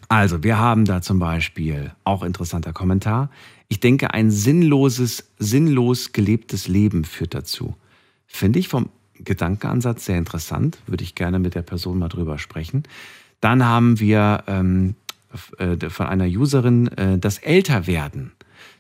also, 0.07 0.41
wir 0.41 0.57
haben 0.57 0.85
da 0.85 1.01
zum 1.01 1.19
Beispiel 1.19 1.91
auch 2.05 2.23
interessanter 2.23 2.71
Kommentar. 2.71 3.29
Ich 3.67 3.81
denke, 3.81 4.13
ein 4.13 4.31
sinnloses, 4.31 5.31
sinnlos 5.37 6.13
gelebtes 6.13 6.69
Leben 6.69 7.03
führt 7.03 7.33
dazu. 7.33 7.75
Finde 8.25 8.59
ich 8.59 8.69
vom 8.69 8.89
Gedankenansatz 9.15 10.05
sehr 10.05 10.17
interessant. 10.17 10.77
Würde 10.87 11.03
ich 11.03 11.15
gerne 11.15 11.39
mit 11.39 11.55
der 11.55 11.61
Person 11.61 11.99
mal 11.99 12.07
drüber 12.07 12.37
sprechen. 12.37 12.83
Dann 13.41 13.65
haben 13.65 13.99
wir 13.99 14.43
ähm, 14.47 14.95
äh, 15.06 15.06
von 15.37 16.05
einer 16.07 16.25
Userin 16.25 16.87
äh, 16.89 17.17
das 17.17 17.37
Älterwerden. 17.37 18.31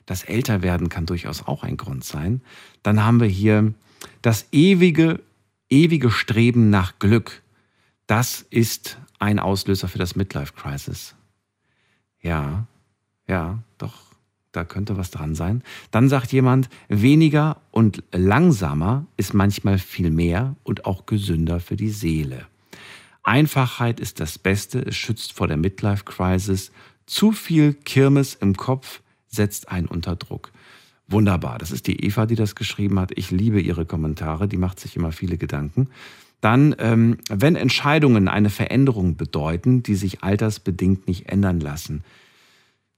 Das 0.05 0.23
Älterwerden 0.23 0.89
kann 0.89 1.05
durchaus 1.05 1.45
auch 1.45 1.63
ein 1.63 1.77
Grund 1.77 2.03
sein. 2.03 2.41
Dann 2.83 3.03
haben 3.03 3.19
wir 3.19 3.27
hier 3.27 3.73
das 4.21 4.47
ewige, 4.51 5.19
ewige 5.69 6.11
Streben 6.11 6.69
nach 6.69 6.97
Glück. 6.99 7.43
Das 8.07 8.45
ist 8.49 8.97
ein 9.19 9.39
Auslöser 9.39 9.87
für 9.87 9.97
das 9.97 10.15
Midlife 10.15 10.53
Crisis. 10.53 11.15
Ja, 12.21 12.67
ja, 13.27 13.59
doch. 13.77 14.07
Da 14.53 14.63
könnte 14.63 14.97
was 14.97 15.11
dran 15.11 15.35
sein. 15.35 15.61
Dann 15.91 16.09
sagt 16.09 16.31
jemand, 16.31 16.69
weniger 16.87 17.61
und 17.69 18.01
langsamer 18.11 19.05
ist 19.15 19.33
manchmal 19.33 19.77
viel 19.77 20.09
mehr 20.09 20.55
und 20.63 20.85
auch 20.85 21.05
gesünder 21.05 21.59
für 21.59 21.75
die 21.75 21.89
Seele. 21.89 22.47
Einfachheit 23.27 23.99
ist 23.99 24.21
das 24.21 24.39
Beste, 24.39 24.79
es 24.79 24.95
schützt 24.95 25.33
vor 25.33 25.47
der 25.47 25.57
Midlife 25.57 26.05
Crisis. 26.05 26.71
Zu 27.05 27.33
viel 27.33 27.73
Kirmes 27.73 28.35
im 28.35 28.55
Kopf 28.55 29.01
setzt 29.27 29.69
einen 29.69 29.87
unter 29.87 30.15
Druck. 30.15 30.53
Wunderbar, 31.09 31.57
das 31.57 31.71
ist 31.71 31.87
die 31.87 32.05
Eva, 32.05 32.25
die 32.25 32.35
das 32.35 32.55
geschrieben 32.55 32.99
hat. 32.99 33.11
Ich 33.15 33.29
liebe 33.29 33.59
ihre 33.59 33.85
Kommentare, 33.85 34.47
die 34.47 34.57
macht 34.57 34.79
sich 34.79 34.95
immer 34.95 35.11
viele 35.11 35.37
Gedanken. 35.37 35.89
Dann, 36.39 36.73
ähm, 36.79 37.17
wenn 37.29 37.57
Entscheidungen 37.57 38.29
eine 38.29 38.49
Veränderung 38.49 39.17
bedeuten, 39.17 39.83
die 39.83 39.95
sich 39.95 40.23
altersbedingt 40.23 41.07
nicht 41.07 41.27
ändern 41.27 41.59
lassen. 41.59 42.05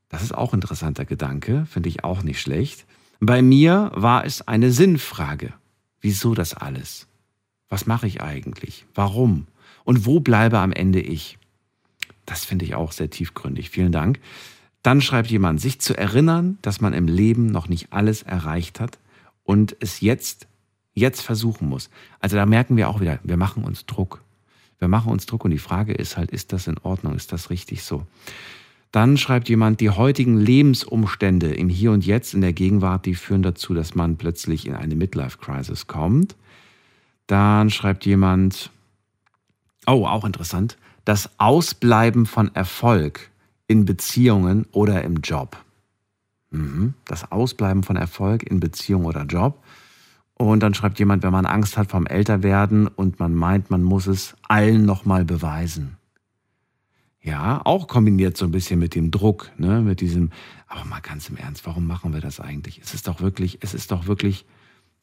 Das 0.09 0.21
ist 0.21 0.35
auch 0.35 0.53
ein 0.53 0.57
interessanter 0.57 1.05
Gedanke, 1.05 1.65
finde 1.67 1.89
ich 1.89 2.03
auch 2.03 2.21
nicht 2.21 2.39
schlecht. 2.39 2.85
Bei 3.19 3.41
mir 3.41 3.91
war 3.95 4.25
es 4.25 4.47
eine 4.47 4.71
Sinnfrage. 4.71 5.53
Wieso 6.01 6.35
das 6.35 6.53
alles? 6.53 7.07
Was 7.67 7.87
mache 7.87 8.05
ich 8.05 8.21
eigentlich? 8.21 8.85
Warum? 8.93 9.47
Und 9.83 10.05
wo 10.05 10.19
bleibe 10.19 10.59
am 10.59 10.71
Ende 10.71 10.99
ich? 11.01 11.37
Das 12.25 12.45
finde 12.45 12.65
ich 12.65 12.75
auch 12.75 12.91
sehr 12.91 13.09
tiefgründig. 13.09 13.69
Vielen 13.69 13.91
Dank. 13.91 14.19
Dann 14.83 15.01
schreibt 15.01 15.29
jemand, 15.29 15.59
sich 15.59 15.79
zu 15.79 15.97
erinnern, 15.97 16.57
dass 16.61 16.79
man 16.79 16.93
im 16.93 17.07
Leben 17.07 17.47
noch 17.47 17.67
nicht 17.67 17.91
alles 17.91 18.23
erreicht 18.23 18.79
hat 18.79 18.99
und 19.43 19.75
es 19.79 19.99
jetzt, 19.99 20.47
jetzt 20.93 21.21
versuchen 21.21 21.67
muss. 21.67 21.89
Also 22.19 22.35
da 22.35 22.45
merken 22.45 22.77
wir 22.77 22.87
auch 22.87 23.01
wieder, 23.01 23.19
wir 23.23 23.37
machen 23.37 23.63
uns 23.63 23.85
Druck. 23.85 24.23
Wir 24.77 24.87
machen 24.87 25.11
uns 25.11 25.25
Druck 25.25 25.43
und 25.43 25.51
die 25.51 25.57
Frage 25.57 25.93
ist 25.93 26.15
halt, 26.15 26.31
ist 26.31 26.53
das 26.53 26.67
in 26.67 26.77
Ordnung? 26.77 27.15
Ist 27.15 27.33
das 27.33 27.49
richtig 27.49 27.83
so? 27.83 28.05
Dann 28.91 29.17
schreibt 29.17 29.49
jemand, 29.49 29.81
die 29.81 29.89
heutigen 29.91 30.37
Lebensumstände 30.37 31.53
im 31.53 31.69
Hier 31.69 31.91
und 31.91 32.05
Jetzt, 32.05 32.33
in 32.33 32.41
der 32.41 32.53
Gegenwart, 32.53 33.05
die 33.05 33.13
führen 33.13 33.43
dazu, 33.43 33.73
dass 33.73 33.93
man 33.93 34.17
plötzlich 34.17 34.65
in 34.65 34.73
eine 34.73 34.95
Midlife-Crisis 34.95 35.87
kommt. 35.87 36.35
Dann 37.27 37.69
schreibt 37.69 38.05
jemand, 38.05 38.71
oh, 39.89 40.05
auch 40.05 40.25
interessant, 40.25 40.77
das 41.05 41.29
Ausbleiben 41.39 42.25
von 42.25 42.53
Erfolg 42.55 43.31
in 43.67 43.85
Beziehungen 43.85 44.65
oder 44.71 45.03
im 45.03 45.17
Job. 45.17 45.57
Mhm. 46.51 46.93
Das 47.05 47.31
Ausbleiben 47.31 47.83
von 47.83 47.95
Erfolg 47.95 48.43
in 48.43 48.59
Beziehung 48.59 49.05
oder 49.05 49.23
Job. 49.23 49.63
Und 50.33 50.61
dann 50.61 50.73
schreibt 50.73 50.99
jemand, 50.99 51.23
wenn 51.23 51.31
man 51.31 51.45
Angst 51.45 51.77
hat 51.77 51.91
vom 51.91 52.07
Älterwerden 52.07 52.87
und 52.87 53.19
man 53.19 53.35
meint, 53.35 53.69
man 53.69 53.83
muss 53.83 54.07
es 54.07 54.35
allen 54.47 54.85
nochmal 54.85 55.25
beweisen. 55.25 55.97
Ja, 57.21 57.61
auch 57.65 57.87
kombiniert 57.87 58.37
so 58.37 58.45
ein 58.45 58.51
bisschen 58.51 58.79
mit 58.79 58.95
dem 58.95 59.11
Druck, 59.11 59.51
ne, 59.57 59.81
mit 59.81 59.99
diesem, 59.99 60.31
aber 60.67 60.85
mal 60.85 61.01
ganz 61.01 61.27
im 61.27 61.35
Ernst, 61.35 61.65
warum 61.65 61.85
machen 61.85 62.13
wir 62.13 62.21
das 62.21 62.39
eigentlich? 62.39 62.79
Es 62.81 62.93
ist 62.93 63.07
doch 63.07 63.19
wirklich, 63.19 63.57
es 63.61 63.73
ist 63.73 63.91
doch 63.91 64.07
wirklich 64.07 64.45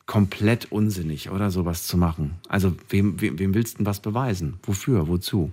komplett 0.06 0.70
unsinnig, 0.70 1.30
oder 1.30 1.50
sowas 1.50 1.86
zu 1.86 1.98
machen. 1.98 2.36
Also, 2.48 2.72
wem, 2.88 3.20
wem, 3.20 3.38
wem 3.38 3.54
willst 3.54 3.74
du 3.74 3.78
denn 3.78 3.86
was 3.86 4.00
beweisen? 4.00 4.58
Wofür? 4.62 5.08
Wozu? 5.08 5.52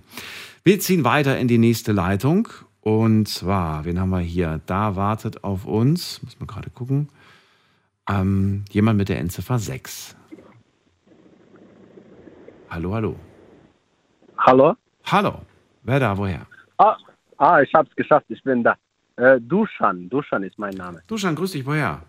Wir 0.62 0.80
ziehen 0.80 1.04
weiter 1.04 1.38
in 1.38 1.48
die 1.48 1.58
nächste 1.58 1.92
Leitung 1.92 2.48
und 2.80 3.28
zwar, 3.28 3.84
wen 3.84 3.98
haben 3.98 4.10
wir 4.10 4.20
hier? 4.20 4.60
Da 4.66 4.94
wartet 4.94 5.42
auf 5.42 5.66
uns, 5.66 6.22
muss 6.22 6.38
man 6.38 6.46
gerade 6.46 6.70
gucken, 6.70 7.08
ähm, 8.08 8.64
jemand 8.70 8.98
mit 8.98 9.08
der 9.08 9.18
Endziffer 9.18 9.58
6. 9.58 10.16
Hallo, 12.70 12.94
hallo. 12.94 13.16
Hallo? 14.38 14.74
Hallo. 15.04 15.40
Wer 15.82 16.00
da, 16.00 16.16
woher? 16.16 16.46
Ah, 16.78 16.96
ah 17.38 17.60
ich 17.60 17.72
hab's 17.74 17.94
geschafft, 17.96 18.26
ich 18.28 18.42
bin 18.42 18.62
da. 18.62 18.76
Äh, 19.16 19.40
Duschan, 19.40 20.08
Duschan 20.08 20.42
ist 20.42 20.58
mein 20.58 20.74
Name. 20.74 21.02
Duschan, 21.06 21.34
grüß 21.34 21.52
dich, 21.52 21.64
woher? 21.64 22.02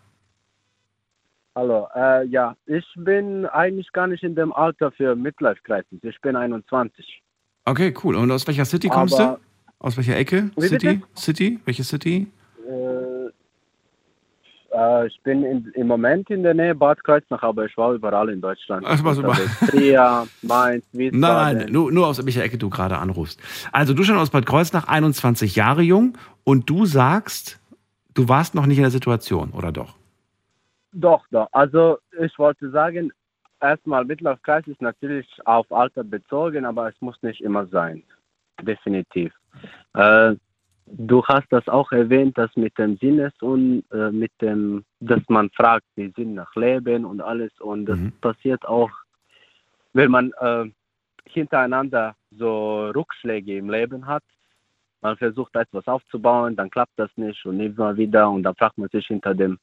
Hallo, 1.57 1.87
äh, 1.95 2.25
ja, 2.27 2.53
ich 2.65 2.85
bin 2.97 3.45
eigentlich 3.45 3.89
gar 3.93 4.07
nicht 4.07 4.23
in 4.23 4.35
dem 4.35 4.51
Alter 4.51 4.91
für 4.91 5.15
Midlife 5.15 5.61
Crisis. 5.63 6.03
Ich 6.03 6.19
bin 6.19 6.35
21. 6.35 7.21
Okay, 7.63 7.93
cool. 8.03 8.15
Und 8.15 8.29
aus 8.29 8.45
welcher 8.45 8.65
City 8.65 8.89
kommst 8.89 9.17
Aber- 9.19 9.37
du? 9.37 9.41
Aus 9.79 9.95
welcher 9.95 10.17
Ecke? 10.17 10.51
City? 10.59 10.87
bitte? 10.87 11.01
City? 11.15 11.59
Welche 11.65 11.83
City? 11.83 12.27
Äh, 12.67 13.27
äh, 14.77 15.07
ich 15.07 15.17
bin 15.23 15.43
in, 15.43 15.71
im 15.75 15.87
Moment 15.87 16.29
in 16.29 16.43
der 16.43 16.53
Nähe 16.53 16.75
Bad 16.75 17.01
Kreuznach, 17.03 17.43
aber 17.43 17.65
ich 17.65 17.77
war 17.77 17.93
überall 17.93 18.29
in 18.29 18.41
Deutschland. 18.41 18.85
Ach, 18.87 18.99
du 18.99 19.19
überall. 19.21 19.47
Trier, 19.69 20.27
Mainz, 20.41 20.85
Wiesbaden. 20.91 21.19
Nein, 21.19 21.57
nein, 21.57 21.71
nur, 21.71 21.91
nur 21.91 22.07
aus 22.07 22.25
welcher 22.25 22.43
Ecke 22.43 22.57
du 22.57 22.69
gerade 22.69 22.97
anrufst. 22.97 23.39
Also 23.71 23.93
du 23.93 24.03
schon 24.03 24.17
aus 24.17 24.29
Bad 24.29 24.45
Kreuznach, 24.45 24.87
21 24.87 25.55
Jahre 25.55 25.83
jung 25.83 26.17
und 26.43 26.69
du 26.69 26.85
sagst, 26.85 27.59
du 28.13 28.27
warst 28.27 28.55
noch 28.55 28.65
nicht 28.65 28.77
in 28.77 28.83
der 28.83 28.91
Situation, 28.91 29.51
oder 29.51 29.71
doch? 29.71 29.95
Doch, 30.97 31.25
doch. 31.29 31.49
Also 31.51 31.97
ich 32.21 32.39
wollte 32.39 32.69
sagen, 32.71 33.11
erstmal 33.59 34.05
Midlife 34.05 34.39
Crisis 34.43 34.77
natürlich 34.79 35.27
auf 35.43 35.69
Alter 35.69 36.05
bezogen, 36.05 36.63
aber 36.65 36.87
es 36.87 36.95
muss 37.01 37.21
nicht 37.21 37.41
immer 37.41 37.65
sein. 37.67 38.01
Definitiv. 38.61 39.33
Äh, 39.93 40.35
du 40.85 41.25
hast 41.25 41.47
das 41.49 41.67
auch 41.67 41.91
erwähnt, 41.91 42.37
dass 42.37 42.55
mit 42.55 42.77
dem 42.77 42.95
Sinnes 42.95 43.33
und 43.41 43.83
äh, 43.91 44.09
mit 44.09 44.31
dem, 44.39 44.85
dass 45.01 45.21
man 45.27 45.49
fragt, 45.49 45.85
die 45.97 46.13
Sinn 46.15 46.35
nach 46.35 46.55
Leben 46.55 47.03
und 47.03 47.19
alles. 47.19 47.51
Und 47.59 47.87
das 47.87 47.99
passiert 48.21 48.65
auch, 48.65 48.91
wenn 49.91 50.11
man 50.11 50.31
äh, 50.39 50.65
hintereinander 51.27 52.15
so 52.31 52.89
Rückschläge 52.91 53.57
im 53.57 53.69
Leben 53.69 54.07
hat. 54.07 54.23
Man 55.01 55.17
versucht 55.17 55.57
etwas 55.57 55.85
aufzubauen, 55.87 56.55
dann 56.55 56.69
klappt 56.69 56.97
das 56.97 57.11
nicht 57.17 57.45
und 57.45 57.59
immer 57.59 57.97
wieder 57.97 58.29
und 58.29 58.43
dann 58.43 58.55
fragt 58.55 58.77
man 58.77 58.87
sich 58.89 59.07
hinter 59.07 59.35
dem 59.35 59.59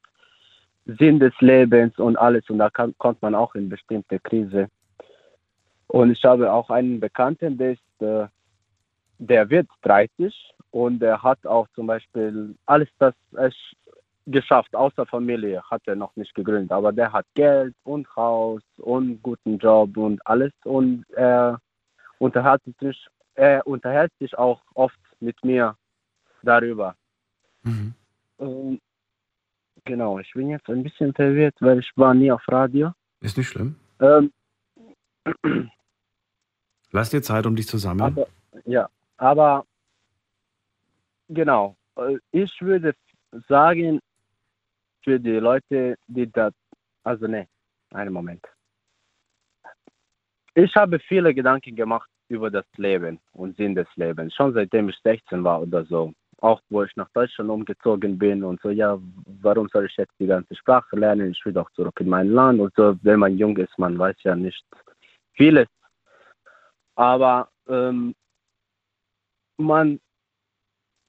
Sinn 0.84 1.20
des 1.20 1.32
Lebens 1.40 1.98
und 1.98 2.16
alles 2.16 2.48
und 2.50 2.58
da 2.58 2.70
kann, 2.70 2.94
kommt 2.98 3.22
man 3.22 3.34
auch 3.34 3.54
in 3.54 3.68
bestimmte 3.68 4.18
Krise. 4.18 4.68
Und 5.86 6.10
ich 6.10 6.24
habe 6.24 6.52
auch 6.52 6.70
einen 6.70 7.00
Bekannten, 7.00 7.56
der 7.56 7.72
ist, 7.72 8.02
äh, 8.02 8.26
der 9.18 9.48
wird 9.50 9.68
30 9.82 10.34
und 10.70 10.98
der 11.00 11.22
hat 11.22 11.44
auch 11.46 11.68
zum 11.74 11.86
Beispiel 11.86 12.54
alles 12.66 12.88
das 12.98 13.14
es 13.32 13.54
geschafft, 14.26 14.74
außer 14.74 15.04
Familie 15.06 15.62
hat 15.70 15.82
er 15.86 15.96
noch 15.96 16.14
nicht 16.16 16.34
gegründet, 16.34 16.72
aber 16.72 16.92
der 16.92 17.12
hat 17.12 17.26
Geld 17.34 17.74
und 17.84 18.08
Haus 18.14 18.62
und 18.78 19.22
guten 19.22 19.58
Job 19.58 19.96
und 19.96 20.24
alles 20.26 20.52
und 20.64 21.04
er 21.10 21.60
unterhält 22.18 22.62
sich, 22.80 23.06
er 23.34 23.66
unterhält 23.66 24.12
sich 24.20 24.36
auch 24.38 24.62
oft 24.74 24.98
mit 25.20 25.42
mir 25.44 25.76
darüber. 26.42 26.94
Ähm, 28.38 28.80
Genau, 29.84 30.18
ich 30.18 30.32
bin 30.32 30.48
jetzt 30.48 30.68
ein 30.68 30.82
bisschen 30.82 31.12
verwirrt, 31.12 31.56
weil 31.60 31.80
ich 31.80 31.90
war 31.96 32.14
nie 32.14 32.30
auf 32.30 32.42
Radio. 32.48 32.92
Ist 33.20 33.36
nicht 33.36 33.48
schlimm. 33.48 33.76
Ähm, 34.00 34.32
Lass 36.92 37.10
dir 37.10 37.22
Zeit, 37.22 37.46
um 37.46 37.56
dich 37.56 37.66
zu 37.66 37.78
sammeln. 37.78 38.16
aber, 38.16 38.26
ja, 38.64 38.88
aber 39.16 39.64
genau, 41.28 41.76
äh, 41.96 42.18
ich 42.30 42.52
würde 42.60 42.94
sagen, 43.48 44.00
für 45.02 45.18
die 45.18 45.38
Leute, 45.38 45.96
die 46.06 46.30
das, 46.30 46.52
also 47.02 47.26
ne, 47.26 47.48
einen 47.90 48.12
Moment. 48.12 48.44
Ich 50.54 50.74
habe 50.76 50.98
viele 51.00 51.34
Gedanken 51.34 51.74
gemacht 51.74 52.10
über 52.28 52.50
das 52.50 52.66
Leben 52.76 53.18
und 53.32 53.56
Sinn 53.56 53.74
des 53.74 53.88
Lebens, 53.96 54.34
schon 54.34 54.52
seitdem 54.52 54.90
ich 54.90 54.98
16 55.02 55.42
war 55.42 55.62
oder 55.62 55.84
so. 55.86 56.12
Auch 56.42 56.60
wo 56.70 56.82
ich 56.82 56.94
nach 56.96 57.08
Deutschland 57.10 57.50
umgezogen 57.50 58.18
bin 58.18 58.42
und 58.42 58.60
so, 58.62 58.70
ja, 58.70 58.98
warum 59.42 59.68
soll 59.68 59.86
ich 59.86 59.96
jetzt 59.96 60.14
die 60.18 60.26
ganze 60.26 60.56
Sprache 60.56 60.96
lernen? 60.96 61.30
Ich 61.30 61.44
will 61.46 61.52
doch 61.52 61.70
zurück 61.70 62.00
in 62.00 62.08
mein 62.08 62.30
Land 62.30 62.58
und 62.58 62.74
so. 62.74 62.96
Wenn 63.02 63.20
man 63.20 63.38
jung 63.38 63.56
ist, 63.58 63.78
man 63.78 63.96
weiß 63.96 64.16
ja 64.24 64.34
nicht 64.34 64.64
vieles. 65.34 65.68
Aber 66.96 67.48
ähm, 67.68 68.12
man 69.56 70.00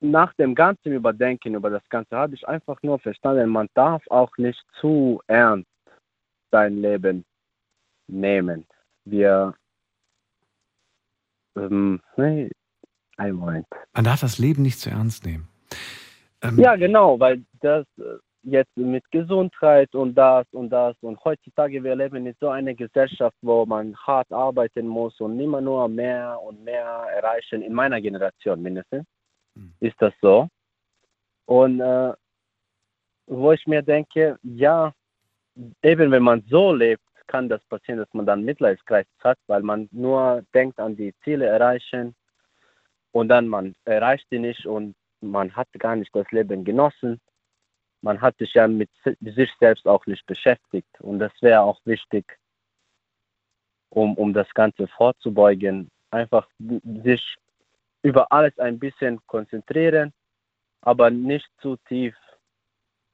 nach 0.01 0.33
dem 0.35 0.53
ganzen 0.53 0.91
Überdenken 0.91 1.55
über 1.55 1.71
das 1.71 1.87
Ganze 1.89 2.15
habe 2.15 2.35
ich 2.35 2.47
einfach 2.47 2.77
nur 2.83 2.99
verstanden, 2.99 3.49
man 3.49 3.69
darf 3.73 4.03
auch 4.11 4.37
nicht 4.37 4.63
zu 4.79 5.19
ernst 5.25 5.67
sein 6.51 6.77
Leben 6.77 7.25
nehmen. 8.07 8.67
Wir, 9.05 9.55
ähm, 11.55 12.01
nee, 12.17 12.51
einen 13.17 13.35
Moment. 13.35 13.67
Man 13.93 14.05
darf 14.05 14.21
das 14.21 14.39
Leben 14.39 14.61
nicht 14.61 14.79
zu 14.79 14.89
ernst 14.89 15.25
nehmen. 15.25 15.47
Ähm, 16.41 16.59
Ja, 16.59 16.75
genau, 16.75 17.19
weil 17.19 17.43
das 17.61 17.85
äh, 17.97 18.17
jetzt 18.43 18.75
mit 18.75 19.09
Gesundheit 19.11 19.93
und 19.95 20.15
das 20.15 20.45
und 20.51 20.69
das 20.69 20.95
und 21.01 21.23
heutzutage 21.23 21.83
wir 21.83 21.95
leben 21.95 22.25
in 22.25 22.35
so 22.39 22.49
einer 22.49 22.73
Gesellschaft, 22.73 23.37
wo 23.41 23.65
man 23.65 23.95
hart 23.95 24.31
arbeiten 24.31 24.87
muss 24.87 25.19
und 25.21 25.39
immer 25.39 25.61
nur 25.61 25.87
mehr 25.87 26.39
und 26.41 26.63
mehr 26.63 27.05
erreichen. 27.15 27.61
In 27.61 27.73
meiner 27.73 28.01
Generation 28.01 28.61
mindestens 28.61 29.05
ist 29.79 29.95
das 29.99 30.13
so. 30.21 30.47
Und 31.45 31.79
äh, 31.79 32.13
wo 33.27 33.51
ich 33.51 33.65
mir 33.65 33.81
denke, 33.81 34.37
ja, 34.43 34.93
eben 35.81 36.11
wenn 36.11 36.23
man 36.23 36.43
so 36.49 36.73
lebt, 36.73 37.03
kann 37.27 37.47
das 37.47 37.63
passieren, 37.65 37.99
dass 37.99 38.13
man 38.13 38.25
dann 38.25 38.43
Midlife-Crisis 38.43 39.07
hat, 39.23 39.37
weil 39.47 39.61
man 39.61 39.87
nur 39.91 40.43
denkt 40.53 40.79
an 40.79 40.95
die 40.95 41.13
Ziele 41.23 41.45
erreichen 41.45 42.13
und 43.13 43.29
dann 43.29 43.47
man 43.47 43.75
erreicht 43.85 44.27
die 44.31 44.39
nicht 44.39 44.65
und 44.67 44.95
man 45.21 45.55
hat 45.55 45.69
gar 45.79 45.95
nicht 45.95 46.13
das 46.15 46.29
Leben 46.31 46.65
genossen. 46.65 47.21
man 48.03 48.21
hat 48.21 48.37
sich 48.37 48.53
ja 48.53 48.67
mit 48.67 48.89
si- 49.03 49.17
sich 49.21 49.51
selbst 49.59 49.87
auch 49.87 50.05
nicht 50.07 50.25
beschäftigt. 50.27 50.89
Und 51.01 51.19
das 51.19 51.31
wäre 51.41 51.61
auch 51.61 51.79
wichtig, 51.85 52.25
um, 53.89 54.15
um 54.17 54.33
das 54.33 54.53
Ganze 54.53 54.87
vorzubeugen. 54.87 55.89
Einfach 56.11 56.47
sich 57.03 57.37
über 58.03 58.31
alles 58.31 58.57
ein 58.59 58.77
bisschen 58.79 59.19
konzentrieren, 59.27 60.11
aber 60.81 61.09
nicht 61.09 61.49
zu 61.61 61.77
tief 61.87 62.15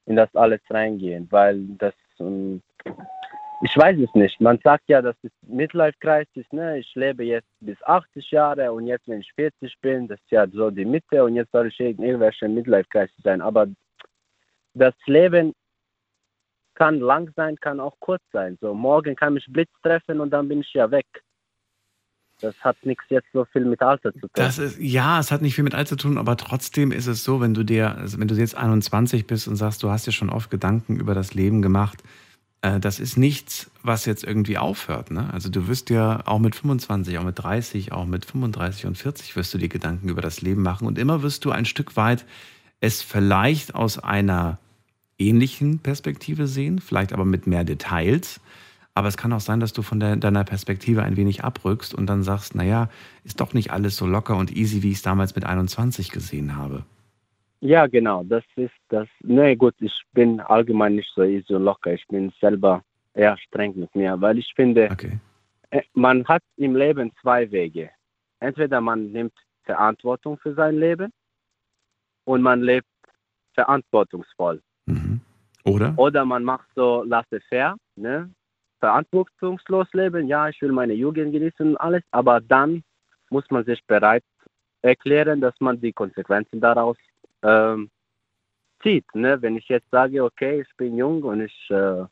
in 0.08 0.16
das 0.16 0.34
alles 0.36 0.62
reingehen, 0.70 1.28
weil 1.32 1.60
das, 1.78 1.94
ähm, 2.20 2.64
ich 3.62 3.76
weiß 3.76 3.98
es 4.00 4.14
nicht. 4.14 4.40
Man 4.40 4.60
sagt 4.64 4.84
ja, 4.88 5.02
das 5.02 5.16
ist 5.22 5.34
Midlife-Crisis, 5.48 6.46
ne? 6.52 6.80
Ich 6.80 6.94
lebe 6.96 7.24
jetzt 7.24 7.50
bis 7.60 7.82
80 7.84 8.32
Jahre 8.32 8.72
und 8.72 8.88
jetzt, 8.88 9.08
wenn 9.08 9.20
ich 9.20 9.32
40 9.34 9.76
bin, 9.82 10.08
das 10.08 10.20
ist 10.20 10.32
ja 10.32 10.48
so 10.48 10.72
die 10.72 10.86
Mitte 10.86 11.24
und 11.24 11.36
jetzt 11.36 11.52
soll 11.52 11.68
ich 11.68 11.80
irgendwelche 11.80 12.48
Midlife-Crisis 12.48 13.24
sein. 13.24 13.42
Aber 13.42 13.68
das 14.74 14.94
Leben 15.06 15.54
kann 16.76 17.00
lang 17.00 17.30
sein, 17.36 17.58
kann 17.58 17.82
auch 17.82 17.96
kurz 18.00 18.24
sein. 18.32 18.58
So, 18.62 18.74
morgen 18.74 19.16
kann 19.16 19.34
mich 19.34 19.46
Blitz 19.50 19.72
treffen 19.84 20.22
und 20.22 20.30
dann 20.32 20.48
bin 20.48 20.62
ich 20.62 20.74
ja 20.74 20.90
weg. 20.90 21.06
Das 22.42 22.56
hat 22.62 22.78
nichts 22.84 23.04
jetzt 23.10 23.28
so 23.34 23.44
viel 23.44 23.66
mit 23.66 23.82
Alter 23.82 24.14
zu 24.14 24.22
tun. 24.22 24.30
Das 24.36 24.58
ist, 24.58 24.80
ja, 24.80 25.20
es 25.20 25.30
hat 25.30 25.42
nicht 25.42 25.56
viel 25.56 25.66
mit 25.66 25.76
Alter 25.76 25.90
zu 25.90 26.08
tun, 26.08 26.18
aber 26.18 26.38
trotzdem 26.38 26.94
ist 26.94 27.08
es 27.08 27.26
so, 27.26 27.42
wenn 27.42 27.54
du 27.54 27.64
dir, 27.64 27.98
also 27.98 28.18
wenn 28.18 28.30
du 28.30 28.36
jetzt 28.36 28.56
21 28.56 29.28
bist 29.28 29.50
und 29.50 29.58
sagst, 29.58 29.84
du 29.84 29.90
hast 29.90 30.08
dir 30.08 30.14
schon 30.14 30.30
oft 30.30 30.50
Gedanken 30.50 30.98
über 30.98 31.14
das 31.14 31.34
Leben 31.34 31.62
gemacht, 31.62 32.02
das 32.62 33.00
ist 33.00 33.18
nichts, 33.18 33.72
was 33.84 34.06
jetzt 34.06 34.24
irgendwie 34.24 34.58
aufhört. 34.58 35.12
Ne? 35.12 35.32
Also 35.34 35.50
du 35.50 35.68
wirst 35.68 35.90
dir 35.90 36.24
auch 36.26 36.40
mit 36.40 36.56
25, 36.56 37.18
auch 37.18 37.24
mit 37.24 37.40
30, 37.40 37.94
auch 37.94 38.06
mit 38.06 38.26
35 38.26 38.86
und 38.86 38.98
40 38.98 39.36
wirst 39.36 39.54
du 39.54 39.58
dir 39.58 39.70
Gedanken 39.70 40.10
über 40.10 40.22
das 40.22 40.42
Leben 40.42 40.62
machen 40.62 40.86
und 40.86 40.98
immer 40.98 41.22
wirst 41.22 41.46
du 41.46 41.52
ein 41.52 41.66
Stück 41.66 41.96
weit 41.96 42.26
es 42.82 43.02
vielleicht 43.02 43.76
aus 43.76 44.00
einer 44.00 44.58
ähnlichen 45.18 45.80
Perspektive 45.80 46.48
sehen, 46.48 46.80
vielleicht 46.80 47.14
aber 47.14 47.26
mit 47.26 47.46
mehr 47.48 47.64
Details. 47.64 48.40
Aber 48.94 49.08
es 49.08 49.18
kann 49.18 49.34
auch 49.34 49.42
sein, 49.42 49.60
dass 49.60 49.74
du 49.74 49.82
von 49.82 50.00
deiner 50.00 50.44
Perspektive 50.44 51.04
ein 51.04 51.16
wenig 51.16 51.44
abrückst 51.44 51.94
und 51.94 52.08
dann 52.08 52.24
sagst, 52.24 52.56
naja, 52.56 52.90
ist 53.24 53.40
doch 53.40 53.54
nicht 53.54 53.72
alles 53.72 53.96
so 53.96 54.06
locker 54.06 54.36
und 54.36 54.56
easy, 54.56 54.82
wie 54.82 54.92
ich 54.92 54.98
es 54.98 55.04
damals 55.04 55.36
mit 55.36 55.46
21 55.46 56.12
gesehen 56.12 56.56
habe. 56.56 56.84
Ja, 57.62 57.88
genau, 57.88 58.24
das 58.24 58.44
ist 58.56 58.74
das. 58.88 59.08
Nee, 59.22 59.56
gut, 59.56 59.76
ich 59.80 59.94
bin 60.14 60.40
allgemein 60.40 60.96
nicht 60.96 61.12
so 61.14 61.24
easy 61.24 61.54
und 61.54 61.64
locker. 61.64 61.94
Ich 61.94 62.08
bin 62.08 62.32
selber 62.40 62.84
eher 63.14 63.38
streng 63.38 63.78
mit 63.78 63.94
mir, 63.96 64.20
weil 64.22 64.38
ich 64.38 64.52
finde, 64.56 64.90
äh, 65.72 65.82
man 65.94 66.26
hat 66.26 66.44
im 66.56 66.76
Leben 66.76 67.12
zwei 67.22 67.50
Wege. 67.52 67.90
Entweder 68.40 68.80
man 68.80 69.12
nimmt 69.12 69.34
Verantwortung 69.64 70.38
für 70.38 70.54
sein 70.54 70.78
Leben 70.78 71.12
und 72.24 72.42
man 72.42 72.62
lebt 72.62 72.88
verantwortungsvoll. 73.54 74.62
Oder? 75.66 75.94
Oder 75.98 76.26
man 76.26 76.44
macht 76.44 76.68
so 76.76 77.04
laissez-faire, 77.04 77.76
ne? 77.96 78.32
verantwortungslos 78.80 79.88
leben. 79.94 80.28
Ja, 80.28 80.50
ich 80.50 80.62
will 80.62 80.72
meine 80.72 80.94
Jugend 80.94 81.34
genießen 81.34 81.72
und 81.72 81.78
alles, 81.78 82.04
aber 82.12 82.40
dann 82.40 82.84
muss 83.30 83.44
man 83.50 83.66
sich 83.66 83.86
bereit 83.86 84.24
erklären, 84.82 85.42
dass 85.42 85.54
man 85.60 85.80
die 85.80 85.92
Konsequenzen 85.92 86.62
daraus 86.62 86.98
ähm, 87.44 87.90
zieht. 88.82 89.06
Ne? 89.14 89.42
Wenn 89.42 89.58
ich 89.58 89.68
jetzt 89.68 89.90
sage, 89.92 90.24
okay, 90.24 90.62
ich 90.62 90.78
bin 90.78 90.98
jung 90.98 91.24
und 91.24 91.42
ich 91.42 91.70
äh, 91.70 92.06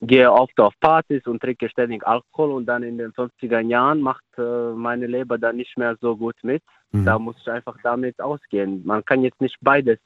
gehe 0.00 0.30
oft 0.30 0.58
auf 0.60 0.74
Partys 0.80 1.26
und 1.26 1.40
trinke 1.40 1.68
ständig 1.68 2.06
Alkohol 2.06 2.52
und 2.52 2.66
dann 2.66 2.82
in 2.82 2.98
den 2.98 3.12
50er 3.12 3.60
Jahren 3.60 4.00
macht 4.00 4.24
äh, 4.38 4.72
meine 4.72 5.06
Leber 5.06 5.38
dann 5.38 5.56
nicht 5.56 5.76
mehr 5.76 5.96
so 6.00 6.16
gut 6.16 6.36
mit. 6.42 6.62
Da 7.04 7.18
muss 7.18 7.36
ich 7.40 7.50
einfach 7.50 7.76
damit 7.82 8.20
ausgehen. 8.20 8.82
Man 8.84 9.04
kann 9.04 9.22
jetzt 9.22 9.40
nicht 9.40 9.56
beides. 9.60 9.98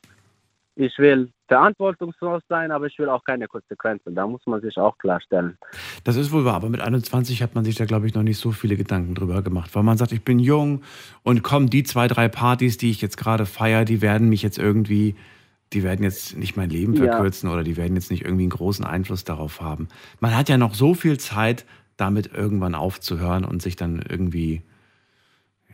Ich 0.81 0.97
will 0.99 1.33
verantwortungslos 1.49 2.41
sein, 2.49 2.71
aber 2.71 2.87
ich 2.87 2.97
will 3.01 3.09
auch 3.09 3.25
keine 3.25 3.49
Konsequenzen. 3.49 4.15
Da 4.15 4.29
muss 4.29 4.47
man 4.47 4.61
sich 4.61 4.77
auch 4.79 4.97
klarstellen. 4.99 5.59
Das 6.05 6.15
ist 6.15 6.31
wohl 6.31 6.45
wahr, 6.45 6.55
aber 6.55 6.69
mit 6.69 6.81
21 6.81 7.43
hat 7.43 7.57
man 7.57 7.65
sich 7.65 7.75
da, 7.75 7.85
glaube 7.85 8.07
ich, 8.07 8.15
noch 8.15 8.23
nicht 8.23 8.39
so 8.39 8.53
viele 8.53 8.77
Gedanken 8.77 9.17
drüber 9.17 9.43
gemacht, 9.43 9.75
weil 9.75 9.83
man 9.83 9.99
sagt, 9.99 10.13
ich 10.13 10.23
bin 10.23 10.39
jung 10.39 10.83
und 11.25 11.43
komm, 11.43 11.69
die 11.69 11.83
zwei, 11.83 12.07
drei 12.07 12.29
Partys, 12.29 12.77
die 12.77 12.91
ich 12.91 13.03
jetzt 13.03 13.17
gerade 13.17 13.45
feiere, 13.45 13.85
die 13.85 14.03
werden 14.03 14.29
mich 14.29 14.43
jetzt 14.43 14.57
irgendwie, 14.57 15.17
die 15.73 15.83
werden 15.83 16.05
jetzt 16.05 16.37
nicht 16.37 16.57
mein 16.57 16.71
Leben 16.71 16.95
Ja. 16.95 17.07
verkürzen 17.07 17.51
oder 17.51 17.65
die 17.65 17.77
werden 17.77 17.97
jetzt 17.97 18.13
nicht 18.13 18.25
irgendwie 18.25 18.45
einen 18.45 18.51
großen 18.51 18.85
Einfluss 18.85 19.25
darauf 19.25 19.61
haben. 19.61 19.89
Man 20.21 20.37
hat 20.37 20.49
ja 20.49 20.59
noch 20.59 20.75
so 20.75 20.95
viel 20.95 21.19
Zeit, 21.19 21.67
damit 21.97 22.33
irgendwann 22.33 22.77
aufzuhören 22.77 23.45
und 23.45 23.63
sich 23.63 23.75
dann 23.75 24.01
irgendwie, 24.09 24.63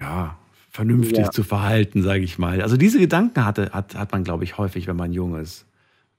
ja, 0.00 0.38
vernünftig 0.74 1.18
Ja. 1.26 1.30
zu 1.30 1.44
verhalten, 1.44 2.02
sage 2.02 2.24
ich 2.24 2.36
mal. 2.38 2.60
Also 2.60 2.76
diese 2.76 2.98
Gedanken 2.98 3.44
hatte, 3.44 3.70
hat, 3.72 3.94
hat 3.94 4.10
man, 4.12 4.24
glaube 4.24 4.42
ich, 4.44 4.58
häufig, 4.58 4.86
wenn 4.88 4.96
man 4.96 5.12
jung 5.12 5.36
ist. 5.36 5.66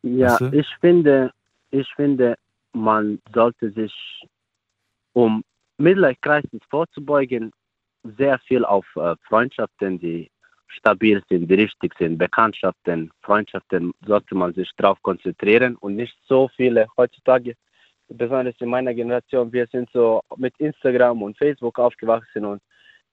Ja, 0.01 0.27
Weißt 0.27 0.41
du? 0.41 0.45
ich 0.53 0.67
finde, 0.79 1.31
ich 1.71 1.87
finde, 1.95 2.35
man 2.73 3.19
sollte 3.33 3.71
sich, 3.71 3.93
um 5.13 5.43
Midlife-Crisis 5.77 6.61
vorzubeugen, 6.69 7.51
sehr 8.17 8.39
viel 8.47 8.63
auf 8.63 8.85
äh, 8.95 9.15
Freundschaften, 9.27 9.99
die 9.99 10.29
stabil 10.67 11.21
sind, 11.29 11.49
die 11.49 11.55
richtig 11.55 11.93
sind, 11.97 12.17
Bekanntschaften, 12.17 13.11
Freundschaften, 13.21 13.91
sollte 14.05 14.35
man 14.35 14.53
sich 14.53 14.69
darauf 14.77 15.01
konzentrieren 15.01 15.75
und 15.77 15.95
nicht 15.95 16.15
so 16.27 16.49
viele 16.55 16.87
heutzutage, 16.97 17.55
besonders 18.07 18.55
in 18.59 18.69
meiner 18.69 18.93
Generation, 18.93 19.51
wir 19.51 19.67
sind 19.67 19.89
so 19.91 20.21
mit 20.37 20.53
Instagram 20.59 21.21
und 21.23 21.37
Facebook 21.37 21.77
aufgewachsen 21.79 22.45
und 22.45 22.61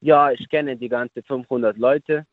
ja, 0.02 0.32
ich 0.32 0.48
kenne 0.48 0.76
die 0.76 0.88
ganzen 0.88 1.22
500 1.22 1.78
Leute, 1.78 2.26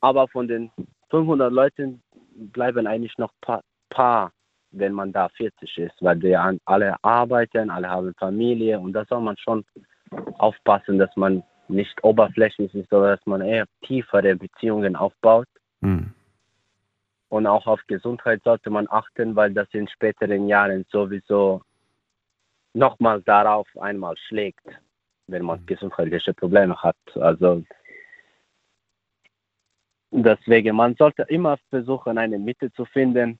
aber 0.00 0.26
von 0.28 0.48
den 0.48 0.70
500 1.10 1.52
Leuten 1.52 2.02
bleiben 2.34 2.86
eigentlich 2.86 3.16
noch 3.18 3.32
paar, 3.42 3.62
paar, 3.90 4.32
wenn 4.70 4.94
man 4.94 5.12
da 5.12 5.28
40 5.28 5.78
ist, 5.78 5.94
weil 6.00 6.18
die 6.18 6.34
alle 6.36 6.96
arbeiten, 7.02 7.70
alle 7.70 7.88
haben 7.88 8.14
Familie 8.18 8.80
und 8.80 8.94
da 8.94 9.04
soll 9.04 9.20
man 9.20 9.36
schon 9.36 9.64
aufpassen, 10.38 10.98
dass 10.98 11.14
man 11.16 11.42
nicht 11.68 12.02
oberflächlich 12.02 12.74
ist, 12.74 12.88
sondern 12.88 13.16
dass 13.16 13.26
man 13.26 13.42
eher 13.42 13.66
tiefere 13.82 14.34
Beziehungen 14.34 14.96
aufbaut. 14.96 15.48
Und 17.28 17.46
auch 17.46 17.66
auf 17.66 17.80
Gesundheit 17.88 18.42
sollte 18.42 18.70
man 18.70 18.86
achten, 18.90 19.36
weil 19.36 19.52
das 19.52 19.68
in 19.72 19.88
späteren 19.88 20.48
Jahren 20.48 20.86
sowieso 20.90 21.62
nochmal 22.72 23.20
darauf 23.22 23.68
einmal 23.78 24.16
schlägt, 24.16 24.66
wenn 25.26 25.44
man 25.44 25.64
gesundheitliche 25.66 26.34
Probleme 26.34 26.76
hat. 26.82 26.96
Also 27.14 27.64
deswegen, 30.10 30.76
man 30.76 30.94
sollte 30.96 31.22
immer 31.28 31.56
versuchen, 31.70 32.18
eine 32.18 32.38
Mitte 32.38 32.72
zu 32.72 32.84
finden. 32.84 33.38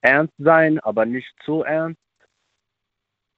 Ernst 0.00 0.34
sein, 0.38 0.78
aber 0.80 1.04
nicht 1.06 1.32
zu 1.44 1.62
ernst. 1.62 2.00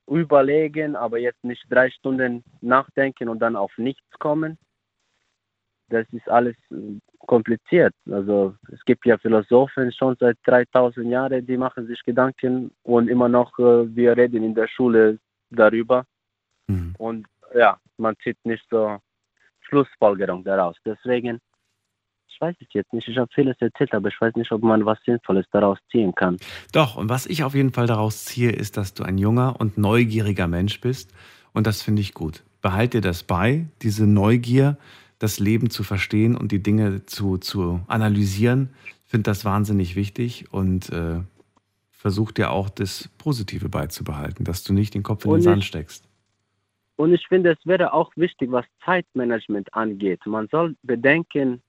Überlegen, 0.07 0.97
aber 0.97 1.19
jetzt 1.19 1.43
nicht 1.45 1.65
drei 1.71 1.89
Stunden 1.91 2.45
nachdenken 2.61 3.29
und 3.29 3.39
dann 3.39 3.57
auf 3.57 3.73
nichts 3.79 4.11
kommen. 4.19 4.59
Das 5.89 6.07
ist 6.13 6.29
alles 6.29 6.57
äh, 6.71 6.99
kompliziert. 7.27 7.95
Also 8.11 8.55
es 8.73 8.85
gibt 8.85 9.07
ja 9.07 9.17
Philosophen 9.19 9.93
schon 9.93 10.17
seit 10.19 10.37
3000 10.45 11.07
Jahren, 11.07 11.47
die 11.47 11.57
machen 11.57 11.87
sich 11.87 12.03
Gedanken 12.05 12.71
und 12.83 13.09
immer 13.09 13.29
noch, 13.29 13.59
äh, 13.59 13.95
wir 13.95 14.17
reden 14.17 14.45
in 14.45 14.55
der 14.55 14.69
Schule 14.69 15.19
darüber. 15.51 16.05
Und 16.99 17.27
ja, 17.55 17.79
man 17.99 18.15
zieht 18.23 18.39
nicht 18.45 18.65
so 18.71 18.99
Schlussfolgerung 19.69 20.45
daraus. 20.45 20.77
Deswegen, 20.85 21.41
ich 22.29 22.41
weiß 22.41 22.57
es 22.61 22.67
jetzt 22.73 22.93
nicht. 22.93 23.09
Ich 23.09 23.17
habe 23.19 23.31
vieles 23.35 23.57
erzählt, 23.61 23.95
aber 23.95 24.09
ich 24.09 24.21
weiß 24.21 24.35
nicht, 24.37 24.51
ob 24.53 24.63
man 24.63 24.85
was 24.85 24.99
Sinnvolles 25.05 25.47
daraus 25.53 25.79
ziehen 25.91 26.15
kann. 26.15 26.37
Doch, 26.73 26.97
und 26.97 27.09
was 27.09 27.27
ich 27.27 27.45
auf 27.45 27.55
jeden 27.55 27.73
Fall 27.73 27.87
daraus 27.87 28.25
ziehe, 28.25 28.51
ist, 28.51 28.77
dass 28.77 28.95
du 28.95 29.03
ein 29.05 29.19
junger 29.19 29.61
und 29.61 29.79
neugieriger 29.79 30.47
Mensch 30.49 30.81
bist. 30.81 31.13
Und 31.53 31.67
das 31.67 31.83
finde 31.83 32.03
ich 32.03 32.15
gut. 32.15 32.43
Behalt 32.63 32.95
dir 32.95 33.01
das 33.01 33.23
bei, 33.23 33.67
diese 33.83 34.07
Neugier, 34.07 34.77
das 35.19 35.39
Leben 35.39 35.71
zu 35.71 35.85
verstehen 35.85 36.37
und 36.37 36.51
die 36.51 36.63
Dinge 36.63 37.07
zu, 37.07 37.39
zu 37.39 37.81
analysieren. 37.87 38.71
Ich 39.05 39.11
finde 39.11 39.31
das 39.31 39.45
wahnsinnig 39.45 39.95
wichtig 39.97 40.53
und 40.53 40.91
äh, 40.91 41.21
versuch 41.93 42.33
dir 42.33 42.51
auch 42.51 42.69
das 42.69 43.09
Positive 43.19 43.69
beizubehalten, 43.69 44.45
dass 44.45 44.65
du 44.65 44.73
nicht 44.73 44.95
den 44.95 45.03
Kopf 45.05 45.25
in 45.25 45.31
den 45.31 45.35
Und 45.37 45.43
Sand 45.43 45.59
ich- 45.63 45.69
steckst. 45.69 46.05
Und 46.97 47.13
ich 47.13 47.27
finde, 47.27 47.53
es 47.53 47.67
wäre 47.67 47.93
auch 47.93 48.13
wichtig, 48.17 48.51
was 48.53 48.65
Zeitmanagement 48.85 49.73
angeht. 49.75 50.21
Man 50.27 50.49
soll 50.49 50.77
bedenken, 50.83 51.63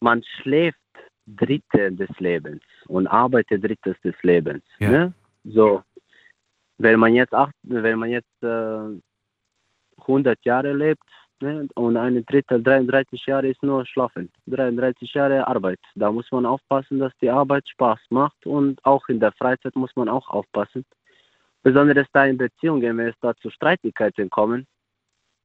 man 0.00 0.22
schläft 0.42 0.78
Drittel 1.26 1.94
des 1.96 2.10
Lebens 2.18 2.62
und 2.88 3.06
arbeitet 3.06 3.62
Drittes 3.62 3.96
des 4.02 4.14
Lebens. 4.22 4.64
Ne? 4.90 5.12
So, 5.44 5.82
wenn 6.78 6.98
man 6.98 7.14
jetzt 7.14 7.34
acht, 7.34 7.54
wenn 7.62 7.98
man 7.98 8.10
jetzt 8.10 8.42
äh, 8.42 8.98
100 10.00 10.44
Jahre 10.44 10.72
lebt 10.72 11.04
ne, 11.40 11.68
und 11.74 11.96
ein 11.96 12.24
Drittel, 12.26 12.62
33 12.62 13.26
Jahre 13.26 13.48
ist 13.48 13.62
nur 13.62 13.86
Schlafen, 13.86 14.30
33 14.46 15.12
Jahre 15.14 15.46
Arbeit. 15.46 15.78
Da 15.94 16.10
muss 16.10 16.30
man 16.32 16.46
aufpassen, 16.46 16.98
dass 16.98 17.12
die 17.20 17.30
Arbeit 17.30 17.68
Spaß 17.68 18.00
macht 18.10 18.46
und 18.46 18.84
auch 18.84 19.08
in 19.08 19.20
der 19.20 19.32
Freizeit 19.32 19.76
muss 19.76 19.94
man 19.94 20.08
auch 20.08 20.28
aufpassen. 20.28 20.84
Besonders 21.62 22.06
da 22.12 22.24
in 22.24 22.38
Beziehungen, 22.38 22.96
wenn 22.96 23.08
es 23.08 23.14
da 23.20 23.34
zu 23.36 23.50
Streitigkeiten 23.50 24.30
kommen, 24.30 24.66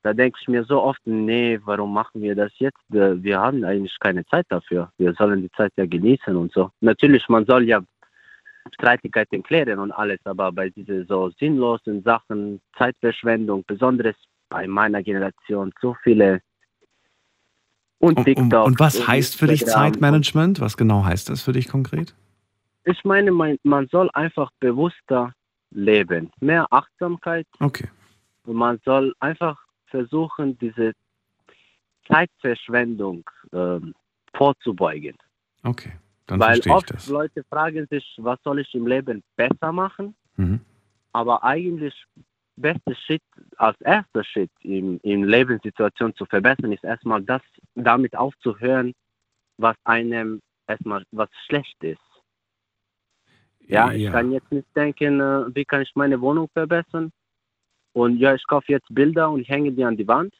da 0.04 0.14
denke 0.14 0.38
ich 0.40 0.48
mir 0.48 0.64
so 0.64 0.82
oft, 0.82 1.00
nee, 1.06 1.60
warum 1.66 1.92
machen 1.94 2.22
wir 2.22 2.36
das 2.36 2.52
jetzt? 2.60 2.78
Wir 2.90 3.40
haben 3.40 3.64
eigentlich 3.64 3.98
keine 4.00 4.24
Zeit 4.28 4.46
dafür. 4.50 4.92
Wir 4.98 5.14
sollen 5.14 5.42
die 5.42 5.52
Zeit 5.52 5.72
ja 5.78 5.86
genießen 5.86 6.36
und 6.36 6.54
so. 6.54 6.70
Natürlich, 6.80 7.28
man 7.28 7.46
soll 7.46 7.64
ja 7.68 7.82
Streitigkeiten 8.74 9.44
klären 9.44 9.80
und 9.80 9.92
alles, 9.92 10.20
aber 10.26 10.52
bei 10.52 10.70
diesen 10.70 11.06
so 11.08 11.32
sinnlosen 11.40 12.04
Sachen, 12.04 12.62
Zeitverschwendung, 12.78 13.64
besonders 13.66 14.16
bei 14.50 14.68
meiner 14.68 15.02
Generation, 15.02 15.72
so 15.82 15.96
viele 16.04 16.42
und 18.00 18.18
Und, 18.18 18.18
und, 18.20 18.26
TikTok. 18.26 18.68
und 18.68 18.80
was 18.80 19.08
heißt 19.08 19.36
für 19.36 19.48
dich. 19.48 19.66
Zeitmanagement? 19.66 20.60
Was 20.60 20.78
genau 20.78 21.04
heißt 21.04 21.30
das 21.30 21.42
für 21.42 21.54
dich 21.54 21.68
konkret? 21.68 22.14
Ich 22.84 23.04
meine, 23.04 23.32
man, 23.32 23.58
man 23.64 23.88
soll 23.88 24.10
einfach 24.14 24.52
bewusster 24.60 25.34
leben, 25.72 26.32
mehr 26.40 26.66
Achtsamkeit. 26.72 27.48
Okay. 27.60 27.90
Und 28.46 28.56
man 28.56 28.80
soll 28.86 29.14
einfach 29.20 29.58
versuchen, 29.88 30.58
diese 30.60 30.94
Zeitverschwendung 32.08 33.24
ähm, 33.52 33.94
vorzubeugen. 34.36 35.18
Okay, 35.64 35.94
dann 36.28 36.40
Weil 36.40 36.56
verstehe 36.56 36.72
ich 36.72 36.78
oft 36.78 36.94
das. 36.94 37.08
Leute 37.10 37.44
fragen 37.50 37.88
sich, 37.90 38.06
was 38.18 38.40
soll 38.44 38.60
ich 38.60 38.74
im 38.76 38.86
Leben 38.86 39.24
besser 39.36 39.72
machen? 39.72 40.16
Mhm. 40.38 40.60
Aber 41.12 41.44
eigentlich 41.44 41.94
beste 42.58 42.96
Schritt, 42.96 43.24
als 43.58 43.80
erster 43.82 44.24
Schritt 44.24 44.52
in, 44.62 45.00
in 45.00 45.24
Lebenssituation 45.24 46.16
zu 46.16 46.26
verbessern, 46.26 46.72
ist 46.72 46.84
erstmal 46.84 47.22
das, 47.24 47.42
damit 47.76 48.16
aufzuhören, 48.16 48.94
was 49.58 49.76
einem 49.84 50.42
erstmal 50.68 51.04
was 51.12 51.30
schlecht 51.48 51.84
ist. 51.84 52.00
Ja, 53.68 53.92
ich 53.92 54.04
Ja. 54.04 54.12
kann 54.12 54.32
jetzt 54.32 54.52
nicht 54.52 54.68
denken, 54.76 55.20
äh, 55.20 55.56
wie 55.56 55.66
kann 55.66 55.82
ich 55.82 55.92
meine 55.96 56.20
Wohnung 56.22 56.50
verbessern? 56.54 57.12
Und 57.94 58.18
ja, 58.18 58.36
ich 58.36 58.46
kaufe 58.48 58.72
jetzt 58.72 58.88
Bilder 58.94 59.30
und 59.30 59.44
hänge 59.48 59.72
die 59.72 59.84
an 59.84 59.98
die 59.98 60.08
Wand. 60.08 60.34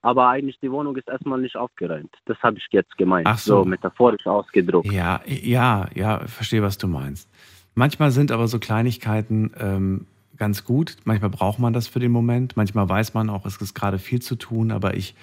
Aber 0.00 0.28
eigentlich 0.28 0.58
die 0.60 0.70
Wohnung 0.70 0.96
ist 0.96 1.08
erstmal 1.08 1.40
nicht 1.40 1.56
aufgeräumt. 1.56 2.14
Das 2.26 2.38
habe 2.42 2.58
ich 2.58 2.66
jetzt 2.70 2.96
gemeint. 2.96 3.26
Ach 3.26 3.38
so. 3.38 3.58
so 3.58 3.64
metaphorisch 3.64 4.26
ausgedruckt. 4.26 4.90
Ja, 4.92 5.20
ja, 5.26 5.88
ja, 5.94 6.20
verstehe, 6.26 6.62
was 6.62 6.78
du 6.78 6.86
meinst. 6.86 7.28
Manchmal 7.74 8.10
sind 8.10 8.30
aber 8.30 8.46
so 8.48 8.58
Kleinigkeiten 8.58 9.52
ähm, 9.58 10.06
ganz 10.36 10.64
gut. 10.64 10.96
Manchmal 11.04 11.30
braucht 11.30 11.58
man 11.58 11.72
das 11.72 11.88
für 11.88 11.98
den 11.98 12.12
Moment. 12.12 12.56
Manchmal 12.56 12.88
weiß 12.88 13.14
man 13.14 13.28
auch, 13.28 13.44
es 13.44 13.56
ist 13.56 13.74
gerade 13.74 13.98
viel 13.98 14.20
zu 14.22 14.36
tun, 14.36 14.70
aber 14.70 14.94
ich, 14.94 15.14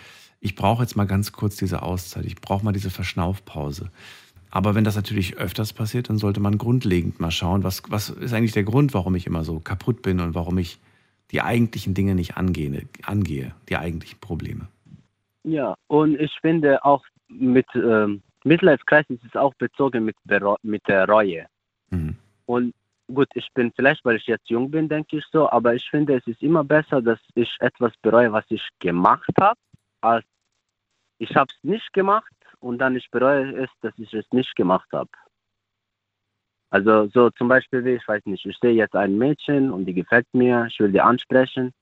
ich 0.42 0.56
brauche 0.56 0.84
jetzt 0.84 0.96
mal 0.96 1.06
ganz 1.06 1.32
kurz 1.32 1.56
diese 1.56 1.82
Auszeit. 1.82 2.26
Ich 2.26 2.36
brauche 2.36 2.64
mal 2.64 2.74
diese 2.74 2.90
Verschnaufpause. 2.90 3.92
Aber 4.56 4.74
wenn 4.74 4.86
das 4.86 4.96
natürlich 4.96 5.36
öfters 5.36 5.74
passiert, 5.74 6.08
dann 6.08 6.18
sollte 6.18 6.40
man 6.40 6.58
grundlegend 6.58 7.20
mal 7.20 7.30
schauen, 7.30 7.66
was, 7.66 7.84
was 7.90 8.10
ist 8.10 8.34
eigentlich 8.34 8.54
der 8.54 8.64
Grund, 8.64 8.94
warum 8.94 9.14
ich 9.16 9.28
immer 9.28 9.44
so 9.44 9.60
kaputt 9.60 10.02
bin 10.02 10.22
und 10.22 10.34
warum 10.34 10.58
ich 10.58 10.80
die 11.32 11.42
eigentlichen 11.42 11.94
Dinge 11.94 12.16
nicht 12.16 12.38
angehe, 12.38 12.88
angehe 13.04 13.54
die 13.68 13.76
eigentlichen 13.76 14.18
Probleme. 14.22 14.70
Ja, 15.44 15.76
und 15.88 16.18
ich 16.22 16.32
finde 16.40 16.86
auch 16.86 17.04
mit 17.28 17.66
ähm, 17.76 18.22
Crisis 18.46 19.20
ist 19.26 19.36
auch 19.36 19.54
bezogen 19.56 20.06
mit, 20.06 20.16
mit 20.64 20.88
der 20.88 21.06
Reue. 21.06 21.48
Mhm. 21.90 22.16
Und 22.46 22.74
gut, 23.14 23.28
ich 23.34 23.50
bin 23.56 23.74
vielleicht, 23.76 24.06
weil 24.06 24.16
ich 24.16 24.26
jetzt 24.26 24.50
jung 24.50 24.72
bin, 24.72 24.88
denke 24.88 25.18
ich 25.18 25.26
so, 25.34 25.50
aber 25.50 25.76
ich 25.76 25.84
finde, 25.90 26.16
es 26.16 26.26
ist 26.28 26.42
immer 26.42 26.64
besser, 26.64 27.02
dass 27.02 27.20
ich 27.34 27.54
etwas 27.60 27.92
bereue, 28.02 28.32
was 28.32 28.46
ich 28.48 28.66
gemacht 28.80 29.34
habe, 29.38 29.60
als 30.00 30.24
ich 31.18 31.36
habe 31.36 31.52
es 31.52 31.62
nicht 31.62 31.92
gemacht 31.92 32.32
und 32.60 32.80
dann 32.80 32.96
ich 32.96 33.10
bereue 33.12 33.64
es, 33.64 33.70
dass 33.82 33.94
ich 33.98 34.14
es 34.14 34.26
nicht 34.32 34.56
gemacht 34.56 34.90
habe. 34.92 35.10
Also 36.70 37.08
so 37.08 37.30
zum 37.32 37.48
Beispiel, 37.48 37.86
ich 37.88 38.08
weiß 38.08 38.26
nicht, 38.26 38.46
ich 38.46 38.58
sehe 38.60 38.74
jetzt 38.74 38.96
ein 38.96 39.18
Mädchen 39.18 39.72
und 39.72 39.86
die 39.86 39.94
gefällt 39.94 40.28
mir, 40.34 40.66
ich 40.70 40.80
will 40.80 40.92
die 40.92 41.02
ansprechen. 41.02 41.74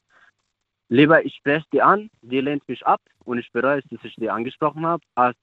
Lieber 0.90 1.26
ich 1.26 1.36
spreche 1.36 1.66
die 1.72 1.82
an, 1.82 2.10
die 2.22 2.42
lehnt 2.42 2.68
mich 2.68 2.86
ab 2.86 3.02
und 3.26 3.40
ich 3.40 3.52
bereue 3.52 3.80
es, 3.80 3.86
dass 3.90 4.04
ich 4.04 4.16
die 4.16 4.30
angesprochen 4.30 4.86
habe, 4.86 5.04
als 5.16 5.38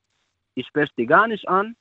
ich 0.54 0.66
spreche 0.66 0.92
die 0.96 1.06
gar 1.06 1.26
nicht 1.26 1.48
an 1.48 1.74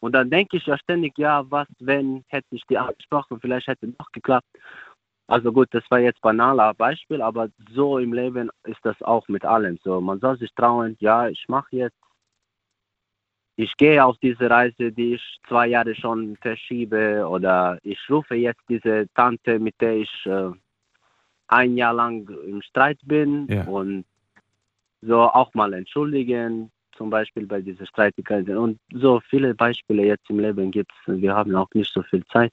und 0.00 0.12
dann 0.12 0.30
denke 0.30 0.56
ich 0.56 0.66
ja 0.66 0.76
ständig, 0.78 1.16
ja, 1.16 1.48
was, 1.48 1.68
wenn, 1.78 2.24
hätte 2.26 2.48
ich 2.50 2.64
die 2.68 2.78
angesprochen, 2.78 3.38
vielleicht 3.40 3.68
hätte 3.68 3.86
es 3.86 3.96
doch 3.98 4.10
geklappt. 4.10 4.48
Also 5.28 5.52
gut, 5.52 5.68
das 5.70 5.84
war 5.90 6.00
jetzt 6.00 6.20
banaler 6.20 6.74
Beispiel, 6.74 7.22
aber 7.22 7.48
so 7.70 7.98
im 7.98 8.12
Leben 8.12 8.50
ist 8.64 8.80
das 8.82 9.00
auch 9.02 9.28
mit 9.28 9.44
allem 9.44 9.78
so. 9.84 10.00
Man 10.00 10.18
soll 10.18 10.36
sich 10.38 10.52
trauen, 10.54 10.96
ja, 10.98 11.28
ich 11.28 11.44
mache 11.48 11.76
jetzt, 11.76 11.96
ich 13.56 13.76
gehe 13.76 14.04
auf 14.04 14.16
diese 14.22 14.48
Reise, 14.48 14.92
die 14.92 15.14
ich 15.14 15.38
zwei 15.48 15.68
Jahre 15.68 15.94
schon 15.94 16.36
verschiebe 16.40 17.26
oder 17.28 17.78
ich 17.82 17.98
rufe 18.08 18.34
jetzt 18.34 18.62
diese 18.68 19.06
Tante, 19.14 19.58
mit 19.58 19.74
der 19.80 19.96
ich 19.96 20.26
äh, 20.26 20.50
ein 21.48 21.76
Jahr 21.76 21.92
lang 21.94 22.28
im 22.46 22.62
Streit 22.62 22.98
bin 23.04 23.46
Ja. 23.48 23.64
und 23.64 24.04
so 25.02 25.20
auch 25.20 25.52
mal 25.54 25.72
entschuldigen, 25.74 26.70
zum 26.96 27.10
Beispiel 27.10 27.46
bei 27.46 27.60
diesen 27.60 27.86
Streitigkeiten. 27.86 28.56
Und 28.56 28.78
so 28.94 29.20
viele 29.28 29.54
Beispiele 29.54 30.04
jetzt 30.04 30.28
im 30.30 30.38
Leben 30.38 30.70
gibt 30.70 30.92
es. 31.06 31.20
Wir 31.20 31.34
haben 31.34 31.54
auch 31.56 31.68
nicht 31.74 31.92
so 31.92 32.02
viel 32.02 32.24
Zeit. 32.26 32.52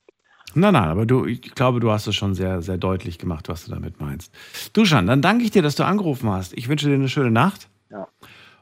Nein, 0.55 0.73
nein, 0.73 0.89
aber 0.89 1.05
du, 1.05 1.25
ich 1.25 1.41
glaube, 1.53 1.79
du 1.79 1.91
hast 1.91 2.07
es 2.07 2.15
schon 2.15 2.33
sehr, 2.33 2.61
sehr 2.63 2.77
deutlich 2.77 3.19
gemacht, 3.19 3.49
was 3.49 3.65
du 3.65 3.71
damit 3.71 4.01
meinst. 4.01 4.33
Duschan, 4.75 5.05
dann 5.05 5.21
danke 5.21 5.43
ich 5.43 5.51
dir, 5.51 5.61
dass 5.61 5.75
du 5.75 5.83
angerufen 5.83 6.29
hast. 6.31 6.57
Ich 6.57 6.67
wünsche 6.67 6.87
dir 6.87 6.95
eine 6.95 7.07
schöne 7.07 7.29
Nacht. 7.29 7.69
Ja. 7.91 8.07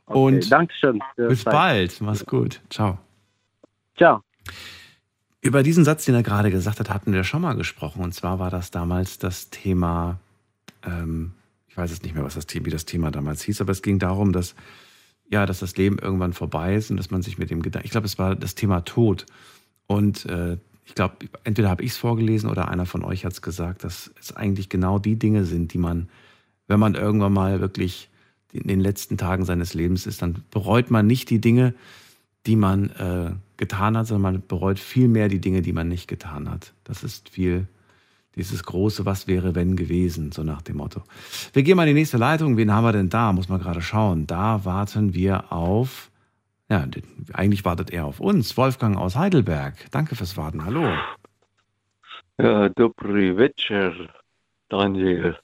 Und 0.07 0.51
Dankeschön. 0.51 0.99
bis 1.15 1.43
Zeit. 1.43 1.53
bald. 1.53 2.01
Mach's 2.01 2.25
gut. 2.25 2.61
Ciao. 2.69 2.97
Ciao. 3.97 4.21
Über 5.41 5.63
diesen 5.63 5.83
Satz, 5.85 6.05
den 6.05 6.15
er 6.15 6.23
gerade 6.23 6.49
gesagt 6.49 6.79
hat, 6.79 6.89
hatten 6.89 7.13
wir 7.13 7.23
schon 7.23 7.41
mal 7.41 7.53
gesprochen. 7.55 8.01
Und 8.03 8.13
zwar 8.13 8.39
war 8.39 8.49
das 8.49 8.71
damals 8.71 9.17
das 9.19 9.49
Thema, 9.49 10.19
ähm, 10.83 11.33
ich 11.67 11.77
weiß 11.77 11.91
jetzt 11.91 12.03
nicht 12.03 12.15
mehr, 12.15 12.23
was 12.23 12.35
das, 12.35 12.45
The- 12.49 12.65
wie 12.65 12.69
das 12.69 12.85
Thema 12.85 13.11
damals 13.11 13.43
hieß, 13.43 13.61
aber 13.61 13.71
es 13.71 13.81
ging 13.81 13.99
darum, 13.99 14.33
dass, 14.33 14.55
ja, 15.29 15.45
dass 15.45 15.59
das 15.59 15.77
Leben 15.77 15.99
irgendwann 15.99 16.33
vorbei 16.33 16.75
ist 16.75 16.89
und 16.89 16.97
dass 16.97 17.11
man 17.11 17.21
sich 17.21 17.37
mit 17.37 17.49
dem 17.49 17.61
Gedanken, 17.61 17.85
ich 17.85 17.91
glaube, 17.91 18.07
es 18.07 18.17
war 18.17 18.35
das 18.35 18.55
Thema 18.55 18.81
Tod. 18.81 19.25
Und 19.87 20.25
äh, 20.25 20.57
ich 20.85 20.95
glaube, 20.95 21.17
entweder 21.43 21.69
habe 21.69 21.83
ich 21.83 21.91
es 21.91 21.97
vorgelesen 21.97 22.49
oder 22.49 22.69
einer 22.69 22.85
von 22.85 23.03
euch 23.03 23.25
hat 23.25 23.33
es 23.33 23.41
gesagt, 23.41 23.83
dass 23.83 24.11
es 24.19 24.35
eigentlich 24.35 24.69
genau 24.69 24.99
die 24.99 25.17
Dinge 25.17 25.43
sind, 25.43 25.73
die 25.73 25.77
man, 25.77 26.09
wenn 26.67 26.79
man 26.79 26.95
irgendwann 26.95 27.33
mal 27.33 27.59
wirklich 27.61 28.09
in 28.53 28.67
den 28.67 28.79
letzten 28.79 29.17
Tagen 29.17 29.45
seines 29.45 29.73
Lebens 29.73 30.05
ist, 30.05 30.21
dann 30.21 30.43
bereut 30.51 30.91
man 30.91 31.07
nicht 31.07 31.29
die 31.29 31.41
Dinge, 31.41 31.73
die 32.45 32.55
man 32.55 32.89
äh, 32.91 33.31
getan 33.57 33.97
hat, 33.97 34.07
sondern 34.07 34.33
man 34.33 34.47
bereut 34.47 34.79
viel 34.79 35.07
mehr 35.07 35.27
die 35.27 35.39
Dinge, 35.39 35.61
die 35.61 35.73
man 35.73 35.87
nicht 35.87 36.07
getan 36.07 36.49
hat. 36.49 36.73
Das 36.83 37.03
ist 37.03 37.29
viel 37.29 37.67
dieses 38.35 38.63
große 38.63 39.05
Was 39.05 39.27
wäre, 39.27 39.55
wenn 39.55 39.75
gewesen, 39.75 40.31
so 40.31 40.43
nach 40.43 40.61
dem 40.61 40.77
Motto. 40.77 41.01
Wir 41.53 41.63
gehen 41.63 41.75
mal 41.75 41.87
in 41.87 41.95
die 41.95 42.01
nächste 42.01 42.17
Leitung. 42.17 42.55
Wen 42.55 42.71
haben 42.71 42.83
wir 42.83 42.91
denn 42.91 43.09
da? 43.09 43.33
Muss 43.33 43.49
man 43.49 43.59
gerade 43.59 43.81
schauen. 43.81 44.27
Da 44.27 44.63
warten 44.63 45.13
wir 45.15 45.51
auf, 45.51 46.11
ja, 46.69 46.85
eigentlich 47.33 47.65
wartet 47.65 47.89
er 47.89 48.05
auf 48.05 48.19
uns. 48.19 48.55
Wolfgang 48.55 48.95
aus 48.95 49.15
Heidelberg. 49.15 49.73
Danke 49.91 50.15
fürs 50.15 50.37
Warten. 50.37 50.63
Hallo. 50.63 50.87
Ja, 52.37 52.69
dobry 52.69 53.35
večer, 53.35 53.93
Daniel. 54.69 55.37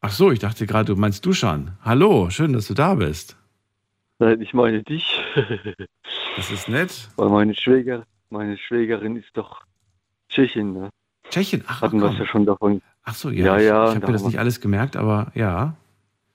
Ach 0.00 0.12
so, 0.12 0.30
ich 0.32 0.38
dachte 0.38 0.66
gerade, 0.66 0.94
du 0.94 0.98
meinst 0.98 1.24
Duschan. 1.26 1.76
Hallo, 1.84 2.30
schön, 2.30 2.52
dass 2.52 2.66
du 2.66 2.74
da 2.74 2.94
bist. 2.94 3.36
Nein, 4.18 4.40
ich 4.40 4.54
meine 4.54 4.82
dich. 4.82 5.20
Das 6.36 6.50
ist 6.50 6.68
nett. 6.68 7.08
Weil 7.16 7.28
meine 7.28 7.54
Schwäger, 7.54 8.04
meine 8.30 8.56
Schwägerin 8.56 9.16
ist 9.16 9.30
doch 9.34 9.62
Tschechin, 10.28 10.72
ne? 10.72 10.88
Tschechien, 11.28 11.64
ach, 11.66 11.82
Hatten 11.82 12.00
wir 12.00 12.06
komm. 12.08 12.16
ja 12.18 12.26
schon 12.26 12.46
davon. 12.46 12.80
Ach 13.02 13.14
so, 13.14 13.30
ja. 13.30 13.44
Ja, 13.46 13.56
ich 13.58 13.64
ja, 13.66 13.88
ich 13.90 13.94
habe 13.96 14.06
mir 14.06 14.12
das 14.12 14.24
nicht 14.24 14.38
alles 14.38 14.60
gemerkt, 14.60 14.96
aber 14.96 15.32
ja. 15.34 15.76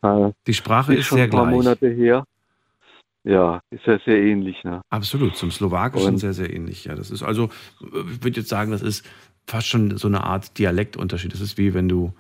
Äh, 0.02 0.32
Die 0.48 0.54
Sprache 0.54 0.94
ist, 0.94 1.06
schon 1.06 1.18
sehr 1.18 1.26
ein 1.26 1.30
paar 1.32 1.46
gleich. 1.46 1.56
Monate 1.56 1.88
her. 1.90 2.26
Ja, 3.24 3.62
ist 3.72 3.86
ja 3.88 3.98
sehr 4.06 4.18
ähnlich, 4.22 4.64
ne? 4.64 4.82
Absolut, 4.90 5.38
zum 5.38 5.50
Slowakischen 5.50 6.10
Und- 6.10 6.18
sehr, 6.20 6.34
sehr 6.34 6.54
ähnlich. 6.54 6.86
Ja, 6.86 6.94
das 6.94 7.10
ist 7.10 7.24
also, 7.24 7.50
ich 7.80 8.24
würde 8.24 8.42
jetzt 8.42 8.50
sagen, 8.50 8.72
das 8.72 8.82
ist 8.82 9.06
fast 9.48 9.68
schon 9.68 9.98
so 9.98 10.08
eine 10.08 10.24
Art 10.24 10.58
Dialektunterschied. 10.60 11.34
Das 11.34 11.42
ist 11.42 11.58
wie 11.58 11.74
wenn 11.74 11.88
du, 11.90 12.14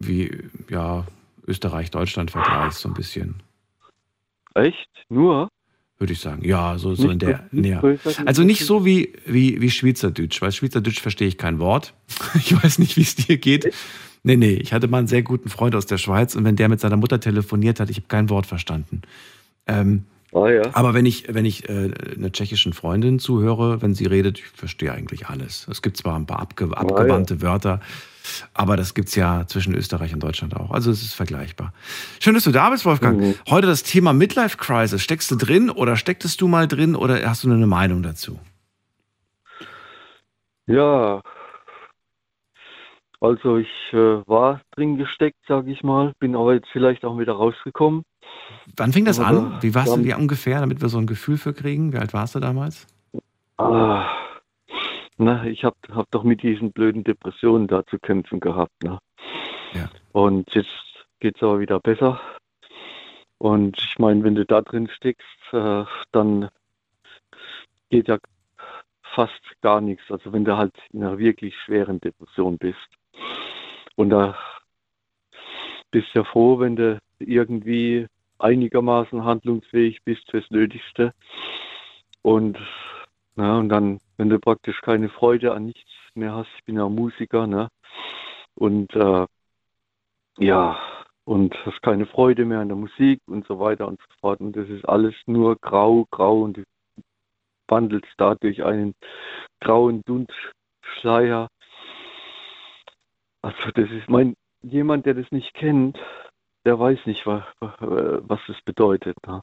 wie, 0.00 0.44
ja, 0.68 1.06
Österreich, 1.46 1.90
Deutschland 1.90 2.30
vergleichst, 2.30 2.80
so 2.80 2.88
ein 2.88 2.94
bisschen, 2.94 3.36
Echt? 4.54 4.88
Nur? 5.08 5.48
würde 5.98 6.14
ich 6.14 6.20
sagen. 6.20 6.42
Ja, 6.44 6.78
so, 6.78 6.94
so 6.94 7.10
in 7.10 7.18
der 7.18 7.46
Nähe. 7.52 7.98
Also 8.24 8.42
nicht 8.42 8.64
so 8.64 8.86
wie, 8.86 9.12
wie, 9.26 9.60
wie 9.60 9.70
Schweizerdeutsch, 9.70 10.40
weil 10.40 10.50
Schweizerdeutsch 10.50 11.00
verstehe 11.00 11.28
ich 11.28 11.36
kein 11.36 11.58
Wort. 11.58 11.94
Ich 12.34 12.62
weiß 12.62 12.78
nicht, 12.78 12.96
wie 12.96 13.02
es 13.02 13.16
dir 13.16 13.36
geht. 13.36 13.72
Nee, 14.22 14.36
nee, 14.36 14.54
ich 14.54 14.72
hatte 14.72 14.88
mal 14.88 14.98
einen 14.98 15.06
sehr 15.06 15.22
guten 15.22 15.50
Freund 15.50 15.74
aus 15.74 15.86
der 15.86 15.98
Schweiz 15.98 16.34
und 16.34 16.44
wenn 16.44 16.56
der 16.56 16.68
mit 16.68 16.80
seiner 16.80 16.96
Mutter 16.96 17.20
telefoniert 17.20 17.80
hat, 17.80 17.90
ich 17.90 17.96
habe 17.98 18.08
kein 18.08 18.30
Wort 18.30 18.46
verstanden. 18.46 19.02
Ähm, 19.66 20.04
Ah, 20.32 20.48
ja. 20.48 20.62
Aber 20.74 20.94
wenn 20.94 21.06
ich, 21.06 21.26
wenn 21.34 21.44
ich 21.44 21.68
äh, 21.68 21.90
einer 22.16 22.30
tschechischen 22.30 22.72
Freundin 22.72 23.18
zuhöre, 23.18 23.82
wenn 23.82 23.94
sie 23.94 24.06
redet, 24.06 24.38
ich 24.38 24.44
verstehe 24.46 24.92
eigentlich 24.92 25.26
alles. 25.26 25.66
Es 25.68 25.82
gibt 25.82 25.96
zwar 25.96 26.16
ein 26.16 26.26
paar 26.26 26.38
abge 26.38 26.68
Ah, 26.72 26.82
abgewandte 26.82 27.42
Wörter, 27.42 27.80
aber 28.54 28.76
das 28.76 28.94
gibt 28.94 29.08
es 29.08 29.14
ja 29.14 29.46
zwischen 29.46 29.74
Österreich 29.74 30.14
und 30.14 30.22
Deutschland 30.22 30.56
auch. 30.56 30.70
Also 30.70 30.90
es 30.90 31.02
ist 31.02 31.14
vergleichbar. 31.14 31.72
Schön, 32.20 32.34
dass 32.34 32.44
du 32.44 32.52
da 32.52 32.70
bist, 32.70 32.84
Wolfgang. 32.84 33.20
Mhm. 33.20 33.34
Heute 33.48 33.66
das 33.66 33.82
Thema 33.82 34.12
Midlife 34.12 34.56
Crisis. 34.56 35.02
Steckst 35.02 35.30
du 35.30 35.36
drin 35.36 35.70
oder 35.70 35.96
stecktest 35.96 36.40
du 36.40 36.48
mal 36.48 36.68
drin 36.68 36.96
oder 36.96 37.28
hast 37.28 37.44
du 37.44 37.50
eine 37.50 37.66
Meinung 37.66 38.02
dazu? 38.02 38.38
Ja. 40.66 41.22
Also 43.20 43.58
ich 43.58 43.68
äh, 43.92 44.26
war 44.26 44.62
drin 44.74 44.96
gesteckt, 44.96 45.38
sage 45.46 45.70
ich 45.70 45.82
mal, 45.82 46.12
bin 46.20 46.34
aber 46.34 46.54
jetzt 46.54 46.68
vielleicht 46.72 47.04
auch 47.04 47.18
wieder 47.18 47.34
rausgekommen. 47.34 48.02
Wann 48.76 48.92
fing 48.92 49.04
das 49.04 49.20
Aber 49.20 49.28
an? 49.28 49.58
Wie 49.60 49.74
warst 49.74 49.94
du 49.94 50.04
wie 50.04 50.14
ungefähr, 50.14 50.60
damit 50.60 50.80
wir 50.80 50.88
so 50.88 50.98
ein 50.98 51.06
Gefühl 51.06 51.36
für 51.36 51.52
kriegen? 51.52 51.92
Wie 51.92 51.98
alt 51.98 52.14
warst 52.14 52.34
du 52.34 52.40
damals? 52.40 52.86
Ah, 53.58 54.06
na, 55.20 55.44
ich 55.44 55.64
habe 55.64 55.76
hab 55.92 56.10
doch 56.10 56.24
mit 56.24 56.42
diesen 56.42 56.72
blöden 56.72 57.04
Depressionen 57.04 57.66
da 57.66 57.86
zu 57.86 57.98
kämpfen 57.98 58.40
gehabt. 58.40 58.82
Ne? 58.82 58.98
Ja. 59.74 59.90
Und 60.12 60.52
jetzt 60.54 60.68
geht 61.20 61.36
es 61.36 61.42
aber 61.42 61.60
wieder 61.60 61.80
besser. 61.80 62.20
Und 63.38 63.78
ich 63.78 63.98
meine, 63.98 64.22
wenn 64.24 64.34
du 64.34 64.44
da 64.44 64.60
drin 64.60 64.88
steckst, 64.88 65.26
äh, 65.52 65.84
dann 66.12 66.48
geht 67.88 68.08
ja 68.08 68.18
fast 69.14 69.40
gar 69.60 69.80
nichts. 69.80 70.04
Also 70.10 70.32
wenn 70.32 70.44
du 70.44 70.56
halt 70.56 70.74
in 70.92 71.02
einer 71.02 71.18
wirklich 71.18 71.56
schweren 71.60 72.00
Depression 72.00 72.58
bist. 72.58 72.78
Und 73.96 74.10
da 74.10 74.36
bist 75.90 76.08
ja 76.14 76.24
froh, 76.24 76.58
wenn 76.58 76.76
du 76.76 77.00
irgendwie 77.18 78.06
einigermaßen 78.38 79.24
handlungsfähig 79.24 80.02
bist 80.04 80.30
fürs 80.30 80.50
Nötigste. 80.50 81.12
Und, 82.22 82.58
ja, 83.36 83.58
und 83.58 83.68
dann, 83.68 84.00
wenn 84.16 84.28
du 84.28 84.38
praktisch 84.38 84.80
keine 84.82 85.08
Freude 85.08 85.52
an 85.52 85.66
nichts 85.66 85.90
mehr 86.14 86.34
hast, 86.34 86.48
ich 86.56 86.64
bin 86.64 86.76
ja 86.76 86.88
Musiker, 86.88 87.46
ne? 87.46 87.68
Und 88.54 88.94
äh, 88.94 89.26
ja, 90.38 90.78
und 91.24 91.54
hast 91.64 91.82
keine 91.82 92.06
Freude 92.06 92.44
mehr 92.44 92.60
an 92.60 92.68
der 92.68 92.76
Musik 92.76 93.20
und 93.26 93.46
so 93.46 93.58
weiter 93.60 93.86
und 93.88 94.00
so 94.00 94.06
fort. 94.20 94.40
Und 94.40 94.56
das 94.56 94.68
ist 94.68 94.84
alles 94.88 95.14
nur 95.26 95.56
grau, 95.56 96.06
grau 96.10 96.42
und 96.42 96.56
du 96.56 96.64
wandelst 97.68 98.12
da 98.16 98.34
durch 98.34 98.64
einen 98.64 98.94
grauen 99.60 100.02
Dunstschleier. 100.04 101.48
Also 103.42 103.70
das 103.74 103.90
ist 103.90 104.08
mein, 104.08 104.34
jemand, 104.62 105.06
der 105.06 105.14
das 105.14 105.30
nicht 105.30 105.54
kennt, 105.54 105.98
der 106.64 106.78
weiß 106.78 107.06
nicht, 107.06 107.26
was, 107.26 107.44
was 107.60 108.40
das 108.46 108.60
bedeutet. 108.62 109.16
Ne? 109.26 109.40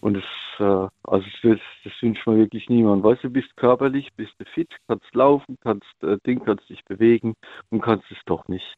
Und 0.00 0.16
es, 0.16 0.24
äh, 0.58 0.88
also 1.04 1.26
das, 1.26 1.40
das, 1.42 1.60
das 1.84 1.92
wünscht 2.00 2.26
man 2.26 2.36
wirklich 2.36 2.68
niemand. 2.68 3.02
Weißt 3.02 3.24
du, 3.24 3.30
bist 3.30 3.56
körperlich, 3.56 4.12
bist 4.14 4.32
du 4.38 4.44
fit, 4.44 4.68
kannst 4.88 5.14
laufen, 5.14 5.56
kannst 5.62 6.02
äh, 6.02 6.18
Ding, 6.26 6.44
kannst 6.44 6.68
dich 6.68 6.84
bewegen 6.84 7.34
und 7.70 7.80
kannst 7.80 8.10
es 8.10 8.18
doch 8.26 8.46
nicht. 8.48 8.74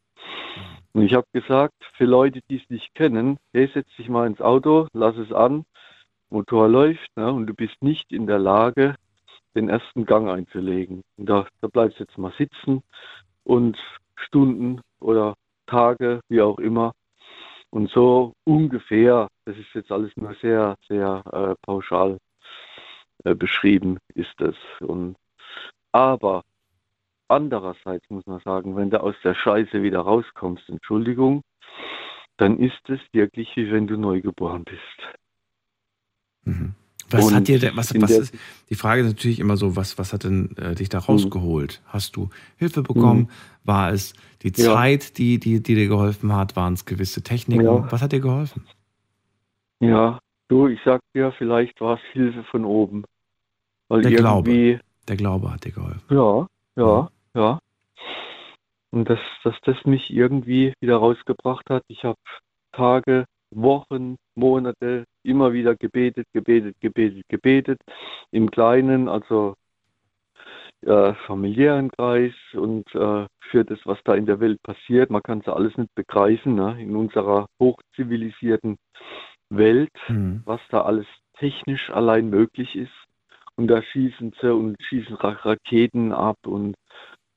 Und 0.92 1.02
ich 1.02 1.14
habe 1.14 1.26
gesagt, 1.32 1.74
für 1.96 2.04
Leute, 2.06 2.40
die 2.48 2.56
es 2.56 2.70
nicht 2.70 2.94
kennen, 2.94 3.38
hey, 3.52 3.68
setz 3.72 3.88
dich 3.96 4.08
mal 4.08 4.26
ins 4.26 4.40
Auto, 4.40 4.88
lass 4.92 5.16
es 5.16 5.32
an, 5.32 5.64
Motor 6.30 6.68
läuft 6.68 7.16
ne, 7.16 7.32
und 7.32 7.46
du 7.46 7.54
bist 7.54 7.82
nicht 7.82 8.12
in 8.12 8.26
der 8.26 8.38
Lage, 8.38 8.96
den 9.54 9.68
ersten 9.68 10.06
Gang 10.06 10.28
einzulegen. 10.28 11.02
Und 11.16 11.28
da, 11.28 11.46
da 11.60 11.68
bleibst 11.68 11.98
du 11.98 12.04
jetzt 12.04 12.18
mal 12.18 12.32
sitzen 12.38 12.82
und 13.44 13.76
Stunden 14.16 14.80
oder 15.00 15.34
Tage, 15.66 16.20
wie 16.28 16.40
auch 16.40 16.58
immer. 16.58 16.92
Und 17.70 17.90
so 17.90 18.32
ungefähr, 18.44 19.28
das 19.44 19.56
ist 19.56 19.74
jetzt 19.74 19.93
alles 19.93 20.10
nur 20.16 20.34
sehr, 20.40 20.76
sehr 20.88 21.22
äh, 21.32 21.55
pauschal 21.62 22.18
äh, 23.24 23.34
beschrieben, 23.34 23.98
ist 24.14 24.34
das. 24.38 24.55
Und, 24.80 25.16
aber 25.93 26.43
andererseits 27.28 28.09
muss 28.09 28.26
man 28.26 28.40
sagen, 28.40 28.76
wenn 28.76 28.90
du 28.90 29.01
aus 29.02 29.16
der 29.24 29.34
Scheiße 29.34 29.82
wieder 29.82 30.01
rauskommst, 30.01 30.68
Entschuldigung, 30.68 31.43
dann 32.36 32.59
ist 32.59 32.88
es 32.88 33.01
wirklich 33.12 33.56
wie 33.56 33.70
wenn 33.70 33.86
du 33.86 33.97
neugeboren 33.97 34.64
bist. 34.64 35.16
Was 37.10 37.26
Und 37.26 37.34
hat 37.34 37.48
dir 37.48 37.58
denn, 37.58 37.76
was, 37.76 37.94
was 38.00 38.10
ist, 38.10 38.34
die 38.68 38.74
Frage 38.74 39.02
ist 39.02 39.06
natürlich 39.06 39.38
immer 39.38 39.56
so, 39.56 39.76
was, 39.76 39.96
was 39.98 40.12
hat 40.12 40.24
denn 40.24 40.56
äh, 40.56 40.74
dich 40.74 40.88
da 40.88 40.98
rausgeholt? 40.98 41.82
Hast 41.86 42.16
du 42.16 42.30
Hilfe 42.56 42.82
bekommen? 42.82 43.20
Mhm. 43.20 43.28
War 43.64 43.92
es 43.92 44.14
die 44.42 44.52
Ja. 44.56 44.74
Zeit, 44.74 45.18
die, 45.18 45.38
die, 45.38 45.62
die 45.62 45.74
dir 45.74 45.88
geholfen 45.88 46.34
hat? 46.34 46.56
Waren 46.56 46.74
es 46.74 46.84
gewisse 46.84 47.22
Techniken? 47.22 47.64
Ja. 47.64 47.92
Was 47.92 48.02
hat 48.02 48.12
dir 48.12 48.20
geholfen? 48.20 48.64
Ja, 49.80 50.18
du, 50.48 50.68
ich 50.68 50.80
sag 50.84 51.00
dir, 51.14 51.32
vielleicht 51.38 51.80
war 51.80 51.94
es 51.94 52.00
Hilfe 52.12 52.42
von 52.44 52.64
oben. 52.64 53.04
Weil 53.88 54.02
Der 54.02 54.12
Glaube. 54.12 54.80
Der 55.08 55.16
Glaube 55.16 55.52
hat 55.52 55.64
dir 55.64 55.72
geholfen. 55.72 56.02
Ja, 56.10 56.46
ja, 56.76 57.10
ja. 57.34 57.58
Und 58.90 59.08
dass, 59.08 59.20
dass 59.44 59.54
das 59.64 59.76
mich 59.84 60.10
irgendwie 60.10 60.72
wieder 60.80 60.96
rausgebracht 60.96 61.68
hat. 61.70 61.84
Ich 61.86 62.02
habe 62.02 62.18
Tage, 62.72 63.26
Wochen, 63.50 64.16
Monate 64.36 65.04
immer 65.22 65.52
wieder 65.52 65.74
gebetet, 65.74 66.26
gebetet, 66.32 66.76
gebetet, 66.80 67.24
gebetet. 67.28 67.80
Im 68.30 68.50
Kleinen, 68.50 69.08
also 69.08 69.54
äh, 70.82 71.14
familiären 71.26 71.90
Kreis 71.90 72.34
und 72.52 72.86
äh, 72.94 73.26
für 73.50 73.64
das, 73.64 73.78
was 73.84 73.98
da 74.04 74.14
in 74.14 74.26
der 74.26 74.40
Welt 74.40 74.62
passiert. 74.62 75.10
Man 75.10 75.22
kann 75.22 75.40
es 75.40 75.48
alles 75.48 75.76
nicht 75.76 75.94
begreifen, 75.94 76.54
ne? 76.54 76.80
in 76.80 76.94
unserer 76.96 77.46
hochzivilisierten 77.60 78.76
Welt, 79.48 79.92
was 80.44 80.60
da 80.70 80.82
alles 80.82 81.06
technisch 81.38 81.90
allein 81.90 82.30
möglich 82.30 82.76
ist. 82.76 82.92
Und 83.56 83.68
da 83.68 83.82
schießen 83.82 84.34
sie 84.40 84.52
und 84.52 84.76
schießen 84.82 85.16
Ra 85.16 85.30
Raketen 85.30 86.12
ab 86.12 86.36
und, 86.46 86.74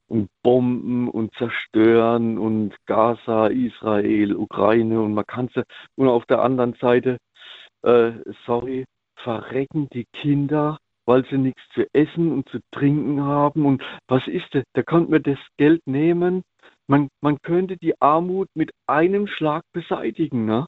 und 0.09 0.29
Bomben 0.43 1.07
und 1.07 1.33
zerstören 1.35 2.37
und 2.37 2.75
Gaza, 2.85 3.47
Israel, 3.47 4.35
Ukraine 4.35 5.01
und 5.01 5.13
man 5.13 5.25
kann 5.25 5.49
sie, 5.53 5.63
und 5.95 6.07
auf 6.07 6.25
der 6.25 6.41
anderen 6.41 6.73
Seite, 6.73 7.17
äh, 7.83 8.11
sorry, 8.45 8.85
verrecken 9.15 9.87
die 9.93 10.05
Kinder, 10.13 10.77
weil 11.05 11.25
sie 11.25 11.37
nichts 11.37 11.61
zu 11.73 11.85
essen 11.93 12.31
und 12.31 12.49
zu 12.49 12.59
trinken 12.71 13.21
haben. 13.21 13.65
Und 13.65 13.83
was 14.07 14.27
ist 14.27 14.53
das? 14.53 14.63
Da 14.73 14.83
könnte 14.83 15.11
man 15.11 15.23
das 15.23 15.39
Geld 15.57 15.81
nehmen. 15.85 16.43
Man, 16.87 17.09
man 17.21 17.37
könnte 17.41 17.77
die 17.77 17.99
Armut 18.01 18.47
mit 18.55 18.71
einem 18.87 19.27
Schlag 19.27 19.63
beseitigen. 19.73 20.45
Ne? 20.45 20.65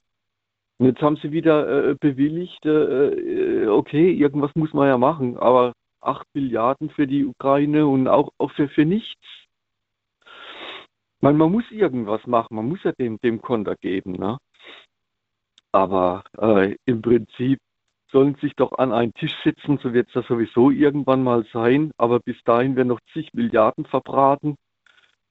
Und 0.80 0.88
jetzt 0.88 1.02
haben 1.02 1.18
sie 1.18 1.32
wieder 1.32 1.90
äh, 1.92 1.96
bewilligt, 2.00 2.66
äh, 2.66 3.10
äh, 3.10 3.68
okay, 3.68 4.12
irgendwas 4.12 4.52
muss 4.56 4.74
man 4.74 4.88
ja 4.88 4.98
machen, 4.98 5.38
aber 5.38 5.74
8 6.02 6.28
Milliarden 6.34 6.90
für 6.90 7.07
die 7.07 7.26
Ukraine 7.26 7.88
und 7.88 8.07
auch, 8.07 8.32
auch 8.38 8.52
für, 8.52 8.68
für 8.68 8.86
nichts. 8.86 9.22
Man, 11.19 11.38
man 11.38 11.52
muss 11.52 11.69
irgendwas 11.69 12.26
machen, 12.26 12.56
man 12.56 12.68
muss 12.68 12.84
ja 12.84 12.91
dem, 12.94 13.19
dem 13.22 13.41
Konter 13.41 13.76
geben. 13.76 14.14
Ne? 14.14 14.38
Aber 15.72 16.23
äh, 16.38 16.76
im 16.86 17.02
Prinzip 17.02 17.60
sollen 18.11 18.36
sich 18.36 18.53
doch 18.56 18.73
an 18.73 18.91
einen 18.91 19.14
Tisch 19.14 19.36
sitzen, 19.44 19.78
so 19.82 19.94
wird 19.94 20.10
es 20.10 20.15
ja 20.15 20.23
sowieso 20.23 20.69
irgendwann 20.69 21.23
mal 21.23 21.45
sein, 21.53 21.91
aber 21.98 22.19
bis 22.19 22.44
dahin 22.44 22.76
werden 22.76 22.90
noch 22.90 22.99
zig 23.14 23.34
Milliarden 23.34 23.86
verbraten. 23.86 24.56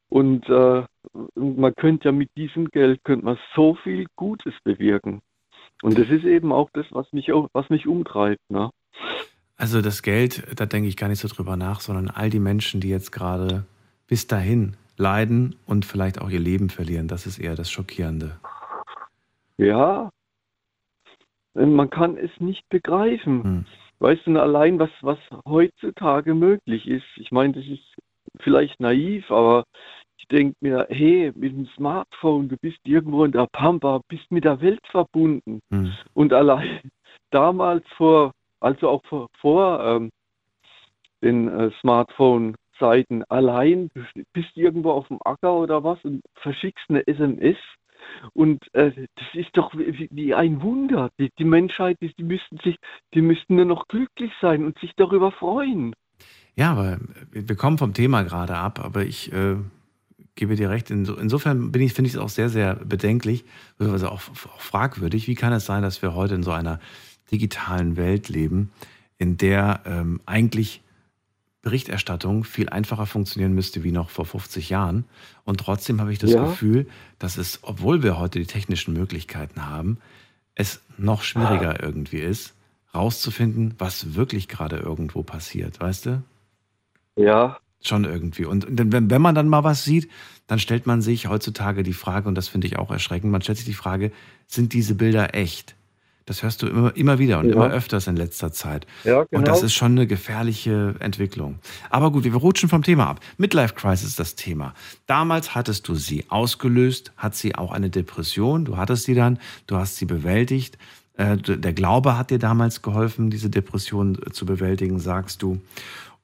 Und 0.09 0.49
äh, 0.49 0.85
man 1.35 1.75
könnte 1.77 2.09
ja 2.09 2.13
mit 2.13 2.31
diesem 2.37 2.69
Geld 2.69 3.05
könnte 3.05 3.25
man 3.25 3.39
so 3.55 3.75
viel 3.75 4.07
Gutes 4.17 4.55
bewirken. 4.65 5.21
Und 5.83 5.99
das 5.99 6.09
ist 6.09 6.25
eben 6.25 6.53
auch 6.53 6.69
das, 6.73 6.87
was 6.91 7.13
mich, 7.13 7.29
was 7.29 7.71
mich 7.71 7.87
umtreibt. 7.87 8.51
Ne? 8.51 8.71
Also 9.61 9.83
das 9.83 10.03
Geld, 10.03 10.59
da 10.59 10.65
denke 10.65 10.89
ich 10.89 10.97
gar 10.97 11.09
nicht 11.09 11.19
so 11.19 11.29
drüber 11.29 11.55
nach, 11.55 11.81
sondern 11.81 12.09
all 12.09 12.31
die 12.31 12.39
Menschen, 12.39 12.81
die 12.81 12.89
jetzt 12.89 13.13
gerade 13.13 13.67
bis 14.07 14.27
dahin 14.27 14.75
leiden 14.97 15.55
und 15.67 15.85
vielleicht 15.85 16.19
auch 16.19 16.31
ihr 16.31 16.41
Leben 16.41 16.71
verlieren, 16.71 17.09
das 17.09 17.27
ist 17.27 17.39
eher 17.39 17.57
das 17.57 17.71
Schockierende. 17.71 18.41
Ja, 19.59 20.09
man 21.53 21.91
kann 21.91 22.17
es 22.17 22.31
nicht 22.39 22.67
begreifen. 22.71 23.67
Weißt 23.99 24.27
du, 24.27 24.41
allein 24.41 24.79
was, 24.79 24.89
was 25.03 25.19
heutzutage 25.47 26.35
möglich 26.35 26.89
ist, 26.89 27.05
ich 27.17 27.31
meine, 27.31 27.53
das 27.53 27.67
ist 27.67 27.85
vielleicht 28.39 28.81
naiv, 28.81 29.31
aber 29.31 29.65
ich 30.17 30.27
denke 30.29 30.57
mir, 30.63 30.87
hey, 30.89 31.33
mit 31.35 31.53
dem 31.53 31.67
Smartphone, 31.77 32.49
du 32.49 32.57
bist 32.57 32.79
irgendwo 32.85 33.27
in 33.27 33.33
der 33.33 33.47
Pampa, 33.53 34.01
bist 34.09 34.25
mit 34.31 34.45
der 34.45 34.63
Welt 34.63 34.81
verbunden. 34.91 35.61
Und 36.15 36.33
allein 36.33 36.81
damals 37.31 37.85
vor, 37.99 38.33
also 38.61 38.89
auch 38.89 39.03
vor, 39.41 39.85
ähm, 39.85 40.11
den 41.23 41.49
äh, 41.49 41.71
Smartphone-Zeiten, 41.81 43.25
allein 43.29 43.91
du 43.95 44.05
bist 44.33 44.57
irgendwo 44.57 44.93
auf 44.93 45.09
dem 45.09 45.19
Acker 45.25 45.55
oder 45.55 45.85
was 45.85 45.99
und 46.05 46.23
verschickst 46.35 46.85
eine 46.89 47.07
SMS 47.07 47.59
und 48.33 48.63
äh, 48.75 48.93
das 49.17 49.27
ist 49.35 49.51
doch 49.55 49.75
wie, 49.75 50.09
wie 50.11 50.35
ein 50.35 50.63
Wunder. 50.63 51.11
Die, 51.19 51.31
die 51.39 51.45
Menschheit, 51.45 51.99
die, 52.01 52.13
die 52.15 52.23
müssten 52.23 52.59
sich, 52.59 52.77
die 53.15 53.23
müssten 53.23 53.57
nur 53.57 53.65
noch 53.65 53.89
glücklich 53.89 54.33
sein 54.41 54.65
und 54.65 54.79
sich 54.79 54.93
darüber 54.97 55.33
freuen. 55.33 55.95
Ja, 56.55 56.73
aber 56.73 56.99
wir 57.31 57.57
kommen 57.57 57.79
vom 57.79 57.95
Thema 57.95 58.23
gerade 58.23 58.57
ab, 58.57 58.81
aber 58.83 59.05
ich 59.05 59.33
äh, 59.33 59.57
gebe 60.35 60.57
dir 60.57 60.71
recht. 60.71 60.91
Inso, 60.91 61.15
insofern 61.15 61.73
bin 61.73 61.83
ich, 61.83 61.95
finde 61.95 62.09
ich 62.09 62.15
es 62.15 62.21
auch 62.21 62.29
sehr, 62.29 62.49
sehr 62.49 62.75
bedenklich, 62.75 63.45
beziehungsweise 63.79 64.11
auch, 64.11 64.21
auch 64.21 64.61
fragwürdig. 64.61 65.29
Wie 65.29 65.35
kann 65.35 65.53
es 65.53 65.67
sein, 65.67 65.83
dass 65.83 66.03
wir 66.03 66.15
heute 66.15 66.35
in 66.35 66.43
so 66.43 66.51
einer 66.51 66.81
digitalen 67.31 67.97
Welt 67.97 68.29
leben, 68.29 68.71
in 69.19 69.37
der 69.37 69.81
ähm, 69.85 70.21
eigentlich 70.27 70.83
Berichterstattung 71.63 72.45
viel 72.45 72.71
einfacher 72.71 73.07
funktionieren 73.07 73.55
müsste 73.55 73.85
wie 73.85 73.93
noch 73.93 74.09
vor 74.09 74.25
50 74.25 74.71
Jahren. 74.71 75.05
Und 75.45 75.61
trotzdem 75.61 76.01
habe 76.01 76.13
ich 76.13 76.19
das 76.19 76.31
Ja. 76.31 76.45
Gefühl, 76.45 76.87
dass 77.19 77.37
es, 77.37 77.61
obwohl 77.63 78.03
wir 78.03 78.19
heute 78.19 78.39
die 78.39 78.47
technischen 78.47 78.95
Möglichkeiten 78.95 79.67
haben, 79.67 79.99
es 80.55 80.81
noch 80.97 81.23
schwieriger 81.23 81.83
irgendwie 81.83 82.19
ist, 82.21 82.55
rauszufinden, 82.95 83.75
was 83.79 84.15
wirklich 84.15 84.49
gerade 84.49 84.77
irgendwo 84.77 85.23
passiert, 85.23 85.81
weißt 85.81 86.07
du? 86.07 86.23
Ja, 87.17 87.59
Schon 87.83 88.05
irgendwie. 88.05 88.45
Und 88.45 88.67
wenn, 88.69 89.11
wenn 89.11 89.23
man 89.23 89.35
dann 89.35 89.49
mal 89.49 89.65
was 89.65 89.85
sieht, 89.85 90.11
dann 90.47 90.59
stellt 90.59 90.87
man 90.87 91.01
sich 91.01 91.29
heutzutage 91.29 91.83
die 91.83 91.95
Frage, 91.95 92.29
und 92.29 92.35
das 92.35 92.49
finde 92.49 92.67
ich 92.67 92.79
auch 92.79 92.91
erschreckend, 92.91 93.33
man 93.33 93.41
stellt 93.41 93.57
sich 93.57 93.67
die 93.67 93.73
Frage, 93.73 94.13
sind 94.47 94.75
diese 94.75 94.95
Bilder 94.95 95.35
echt? 95.35 95.77
Das 96.27 96.43
hörst 96.43 96.63
du 96.63 96.67
immer, 96.69 96.97
immer 96.97 97.19
wieder 97.19 97.39
und 97.41 97.49
Ja. 97.49 97.55
immer 97.55 97.71
öfters 97.71 98.07
in 98.07 98.17
letzter 98.17 98.53
Zeit. 98.53 98.87
Ja, 99.05 99.21
Und 99.31 99.49
das 99.49 99.57
genau. 99.59 99.67
ist 99.67 99.75
schon 99.75 99.93
eine 99.93 100.07
gefährliche 100.07 100.95
Entwicklung. 101.01 101.59
Aber 101.89 102.13
gut, 102.13 102.25
wir 102.25 102.35
rutschen 102.35 102.69
vom 102.69 102.83
Thema 102.83 103.09
ab. 103.09 103.21
Midlife 103.39 103.75
Crisis 103.75 104.09
ist 104.11 104.21
das 104.21 104.35
Thema. 104.37 104.75
Damals 105.07 105.55
hattest 105.55 105.89
du 105.89 105.95
sie 105.97 106.27
ausgelöst, 106.29 107.13
hat 107.17 107.35
sie 107.35 107.55
auch 107.57 107.73
eine 107.73 107.91
Depression. 107.91 108.65
Du 108.65 108.77
hattest 108.77 109.05
sie 109.05 109.15
dann, 109.15 109.39
du 109.67 109.77
hast 109.77 109.97
sie 109.97 110.07
bewältigt. 110.07 110.79
Äh, 111.15 111.37
Der 111.39 111.73
Glaube 111.73 112.17
hat 112.17 112.31
dir 112.31 112.39
damals 112.39 112.81
geholfen, 112.83 113.31
diese 113.31 113.51
Depression 113.51 114.19
zu 114.33 114.47
bewältigen, 114.47 114.99
sagst 115.01 115.43
du. 115.43 115.61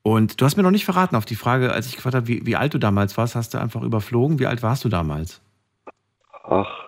Und 0.03 0.41
du 0.41 0.45
hast 0.45 0.57
mir 0.57 0.63
noch 0.63 0.71
nicht 0.71 0.85
verraten 0.85 1.17
auf 1.17 1.25
die 1.25 1.35
Frage, 1.35 1.73
als 1.73 1.89
ich 1.89 1.97
gefragt 1.97 2.15
habe, 2.15 2.29
wie, 2.29 2.47
wie 2.47 2.55
alt 2.55 2.73
du 2.75 2.79
damals 2.79 3.17
warst, 3.17 3.35
hast 3.35 3.55
du 3.55 3.59
einfach 3.59 3.83
überflogen. 3.83 4.39
Wie 4.39 4.47
alt 4.47 4.63
warst 4.63 4.85
du 4.85 4.89
damals? 4.89 5.41
Ach, 6.45 6.87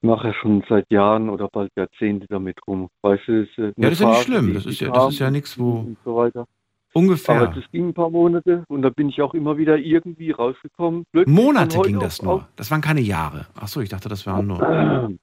mache 0.00 0.28
ja 0.28 0.34
schon 0.34 0.64
seit 0.68 0.90
Jahren 0.90 1.28
oder 1.28 1.48
bald 1.48 1.70
Jahrzehnte 1.76 2.26
damit 2.28 2.58
rum. 2.66 2.88
Weißt 3.02 3.26
du, 3.26 3.40
das 3.40 3.50
ist, 3.50 3.58
äh, 3.58 3.62
eine 3.62 3.74
Ja, 3.76 3.90
das 3.90 3.92
ist 3.92 4.00
ja 4.00 4.08
nicht 4.08 4.22
schlimm. 4.22 4.54
Das 4.54 4.66
ist 4.66 4.80
ja, 4.80 4.90
das 4.90 5.12
ist 5.12 5.18
ja 5.18 5.30
nichts, 5.30 5.58
wo. 5.58 5.70
und 5.80 5.96
so 6.04 6.16
weiter. 6.16 6.46
Ungefähr. 6.94 7.42
Aber 7.42 7.54
das 7.54 7.70
ging 7.70 7.88
ein 7.88 7.94
paar 7.94 8.10
Monate 8.10 8.64
und 8.68 8.82
da 8.82 8.90
bin 8.90 9.08
ich 9.08 9.20
auch 9.20 9.34
immer 9.34 9.58
wieder 9.58 9.76
irgendwie 9.76 10.30
rausgekommen. 10.30 11.04
Plötzlich 11.12 11.36
Monate 11.36 11.80
ging 11.82 12.00
das 12.00 12.22
nur. 12.22 12.48
Das 12.56 12.70
waren 12.70 12.80
keine 12.80 13.00
Jahre. 13.00 13.46
Ach 13.54 13.68
so, 13.68 13.80
ich 13.80 13.88
dachte, 13.88 14.08
das 14.08 14.26
waren 14.26 14.46
nur. 14.46 14.58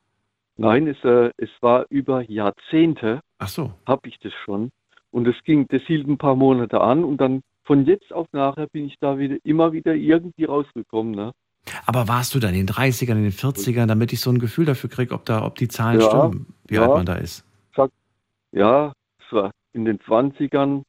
Nein, 0.57 0.87
es, 0.87 1.03
äh, 1.03 1.31
es 1.37 1.49
war 1.61 1.85
über 1.89 2.21
Jahrzehnte. 2.21 3.19
Ach 3.39 3.47
so. 3.47 3.73
Habe 3.85 4.07
ich 4.07 4.19
das 4.19 4.31
schon. 4.45 4.71
Und 5.11 5.27
es 5.27 5.35
ging, 5.43 5.67
das 5.69 5.81
hielt 5.83 6.07
ein 6.07 6.17
paar 6.17 6.35
Monate 6.35 6.79
an 6.81 7.03
und 7.03 7.17
dann 7.17 7.41
von 7.63 7.85
jetzt 7.85 8.13
auf 8.13 8.27
nachher 8.31 8.67
bin 8.67 8.85
ich 8.85 8.95
da 8.99 9.17
wieder 9.17 9.37
immer 9.43 9.73
wieder 9.73 9.95
irgendwie 9.95 10.45
rausgekommen. 10.45 11.13
Ne? 11.13 11.31
Aber 11.85 12.07
warst 12.07 12.35
du 12.35 12.39
da 12.39 12.47
in 12.49 12.53
den 12.55 12.67
30ern, 12.67 13.11
in 13.13 13.23
den 13.23 13.31
40ern, 13.31 13.87
damit 13.87 14.13
ich 14.13 14.21
so 14.21 14.29
ein 14.29 14.39
Gefühl 14.39 14.65
dafür 14.65 14.89
kriege, 14.89 15.13
ob, 15.13 15.25
da, 15.25 15.43
ob 15.43 15.55
die 15.55 15.67
Zahlen 15.67 15.99
Ja, 15.99 16.07
stimmen, 16.07 16.53
wie 16.67 16.75
ja. 16.75 16.83
alt 16.83 16.91
man 16.91 17.05
da 17.05 17.15
ist? 17.15 17.43
Ja, 18.51 18.93
es 19.19 19.31
war 19.33 19.51
in 19.73 19.83
den 19.83 19.99
20ern. 19.99 20.83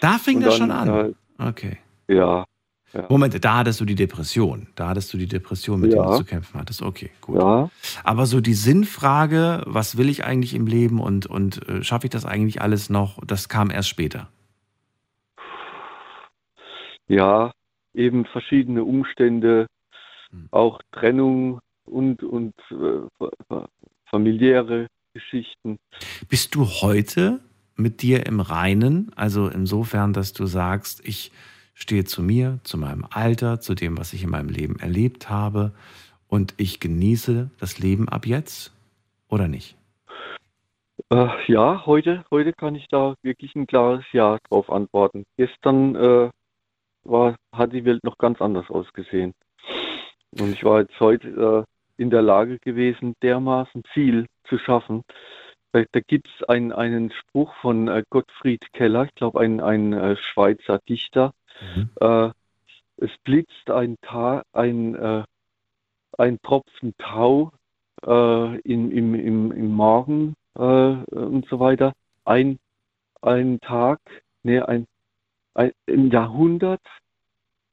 Da 0.00 0.18
fing 0.18 0.40
das 0.40 0.58
dann, 0.58 0.68
schon 0.68 0.70
an. 0.70 1.14
Okay. 1.38 1.78
Äh, 2.06 2.16
ja. 2.16 2.44
ja. 2.92 3.06
Moment, 3.08 3.42
da 3.42 3.56
hattest 3.58 3.80
du 3.80 3.86
die 3.86 3.94
Depression. 3.94 4.66
Da 4.74 4.88
hattest 4.88 5.12
du 5.14 5.16
die 5.16 5.26
Depression, 5.26 5.80
mit 5.80 5.92
der 5.92 6.00
Ja. 6.00 6.10
du 6.10 6.16
zu 6.18 6.24
kämpfen 6.24 6.60
hattest. 6.60 6.82
Okay, 6.82 7.10
gut. 7.22 7.40
Ja. 7.40 7.70
Aber 8.04 8.26
so 8.26 8.42
die 8.42 8.52
Sinnfrage, 8.52 9.62
was 9.64 9.96
will 9.96 10.10
ich 10.10 10.24
eigentlich 10.24 10.52
im 10.52 10.66
Leben 10.66 11.00
und, 11.00 11.24
und 11.24 11.66
äh, 11.66 11.82
schaffe 11.82 12.06
ich 12.06 12.10
das 12.10 12.26
eigentlich 12.26 12.60
alles 12.60 12.90
noch, 12.90 13.18
das 13.26 13.48
kam 13.48 13.70
erst 13.70 13.88
später. 13.88 14.28
ja, 17.06 17.52
eben 17.94 18.26
verschiedene 18.26 18.84
Umstände. 18.84 19.66
Auch 20.50 20.80
Trennung 20.92 21.60
und, 21.84 22.22
und 22.22 22.54
äh, 22.70 23.06
fa- 23.18 23.30
fa- 23.48 23.68
familiäre 24.06 24.86
Geschichten. 25.14 25.78
Bist 26.28 26.54
du 26.54 26.64
heute 26.64 27.40
mit 27.76 28.02
dir 28.02 28.26
im 28.26 28.40
Reinen? 28.40 29.10
Also 29.16 29.48
insofern, 29.48 30.12
dass 30.12 30.32
du 30.32 30.46
sagst, 30.46 31.06
ich 31.06 31.32
stehe 31.74 32.04
zu 32.04 32.22
mir, 32.22 32.58
zu 32.64 32.76
meinem 32.78 33.06
Alter, 33.10 33.60
zu 33.60 33.74
dem, 33.74 33.98
was 33.98 34.12
ich 34.12 34.24
in 34.24 34.30
meinem 34.30 34.48
Leben 34.48 34.78
erlebt 34.80 35.30
habe 35.30 35.72
und 36.28 36.54
ich 36.56 36.80
genieße 36.80 37.50
das 37.58 37.78
Leben 37.78 38.08
ab 38.08 38.26
jetzt 38.26 38.72
oder 39.28 39.48
nicht? 39.48 39.76
Äh, 41.10 41.28
ja, 41.46 41.86
heute, 41.86 42.24
heute 42.30 42.52
kann 42.52 42.74
ich 42.74 42.86
da 42.88 43.14
wirklich 43.22 43.54
ein 43.54 43.66
klares 43.66 44.04
Ja 44.12 44.38
drauf 44.48 44.70
antworten. 44.70 45.24
Gestern 45.36 45.94
äh, 45.94 46.30
war, 47.04 47.36
hat 47.52 47.72
die 47.72 47.84
Welt 47.84 48.04
noch 48.04 48.18
ganz 48.18 48.40
anders 48.40 48.68
ausgesehen. 48.68 49.32
Und 50.32 50.52
ich 50.52 50.64
war 50.64 50.80
jetzt 50.80 50.98
heute 51.00 51.66
äh, 51.68 52.02
in 52.02 52.10
der 52.10 52.22
Lage 52.22 52.58
gewesen, 52.58 53.14
dermaßen 53.22 53.82
viel 53.92 54.26
zu 54.44 54.58
schaffen. 54.58 55.02
Da, 55.72 55.84
da 55.92 56.00
gibt 56.00 56.28
es 56.28 56.48
ein, 56.48 56.72
einen 56.72 57.10
Spruch 57.10 57.54
von 57.56 57.88
äh, 57.88 58.02
Gottfried 58.10 58.72
Keller, 58.72 59.04
ich 59.04 59.14
glaube 59.14 59.40
ein, 59.40 59.60
ein 59.60 59.92
äh, 59.92 60.16
Schweizer 60.16 60.80
Dichter. 60.88 61.32
Äh, 62.00 62.30
es 62.98 63.10
blitzt 63.24 63.70
ein, 63.70 63.96
Ta 64.02 64.42
ein, 64.52 64.94
äh, 64.94 65.24
ein 66.16 66.38
Tropfen 66.42 66.94
Tau 66.98 67.52
äh, 68.06 68.58
in, 68.60 68.90
im, 68.90 69.14
im, 69.14 69.52
im 69.52 69.72
Morgen 69.72 70.34
äh, 70.56 70.60
und 70.60 71.46
so 71.48 71.60
weiter. 71.60 71.92
Ein, 72.24 72.58
ein 73.22 73.60
Tag, 73.60 74.00
nee, 74.42 74.60
ein, 74.60 74.86
ein, 75.54 75.72
ein 75.88 76.10
Jahrhundert, 76.10 76.82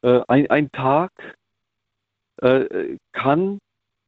äh, 0.02 0.22
ein, 0.28 0.50
ein 0.50 0.72
Tag 0.72 1.12
äh, 2.42 2.98
kann 3.14 3.60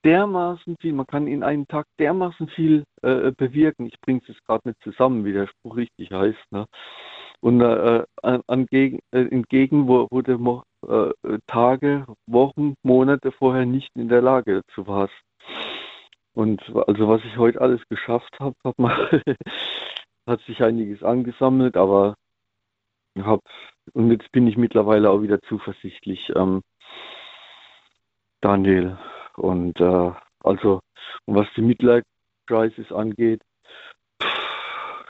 dermaßen 0.04 0.78
viel, 0.80 0.94
man 0.94 1.08
kann 1.08 1.28
in 1.28 1.44
einem 1.44 1.68
Tag 1.68 1.86
dermaßen 2.00 2.48
viel 2.50 2.84
äh, 3.02 3.32
bewirken. 3.32 3.88
Ich 3.88 4.00
bringe 4.02 4.22
es 4.22 4.28
jetzt 4.28 4.46
gerade 4.46 4.70
nicht 4.70 4.82
zusammen, 4.84 5.26
wie 5.26 5.34
der 5.34 5.48
Spruch 5.48 5.76
richtig 5.76 6.12
heißt. 6.12 6.52
Ne? 6.52 6.66
Und 7.42 7.62
äh, 7.62 8.04
an, 8.24 8.42
angegen, 8.48 9.00
äh, 9.12 9.22
entgegen 9.22 9.88
wo, 9.88 10.08
wo 10.10 10.64
äh, 10.88 11.40
Tage, 11.48 12.06
Wochen, 12.26 12.76
Monate 12.84 13.32
vorher 13.32 13.66
nicht 13.66 13.90
in 13.96 14.10
der 14.10 14.22
Lage 14.22 14.64
dazu 14.68 14.88
warst. 14.88 15.14
Und 16.34 16.62
also 16.88 17.08
was 17.08 17.22
ich 17.26 17.38
heute 17.38 17.60
alles 17.62 17.82
geschafft 17.90 18.40
habe, 18.40 18.56
hat, 18.64 18.76
hat 20.28 20.42
sich 20.42 20.64
einiges 20.64 21.04
angesammelt, 21.04 21.76
aber 21.76 22.16
hab, 23.20 23.42
und 23.94 24.12
jetzt 24.12 24.32
bin 24.32 24.48
ich 24.48 24.58
mittlerweile 24.58 25.10
auch 25.10 25.22
wieder 25.22 25.42
zuversichtlich, 25.42 26.32
ähm, 26.36 26.62
Daniel. 28.42 28.98
Und 29.36 29.80
äh, 29.80 30.12
also, 30.44 30.82
und 31.26 31.36
was 31.36 31.48
die 31.56 31.62
Midlife 31.62 32.06
Crisis 32.48 32.92
angeht, 32.92 33.42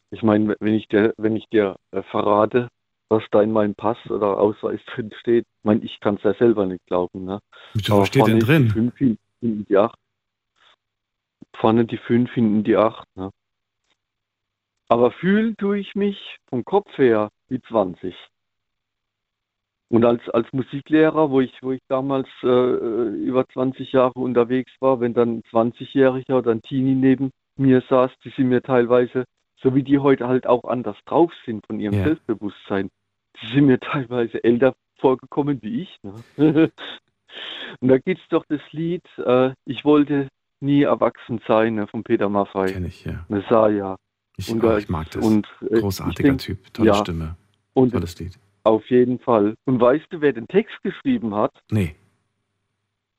ich 0.10 0.24
meine, 0.24 0.56
wenn 0.60 0.74
ich 0.74 0.88
dir, 0.88 1.14
wenn 1.18 1.36
ich 1.36 1.48
dir 1.50 1.76
äh, 1.92 2.02
verrate, 2.04 2.70
was 3.10 3.24
da 3.32 3.42
in 3.42 3.52
meinem 3.52 3.76
Pass 3.76 3.98
oder 4.10 4.38
Ausweis 4.38 4.80
drin 4.94 5.12
steht, 5.20 5.46
ich 5.46 5.64
meine, 5.64 5.84
ich 5.84 6.00
kann 6.00 6.16
es 6.16 6.24
ja 6.24 6.34
selber 6.36 6.66
nicht 6.66 6.86
glauben. 6.88 7.26
Ne? 7.26 7.40
Wieso, 7.74 8.00
was 8.00 8.08
steht 8.08 8.28
denn 8.28 8.40
drin? 8.40 8.66
Die 8.66 8.72
fünf, 8.72 8.98
hinten 8.98 9.66
die 9.66 9.78
acht. 9.78 9.98
Vorne 11.56 11.86
die 11.86 11.98
fünf, 11.98 12.32
hinten 12.34 12.64
die 12.64 12.78
acht. 12.78 13.06
Ne? 13.16 13.32
Aber 14.90 15.12
fühlen 15.12 15.56
tue 15.58 15.80
ich 15.80 15.96
mich 15.96 16.38
vom 16.50 16.64
Kopf 16.64 16.98
her 16.98 17.30
wie 17.50 17.62
20. 17.62 18.16
Und 19.90 20.04
als, 20.04 20.22
als 20.30 20.52
Musiklehrer, 20.52 21.30
wo 21.32 21.40
ich, 21.40 21.54
wo 21.62 21.72
ich 21.72 21.82
damals 21.88 22.28
äh, 22.44 22.48
über 22.48 23.48
20 23.48 23.92
Jahre 23.94 24.20
unterwegs 24.20 24.72
war, 24.82 25.00
wenn 25.00 25.14
dann 25.14 25.38
ein 25.38 25.44
20-Jähriger 25.52 26.38
oder 26.40 26.52
ein 26.52 26.62
Teenie 26.62 26.96
neben 26.96 27.32
mir 27.56 27.82
saß, 27.90 28.12
die 28.26 28.30
sind 28.36 28.50
mir 28.50 28.62
teilweise, 28.62 29.24
so 29.62 29.74
wie 29.76 29.84
die 29.84 30.00
heute 30.00 30.28
halt 30.28 30.46
auch 30.46 30.66
anders 30.66 30.98
drauf 31.06 31.32
sind 31.46 31.66
von 31.68 31.80
ihrem 31.80 31.94
Ja. 31.94 32.04
Selbstbewusstsein, 32.04 32.90
die 33.42 33.48
sind 33.54 33.66
mir 33.68 33.80
teilweise 33.80 34.44
älter 34.44 34.76
vorgekommen 34.98 35.62
wie 35.62 35.84
ich. 35.84 35.98
Ne? 36.04 36.14
Und 37.80 37.88
da 37.90 37.98
gibt's 37.98 38.24
doch 38.30 38.46
das 38.50 38.62
Lied, 38.72 39.04
äh, 39.18 39.52
ich 39.66 39.86
wollte 39.86 40.28
nie 40.60 40.84
erwachsen 40.84 41.40
sein, 41.48 41.76
ne, 41.76 41.88
von 41.88 42.04
Peter 42.04 42.30
Maffay. 42.30 42.74
Kenn 42.74 42.86
ich, 42.86 43.06
ja. 43.06 43.26
Messiah. 43.30 43.96
Ich, 44.38 44.50
Und 44.52 44.64
ich 44.64 44.90
mag 44.90 45.10
das. 45.12 45.26
und, 45.26 45.48
äh, 45.70 45.80
Großartiger 45.80 46.30
denk- 46.30 46.40
Typ, 46.42 46.74
tolle 46.74 46.88
ja. 46.90 46.94
Stimme. 46.96 47.36
Und 47.74 47.92
Tolles 47.92 48.20
Lied. 48.20 48.38
Auf 48.68 48.90
jeden 48.90 49.20
Fall. 49.20 49.56
Und 49.66 49.80
weißt 49.80 50.06
du, 50.10 50.22
wer 50.22 50.34
den 50.34 50.48
Text 50.48 50.76
geschrieben 50.84 51.34
hat? 51.36 51.54
Nee. 51.72 51.96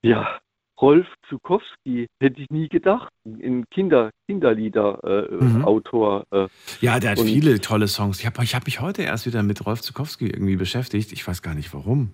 Ja, 0.02 0.38
Rolf 0.80 1.06
Zukowski, 1.28 2.06
hätte 2.20 2.40
ich 2.40 2.50
nie 2.50 2.68
gedacht. 2.68 3.08
Ein 3.24 3.64
Kinder, 3.70 4.10
Kinderlieder-Autor. 4.28 5.40
Äh, 5.40 5.44
Mhm. 5.44 5.64
Autor, 5.64 6.26
äh. 6.30 6.46
Ja, 6.80 7.00
der 7.00 7.12
hat 7.12 7.20
viele 7.20 7.60
tolle 7.60 7.88
Songs. 7.88 8.20
Ich 8.20 8.26
habe 8.26 8.44
ich 8.44 8.54
hab 8.54 8.64
mich 8.66 8.80
heute 8.80 9.02
erst 9.02 9.26
wieder 9.26 9.42
mit 9.42 9.64
Rolf 9.66 9.80
Zukowski 9.80 10.26
irgendwie 10.28 10.56
beschäftigt. 10.56 11.12
Ich 11.12 11.26
weiß 11.26 11.42
gar 11.42 11.54
nicht 11.54 11.74
warum. 11.74 12.12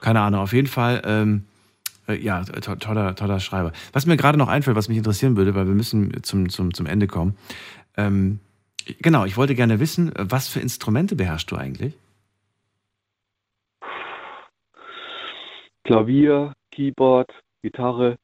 Keine 0.00 0.20
Ahnung. 0.20 0.40
Auf 0.40 0.52
jeden 0.52 0.68
Fall, 0.68 1.02
ähm, 1.04 1.44
äh, 2.06 2.14
ja, 2.14 2.44
to 2.44 2.76
toller, 2.76 3.16
toller 3.16 3.40
Schreiber. 3.40 3.72
Was 3.92 4.06
mir 4.06 4.16
gerade 4.16 4.38
noch 4.38 4.48
einfällt, 4.48 4.76
was 4.76 4.88
mich 4.88 4.98
interessieren 4.98 5.36
würde, 5.36 5.54
weil 5.56 5.66
wir 5.66 5.74
müssen 5.74 6.22
zum, 6.22 6.48
zum, 6.48 6.72
zum 6.74 6.86
Ende 6.86 7.08
kommen. 7.08 7.36
Ähm, 7.96 8.38
genau, 9.00 9.24
ich 9.24 9.36
wollte 9.36 9.56
gerne 9.56 9.80
wissen, 9.80 10.12
was 10.16 10.46
für 10.46 10.60
Instrumente 10.60 11.16
beherrschst 11.16 11.50
du 11.50 11.56
eigentlich? 11.56 11.94
Klavier, 15.86 16.52
Keyboard, 16.72 17.30
Gitarre, 17.62 18.16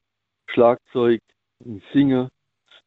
Schlagzeug, 0.48 1.20
singe. 1.92 2.28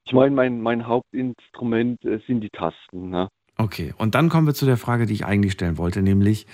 Ich 0.06 0.14
meine, 0.14 0.36
mein, 0.36 0.62
mein 0.62 0.86
Hauptinstrument 0.86 2.04
äh, 2.04 2.20
sind 2.28 2.42
die 2.42 2.50
Tasten. 2.50 3.10
Ne? 3.10 3.30
Okay, 3.58 3.94
und 3.98 4.16
dann 4.16 4.28
kommen 4.30 4.46
wir 4.48 4.54
zu 4.54 4.66
der 4.66 4.78
Frage, 4.78 5.06
die 5.06 5.14
ich 5.14 5.26
eigentlich 5.26 5.54
stellen 5.54 5.78
wollte, 5.78 6.02
nämlich, 6.02 6.46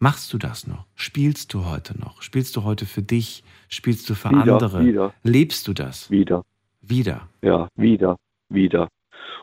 machst 0.00 0.32
du 0.32 0.38
das 0.38 0.66
noch? 0.66 0.86
Spielst 0.96 1.54
du 1.54 1.64
heute 1.66 1.98
noch? 1.98 2.20
Spielst 2.20 2.56
du 2.56 2.64
heute 2.64 2.84
für 2.84 3.02
dich? 3.02 3.44
Spielst 3.68 4.10
du 4.10 4.14
für 4.14 4.30
Wieder, 4.30 4.54
andere? 4.54 4.84
wieder. 4.84 5.14
Lebst 5.22 5.68
du 5.68 5.72
das? 5.72 6.10
Wieder. 6.10 6.44
Wieder. 6.80 7.28
Ja, 7.42 7.68
wieder, 7.76 8.16
wieder. 8.48 8.88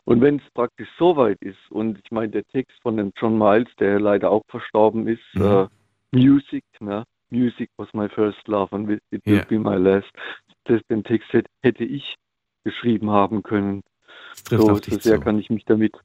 Und 0.04 0.20
wenn 0.20 0.36
es 0.36 0.42
praktisch 0.52 0.88
so 0.98 1.16
weit 1.16 1.38
ist, 1.40 1.58
und 1.70 1.98
ich 2.04 2.10
meine, 2.10 2.28
der 2.30 2.44
Text 2.44 2.76
von 2.82 2.98
dem 2.98 3.12
John 3.16 3.38
Miles, 3.38 3.68
der 3.78 3.98
leider 3.98 4.30
auch 4.30 4.42
verstorben 4.48 5.08
ist, 5.08 5.22
Mhm. 5.34 5.42
äh, 5.42 5.66
Music, 6.12 6.64
ne? 6.80 7.04
Music 7.30 7.70
was 7.76 7.88
my 7.94 8.08
first 8.08 8.46
love 8.48 8.74
and 8.74 8.90
it 8.90 9.24
will 9.24 9.36
Ja. 9.38 9.44
be 9.44 9.58
my 9.58 9.76
last. 9.76 10.08
Das, 10.64 10.80
den 10.90 11.04
Text 11.04 11.32
hätte, 11.32 11.50
hätte 11.62 11.84
ich 11.84 12.16
geschrieben 12.64 13.10
haben 13.10 13.42
können. 13.42 13.82
Das 14.32 14.44
trifft 14.44 14.62
so, 14.62 14.74
so 14.74 14.98
sehr 14.98 15.16
zu. 15.16 15.20
kann 15.20 15.38
ich 15.38 15.50
mich 15.50 15.64
damit 15.64 15.96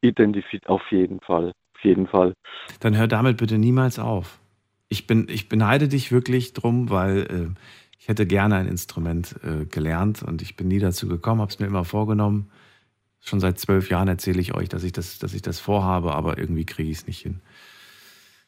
identifizieren. 0.00 0.66
Auf 0.66 0.82
jeden 0.90 1.20
Fall. 1.20 1.52
Auf 1.74 1.84
jeden 1.84 2.06
Fall. 2.06 2.34
Dann 2.80 2.96
hör 2.96 3.06
damit 3.08 3.36
bitte 3.38 3.58
niemals 3.58 3.98
auf. 3.98 4.40
Ich, 4.88 5.06
bin, 5.06 5.26
ich 5.30 5.48
beneide 5.48 5.88
dich 5.88 6.10
wirklich 6.12 6.52
drum, 6.52 6.90
weil 6.90 7.18
äh, 7.30 7.60
ich 7.98 8.08
hätte 8.08 8.26
gerne 8.26 8.56
ein 8.56 8.66
Instrument 8.66 9.36
äh, 9.44 9.64
gelernt 9.66 10.22
und 10.22 10.42
ich 10.42 10.56
bin 10.56 10.68
nie 10.68 10.78
dazu 10.80 11.06
gekommen, 11.08 11.40
habe 11.40 11.50
es 11.50 11.58
mir 11.60 11.66
immer 11.66 11.84
vorgenommen. 11.84 12.50
Schon 13.20 13.38
seit 13.40 13.58
zwölf 13.58 13.90
Jahren 13.90 14.08
erzähle 14.08 14.40
ich 14.40 14.54
euch, 14.54 14.68
dass 14.68 14.82
ich 14.82 14.92
das, 14.92 15.18
dass 15.18 15.34
ich 15.34 15.42
das 15.42 15.60
vorhabe, 15.60 16.14
aber 16.14 16.38
irgendwie 16.38 16.64
kriege 16.64 16.90
ich 16.90 16.98
es 16.98 17.06
nicht 17.06 17.20
hin. 17.20 17.40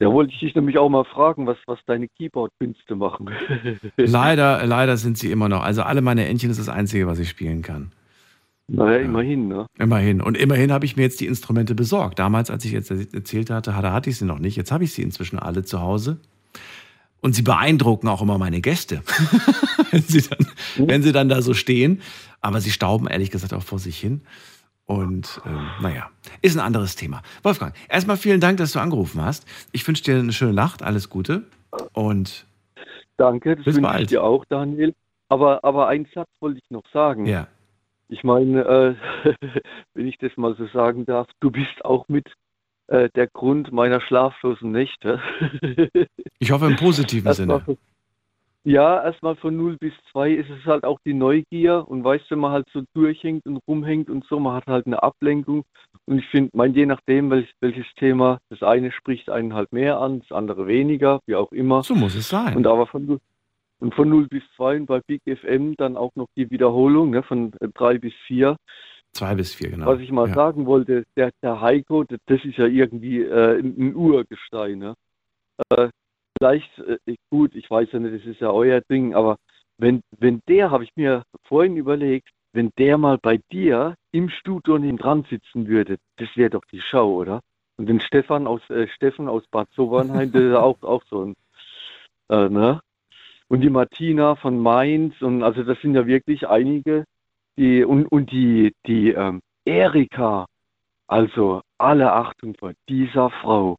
Da 0.02 0.12
wollte 0.12 0.32
ich 0.32 0.40
dich 0.40 0.52
nämlich 0.56 0.78
auch 0.78 0.88
mal 0.88 1.04
fragen, 1.04 1.46
was, 1.46 1.58
was 1.66 1.78
deine 1.86 2.08
Keyboard-Künste 2.08 2.96
machen. 2.96 3.30
Leider, 3.96 4.66
leider 4.66 4.96
sind 4.96 5.16
sie 5.16 5.30
immer 5.30 5.48
noch. 5.48 5.62
Also 5.62 5.82
alle 5.82 6.02
meine 6.02 6.26
Entchen 6.26 6.50
ist 6.50 6.58
das 6.58 6.68
Einzige, 6.68 7.06
was 7.06 7.20
ich 7.20 7.28
spielen 7.28 7.62
kann. 7.62 7.92
Naja, 8.66 8.98
immerhin, 8.98 9.46
ne? 9.46 9.66
Immerhin. 9.78 10.20
Und 10.20 10.36
immerhin 10.36 10.72
habe 10.72 10.84
ich 10.86 10.96
mir 10.96 11.02
jetzt 11.02 11.20
die 11.20 11.26
Instrumente 11.26 11.76
besorgt. 11.76 12.18
Damals, 12.18 12.50
als 12.50 12.64
ich 12.64 12.72
jetzt 12.72 12.90
erzählt 12.90 13.48
hatte, 13.50 13.76
hatte 13.76 14.10
ich 14.10 14.18
sie 14.18 14.24
noch 14.24 14.40
nicht. 14.40 14.56
Jetzt 14.56 14.72
habe 14.72 14.82
ich 14.82 14.92
sie 14.92 15.02
inzwischen 15.02 15.38
alle 15.38 15.62
zu 15.62 15.80
Hause. 15.80 16.18
Und 17.20 17.36
sie 17.36 17.42
beeindrucken 17.42 18.08
auch 18.08 18.22
immer 18.22 18.38
meine 18.38 18.60
Gäste, 18.60 19.04
wenn, 19.92 20.02
sie 20.02 20.22
dann, 20.22 20.46
wenn 20.78 21.02
sie 21.04 21.12
dann 21.12 21.28
da 21.28 21.42
so 21.42 21.54
stehen. 21.54 22.00
Aber 22.40 22.60
sie 22.60 22.72
stauben 22.72 23.06
ehrlich 23.06 23.30
gesagt 23.30 23.54
auch 23.54 23.62
vor 23.62 23.78
sich 23.78 24.00
hin. 24.00 24.22
Und 24.86 25.40
ähm, 25.46 25.68
naja, 25.80 26.10
ist 26.42 26.56
ein 26.56 26.60
anderes 26.64 26.96
Thema. 26.96 27.22
Wolfgang, 27.42 27.74
erstmal 27.88 28.16
vielen 28.16 28.40
Dank, 28.40 28.58
dass 28.58 28.72
du 28.72 28.78
angerufen 28.80 29.22
hast. 29.22 29.46
Ich 29.72 29.86
wünsche 29.86 30.02
dir 30.02 30.18
eine 30.18 30.32
schöne 30.32 30.52
Nacht, 30.52 30.82
alles 30.82 31.08
Gute. 31.08 31.44
Und 31.92 32.46
Danke, 33.16 33.56
das 33.56 33.64
Bis 33.64 33.76
wünsche 33.76 33.88
ich 33.90 33.96
bald. 33.96 34.10
dir 34.10 34.22
auch, 34.24 34.44
Daniel. 34.46 34.94
Aber, 35.28 35.64
aber 35.64 35.88
einen 35.88 36.06
Satz 36.14 36.28
wollte 36.40 36.58
ich 36.62 36.70
noch 36.70 36.82
sagen. 36.92 37.24
ja, 37.26 37.46
Ich 38.08 38.24
meine, 38.24 38.62
äh, 38.64 38.94
wenn 39.94 40.06
ich 40.08 40.18
das 40.18 40.32
mal 40.36 40.54
so 40.56 40.66
sagen 40.68 41.06
darf, 41.06 41.28
du 41.40 41.50
bist 41.50 41.84
auch 41.84 42.06
mit 42.08 42.26
äh, 42.88 43.08
der 43.14 43.28
Grund 43.28 43.72
meiner 43.72 44.00
schlaflosen 44.00 44.72
Nächte. 44.72 45.20
ich 46.38 46.50
hoffe 46.50 46.66
im 46.66 46.76
positiven 46.76 47.28
Erstmal 47.28 47.60
Sinne. 47.60 47.64
von- 47.64 47.78
Ja, 48.64 49.02
erstmal 49.02 49.34
von 49.34 49.56
0 49.56 49.76
bis 49.78 49.92
2 50.12 50.30
ist 50.30 50.48
es 50.48 50.64
halt 50.66 50.84
auch 50.84 51.00
die 51.04 51.14
Neugier 51.14 51.84
und 51.88 52.04
weißt, 52.04 52.30
wenn 52.30 52.38
man 52.38 52.52
halt 52.52 52.68
so 52.72 52.82
durchhängt 52.94 53.44
und 53.46 53.58
rumhängt 53.66 54.08
und 54.08 54.24
so, 54.26 54.38
man 54.38 54.54
hat 54.54 54.66
halt 54.66 54.86
eine 54.86 55.02
Ablenkung 55.02 55.64
und 56.06 56.18
ich 56.18 56.26
finde, 56.28 56.50
mein, 56.54 56.72
je 56.72 56.86
nachdem 56.86 57.30
welch, 57.30 57.52
welches 57.60 57.86
Thema, 57.96 58.38
das 58.50 58.62
eine 58.62 58.92
spricht 58.92 59.30
einen 59.30 59.54
halt 59.54 59.72
mehr 59.72 59.98
an, 59.98 60.20
das 60.20 60.30
andere 60.30 60.68
weniger, 60.68 61.20
wie 61.26 61.34
auch 61.34 61.50
immer. 61.50 61.82
So 61.82 61.96
muss 61.96 62.14
es 62.14 62.28
sein. 62.28 62.56
Und 62.56 62.68
aber 62.68 62.86
von, 62.86 63.04
null- 63.04 63.20
und 63.80 63.96
von 63.96 64.08
0 64.08 64.28
bis 64.28 64.44
2 64.54 64.76
und 64.76 64.86
bei 64.86 65.00
Big 65.00 65.22
FM 65.26 65.74
dann 65.76 65.96
auch 65.96 66.14
noch 66.14 66.28
die 66.36 66.48
Wiederholung 66.50 67.10
ne, 67.10 67.24
von 67.24 67.50
3 67.60 67.98
bis 67.98 68.14
4. 68.28 68.56
Zwei 69.12 69.34
bis 69.34 69.54
vier, 69.54 69.70
genau. 69.70 69.86
Was 69.86 70.00
ich 70.00 70.10
mal 70.10 70.28
ja. 70.28 70.34
sagen 70.34 70.64
wollte, 70.66 71.04
der, 71.16 71.32
der 71.42 71.60
Heiko, 71.60 72.04
das, 72.04 72.44
ist 72.44 72.56
ja 72.56 72.66
irgendwie 72.66 73.22
äh, 73.22 73.58
ein, 73.58 73.74
ein 73.76 73.94
Urgestein. 73.94 74.78
Ne? 74.78 74.94
Äh, 75.68 75.88
vielleicht, 76.42 76.76
äh, 76.80 77.14
gut, 77.30 77.54
ich 77.54 77.70
weiß 77.70 77.92
ja 77.92 78.00
nicht, 78.00 78.20
das 78.20 78.26
ist 78.28 78.40
ja 78.40 78.50
euer 78.50 78.80
Ding, 78.80 79.14
aber 79.14 79.36
wenn, 79.78 80.02
wenn 80.18 80.40
der, 80.48 80.72
habe 80.72 80.82
ich 80.82 80.90
mir 80.96 81.22
vorhin 81.44 81.76
überlegt, 81.76 82.30
wenn 82.52 82.70
der 82.78 82.98
mal 82.98 83.16
bei 83.16 83.38
dir 83.52 83.94
im 84.10 84.28
Studio 84.28 84.76
neben 84.76 84.98
dran 84.98 85.24
sitzen 85.30 85.68
würde, 85.68 85.98
das 86.16 86.28
wäre 86.34 86.50
doch 86.50 86.64
die 86.72 86.80
Show, 86.80 87.20
oder? 87.20 87.40
Und 87.76 87.88
den 87.88 88.00
Stefan 88.00 88.48
aus 88.48 88.60
äh, 88.70 88.88
Steffen 88.88 89.28
aus 89.28 89.44
Bad 89.52 89.68
Sobernheim, 89.74 90.32
der 90.32 90.50
ist 90.50 90.56
auch, 90.56 90.82
auch 90.82 91.04
so 91.08 91.26
ein, 91.26 91.34
äh, 92.28 92.48
ne? 92.48 92.80
Und 93.46 93.60
die 93.60 93.70
Martina 93.70 94.34
von 94.34 94.58
Mainz 94.58 95.22
und 95.22 95.44
also 95.44 95.62
das 95.62 95.80
sind 95.80 95.94
ja 95.94 96.06
wirklich 96.06 96.48
einige, 96.48 97.04
die 97.56 97.84
und, 97.84 98.06
und 98.06 98.32
die, 98.32 98.74
die 98.86 99.12
ähm, 99.12 99.40
Erika, 99.64 100.46
also 101.06 101.60
alle 101.78 102.12
Achtung 102.12 102.54
vor 102.58 102.72
dieser 102.88 103.30
Frau, 103.30 103.76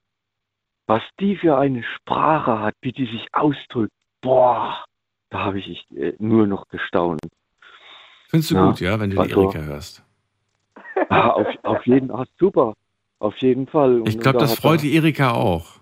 was 0.88 1.02
die 1.20 1.36
für 1.38 1.58
eine 1.58 1.84
Sprache 1.84 2.60
hat, 2.60 2.74
wie 2.82 2.92
die 2.92 3.06
sich 3.06 3.28
ausdrückt, 3.34 3.92
boah, 4.22 4.84
da 5.30 5.40
habe 5.46 5.60
ich 5.60 5.70
echt, 5.70 5.92
äh, 5.94 6.16
nur 6.20 6.48
noch 6.48 6.68
gestaunt. 6.68 7.22
Findest 8.30 8.52
du 8.52 8.56
Ja, 8.56 8.66
gut, 8.66 8.80
ja, 8.80 9.00
wenn 9.00 9.10
du 9.10 9.16
die 9.18 9.22
also- 9.22 9.42
Erika 9.44 9.60
hörst? 9.60 10.04
Ah, 11.10 11.30
auf, 11.30 11.48
auf 11.64 11.86
jeden 11.86 12.10
Fall, 12.10 12.26
super, 12.40 12.74
auf 13.20 13.36
jeden 13.38 13.68
Fall. 13.68 14.02
Und 14.02 14.10
Ich 14.10 14.20
glaube, 14.20 14.38
da 14.40 14.46
das 14.46 14.56
freut 14.60 14.80
er- 14.80 14.84
die 14.84 14.96
Erika 14.96 15.32
auch. 15.32 15.80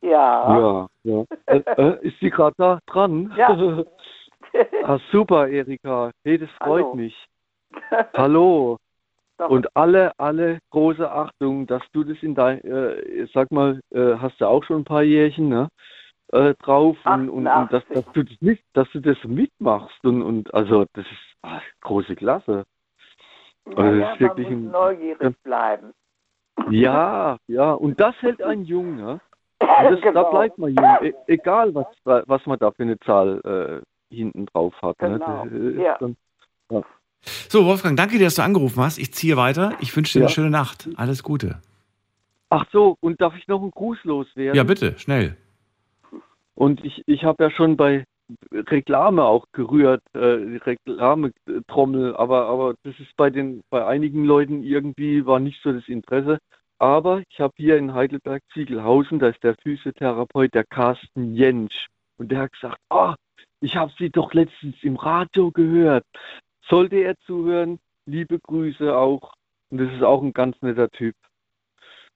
Ja. 0.00 0.58
Ja, 0.58 0.86
ja. 1.04 1.24
Äh, 1.46 1.58
äh, 1.76 2.06
ist 2.06 2.18
sie 2.20 2.30
gerade 2.30 2.54
da 2.58 2.78
dran? 2.86 3.32
Ja. 3.36 3.82
ah, 4.84 4.98
super, 5.10 5.48
Erika. 5.48 6.10
Hey, 6.24 6.38
das 6.38 6.50
freut 6.58 6.84
Hallo. 6.84 6.94
mich. 6.94 7.26
Hallo. 8.16 8.78
Doch. 9.36 9.50
Und 9.50 9.76
alle, 9.76 10.12
alle 10.18 10.60
große 10.70 11.10
Achtung, 11.10 11.66
dass 11.66 11.82
du 11.92 12.04
das 12.04 12.16
in 12.22 12.34
dein, 12.34 12.60
äh, 12.60 13.26
sag 13.34 13.50
mal, 13.50 13.80
äh, 13.90 14.14
hast 14.18 14.40
du 14.40 14.46
auch 14.46 14.62
schon 14.64 14.82
ein 14.82 14.84
paar 14.84 15.02
Jährchen, 15.02 15.48
ne? 15.48 15.68
Äh, 16.32 16.54
drauf 16.62 16.96
und, 17.04 17.28
und, 17.28 17.46
und 17.46 17.72
dass, 17.72 17.84
dass 17.88 18.04
du 18.12 18.22
das 18.22 18.40
mit, 18.40 18.60
dass 18.72 18.88
du 18.92 19.00
das 19.00 19.22
mitmachst 19.24 20.04
und, 20.04 20.22
und 20.22 20.52
also 20.54 20.86
das 20.94 21.04
ist 21.04 21.36
ah, 21.42 21.60
große 21.82 22.16
Klasse. 22.16 22.64
Also, 23.66 23.82
das 23.82 23.98
ja, 23.98 24.12
ist 24.12 24.20
man 24.20 24.20
wirklich 24.20 24.50
muss 24.50 24.58
ein, 24.58 24.70
neugierig 24.70 25.42
bleiben. 25.42 25.92
ja, 26.70 27.36
ja, 27.46 27.72
und 27.72 28.00
das 28.00 28.14
hält 28.22 28.42
einen 28.42 28.64
jung, 28.64 28.96
ne? 28.96 29.20
Das, 29.58 30.00
Da 30.00 30.08
Genau. 30.10 30.30
bleibt 30.30 30.58
man 30.58 30.70
jung, 30.74 30.96
e 31.02 31.12
egal 31.26 31.74
was, 31.74 31.86
was 32.04 32.46
man 32.46 32.58
da 32.58 32.70
für 32.70 32.82
eine 32.82 32.98
Zahl 33.00 33.82
äh, 34.10 34.14
hinten 34.14 34.46
drauf 34.46 34.74
hat. 34.82 34.98
Genau, 34.98 35.44
Ne? 35.44 35.50
Das 35.50 35.60
ist 35.60 35.78
ja. 35.78 35.96
dann, 35.98 36.16
ja. 36.70 36.82
So, 37.48 37.64
Wolfgang, 37.64 37.96
danke 37.96 38.18
dir, 38.18 38.24
dass 38.24 38.34
du 38.36 38.42
angerufen 38.42 38.82
hast. 38.82 38.98
Ich 38.98 39.12
ziehe 39.12 39.36
weiter. 39.36 39.72
Ich 39.80 39.94
wünsche 39.96 40.14
dir 40.14 40.20
Ja. 40.20 40.26
eine 40.26 40.34
schöne 40.34 40.50
Nacht. 40.50 40.88
Alles 40.96 41.22
Gute. 41.22 41.60
Ach 42.50 42.66
so, 42.70 42.96
und 43.00 43.20
darf 43.20 43.36
ich 43.36 43.48
noch 43.48 43.60
einen 43.62 43.70
Gruß 43.70 43.98
loswerden? 44.04 44.56
Ja, 44.56 44.64
bitte, 44.64 44.98
schnell. 44.98 45.36
Und 46.54 46.84
ich, 46.84 47.02
ich 47.06 47.24
habe 47.24 47.44
ja 47.44 47.50
schon 47.50 47.76
bei 47.76 48.04
Reklame 48.52 49.24
auch 49.24 49.46
gerührt, 49.52 50.02
äh, 50.14 50.18
Reklametrommel, 50.18 52.16
aber, 52.16 52.46
aber 52.46 52.74
das 52.82 52.98
ist 53.00 53.14
bei 53.16 53.30
den 53.30 53.62
bei 53.70 53.84
einigen 53.86 54.24
Leuten 54.24 54.62
irgendwie 54.62 55.26
war 55.26 55.40
nicht 55.40 55.60
so 55.62 55.72
das 55.72 55.88
Interesse. 55.88 56.38
Aber 56.78 57.22
ich 57.28 57.40
habe 57.40 57.52
hier 57.56 57.76
in 57.76 57.94
Heidelberg 57.94 58.42
Ziegelhausen, 58.52 59.18
da 59.18 59.28
ist 59.28 59.42
der 59.42 59.56
Physiotherapeut, 59.62 60.54
der 60.54 60.64
Carsten 60.64 61.34
Jentsch. 61.34 61.86
Und 62.18 62.30
der 62.30 62.40
hat 62.40 62.52
gesagt, 62.52 62.78
ah, 62.90 63.14
ich 63.60 63.76
habe 63.76 63.92
sie 63.98 64.10
doch 64.10 64.32
letztens 64.34 64.76
im 64.82 64.96
Radio 64.96 65.50
gehört. 65.50 66.04
Sollte 66.68 66.96
er 66.96 67.18
zuhören, 67.20 67.78
liebe 68.06 68.38
Grüße 68.38 68.96
auch. 68.96 69.34
Und 69.70 69.78
das 69.78 69.92
ist 69.92 70.02
auch 70.02 70.22
ein 70.22 70.32
ganz 70.32 70.60
netter 70.62 70.90
Typ. 70.90 71.14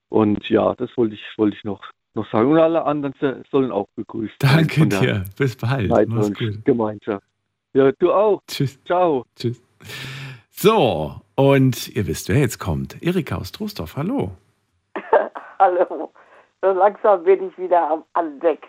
Und 0.09 0.49
ja, 0.49 0.75
das 0.75 0.97
wollte 0.97 1.15
ich, 1.15 1.25
wollte 1.37 1.57
ich 1.57 1.65
noch, 1.65 1.83
noch 2.15 2.31
sagen. 2.31 2.51
Und 2.53 2.59
alle 2.59 2.85
anderen 2.85 3.15
sollen 3.51 3.73
auch 3.73 3.89
begrüßt 3.97 4.43
werden 4.43 4.57
Danke 4.57 4.81
von 4.81 4.91
der 4.91 5.01
dir. 5.01 5.25
Bis 5.37 5.57
bald. 5.57 5.91
Night 5.91 6.09
Mach's 6.09 6.33
gut. 6.35 6.65
Gemeinschaft. 6.65 7.27
Ja, 7.75 7.93
du 7.93 8.13
auch. 8.13 8.43
Tschüss. 8.47 8.83
Ciao. 8.85 9.25
Tschüss. 9.37 9.63
So, 10.51 11.21
und 11.37 11.89
ihr 11.95 12.07
wisst, 12.07 12.29
wer 12.29 12.39
jetzt 12.39 12.59
kommt. 12.59 13.01
Erika 13.03 13.37
aus 13.37 13.53
Trostorf, 13.53 13.97
hallo. 13.97 14.33
Hallo. 15.61 16.13
So 16.61 16.73
langsam 16.73 17.25
bin 17.25 17.49
ich 17.49 17.59
wieder 17.59 17.91
am, 17.91 18.05
an 18.13 18.41
Deck. 18.41 18.67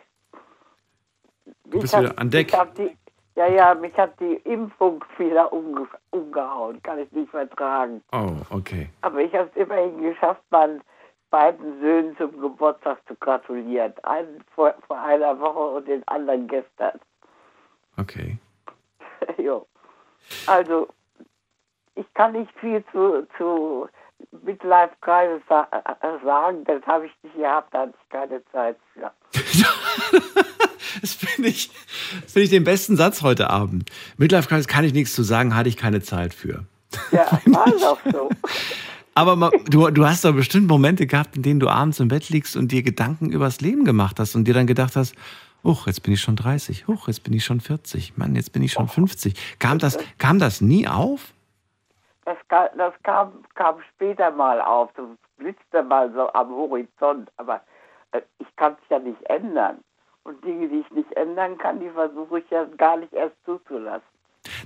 Du 1.66 1.80
bist 1.80 1.94
Mich 1.96 2.04
wieder 2.04 2.20
an 2.20 2.30
Deck. 2.30 2.48
mich 2.52 2.60
hat 2.60 2.78
die, 2.78 2.98
ja, 3.40 3.48
ja, 3.48 3.74
mich 3.74 3.96
hat 3.98 4.20
die 4.20 4.36
Impfung 4.44 5.02
wieder 5.18 5.54
umge, 5.54 5.88
umgehauen. 6.10 6.84
Kann 6.84 7.00
ich 7.00 7.10
nicht 7.14 7.32
vertragen. 7.32 8.04
Oh, 8.12 8.34
okay. 8.50 8.90
Aber 9.00 9.22
ich 9.22 9.34
habe 9.34 9.50
es 9.50 9.62
immerhin 9.62 10.02
geschafft, 10.02 10.42
meinen 10.50 10.82
beiden 11.30 11.80
Söhnen 11.80 12.18
zum 12.18 12.38
Geburtstag 12.38 12.98
zu 13.08 13.16
gratulieren. 13.16 13.94
Einen 14.04 14.44
vor, 14.54 14.76
vor 14.86 15.00
einer 15.00 15.40
Woche 15.40 15.78
und 15.78 15.88
den 15.88 16.06
anderen 16.10 16.50
gestern. 16.50 17.00
Okay. 17.96 18.38
jo. 19.38 19.66
Also, 20.46 20.90
ich 21.96 22.14
kann 22.16 22.34
nicht 22.34 22.52
viel 22.60 22.84
zu, 22.92 23.26
zu 23.38 23.88
Midlife 24.44 24.96
Crisis 25.00 25.42
sa 25.48 25.66
äh, 25.72 26.26
sagen. 26.26 26.66
Das 26.66 26.86
habe 26.86 27.06
ich 27.06 27.14
nicht 27.24 27.38
gehabt, 27.38 27.74
da 27.74 27.84
hatte 27.84 27.94
ich 28.04 28.10
keine 28.10 28.44
Zeit 28.52 28.78
für. 28.94 29.14
Das 31.02 31.14
finde 31.14 31.50
ich, 31.50 31.70
das 32.24 32.34
finde 32.34 32.44
ich 32.46 32.50
den 32.50 32.64
besten 32.64 32.96
Satz 32.98 33.22
heute 33.22 33.50
Abend. 33.50 33.90
Midlife 34.18 34.48
Crisis 34.48 34.68
kann 34.68 34.86
ich 34.86 34.94
nichts 34.94 35.14
zu 35.14 35.24
sagen, 35.24 35.56
hatte 35.56 35.70
ich 35.70 35.78
keine 35.78 36.02
Zeit 36.02 36.34
für. 36.34 36.66
Ja, 37.12 37.26
war 37.46 37.66
doch 37.72 38.00
so. 38.12 38.30
Aber 39.16 39.36
ma- 39.36 39.52
du, 39.70 39.90
du 39.90 40.06
hast 40.06 40.24
doch 40.26 40.34
bestimmt 40.34 40.68
Momente 40.68 41.06
gehabt, 41.08 41.36
in 41.36 41.44
denen 41.44 41.60
du 41.60 41.68
abends 41.68 42.00
im 42.00 42.08
Bett 42.08 42.30
liegst 42.30 42.56
und 42.56 42.72
dir 42.72 42.84
Gedanken 42.84 43.32
übers 43.32 43.60
Leben 43.62 43.84
gemacht 43.86 44.20
hast 44.20 44.36
und 44.36 44.46
dir 44.46 44.54
dann 44.54 44.68
gedacht 44.68 44.96
hast, 44.96 45.14
huch, 45.64 45.88
jetzt 45.88 46.04
bin 46.04 46.14
ich 46.14 46.22
schon 46.22 46.36
30, 46.38 46.88
huch, 46.88 47.08
jetzt 47.08 47.24
bin 47.24 47.34
ich 47.34 47.44
schon 47.44 47.60
40, 47.60 48.18
Mann, 48.18 48.36
jetzt 48.36 48.54
bin 48.54 48.64
ich 48.64 48.72
schon 48.72 48.88
50. 48.88 49.34
Kam 49.60 49.78
das, 49.78 49.98
kam 50.18 50.40
das 50.40 50.62
nie 50.62 50.88
auf? 50.88 51.34
Das, 52.26 52.38
kam, 52.48 52.68
das 52.78 52.94
kam, 53.04 53.32
kam 53.56 53.76
später 53.96 54.32
mal 54.32 54.62
auf. 54.62 54.90
Das 54.96 55.06
blitzte 55.38 55.84
mal 55.84 56.12
so 56.14 56.32
am 56.34 56.50
Horizont. 56.50 57.30
Aber 57.38 57.62
äh, 58.12 58.22
ich 58.38 58.48
kann 58.56 58.74
es 58.74 58.90
ja 58.90 59.00
nicht 59.00 59.22
ändern. 59.26 59.80
Und 60.30 60.44
Dinge, 60.46 60.70
die 60.70 60.82
ich 60.88 60.92
nicht 60.96 61.12
ändern 61.18 61.58
kann, 61.58 61.80
die 61.80 61.90
versuche 61.90 62.38
ich 62.40 62.46
ja 62.52 62.64
gar 62.78 62.98
nicht 62.98 63.12
erst 63.14 63.34
zuzulassen. 63.46 64.04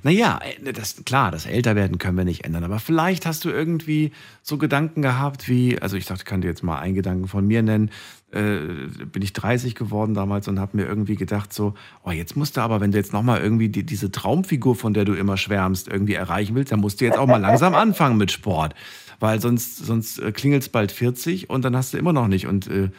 Naja, 0.03 0.39
äh, 0.43 0.73
das, 0.73 1.05
klar, 1.05 1.31
das 1.31 1.45
Älterwerden 1.45 1.97
können 1.99 2.17
wir 2.17 2.25
nicht 2.25 2.43
ändern, 2.43 2.65
aber 2.65 2.79
vielleicht 2.79 3.25
hast 3.25 3.45
du 3.45 3.49
irgendwie 3.49 4.11
so 4.41 4.57
Gedanken 4.57 5.01
gehabt 5.01 5.47
wie, 5.47 5.81
also 5.81 5.95
ich 5.95 6.05
dachte, 6.05 6.23
ich 6.23 6.25
kann 6.25 6.41
dir 6.41 6.49
jetzt 6.49 6.63
mal 6.63 6.79
einen 6.79 6.95
Gedanken 6.95 7.29
von 7.29 7.47
mir 7.47 7.63
nennen, 7.63 7.91
äh, 8.31 8.59
bin 9.05 9.21
ich 9.21 9.31
30 9.31 9.73
geworden 9.73 10.13
damals 10.13 10.49
und 10.49 10.59
habe 10.59 10.75
mir 10.75 10.85
irgendwie 10.85 11.15
gedacht 11.15 11.53
so, 11.53 11.75
oh, 12.03 12.11
jetzt 12.11 12.35
musst 12.35 12.57
du 12.57 12.61
aber, 12.61 12.81
wenn 12.81 12.91
du 12.91 12.97
jetzt 12.97 13.13
nochmal 13.13 13.39
irgendwie 13.41 13.69
die, 13.69 13.83
diese 13.85 14.11
Traumfigur, 14.11 14.75
von 14.75 14.93
der 14.93 15.05
du 15.05 15.13
immer 15.13 15.37
schwärmst, 15.37 15.87
irgendwie 15.87 16.15
erreichen 16.15 16.55
willst, 16.55 16.73
dann 16.73 16.81
musst 16.81 16.99
du 16.99 17.05
jetzt 17.05 17.17
auch 17.17 17.27
mal 17.27 17.41
langsam 17.41 17.73
anfangen 17.85 18.17
mit 18.17 18.31
Sport, 18.33 18.75
weil 19.21 19.39
sonst, 19.39 19.77
sonst 19.77 20.19
äh, 20.19 20.33
klingelt 20.33 20.63
es 20.63 20.69
bald 20.69 20.91
40 20.91 21.49
und 21.49 21.63
dann 21.63 21.75
hast 21.77 21.93
du 21.93 21.97
immer 21.97 22.11
noch 22.13 22.27
nicht 22.27 22.47
und 22.47 22.67
äh, 22.67 22.89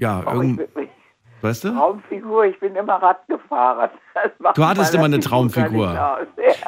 ja, 0.00 0.18
Aber 0.20 0.34
irgend, 0.34 0.60
ich, 0.60 0.68
bin- 0.74 0.87
weißt 1.42 1.64
du? 1.64 1.68
Traumfigur, 1.70 2.44
ich 2.44 2.58
bin 2.60 2.74
immer 2.76 2.94
Rad 2.94 3.26
gefahren. 3.28 3.90
Du 4.54 4.66
hattest 4.66 4.94
immer 4.94 5.04
eine 5.04 5.20
Traumfigur. 5.20 5.92
Ja, 5.94 6.18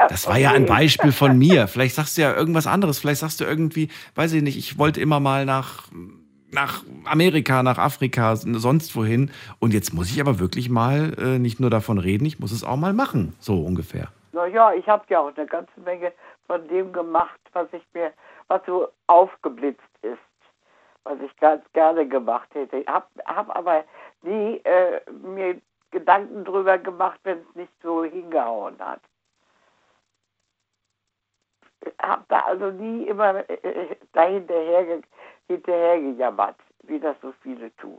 Das 0.08 0.28
war 0.28 0.38
ja 0.38 0.52
ein. 0.52 0.66
Beispiel 0.66 1.10
von 1.12 1.36
mir. 1.36 1.66
Vielleicht 1.66 1.96
sagst 1.96 2.16
du 2.16 2.22
ja 2.22 2.34
irgendwas 2.34 2.66
anderes. 2.66 3.00
Vielleicht 3.00 3.20
sagst 3.20 3.40
du 3.40 3.44
irgendwie, 3.44 3.88
weiß 4.14 4.32
ich 4.34 4.42
nicht, 4.42 4.56
ich 4.56 4.78
wollte 4.78 5.00
immer 5.00 5.18
mal 5.18 5.44
nach, 5.44 5.84
nach 6.52 6.84
Amerika, 7.06 7.62
nach 7.62 7.78
Afrika, 7.78 8.36
sonst 8.36 8.94
wohin. 8.94 9.30
Und 9.58 9.74
jetzt 9.74 9.92
muss 9.92 10.10
ich 10.10 10.20
aber 10.20 10.38
wirklich 10.38 10.70
mal 10.70 11.14
äh, 11.18 11.38
nicht 11.38 11.58
nur 11.58 11.70
davon 11.70 11.98
reden, 11.98 12.24
ich 12.24 12.38
muss 12.38 12.52
es 12.52 12.62
auch 12.62 12.76
mal 12.76 12.92
machen. 12.92 13.34
So 13.40 13.60
ungefähr. 13.60 14.08
Naja, 14.32 14.72
ich 14.72 14.86
habe 14.88 15.04
ja 15.08 15.20
auch 15.20 15.36
eine 15.36 15.46
ganze 15.46 15.80
Menge 15.84 16.12
von 16.46 16.66
dem 16.68 16.92
gemacht, 16.92 17.40
was 17.52 17.66
ich 17.72 17.82
mir, 17.94 18.12
was 18.48 18.60
so 18.66 18.88
aufgeblitzt 19.08 19.80
ist, 20.02 20.18
was 21.04 21.18
ich 21.24 21.36
ganz 21.38 21.64
gerne 21.72 22.06
gemacht 22.06 22.48
hätte. 22.54 22.78
Ich 22.78 22.86
habe 22.86 23.06
hab 23.26 23.56
aber 23.56 23.84
nie 24.22 24.60
äh, 24.64 25.00
mir 25.10 25.60
Gedanken 25.90 26.44
drüber 26.44 26.78
gemacht, 26.78 27.20
wenn 27.24 27.38
es 27.38 27.54
nicht 27.54 27.72
so 27.82 28.04
hingehauen 28.04 28.78
hat. 28.78 29.00
Habe 32.00 32.24
da 32.28 32.40
also 32.40 32.70
nie 32.70 33.06
immer 33.06 33.48
äh, 33.48 33.96
dahinterher 34.12 34.84
ge 34.84 35.02
hinterhergejammert, 35.48 36.56
wie 36.84 37.00
das 37.00 37.16
so 37.20 37.32
viele 37.42 37.74
tun. 37.76 37.98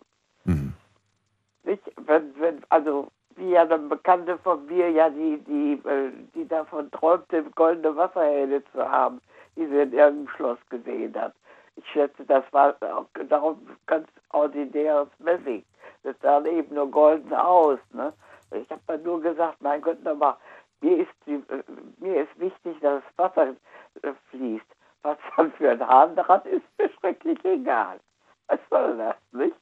Nicht? 1.64 1.91
Wenn, 2.06 2.39
wenn, 2.39 2.64
also 2.69 3.07
wie 3.35 3.52
ja 3.52 3.64
eine 3.64 3.77
Bekannte 3.77 4.38
von 4.39 4.65
mir 4.65 4.89
ja 4.89 5.10
die, 5.10 5.38
die, 5.39 5.73
äh, 5.88 6.11
die 6.34 6.48
davon 6.48 6.89
träumte, 6.91 7.43
goldene 7.56 7.95
Wasserhähne 7.95 8.64
zu 8.72 8.89
haben, 8.89 9.22
die 9.56 9.65
sie 9.65 9.81
in 9.81 9.93
irgendeinem 9.93 10.27
Schloss 10.30 10.60
gesehen 10.69 11.14
hat. 11.19 11.34
Ich 11.76 11.88
schätze, 11.89 12.26
das 12.26 12.43
war 12.52 12.76
auch 12.81 13.06
genau 13.14 13.57
ganz 13.88 14.07
ordinäres 14.30 15.07
Messing. 15.19 15.64
Das 16.03 16.15
sah 16.22 16.44
eben 16.45 16.76
nur 16.76 16.90
golden 16.90 17.34
aus. 17.34 17.80
Ne? 17.91 18.14
Ich 18.52 18.69
habe 18.69 18.82
dann 18.88 19.03
nur 19.03 19.22
gesagt, 19.22 19.61
mein 19.61 19.82
Gott, 19.82 20.03
nochmal, 20.03 20.36
mir 20.82 20.99
ist, 20.99 21.11
die, 21.26 21.34
äh, 21.34 21.64
mir 21.99 22.23
ist 22.23 22.40
wichtig, 22.40 22.80
dass 22.82 23.03
das 23.03 23.34
Wasser 23.36 23.56
äh, 24.02 24.14
fließt. 24.30 24.65
Was 25.03 25.18
dann 25.36 25.52
für 25.57 25.72
ein 25.72 25.88
Hahn 25.88 26.15
dran 26.15 26.41
ist, 26.45 26.65
mir 26.78 26.90
schrecklich 26.99 27.44
egal. 27.45 27.99
Was 28.48 28.60
soll 28.69 28.98
das, 28.98 29.15
nicht? 29.32 29.56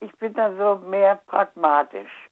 Ich 0.00 0.12
bin 0.18 0.34
dann 0.34 0.58
so 0.58 0.76
mehr 0.86 1.16
pragmatisch 1.26 2.28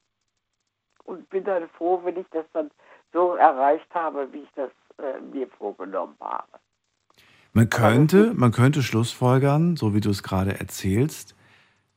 und 1.05 1.29
bin 1.31 1.45
dann 1.45 1.69
froh, 1.71 2.01
wenn 2.05 2.19
ich 2.19 2.27
das 2.31 2.45
dann 2.53 2.71
so 3.13 3.35
erreicht 3.35 3.93
habe, 3.95 4.31
wie 4.33 4.43
ich 4.43 4.53
das 4.55 4.71
äh, 4.99 5.21
mir 5.21 5.49
vorgenommen 5.49 6.17
habe. 6.21 6.49
Man 7.53 7.71
könnte, 7.71 8.35
man 8.35 8.53
könnte 8.53 8.83
schlussfolgern, 8.83 9.77
so 9.77 9.95
wie 9.95 10.01
du 10.01 10.11
es 10.11 10.23
gerade 10.23 10.59
erzählst, 10.59 11.37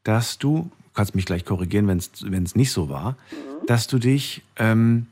dass 0.07 0.37
du, 0.37 0.69
du 0.71 0.93
kannst 0.93 1.15
mich 1.15 1.25
gleich 1.25 1.45
korrigieren, 1.45 1.87
wenn 1.87 2.43
es 2.43 2.55
nicht 2.55 2.71
so 2.71 2.89
war, 2.89 3.17
dass 3.65 3.87
du 3.87 3.99
dich 3.99 4.43
ähm, 4.55 5.07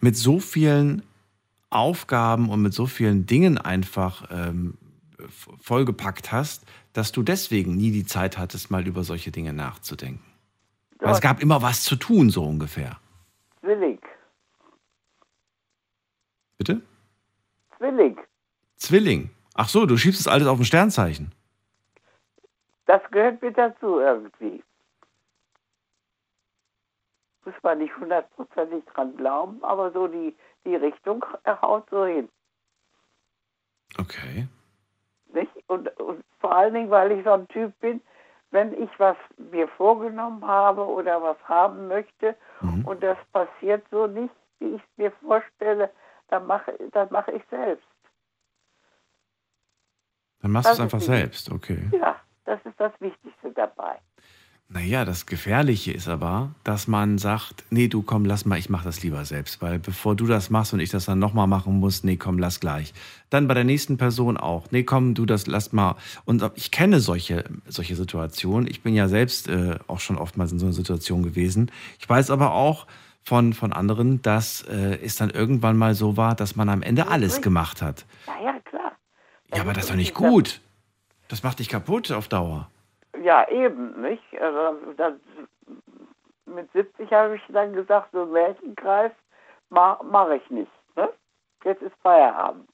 mit 0.00 0.16
so 0.16 0.38
vielen 0.38 1.02
Aufgaben 1.70 2.48
und 2.48 2.62
mit 2.62 2.72
so 2.72 2.86
vielen 2.86 3.26
Dingen 3.26 3.58
einfach 3.58 4.28
ähm, 4.30 4.74
vollgepackt 5.60 6.30
hast, 6.30 6.64
dass 6.92 7.10
du 7.10 7.22
deswegen 7.22 7.76
nie 7.76 7.90
die 7.90 8.06
Zeit 8.06 8.38
hattest, 8.38 8.70
mal 8.70 8.86
über 8.86 9.02
solche 9.02 9.32
Dinge 9.32 9.52
nachzudenken. 9.52 10.22
Weil 11.00 11.12
es 11.12 11.20
gab 11.20 11.42
immer 11.42 11.60
was 11.60 11.82
zu 11.82 11.96
tun, 11.96 12.30
so 12.30 12.44
ungefähr. 12.44 12.98
Zwilling, 13.60 13.98
Bitte? 16.56 16.82
Zwilling, 17.78 18.16
Zwilling. 18.76 19.30
Ach 19.54 19.68
so, 19.68 19.86
du 19.86 19.96
schiebst 19.96 20.20
es 20.20 20.28
alles 20.28 20.46
auf 20.46 20.58
ein 20.58 20.64
Sternzeichen. 20.64 21.32
Das 22.86 23.02
gehört 23.10 23.40
mit 23.42 23.56
dazu 23.56 24.00
irgendwie. 24.00 24.62
Muss 27.44 27.54
man 27.62 27.78
nicht 27.78 27.96
hundertprozentig 27.96 28.84
dran 28.86 29.16
glauben, 29.16 29.62
aber 29.62 29.90
so 29.92 30.06
die, 30.06 30.34
die 30.64 30.76
Richtung 30.76 31.24
haut 31.46 31.88
so 31.90 32.06
hin. 32.06 32.28
Okay. 33.98 34.48
Nicht? 35.32 35.52
Und, 35.66 35.88
und 36.00 36.24
vor 36.40 36.54
allen 36.54 36.74
Dingen, 36.74 36.90
weil 36.90 37.12
ich 37.12 37.24
so 37.24 37.32
ein 37.32 37.48
Typ 37.48 37.78
bin, 37.80 38.00
wenn 38.50 38.72
ich 38.80 38.90
was 38.98 39.16
mir 39.36 39.66
vorgenommen 39.68 40.46
habe 40.46 40.86
oder 40.86 41.20
was 41.22 41.36
haben 41.44 41.88
möchte 41.88 42.36
und 42.84 43.02
das 43.02 43.18
passiert 43.32 43.84
so 43.90 44.06
nicht, 44.06 44.32
wie 44.60 44.76
ich 44.76 44.82
es 44.82 44.88
mir 44.96 45.10
vorstelle, 45.10 45.90
dann 46.28 46.46
mache 46.46 46.72
dann 46.92 47.08
mache 47.10 47.32
ich 47.32 47.42
selbst. 47.50 47.86
Dann 50.40 50.52
machst 50.52 50.68
du 50.68 50.72
es 50.72 50.80
einfach 50.80 51.00
selbst, 51.00 51.50
okay. 51.50 51.90
Ja, 51.92 52.20
das 52.44 52.60
ist 52.64 52.78
das 52.78 52.92
Wichtigste 53.00 53.52
dabei. 53.54 53.98
Naja, 54.68 55.04
das 55.04 55.26
Gefährliche 55.26 55.92
ist 55.92 56.08
aber, 56.08 56.54
dass 56.64 56.88
man 56.88 57.18
sagt, 57.18 57.64
nee, 57.70 57.86
du 57.86 58.02
komm, 58.02 58.24
lass 58.24 58.46
mal, 58.46 58.58
ich 58.58 58.70
mach 58.70 58.82
das 58.82 59.02
lieber 59.02 59.24
selbst, 59.26 59.60
weil 59.60 59.78
bevor 59.78 60.16
du 60.16 60.26
das 60.26 60.48
machst 60.48 60.72
und 60.72 60.80
ich 60.80 60.88
das 60.88 61.04
dann 61.04 61.18
nochmal 61.18 61.46
machen 61.46 61.78
muss, 61.78 62.02
nee, 62.02 62.16
komm, 62.16 62.38
lass 62.38 62.60
gleich. 62.60 62.94
Dann 63.28 63.46
bei 63.46 63.52
der 63.54 63.64
nächsten 63.64 63.98
Person 63.98 64.38
auch, 64.38 64.70
nee, 64.70 64.82
komm, 64.82 65.14
du 65.14 65.26
das, 65.26 65.46
lass 65.46 65.72
mal. 65.72 65.96
Und 66.24 66.50
ich 66.54 66.70
kenne 66.70 67.00
solche, 67.00 67.44
solche 67.66 67.94
Situationen. 67.94 68.66
Ich 68.66 68.82
bin 68.82 68.94
ja 68.94 69.06
selbst 69.06 69.48
äh, 69.48 69.78
auch 69.86 70.00
schon 70.00 70.16
oftmals 70.16 70.50
in 70.50 70.58
so 70.58 70.66
einer 70.66 70.72
Situation 70.72 71.22
gewesen. 71.22 71.70
Ich 71.98 72.08
weiß 72.08 72.30
aber 72.30 72.54
auch 72.54 72.86
von, 73.22 73.52
von 73.52 73.72
anderen, 73.72 74.22
dass 74.22 74.62
äh, 74.62 74.98
es 75.02 75.16
dann 75.16 75.28
irgendwann 75.28 75.76
mal 75.76 75.94
so 75.94 76.16
war, 76.16 76.34
dass 76.34 76.56
man 76.56 76.70
am 76.70 76.82
Ende 76.82 77.08
alles 77.08 77.42
gemacht 77.42 77.82
hat. 77.82 78.06
Ja, 78.26 78.44
ja, 78.44 78.60
klar. 78.60 78.92
Ja, 79.54 79.60
aber 79.60 79.74
das 79.74 79.84
ist 79.84 79.90
doch 79.90 79.96
nicht 79.96 80.14
gut. 80.14 80.60
Das 81.28 81.42
macht 81.42 81.58
dich 81.58 81.68
kaputt 81.68 82.12
auf 82.12 82.28
Dauer. 82.28 82.68
Ja, 83.22 83.48
eben, 83.48 84.00
nicht? 84.00 84.22
Also, 84.40 84.92
das, 84.96 85.14
mit 86.46 86.70
70 86.72 87.12
habe 87.12 87.36
ich 87.36 87.42
dann 87.48 87.72
gesagt, 87.72 88.08
so 88.12 88.26
Märchenkreis 88.26 89.12
mache 89.70 90.04
mach 90.04 90.30
ich 90.30 90.48
nicht. 90.50 90.70
Ne? 90.96 91.08
Jetzt 91.64 91.82
ist 91.82 91.94
Feierabend. 92.02 92.68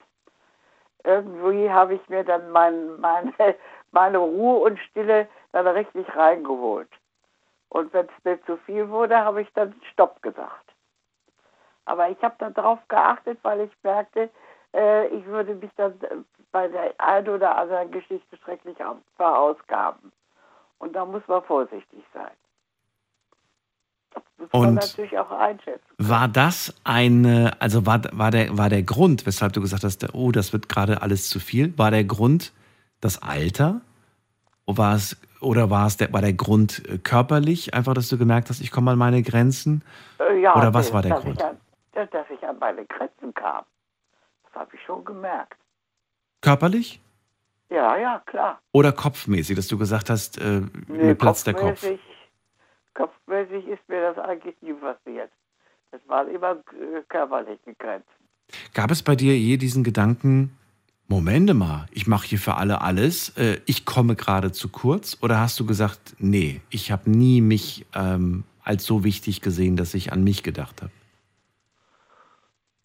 Irgendwie 1.05 1.71
habe 1.71 1.95
ich 1.95 2.09
mir 2.09 2.25
dann 2.25 2.51
mein, 2.51 3.01
meine, 3.01 3.33
meine 3.93 4.19
Ruhe 4.19 4.61
und 4.61 4.79
Stille 4.79 5.29
dann 5.53 5.67
richtig 5.67 6.07
reingeholt. 6.15 6.91
Und 7.69 7.93
wenn 7.93 8.07
es 8.07 8.25
mir 8.25 8.43
zu 8.45 8.57
viel 8.59 8.89
wurde, 8.89 9.17
habe 9.17 9.43
ich 9.43 9.53
dann 9.55 9.75
Stopp 9.93 10.21
gesagt. 10.23 10.75
Aber 11.85 12.09
ich 12.09 12.21
habe 12.23 12.35
dann 12.39 12.55
darauf 12.55 12.81
geachtet, 12.89 13.39
weil 13.43 13.63
ich 13.63 13.73
merkte, 13.83 14.29
äh, 14.75 15.07
ich 15.09 15.25
würde 15.27 15.55
mich 15.55 15.71
dann 15.77 15.95
bei 16.53 16.69
der 16.69 16.93
einen 16.99 17.29
oder 17.29 17.57
anderen 17.57 17.91
Geschichte 17.91 18.37
schrecklich 18.45 18.83
au- 18.85 18.97
verausgaben. 19.17 20.13
Und 20.79 20.95
da 20.95 21.05
muss 21.05 21.23
man 21.29 21.43
vorsichtig 21.45 22.05
sein. 22.15 22.31
Das 24.13 24.23
muss 24.39 24.49
man 24.53 24.69
Und- 24.71 24.75
natürlich 24.77 25.19
auch 25.19 25.31
einschätzen. 25.31 25.85
War 25.99 26.27
das 26.29 26.75
eine, 26.85 27.53
also 27.61 27.87
war, 27.87 28.01
war, 28.13 28.31
der, 28.31 28.57
war 28.59 28.69
der 28.69 28.83
Grund, 28.83 29.27
weshalb 29.27 29.53
du 29.53 29.61
gesagt 29.61 29.85
hast, 29.85 30.15
oh, 30.15 30.33
das 30.33 30.53
wird 30.53 30.69
gerade 30.69 31.03
alles 31.03 31.29
zu 31.29 31.39
viel, 31.39 31.77
war 31.79 31.91
der 31.91 32.05
Grund 32.05 32.53
das 33.01 33.23
Alter? 33.23 33.81
Oder 34.67 34.79
war 34.79 34.95
es, 34.95 35.17
oder 35.41 35.71
war 35.71 35.87
es 35.87 35.97
der, 35.97 36.13
war 36.13 36.21
der 36.21 36.33
Grund 36.33 36.83
äh, 36.89 36.99
körperlich, 36.99 37.75
einfach, 37.75 37.95
dass 37.95 38.09
du 38.09 38.19
gemerkt 38.19 38.49
hast, 38.51 38.61
ich 38.61 38.71
komme 38.71 38.91
an 38.93 38.99
meine 38.99 39.23
Grenzen? 39.23 39.83
Äh, 40.19 40.41
ja, 40.41 40.55
Oder 40.57 40.73
was 40.75 40.87
dass- 40.87 40.95
war 40.95 41.03
der 41.03 41.17
Grund? 41.21 41.43
An, 41.43 41.59
dass 41.93 42.31
ich 42.31 42.43
an 42.47 42.59
meine 42.59 42.85
Grenzen 42.87 43.35
kam. 43.35 43.65
Das 44.45 44.55
habe 44.63 44.75
ich 44.75 44.83
schon 44.85 45.05
gemerkt. 45.05 45.57
Körperlich? 46.41 47.01
Ja, 47.71 47.97
ja, 47.97 48.23
klar. 48.27 48.61
Oder 48.73 48.93
kopfmäßig, 48.93 49.57
dass 49.57 49.69
du 49.69 49.79
gesagt 49.79 50.11
hast, 50.11 50.39
äh, 50.39 50.63
Nee, 50.89 51.05
mir 51.05 51.15
platzt 51.15 51.47
der 51.47 51.55
Kopf? 51.55 51.85
kopfmäßig, 52.95 53.69
ist 53.69 53.89
mir 53.89 54.03
das 54.03 54.19
eigentlich 54.19 54.57
nie 54.61 54.73
passiert. 54.73 55.31
Das 55.93 56.01
waren 56.09 56.29
immer 56.29 56.53
äh, 56.53 57.03
körperliche 57.09 57.75
Grenzen. 57.79 58.07
Gab 58.75 58.91
es 58.91 59.03
bei 59.03 59.15
dir 59.15 59.37
je 59.37 59.57
diesen 59.57 59.85
Gedanken, 59.85 60.57
Momente 61.09 61.55
mal, 61.55 61.87
ich 61.91 62.07
mache 62.07 62.27
hier 62.27 62.39
für 62.39 62.55
alle 62.55 62.81
alles, 62.81 63.37
äh, 63.37 63.61
ich 63.67 63.85
komme 63.85 64.15
gerade 64.17 64.53
zu 64.53 64.69
kurz? 64.69 65.19
Oder 65.23 65.41
hast 65.41 65.59
du 65.59 65.67
gesagt, 65.67 66.15
nee, 66.19 66.61
ich 66.71 66.93
habe 66.93 67.11
nie 67.11 67.41
mich 67.41 67.87
ähm, 67.95 68.45
als 68.63 68.85
so 68.85 69.05
wichtig 69.05 69.41
gesehen, 69.41 69.77
dass 69.77 69.95
ich 69.95 70.13
an 70.13 70.23
mich 70.23 70.43
gedacht 70.43 70.83
habe? 70.83 70.93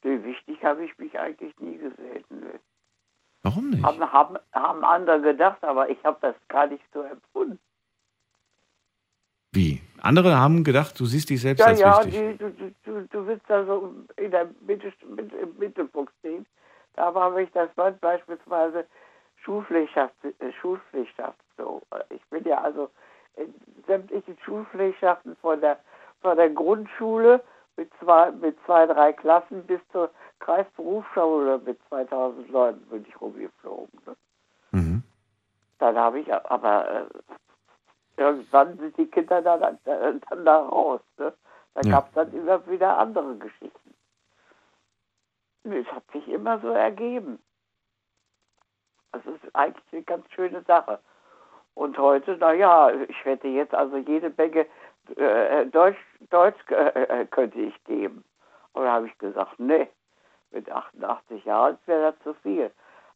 Nee, 0.04 0.24
wichtig 0.24 0.64
habe 0.64 0.86
ich 0.86 0.98
mich 0.98 1.20
eigentlich 1.20 1.54
nie 1.60 1.78
gesehen. 1.78 2.24
Warum 3.46 3.70
nicht? 3.70 3.84
Haben, 3.84 4.12
haben, 4.12 4.38
haben 4.54 4.84
andere 4.84 5.22
gedacht, 5.22 5.64
aber 5.64 5.88
ich 5.88 6.04
habe 6.04 6.18
das 6.20 6.34
gar 6.48 6.66
nicht 6.66 6.84
so 6.92 7.04
empfunden. 7.04 7.60
Wie? 9.52 9.84
Andere 10.02 10.36
haben 10.36 10.64
gedacht, 10.64 11.00
du 11.00 11.06
siehst 11.06 11.30
dich 11.30 11.42
selbst 11.42 11.60
Ja, 11.60 11.68
als 11.68 11.80
ja, 11.80 12.06
wichtig. 12.06 12.22
die, 12.22 12.38
du, 12.38 12.74
du, 12.84 13.08
du, 13.08 13.28
willst 13.28 13.48
da 13.48 13.64
so 13.64 13.94
in 14.18 14.32
der 14.32 14.50
Mitte, 14.66 14.92
mit, 15.16 15.32
im 15.34 15.56
Mittelpunkt 15.60 16.12
stehen. 16.20 16.48
Da 16.96 17.14
habe 17.14 17.44
ich 17.44 17.52
das 17.52 17.70
Wort 17.78 18.02
beispielsweise 18.02 18.84
Schulpflicht, 19.44 19.96
äh, 19.96 20.52
Schulpflicht 20.60 21.14
so. 21.56 21.84
Ich 22.10 22.26
bin 22.32 22.44
ja 22.46 22.62
also 22.62 22.90
in 23.38 23.54
sämtlichen 23.86 24.38
Schulpflichtschaften 24.44 25.36
von 25.36 25.62
der, 25.62 25.78
von 26.22 26.36
der 26.36 26.50
Grundschule 26.50 27.44
mit 27.78 27.92
zwei, 28.00 28.32
mit 28.32 28.58
zwei, 28.66 28.86
drei 28.86 29.14
Klassen 29.14 29.66
bis 29.66 29.82
zur 29.92 30.10
Kreisberufsschule 30.40 31.60
mit 31.60 31.80
2000 31.90 32.50
Leuten 32.50 32.82
bin 32.90 33.06
ich 33.08 33.20
rumgeflogen. 33.22 34.00
Ne? 34.06 34.16
Mhm. 34.72 35.04
Dann 35.80 35.98
habe 35.98 36.20
ich 36.20 36.34
aber 36.34 36.90
äh, 36.92 38.22
irgendwann 38.22 38.78
sind 38.78 38.98
die 38.98 39.08
Kinder 39.08 39.42
dann, 39.42 39.78
dann, 39.84 40.22
dann 40.30 40.46
da 40.46 40.58
raus. 40.60 41.02
Ne? 41.18 41.34
Da 41.74 41.82
Ja. 41.82 41.92
gab 41.92 42.08
es 42.08 42.14
dann 42.14 42.34
immer 42.34 42.66
wieder 42.68 42.98
andere 42.98 43.36
Geschichten. 43.36 43.94
Es 45.64 45.88
hat 45.88 46.04
sich 46.12 46.28
immer 46.28 46.60
so 46.60 46.70
ergeben. 46.70 47.40
Das 49.12 49.26
ist 49.26 49.56
eigentlich 49.56 49.84
eine 49.92 50.04
ganz 50.04 50.32
schöne 50.32 50.62
Sache. 50.64 51.00
Und 51.74 51.98
heute, 51.98 52.38
naja, 52.38 52.92
ich 52.92 53.26
wette 53.26 53.48
jetzt 53.48 53.74
also 53.74 53.98
jede 53.98 54.32
Menge 54.38 54.66
äh, 55.16 55.66
Deutsch, 55.66 55.98
Deutsch 56.30 56.60
äh, 56.70 57.22
äh, 57.22 57.26
könnte 57.26 57.60
ich 57.60 57.84
geben. 57.86 58.24
Und 58.74 58.84
da 58.84 58.94
habe 58.94 59.08
ich 59.08 59.18
gesagt, 59.18 59.60
nee, 59.60 59.90
mit 60.52 60.70
88 60.70 61.46
Jahren 61.46 61.78
wäre 61.86 62.12
das 62.12 62.24
zu 62.24 62.34
viel. 62.42 62.72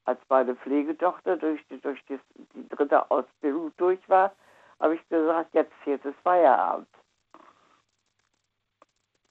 Als 0.06 0.20
meine 0.30 0.56
Pflegetochter 0.56 1.38
durch, 1.38 1.66
die, 1.68 1.80
durch 1.80 2.04
die, 2.06 2.20
die 2.56 2.68
dritte 2.70 3.10
Ausbildung 3.12 3.72
durch 3.78 4.00
war, 4.10 4.32
habe 4.80 4.96
ich 4.96 5.10
gesagt, 5.10 5.54
jetzt, 5.54 5.74
jetzt 5.86 6.06
ist 6.06 6.20
Feierabend. 6.24 6.88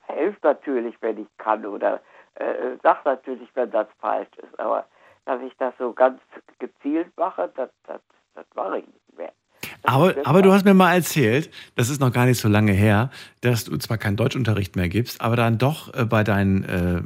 Hilft 0.07 0.43
natürlich, 0.43 0.97
wenn 1.01 1.19
ich 1.19 1.29
kann 1.39 1.65
oder 1.67 2.01
äh, 2.35 2.77
sag 2.83 3.05
natürlich, 3.05 3.49
wenn 3.55 3.71
das 3.71 3.89
falsch 3.99 4.37
ist. 4.39 4.59
Aber 4.59 4.87
dass 5.25 5.41
ich 5.43 5.57
das 5.59 5.75
so 5.79 5.93
ganz 5.93 6.21
gezielt 6.59 7.15
mache, 7.17 7.51
das, 7.55 7.71
das, 7.85 8.01
das 8.35 8.47
mache 8.55 8.79
ich 8.79 8.87
nicht. 8.87 8.98
Aber, 9.83 10.15
aber 10.25 10.43
du 10.43 10.53
hast 10.53 10.65
mir 10.65 10.75
mal 10.75 10.95
erzählt, 10.95 11.51
das 11.77 11.89
ist 11.89 12.01
noch 12.01 12.13
gar 12.13 12.27
nicht 12.27 12.39
so 12.41 12.49
lange 12.49 12.73
her, 12.73 13.11
dass 13.41 13.65
du 13.65 13.77
zwar 13.79 13.99
keinen 13.99 14.17
Deutschunterricht 14.17 14.77
mehr 14.77 14.89
gibst, 14.89 15.21
aber 15.21 15.37
dann 15.37 15.59
doch 15.59 15.95
äh, 15.95 16.05
bei 16.05 16.25
deinen 16.25 16.65
äh, 16.65 17.03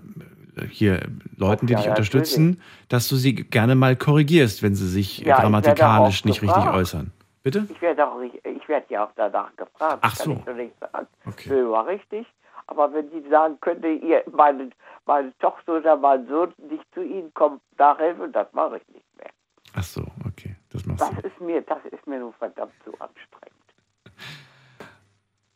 hier 0.68 1.00
Leuten, 1.36 1.66
die 1.66 1.72
Ja, 1.72 1.78
dich 1.78 1.86
ja, 1.86 1.92
unterstützen, 1.92 2.60
dass 2.88 3.08
du 3.08 3.16
sie 3.16 3.34
gerne 3.34 3.74
mal 3.74 3.96
korrigierst, 3.96 4.62
wenn 4.62 4.74
sie 4.74 4.88
sich 4.88 5.18
Ja, 5.18 5.36
ich 5.36 5.40
grammatikalisch 5.42 6.24
nicht 6.24 6.42
richtig 6.42 6.56
gefragt. 6.56 6.76
äußern. 6.76 7.12
Bitte? 7.42 7.66
Ich 7.70 7.80
werde 7.82 8.02
ich 8.44 8.68
werde 8.68 8.86
ja 8.90 9.04
auch 9.04 9.10
danach 9.16 9.54
gefragt. 9.56 9.98
Ach 10.02 10.16
kann 10.16 10.26
so. 10.26 10.32
ich 10.32 10.44
so 10.44 10.52
nicht 10.52 10.74
sagen. 10.78 11.06
Okay. 11.26 11.48
Nö, 11.48 11.70
war 11.70 11.86
richtig. 11.86 12.26
Aber 12.68 12.92
wenn 12.92 13.10
die 13.10 13.28
sagen, 13.28 13.56
könnte 13.60 13.88
ihr 13.88 14.22
meine, 14.30 14.70
meine 15.06 15.36
Tochter 15.38 15.78
oder 15.78 15.96
mein 15.96 16.26
Sohn 16.28 16.52
nicht 16.70 16.84
zu 16.94 17.02
ihnen 17.02 17.34
kommen, 17.34 17.60
nachhelfen, 17.78 18.32
das 18.32 18.46
mache 18.52 18.76
ich 18.76 18.94
nicht 18.94 19.18
mehr. 19.18 19.30
Ach 19.74 19.82
so, 19.82 20.02
okay, 20.26 20.51
das 20.82 20.98
machst 21.00 21.00
Das 21.16 21.22
du. 21.22 21.28
ist 21.28 21.40
mir, 21.40 21.62
das 21.62 21.78
ist 21.90 22.06
mir 22.06 22.18
nur 22.20 22.32
verdammt 22.34 22.72
zu 22.84 22.90
anstrengend. 22.92 23.56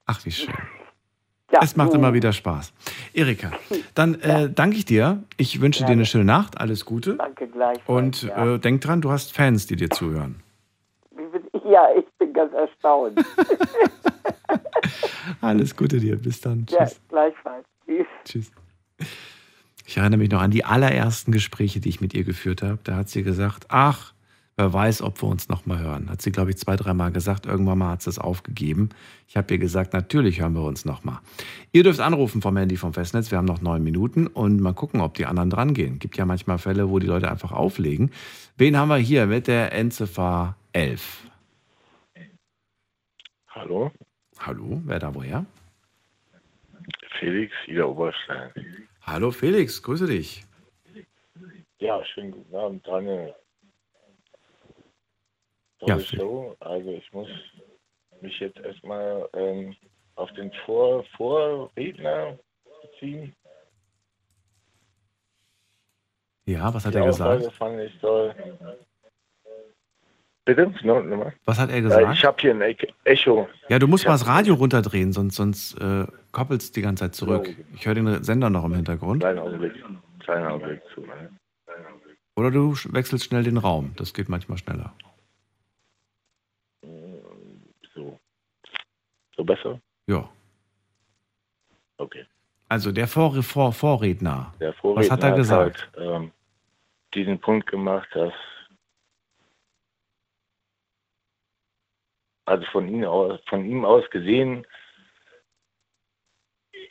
Ach, 0.06 0.24
wie 0.24 0.30
schön. 0.32 0.54
Ja, 1.52 1.60
es 1.62 1.76
macht 1.76 1.92
du- 1.92 1.96
immer 1.98 2.12
wieder 2.12 2.32
Spaß. 2.32 2.72
Erika, 3.14 3.52
dann 3.94 4.16
äh, 4.20 4.50
danke 4.50 4.76
ich 4.78 4.84
dir. 4.84 5.22
Ich 5.36 5.60
wünsche 5.60 5.84
dir 5.84 5.92
eine 5.92 6.04
schöne 6.04 6.24
Nacht. 6.24 6.58
Alles 6.60 6.84
Gute. 6.84 7.14
Danke 7.14 7.46
gleichfalls. 7.46 7.88
Und 7.88 8.22
ja. 8.24 8.54
äh, 8.54 8.58
denk 8.58 8.80
dran, 8.80 9.00
du 9.00 9.12
hast 9.12 9.32
Fans, 9.32 9.64
die 9.68 9.76
dir 9.76 9.88
zuhören. 9.88 10.42
Ja, 11.64 11.86
ich 11.96 12.04
bin 12.18 12.32
ganz 12.32 12.52
erstaunt. 12.52 13.24
Alles 15.40 15.76
Gute 15.76 15.98
dir. 16.00 16.16
Bis 16.16 16.40
dann. 16.40 16.66
ja, 16.68 16.84
Tschüss. 16.84 17.00
gleichfalls. 17.08 17.64
Tschüss. 17.84 18.06
Tschüss. 18.24 18.50
Ich 19.86 19.96
erinnere 19.96 20.18
mich 20.18 20.30
noch 20.30 20.40
an 20.40 20.50
die 20.50 20.64
allerersten 20.64 21.30
Gespräche, 21.30 21.78
die 21.80 21.88
ich 21.90 22.00
mit 22.00 22.12
ihr 22.14 22.24
geführt 22.24 22.62
habe. 22.62 22.78
Da 22.82 22.96
hat 22.96 23.08
sie 23.08 23.22
gesagt, 23.22 23.66
ach, 23.68 24.14
wer 24.56 24.72
weiß, 24.72 25.02
ob 25.02 25.22
wir 25.22 25.28
uns 25.28 25.48
noch 25.48 25.66
mal 25.66 25.78
hören. 25.78 26.10
Hat 26.10 26.22
sie, 26.22 26.32
glaube 26.32 26.50
ich, 26.50 26.56
zwei, 26.56 26.76
dreimal 26.76 27.12
gesagt. 27.12 27.46
Irgendwann 27.46 27.78
mal 27.78 27.92
hat 27.92 28.02
sie 28.02 28.10
es 28.10 28.18
aufgegeben. 28.18 28.88
Ich 29.28 29.36
habe 29.36 29.52
ihr 29.52 29.58
gesagt, 29.58 29.92
natürlich 29.92 30.40
hören 30.40 30.54
wir 30.54 30.62
uns 30.62 30.84
noch 30.84 31.04
mal. 31.04 31.20
Ihr 31.72 31.82
dürft 31.82 32.00
anrufen 32.00 32.42
vom 32.42 32.56
Handy 32.56 32.76
vom 32.76 32.94
Festnetz. 32.94 33.30
Wir 33.30 33.38
haben 33.38 33.44
noch 33.44 33.60
neun 33.60 33.82
Minuten 33.82 34.26
und 34.26 34.60
mal 34.60 34.72
gucken, 34.72 35.00
ob 35.00 35.14
die 35.14 35.26
anderen 35.26 35.50
dran 35.50 35.74
gehen. 35.74 35.98
Gibt 35.98 36.16
ja 36.16 36.24
manchmal 36.24 36.58
Fälle, 36.58 36.88
wo 36.88 36.98
die 36.98 37.06
Leute 37.06 37.30
einfach 37.30 37.52
auflegen. 37.52 38.10
Wen 38.56 38.76
haben 38.76 38.88
wir 38.88 38.96
hier 38.96 39.26
mit 39.26 39.46
der 39.46 39.72
Endziffer 39.72 40.56
11? 40.72 41.24
Hallo, 43.48 43.90
Hallo, 44.38 44.82
wer 44.84 44.98
da 44.98 45.14
woher? 45.14 45.46
Felix, 47.18 47.52
Ida 47.66 47.84
Oberstein. 47.84 48.50
Hallo 49.02 49.30
Felix, 49.30 49.82
grüße 49.82 50.06
dich. 50.06 50.44
Ja, 51.78 52.04
schönen 52.04 52.32
guten 52.32 52.54
Abend, 52.54 52.86
Daniel. 52.86 53.34
Ja, 55.82 55.98
Fel- 55.98 56.18
Show. 56.18 56.56
Also 56.60 56.90
ich 56.90 57.12
muss 57.12 57.28
mich 58.20 58.38
jetzt 58.40 58.58
erstmal 58.58 59.28
ähm, 59.34 59.76
auf 60.14 60.32
den 60.32 60.50
Vor 60.64 61.04
Vorredner 61.16 62.38
beziehen. 62.82 63.34
Ja, 66.46 66.72
was 66.72 66.86
hat 66.86 66.94
Die 66.94 66.98
er 66.98 67.04
Aussage 67.04 67.38
gesagt? 67.38 67.56
fand 67.56 67.80
ich 67.80 67.98
toll. 68.00 68.34
Bitte? 70.44 70.72
No, 70.84 71.00
nochmal. 71.02 71.34
Was 71.44 71.58
hat 71.58 71.70
er 71.70 71.76
Ja, 71.76 71.82
gesagt? 71.82 72.14
ich 72.14 72.24
habe 72.24 72.36
hier 72.40 72.52
ein 72.52 72.60
E- 72.62 72.76
Echo. 73.04 73.48
Ja, 73.68 73.80
du 73.80 73.88
musst 73.88 74.04
Ich 74.04 74.08
mal 74.08 74.14
das 74.14 74.28
Radio 74.28 74.54
runterdrehen, 74.54 75.12
sonst, 75.12 75.34
sonst 75.34 75.74
äh, 75.80 76.06
koppelst 76.30 76.76
die 76.76 76.82
ganze 76.82 77.04
Zeit 77.04 77.16
zurück. 77.16 77.48
Ich 77.74 77.84
höre 77.84 77.94
den 77.96 78.22
Sender 78.22 78.48
noch 78.48 78.64
im 78.64 78.74
Hintergrund. 78.74 79.22
Kleinen 79.22 79.40
Augenblick. 79.40 79.72
Kleinen 80.20 80.46
Augenblick 80.46 80.82
zu. 80.94 81.00
Ne? 81.00 81.30
Oder 82.36 82.52
du 82.52 82.74
wechselst 82.92 83.24
schnell 83.24 83.42
den 83.42 83.56
Raum. 83.56 83.92
Das 83.96 84.14
geht 84.14 84.28
manchmal 84.28 84.58
schneller. 84.58 84.94
So. 87.92 88.20
So 89.36 89.44
besser? 89.44 89.80
Ja. 90.06 90.28
Okay. 91.98 92.26
Also 92.68 92.92
der 92.92 93.06
Vor 93.06 93.42
Vor 93.42 93.72
Vorredner. 93.72 94.54
Der 94.60 94.72
Vorredner 94.74 95.02
Was 95.02 95.10
hat 95.10 95.22
er 95.22 95.32
gesagt? 95.36 95.90
Halt, 95.96 96.06
ähm, 96.06 96.32
diesen 97.14 97.38
Punkt 97.38 97.66
gemacht, 97.68 98.08
dass 98.12 98.32
also 102.44 102.64
von 102.72 102.88
ihm 102.88 103.04
aus, 103.04 103.40
von 103.48 103.64
ihm 103.64 103.84
aus 103.84 104.08
gesehen, 104.10 104.66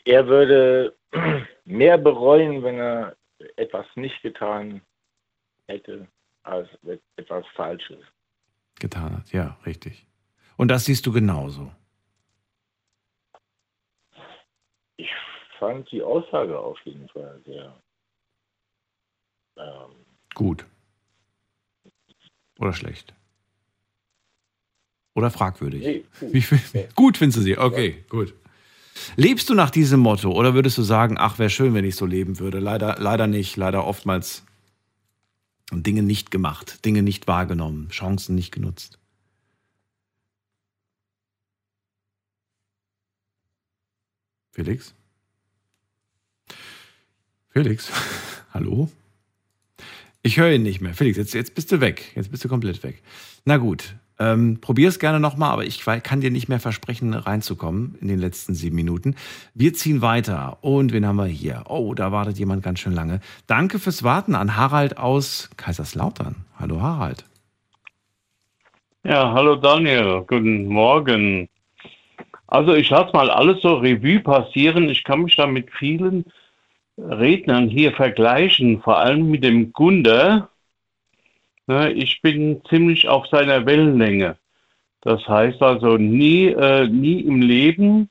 er 0.04 0.28
würde 0.28 0.96
mehr 1.66 1.98
bereuen, 1.98 2.64
wenn 2.64 2.78
er 2.78 3.16
etwas 3.56 3.86
nicht 3.96 4.22
getan 4.22 4.82
hätte, 5.68 6.08
als 6.44 6.70
etwas 7.16 7.46
Falsches. 7.56 8.04
Getan 8.80 9.18
hat. 9.18 9.32
Ja, 9.32 9.58
richtig. 9.66 10.06
Und 10.58 10.70
das 10.70 10.86
siehst 10.86 11.06
du 11.06 11.12
genauso. 11.12 11.72
Ich 14.98 15.10
fand 15.66 15.92
die 15.92 16.04
Aussage 16.04 16.58
auf 16.60 16.80
jeden 16.86 17.08
Fall 17.10 17.42
sehr 17.46 17.74
ähm, 19.58 19.92
Gut. 20.34 20.66
Oder 22.60 22.74
schlecht. 22.74 23.14
Oder 25.16 25.32
fragwürdig. 25.32 25.82
Nee, 25.82 26.06
gut. 26.20 26.96
Gut 26.96 27.18
findest 27.18 27.38
du 27.38 27.42
sie? 27.42 27.58
Okay, 27.58 28.04
gut. 28.10 28.34
Lebst 29.16 29.50
du 29.50 29.54
nach 29.54 29.70
diesem 29.70 30.02
Motto 30.02 30.32
oder 30.32 30.54
würdest 30.54 30.78
du 30.78 30.84
sagen, 30.84 31.16
ach, 31.18 31.40
wäre 31.40 31.50
schön, 31.50 31.74
wenn 31.74 31.86
ich 31.86 31.96
so 31.96 32.06
leben 32.06 32.40
würde? 32.40 32.60
Leider, 32.60 32.98
leider 33.00 33.28
nicht. 33.28 33.56
Leider 33.56 33.86
oftmals 33.86 34.46
Dinge 35.72 36.04
nicht 36.04 36.32
gemacht, 36.32 36.86
Dinge 36.86 37.02
nicht 37.02 37.28
wahrgenommen, 37.28 37.90
Chancen 37.90 38.36
nicht 38.36 38.52
genutzt. 38.54 39.00
Felix? 44.52 44.94
Felix? 47.56 47.90
Hallo? 48.54 48.90
Ich 50.22 50.38
höre 50.38 50.52
ihn 50.52 50.64
nicht 50.64 50.82
mehr. 50.82 50.94
Felix, 50.94 51.16
jetzt, 51.18 51.34
jetzt 51.34 51.56
bist 51.56 51.72
du 51.72 51.80
weg. 51.80 52.12
Jetzt 52.14 52.30
bist 52.30 52.44
du 52.44 52.50
komplett 52.50 52.84
weg. 52.84 53.02
Na 53.46 53.56
gut, 53.56 53.96
ähm, 54.20 54.60
probier 54.60 54.90
es 54.90 55.00
gerne 55.00 55.22
nochmal, 55.22 55.52
aber 55.52 55.64
ich 55.64 55.86
kann 56.04 56.20
dir 56.20 56.32
nicht 56.32 56.50
mehr 56.50 56.60
versprechen, 56.60 57.14
reinzukommen 57.14 57.96
in 58.02 58.10
den 58.10 58.20
letzten 58.20 58.56
sieben 58.56 58.76
Minuten. 58.76 59.16
Wir 59.54 59.74
ziehen 59.74 60.02
weiter. 60.02 60.58
Und 60.60 60.92
wen 60.92 61.08
haben 61.08 61.16
wir 61.16 61.28
hier? 61.28 61.64
Oh, 61.70 61.94
da 61.94 62.12
wartet 62.12 62.38
jemand 62.38 62.62
ganz 62.62 62.82
schön 62.82 62.92
lange. 62.92 63.22
Danke 63.48 63.80
fürs 63.80 64.04
Warten 64.04 64.36
an 64.36 64.58
Harald 64.58 64.98
aus 64.98 65.50
Kaiserslautern. 65.56 66.36
Hallo 66.60 66.82
Harald. 66.82 67.24
Ja, 69.06 69.32
hallo 69.32 69.56
Daniel, 69.56 70.26
guten 70.28 70.66
Morgen. 70.66 71.48
Also 72.48 72.74
ich 72.74 72.90
lasse 72.90 73.14
mal 73.14 73.30
alles 73.30 73.62
so 73.62 73.76
Revue 73.76 74.20
passieren. 74.20 74.90
Ich 74.90 75.06
kann 75.06 75.22
mich 75.22 75.38
da 75.38 75.48
mit 75.48 75.72
vielen 75.72 76.26
Rednern 76.98 77.70
hier 77.70 77.92
vergleichen, 77.94 78.82
vor 78.82 79.00
allem 79.00 79.30
mit 79.30 79.44
dem 79.44 79.74
Gunder. 79.74 80.50
Ne, 81.68 81.92
Ich 81.92 82.22
bin 82.22 82.62
ziemlich 82.70 83.08
auf 83.08 83.28
seiner 83.28 83.66
Wellenlänge. 83.66 84.38
Das 85.02 85.28
heißt 85.28 85.62
also 85.62 85.98
nie, 85.98 86.48
äh, 86.48 86.88
nie 86.88 87.22
im 87.22 87.42
Leben, 87.42 88.10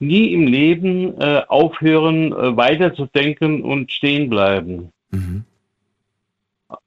nie 0.00 0.32
im 0.32 0.46
Leben 0.46 1.20
äh, 1.20 1.42
aufhören, 1.46 2.32
äh, 2.32 2.56
weiterzudenken 2.56 3.62
und 3.62 3.92
stehen 3.92 4.28
bleiben. 4.30 4.90
Mhm. 5.10 5.44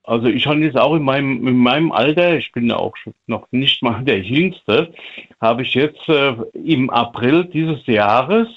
Also 0.04 0.28
ich 0.28 0.46
habe 0.48 0.60
jetzt 0.60 0.78
auch 0.78 0.96
in 0.96 1.04
meinem, 1.04 1.48
in 1.48 1.58
meinem 1.58 1.92
Alter, 1.92 2.38
ich 2.38 2.52
bin 2.52 2.68
ja 2.68 2.76
auch 2.76 2.96
noch 3.28 3.48
nicht 3.52 3.82
mal 3.84 4.04
der 4.04 4.20
Jüngste, 4.20 4.94
habe 5.40 5.62
ich 5.62 5.74
jetzt 5.74 6.10
äh, 6.10 6.36
im 6.54 6.90
April 6.90 7.46
dieses 7.46 7.86
Jahres 7.86 8.48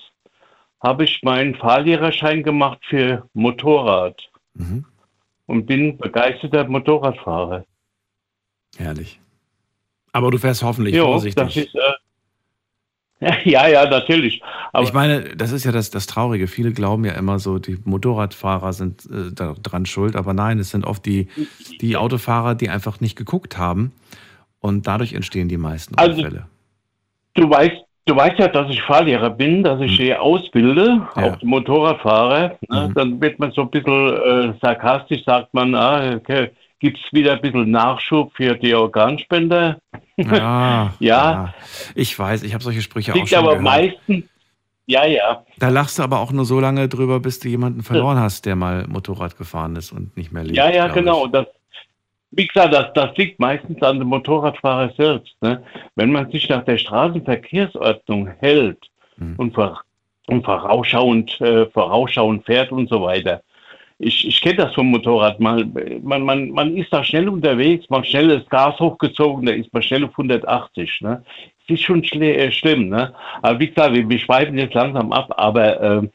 habe 0.82 1.04
ich 1.04 1.20
meinen 1.22 1.54
Fahrlehrerschein 1.54 2.42
gemacht 2.42 2.78
für 2.88 3.28
Motorrad 3.34 4.20
Mhm. 4.54 4.84
und 5.46 5.66
bin 5.66 5.96
begeisterter 5.98 6.64
Motorradfahrer. 6.68 7.64
Herrlich. 8.76 9.20
Aber 10.12 10.30
du 10.30 10.38
fährst 10.38 10.62
hoffentlich 10.62 10.94
Jo, 10.94 11.04
vorsichtig. 11.06 11.44
das 11.44 11.56
ist, 11.56 11.74
äh, 11.74 11.90
ja, 13.50 13.68
ja, 13.68 13.88
natürlich. 13.88 14.42
Aber 14.72 14.84
ich 14.84 14.92
meine, 14.92 15.36
das 15.36 15.52
ist 15.52 15.64
ja 15.64 15.72
das, 15.72 15.90
das 15.90 16.06
Traurige. 16.06 16.46
Viele 16.46 16.72
glauben 16.72 17.04
ja 17.04 17.12
immer 17.12 17.38
so, 17.38 17.58
die 17.58 17.78
Motorradfahrer 17.84 18.72
sind 18.72 19.04
äh, 19.10 19.32
daran 19.32 19.84
schuld, 19.86 20.16
aber 20.16 20.32
nein, 20.32 20.58
es 20.58 20.70
sind 20.70 20.84
oft 20.86 21.04
die, 21.04 21.28
die 21.80 21.96
Autofahrer, 21.96 22.54
die 22.54 22.70
einfach 22.70 23.00
nicht 23.00 23.16
geguckt 23.16 23.58
haben 23.58 23.92
und 24.58 24.86
dadurch 24.86 25.12
entstehen 25.12 25.48
die 25.48 25.58
meisten 25.58 25.94
Also- 25.96 26.22
Unfälle. 26.22 26.46
du 27.34 27.50
weißt, 27.50 27.76
du 28.10 28.16
weißt 28.16 28.38
ja, 28.38 28.48
dass 28.48 28.68
ich 28.70 28.82
Fahrlehrer 28.82 29.30
bin, 29.30 29.62
dass 29.62 29.78
Hm. 29.78 29.86
ich 29.86 29.96
hier 29.96 30.20
ausbilde, 30.20 31.06
auch 31.14 31.36
die 31.36 31.46
Motorradfahrer. 31.46 32.56
Ne? 32.68 32.92
Dann 32.94 33.20
wird 33.20 33.38
man 33.38 33.52
so 33.52 33.62
ein 33.62 33.70
bisschen 33.70 34.52
äh, 34.52 34.54
sarkastisch, 34.60 35.24
sagt 35.24 35.54
man, 35.54 35.74
ah, 35.74 36.14
okay, 36.16 36.50
gibt 36.80 36.98
es 36.98 37.12
wieder 37.12 37.34
ein 37.34 37.40
bisschen 37.40 37.70
Nachschub 37.70 38.32
für 38.34 38.54
die 38.56 38.74
Organspender. 38.74 39.78
Ja, 40.16 40.92
Ja. 40.98 41.54
Ich 41.94 42.18
weiß, 42.18 42.42
ich 42.42 42.52
habe 42.52 42.62
solche 42.62 42.82
Sprüche 42.82 43.12
auch 43.12 43.16
Liegt 43.16 43.30
schon 43.30 43.38
aber 43.38 43.56
gehört. 43.56 43.62
meistens, 43.64 44.24
ja, 44.86 45.06
ja. 45.06 45.44
Da 45.58 45.68
lachst 45.70 45.98
du 45.98 46.02
aber 46.02 46.18
auch 46.20 46.30
nur 46.30 46.44
so 46.44 46.60
lange 46.60 46.88
drüber, 46.88 47.20
bis 47.20 47.38
du 47.38 47.48
jemanden 47.48 47.82
verloren 47.82 48.18
hast, 48.18 48.44
der 48.44 48.54
mal 48.56 48.86
Motorrad 48.86 49.38
gefahren 49.38 49.76
ist 49.76 49.92
und 49.92 50.14
nicht 50.18 50.30
mehr 50.30 50.42
lebt. 50.42 50.56
Ja, 50.56 50.68
ja, 50.70 50.88
genau. 50.88 51.26
Das, 51.26 51.46
wie 52.32 52.46
gesagt, 52.46 52.72
das, 52.74 52.92
das 52.94 53.16
liegt 53.16 53.40
meistens 53.40 53.82
an 53.82 53.98
dem 53.98 54.08
Motorradfahrer 54.08 54.92
selbst. 54.96 55.34
Ne? 55.42 55.62
Wenn 55.96 56.12
man 56.12 56.30
sich 56.30 56.48
nach 56.48 56.64
der 56.64 56.78
Straßenverkehrsordnung 56.78 58.28
hält 58.38 58.90
Mhm. 59.20 59.34
und, 59.36 59.54
vor, 59.54 59.80
und 60.26 60.44
vorausschauend, 60.44 61.40
äh, 61.40 61.66
vorausschauend 61.66 62.44
fährt 62.44 62.72
und 62.72 62.88
so 62.88 63.02
weiter. 63.02 63.42
Ich, 63.98 64.26
ich 64.26 64.40
kenne 64.40 64.56
das 64.56 64.74
vom 64.74 64.90
Motorrad. 64.90 65.38
Man, 65.40 65.74
man, 66.02 66.22
man, 66.22 66.50
man 66.50 66.76
ist 66.76 66.90
da 66.90 67.04
schnell 67.04 67.28
unterwegs, 67.28 67.84
man 67.90 68.02
schnell 68.02 68.28
das 68.28 68.48
Gas 68.48 68.78
hochgezogen, 68.80 69.44
da 69.44 69.52
ist 69.52 69.72
man 69.72 69.82
schnell 69.82 70.04
auf 70.04 70.12
180. 70.12 71.02
Ne? 71.02 71.22
Es 71.62 71.74
ist 71.74 71.82
schon 71.82 72.02
äh, 72.02 72.50
schlimm. 72.50 72.88
Ne? 72.88 73.12
Aber 73.42 73.60
wie 73.60 73.68
gesagt, 73.68 73.94
wir, 73.94 74.08
wir 74.08 74.18
schweifen 74.18 74.56
jetzt 74.56 74.74
langsam 74.74 75.12
ab, 75.12 75.32
aber 75.36 75.80
ähm, 75.82 76.10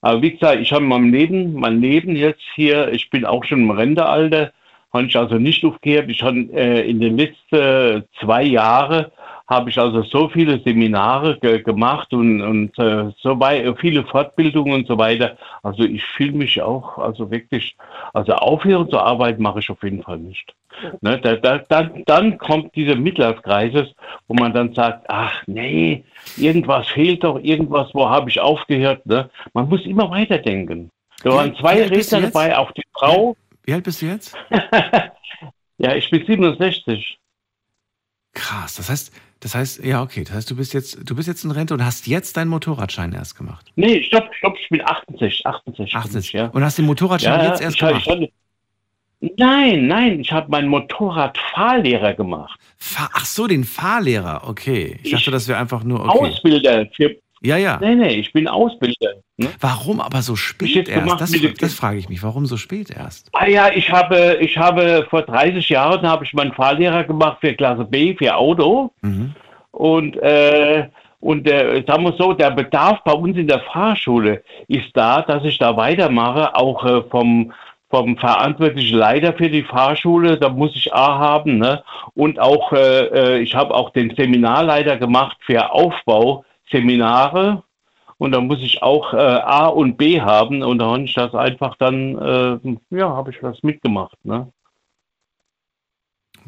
aber 0.00 0.22
wie 0.22 0.30
gesagt, 0.30 0.60
ich 0.60 0.72
habe 0.72 0.84
in 0.84 0.90
meinem 0.90 1.12
Leben, 1.12 1.54
mein 1.54 1.80
Leben 1.80 2.14
jetzt 2.14 2.44
hier, 2.54 2.92
ich 2.92 3.10
bin 3.10 3.24
auch 3.24 3.42
schon 3.42 3.62
im 3.62 3.70
Rentealter, 3.72 4.52
habe 4.92 5.06
ich 5.06 5.16
also 5.16 5.36
nicht 5.36 5.64
aufgehört. 5.64 6.10
Ich 6.10 6.22
habe 6.22 6.38
äh, 6.52 6.88
in 6.88 7.00
den 7.00 7.16
letzten 7.16 8.04
zwei 8.20 8.42
Jahren 8.42 9.06
habe 9.48 9.70
ich 9.70 9.78
also 9.78 10.02
so 10.02 10.28
viele 10.28 10.60
Seminare 10.60 11.38
ge 11.38 11.62
gemacht 11.62 12.12
und, 12.12 12.42
und 12.42 12.78
äh, 12.78 13.10
so 13.18 13.40
wei 13.40 13.74
viele 13.80 14.04
Fortbildungen 14.04 14.74
und 14.74 14.86
so 14.86 14.98
weiter. 14.98 15.38
Also 15.62 15.84
ich 15.84 16.04
fühle 16.04 16.32
mich 16.32 16.60
auch, 16.60 16.98
also 16.98 17.30
wirklich, 17.30 17.74
also 18.12 18.32
aufhören 18.34 18.90
zu 18.90 18.98
arbeiten 18.98 19.42
mache 19.42 19.60
ich 19.60 19.70
auf 19.70 19.82
jeden 19.82 20.02
Fall 20.02 20.18
nicht. 20.18 20.54
Ne, 21.00 21.18
da, 21.18 21.36
da, 21.36 21.58
dann, 21.58 22.04
dann 22.04 22.38
kommt 22.38 22.76
dieser 22.76 22.94
Midlife-Kreises, 22.94 23.88
wo 24.28 24.34
man 24.34 24.52
dann 24.52 24.74
sagt, 24.74 25.06
ach 25.08 25.42
nee, 25.46 26.04
irgendwas 26.36 26.86
fehlt 26.88 27.24
doch, 27.24 27.40
irgendwas, 27.42 27.88
wo 27.94 28.08
habe 28.08 28.28
ich 28.28 28.38
aufgehört. 28.38 29.04
Ne? 29.06 29.30
Man 29.54 29.68
muss 29.68 29.84
immer 29.86 30.10
weiterdenken. 30.10 30.90
Da 31.24 31.30
waren 31.30 31.56
zwei 31.56 31.82
Redner 31.84 32.20
dabei, 32.20 32.56
auch 32.56 32.70
die 32.72 32.84
Frau. 32.92 33.34
Wie 33.68 33.74
alt 33.74 33.84
bist 33.84 34.00
du 34.00 34.06
jetzt? 34.06 34.34
Ja, 35.80 35.94
ich 35.94 36.10
bin 36.10 36.26
67. 36.26 37.18
Krass, 38.34 38.74
das 38.74 38.88
heißt, 38.90 39.12
das 39.38 39.54
heißt, 39.54 39.84
ja, 39.84 40.02
okay, 40.02 40.24
das 40.24 40.34
heißt, 40.34 40.50
du 40.50 40.56
bist 40.56 40.74
jetzt, 40.74 40.98
du 41.08 41.14
bist 41.14 41.28
jetzt 41.28 41.44
in 41.44 41.52
Rente 41.52 41.72
und 41.74 41.84
hast 41.84 42.08
jetzt 42.08 42.36
deinen 42.36 42.48
Motorradschein 42.48 43.12
erst 43.12 43.36
gemacht. 43.36 43.70
Nee, 43.76 44.02
stopp, 44.02 44.28
stopp, 44.34 44.56
ich 44.60 44.68
bin 44.70 44.80
68, 44.84 45.46
68. 45.46 45.94
68, 45.94 46.32
ja. 46.32 46.46
Und 46.46 46.64
hast 46.64 46.78
den 46.78 46.86
Motorradschein 46.86 47.38
Ja, 47.44 47.48
jetzt 47.50 47.60
erst 47.60 47.76
ich, 47.76 47.80
gemacht? 47.86 48.02
ich, 48.04 48.10
hatte- 48.10 48.32
Nein, 49.36 49.86
nein, 49.86 50.18
ich 50.18 50.32
habe 50.32 50.50
meinen 50.50 50.66
Motorradfahrlehrer 50.68 52.14
gemacht. 52.14 52.58
Fahr 52.78 53.10
Ach 53.12 53.24
so, 53.26 53.46
den 53.46 53.62
Fahrlehrer, 53.62 54.48
okay. 54.48 54.98
Ich 55.04 55.12
dachte, 55.12 55.30
das 55.30 55.46
wäre 55.46 55.60
einfach 55.60 55.84
nur 55.84 56.00
okay. 56.06 56.18
Ausbilder. 56.32 56.86
Für, 56.96 57.14
Ja, 57.42 57.56
ja. 57.56 57.78
Nee, 57.80 57.94
nee, 57.94 58.14
ich 58.14 58.32
bin 58.32 58.48
Ausbilder. 58.48 59.12
Ne? 59.40 59.50
Warum 59.60 60.00
aber 60.00 60.20
so 60.20 60.34
spät 60.34 60.88
erst? 60.88 61.20
Das, 61.20 61.32
das 61.60 61.74
frage 61.74 61.98
ich 61.98 62.08
mich. 62.08 62.24
Warum 62.24 62.44
so 62.46 62.56
spät 62.56 62.90
erst? 62.90 63.30
Ah 63.32 63.46
ja, 63.46 63.70
ich 63.72 63.88
habe, 63.88 64.36
ich 64.40 64.58
habe 64.58 65.06
vor 65.08 65.22
30 65.22 65.68
Jahren 65.68 66.04
habe 66.06 66.24
ich 66.24 66.34
meinen 66.34 66.52
Fahrlehrer 66.52 67.04
gemacht 67.04 67.38
für 67.40 67.54
Klasse 67.54 67.84
B, 67.84 68.16
für 68.16 68.34
Auto. 68.34 68.90
Mhm. 69.02 69.36
Und, 69.70 70.16
äh, 70.16 70.88
und 71.20 71.46
der, 71.46 71.84
sagen 71.86 72.02
wir 72.02 72.14
so, 72.18 72.32
der 72.32 72.50
Bedarf 72.50 72.98
bei 73.04 73.12
uns 73.12 73.36
in 73.36 73.46
der 73.46 73.60
Fahrschule 73.60 74.42
ist 74.66 74.90
da, 74.94 75.22
dass 75.22 75.44
ich 75.44 75.56
da 75.56 75.76
weitermache, 75.76 76.56
auch 76.56 76.84
äh, 76.84 77.02
vom, 77.08 77.52
vom 77.90 78.16
verantwortlichen 78.16 78.98
Leiter 78.98 79.32
für 79.34 79.50
die 79.50 79.62
Fahrschule, 79.62 80.36
da 80.36 80.48
muss 80.48 80.74
ich 80.74 80.92
A 80.92 81.16
haben, 81.16 81.58
ne? 81.58 81.84
Und 82.16 82.40
auch, 82.40 82.72
äh, 82.72 83.36
äh, 83.36 83.38
ich 83.38 83.54
habe 83.54 83.72
auch 83.72 83.90
den 83.90 84.12
Seminarleiter 84.16 84.96
gemacht 84.96 85.36
für 85.46 85.70
Aufbauseminare. 85.70 87.62
Und 88.18 88.32
da 88.32 88.40
muss 88.40 88.60
ich 88.60 88.82
auch 88.82 89.14
äh, 89.14 89.16
A 89.16 89.68
und 89.68 89.96
B 89.96 90.20
haben 90.20 90.62
und 90.62 90.78
da 90.78 90.86
habe 90.90 91.04
ich 91.04 91.14
das 91.14 91.34
einfach 91.34 91.76
dann, 91.76 92.18
äh, 92.18 92.96
ja, 92.96 93.08
habe 93.10 93.30
ich 93.30 93.38
das 93.40 93.62
mitgemacht. 93.62 94.16
Ne? 94.24 94.52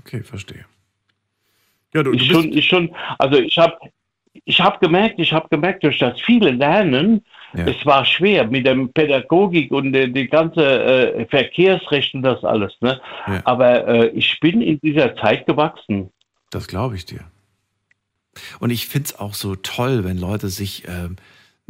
Okay, 0.00 0.22
verstehe. 0.22 0.64
Ja, 1.94 2.02
du, 2.02 2.10
du 2.10 2.16
ist 2.16 2.28
bist, 2.28 2.30
schon, 2.32 2.52
ist 2.52 2.64
schon, 2.64 2.94
also 3.18 3.38
ich 3.38 3.56
habe 3.58 3.76
ich 4.44 4.60
hab 4.60 4.80
gemerkt, 4.80 5.18
ich 5.18 5.32
habe 5.32 5.48
gemerkt, 5.48 5.82
durch 5.82 5.98
das 5.98 6.20
viele 6.20 6.50
Lernen, 6.52 7.24
Ja. 7.52 7.66
es 7.66 7.84
war 7.84 8.04
schwer 8.04 8.46
mit 8.46 8.64
der 8.64 8.76
Pädagogik 8.94 9.72
und 9.72 9.92
die, 9.92 10.12
die 10.12 10.28
ganze 10.28 10.62
äh, 10.62 11.26
Verkehrsrecht 11.26 12.14
und 12.14 12.22
das 12.22 12.42
alles. 12.44 12.72
Ne? 12.80 13.00
Ja. 13.26 13.42
Aber 13.44 13.86
äh, 13.88 14.06
ich 14.08 14.38
bin 14.40 14.62
in 14.62 14.78
dieser 14.80 15.16
Zeit 15.16 15.46
gewachsen. 15.46 16.10
Das 16.50 16.68
glaube 16.68 16.94
ich 16.96 17.06
dir. 17.06 17.24
Und 18.60 18.70
ich 18.70 18.86
finde 18.86 19.06
es 19.06 19.18
auch 19.18 19.34
so 19.34 19.56
toll, 19.56 20.04
wenn 20.04 20.16
Leute 20.16 20.48
sich 20.48 20.86
ähm, 20.86 21.16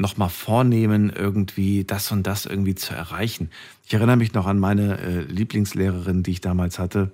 nochmal 0.00 0.30
vornehmen, 0.30 1.12
irgendwie 1.14 1.84
das 1.84 2.10
und 2.10 2.26
das 2.26 2.46
irgendwie 2.46 2.74
zu 2.74 2.94
erreichen. 2.94 3.50
Ich 3.86 3.94
erinnere 3.94 4.16
mich 4.16 4.32
noch 4.32 4.46
an 4.46 4.58
meine 4.58 4.98
äh, 4.98 5.20
Lieblingslehrerin, 5.22 6.22
die 6.22 6.32
ich 6.32 6.40
damals 6.40 6.78
hatte. 6.78 7.10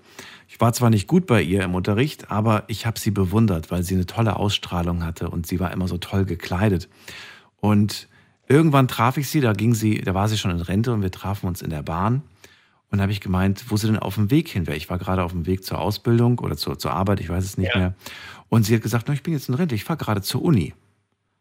Ich 0.48 0.60
war 0.60 0.72
zwar 0.72 0.90
nicht 0.90 1.06
gut 1.06 1.26
bei 1.26 1.42
ihr 1.42 1.62
im 1.64 1.74
Unterricht, 1.74 2.30
aber 2.30 2.64
ich 2.68 2.86
habe 2.86 2.98
sie 2.98 3.10
bewundert, 3.10 3.70
weil 3.70 3.82
sie 3.82 3.94
eine 3.94 4.06
tolle 4.06 4.36
Ausstrahlung 4.36 5.04
hatte 5.04 5.28
und 5.28 5.46
sie 5.46 5.58
war 5.58 5.72
immer 5.72 5.88
so 5.88 5.98
toll 5.98 6.24
gekleidet. 6.24 6.88
Und 7.60 8.08
irgendwann 8.48 8.88
traf 8.88 9.16
ich 9.16 9.28
sie, 9.28 9.40
da 9.40 9.52
ging 9.52 9.74
sie, 9.74 10.00
da 10.00 10.14
war 10.14 10.28
sie 10.28 10.38
schon 10.38 10.52
in 10.52 10.60
Rente 10.60 10.92
und 10.92 11.02
wir 11.02 11.10
trafen 11.10 11.46
uns 11.48 11.62
in 11.62 11.70
der 11.70 11.82
Bahn. 11.82 12.22
Und 12.88 13.00
habe 13.00 13.10
ich 13.10 13.20
gemeint, 13.20 13.64
wo 13.68 13.76
sie 13.76 13.88
denn 13.88 13.98
auf 13.98 14.14
dem 14.14 14.30
Weg 14.30 14.48
hin 14.48 14.68
wäre. 14.68 14.76
Ich 14.76 14.88
war 14.88 14.98
gerade 14.98 15.24
auf 15.24 15.32
dem 15.32 15.44
Weg 15.44 15.64
zur 15.64 15.80
Ausbildung 15.80 16.38
oder 16.38 16.56
zur, 16.56 16.78
zur 16.78 16.92
Arbeit, 16.92 17.18
ich 17.18 17.28
weiß 17.28 17.44
es 17.44 17.58
nicht 17.58 17.74
mehr. 17.74 17.94
Und 18.48 18.62
sie 18.62 18.76
hat 18.76 18.82
gesagt, 18.82 19.08
no, 19.08 19.14
ich 19.14 19.24
bin 19.24 19.34
jetzt 19.34 19.48
in 19.48 19.56
Rente, 19.56 19.74
ich 19.74 19.82
fahre 19.82 19.98
gerade 19.98 20.22
zur 20.22 20.42
Uni. 20.42 20.72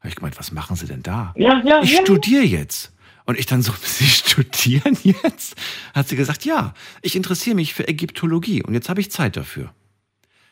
Habe 0.05 0.11
ich 0.11 0.17
gemeint, 0.17 0.37
was 0.37 0.51
machen 0.51 0.75
Sie 0.75 0.85
denn 0.85 1.01
da? 1.01 1.33
Ja, 1.35 1.63
ja, 1.65 1.81
ich 1.81 1.93
ja. 1.93 2.01
studiere 2.03 2.43
jetzt. 2.43 2.91
Und 3.25 3.39
ich 3.39 3.47
dann 3.47 3.63
so, 3.63 3.73
Sie 3.81 4.05
studieren 4.05 4.95
jetzt? 5.01 5.55
Hat 5.95 6.07
sie 6.07 6.15
gesagt, 6.15 6.45
ja, 6.45 6.75
ich 7.01 7.15
interessiere 7.15 7.55
mich 7.55 7.73
für 7.73 7.87
Ägyptologie 7.87 8.61
und 8.61 8.75
jetzt 8.75 8.87
habe 8.87 9.01
ich 9.01 9.09
Zeit 9.09 9.35
dafür. 9.35 9.73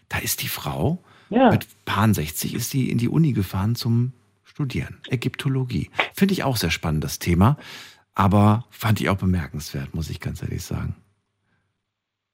Da 0.09 0.17
ist 0.17 0.41
die 0.41 0.47
Frau, 0.47 1.03
Ja. 1.29 1.51
mit 1.51 1.67
Paar 1.85 2.11
60 2.11 2.55
ist 2.55 2.73
die 2.73 2.89
in 2.89 2.97
die 2.97 3.09
Uni 3.09 3.33
gefahren 3.33 3.75
zum 3.75 4.13
Studieren. 4.43 4.97
Ägyptologie. 5.07 5.91
Finde 6.15 6.33
ich 6.33 6.43
auch 6.43 6.57
sehr 6.57 6.71
spannend, 6.71 7.03
das 7.03 7.19
Thema. 7.19 7.57
Aber 8.15 8.65
fand 8.71 9.01
ich 9.01 9.09
auch 9.09 9.17
bemerkenswert, 9.17 9.93
muss 9.93 10.09
ich 10.09 10.19
ganz 10.19 10.41
ehrlich 10.41 10.63
sagen. 10.63 10.95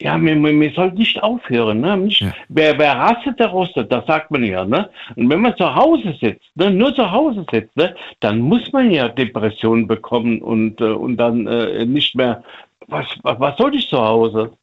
Ja, 0.01 0.19
wir, 0.21 0.41
wir, 0.41 0.71
sollten 0.71 0.97
nicht 0.97 1.21
aufhören. 1.21 1.81
Ne? 1.81 1.97
Nicht, 1.97 2.25
wer, 2.47 2.77
wer 2.79 2.97
rastet, 2.97 3.37
der 3.37 3.47
rostet, 3.47 3.91
das 3.91 4.05
sagt 4.05 4.31
man 4.31 4.43
ja. 4.45 4.63
Ne? 4.63 4.89
Und 5.15 5.29
wenn 5.29 5.41
man 5.41 5.57
zu 5.57 5.75
Hause 5.75 6.15
sitzt, 6.21 6.45
ne? 6.55 6.71
nur 6.71 6.95
zu 6.95 7.11
Hause 7.11 7.45
sitzt, 7.51 7.75
ne? 7.75 7.93
dann 8.21 8.39
muss 8.39 8.71
man 8.71 8.91
ja 8.91 9.09
Depressionen 9.09 9.87
bekommen 9.87 10.41
und, 10.41 10.79
äh, 10.79 10.85
und 10.85 11.17
dann 11.17 11.47
äh, 11.47 11.85
nicht 11.85 12.15
mehr, 12.15 12.43
was, 12.87 13.07
was, 13.23 13.39
was 13.39 13.57
soll 13.57 13.75
ich 13.75 13.89
zu 13.89 13.97
Hause? 13.97 14.53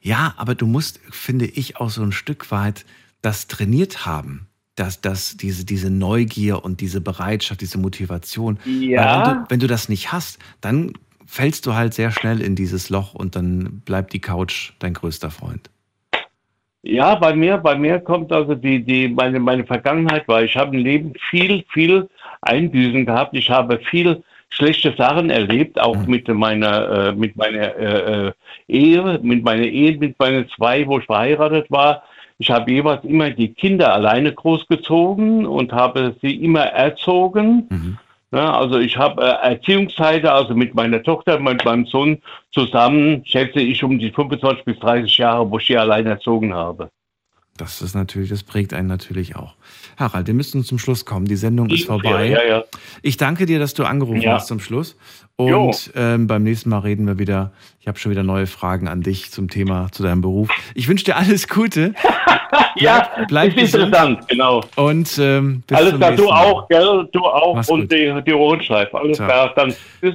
Ja, 0.00 0.34
aber 0.36 0.54
du 0.54 0.66
musst, 0.66 1.00
finde 1.10 1.46
ich, 1.46 1.78
auch 1.78 1.90
so 1.90 2.02
ein 2.02 2.12
Stück 2.12 2.50
weit 2.52 2.84
das 3.22 3.48
trainiert 3.48 4.06
haben. 4.06 4.48
Dass, 4.76 5.00
dass 5.00 5.36
diese, 5.36 5.64
diese 5.64 5.88
Neugier 5.88 6.64
und 6.64 6.80
diese 6.80 7.00
Bereitschaft, 7.00 7.60
diese 7.60 7.78
Motivation. 7.78 8.58
Ja. 8.64 9.04
Weil 9.04 9.14
wenn, 9.14 9.34
du, 9.34 9.50
wenn 9.50 9.60
du 9.60 9.66
das 9.68 9.88
nicht 9.88 10.10
hast, 10.10 10.40
dann 10.60 10.94
fällst 11.34 11.66
du 11.66 11.74
halt 11.74 11.94
sehr 11.94 12.12
schnell 12.12 12.40
in 12.40 12.54
dieses 12.54 12.90
Loch 12.90 13.12
und 13.12 13.34
dann 13.34 13.82
bleibt 13.84 14.12
die 14.12 14.20
Couch 14.20 14.72
dein 14.78 14.94
größter 14.94 15.30
Freund. 15.32 15.68
Ja, 16.82 17.16
bei 17.16 17.34
mir, 17.34 17.58
bei 17.58 17.76
mir 17.76 17.98
kommt 17.98 18.30
also 18.30 18.54
die, 18.54 18.80
die, 18.84 19.08
meine, 19.08 19.40
meine 19.40 19.64
Vergangenheit 19.64 20.28
war, 20.28 20.44
ich 20.44 20.56
habe 20.56 20.76
im 20.76 20.84
Leben 20.84 21.12
viel, 21.30 21.64
viel 21.72 22.08
Einbüßen 22.42 23.04
gehabt. 23.04 23.34
Ich 23.34 23.50
habe 23.50 23.80
viel 23.80 24.22
schlechte 24.50 24.94
Sachen 24.96 25.30
erlebt, 25.30 25.80
auch 25.80 25.96
mhm. 25.96 26.10
mit 26.10 26.28
meiner, 26.28 27.08
äh, 27.08 27.12
mit 27.12 27.34
meiner 27.34 27.74
äh, 27.76 28.26
äh, 28.28 28.32
Ehe, 28.68 29.18
mit 29.20 29.42
meiner 29.42 29.64
Ehe, 29.64 29.98
mit 29.98 30.16
meinen 30.20 30.48
zwei, 30.50 30.86
wo 30.86 31.00
ich 31.00 31.06
verheiratet 31.06 31.68
war. 31.68 32.04
Ich 32.38 32.50
habe 32.50 32.70
jeweils 32.70 33.02
immer 33.02 33.30
die 33.30 33.52
Kinder 33.54 33.92
alleine 33.92 34.32
großgezogen 34.32 35.46
und 35.46 35.72
habe 35.72 36.14
sie 36.22 36.34
immer 36.36 36.64
erzogen. 36.66 37.66
Mhm. 37.70 37.98
Ja, 38.34 38.58
also 38.58 38.78
ich 38.78 38.96
habe 38.96 39.22
äh, 39.22 39.52
Erziehungszeiten, 39.52 40.28
also 40.28 40.54
mit 40.54 40.74
meiner 40.74 41.02
Tochter, 41.02 41.38
mit 41.38 41.64
meinem 41.64 41.86
Sohn 41.86 42.20
zusammen, 42.52 43.22
schätze 43.24 43.60
ich 43.60 43.84
um 43.84 43.98
die 43.98 44.10
25 44.10 44.64
bis 44.64 44.78
30 44.80 45.18
Jahre, 45.18 45.48
wo 45.48 45.58
ich 45.58 45.66
sie 45.66 45.76
allein 45.76 46.06
erzogen 46.06 46.52
habe. 46.52 46.90
Das 47.56 47.80
ist 47.80 47.94
natürlich, 47.94 48.30
das 48.30 48.42
prägt 48.42 48.74
einen 48.74 48.88
natürlich 48.88 49.36
auch. 49.36 49.54
Harald, 49.96 50.26
wir 50.26 50.34
müssen 50.34 50.64
zum 50.64 50.78
Schluss 50.78 51.04
kommen. 51.04 51.26
Die 51.26 51.36
Sendung 51.36 51.70
ist 51.70 51.86
vorbei. 51.86 52.28
Ja, 52.28 52.42
ja. 52.42 52.64
Ich 53.02 53.16
danke 53.16 53.46
dir, 53.46 53.60
dass 53.60 53.74
du 53.74 53.84
angerufen 53.84 54.22
ja. 54.22 54.32
hast 54.34 54.48
zum 54.48 54.58
Schluss. 54.58 54.96
Und 55.36 55.90
ähm, 55.96 56.28
beim 56.28 56.44
nächsten 56.44 56.70
Mal 56.70 56.78
reden 56.78 57.06
wir 57.06 57.18
wieder. 57.18 57.52
Ich 57.80 57.88
habe 57.88 57.98
schon 57.98 58.12
wieder 58.12 58.22
neue 58.22 58.46
Fragen 58.46 58.86
an 58.86 59.02
dich 59.02 59.32
zum 59.32 59.50
Thema, 59.50 59.90
zu 59.90 60.04
deinem 60.04 60.20
Beruf. 60.20 60.48
Ich 60.74 60.86
wünsche 60.86 61.04
dir 61.04 61.16
alles 61.16 61.48
Gute. 61.48 61.92
ja, 62.76 63.08
bleib 63.26 63.48
ist 63.56 63.72
gesund. 63.72 63.86
interessant, 63.86 64.28
genau. 64.28 64.64
Und 64.76 65.18
ähm, 65.18 65.64
bis 65.66 65.76
alles 65.76 65.96
klar, 65.96 66.12
du 66.12 66.30
auch, 66.30 66.68
gell? 66.68 67.08
Du 67.12 67.20
auch 67.20 67.56
Mach's 67.56 67.68
und 67.68 67.82
gut. 67.82 67.92
die, 67.92 68.22
die 68.24 68.32
Ohrenschleife. 68.32 68.96
Alles 68.96 69.16
Ciao. 69.16 69.26
klar, 69.26 69.52
dann 69.56 69.74
tschüss. 70.00 70.14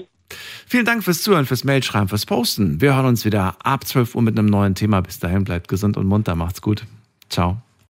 Vielen 0.67 0.85
Dank 0.85 1.03
fürs 1.03 1.21
Zuhören, 1.23 1.45
fürs 1.45 1.63
Mailschreiben, 1.63 2.07
fürs 2.07 2.25
Posten. 2.25 2.79
Wir 2.79 2.95
hören 2.95 3.07
uns 3.07 3.25
wieder 3.25 3.55
ab 3.63 3.85
12 3.85 4.15
Uhr 4.15 4.21
mit 4.21 4.37
einem 4.37 4.47
neuen 4.47 4.75
Thema. 4.75 5.01
Bis 5.01 5.19
dahin 5.19 5.43
bleibt 5.43 5.67
gesund 5.67 5.97
und 5.97 6.05
munter. 6.07 6.35
Macht's 6.35 6.61
gut. 6.61 6.85
Ciao. 7.29 7.57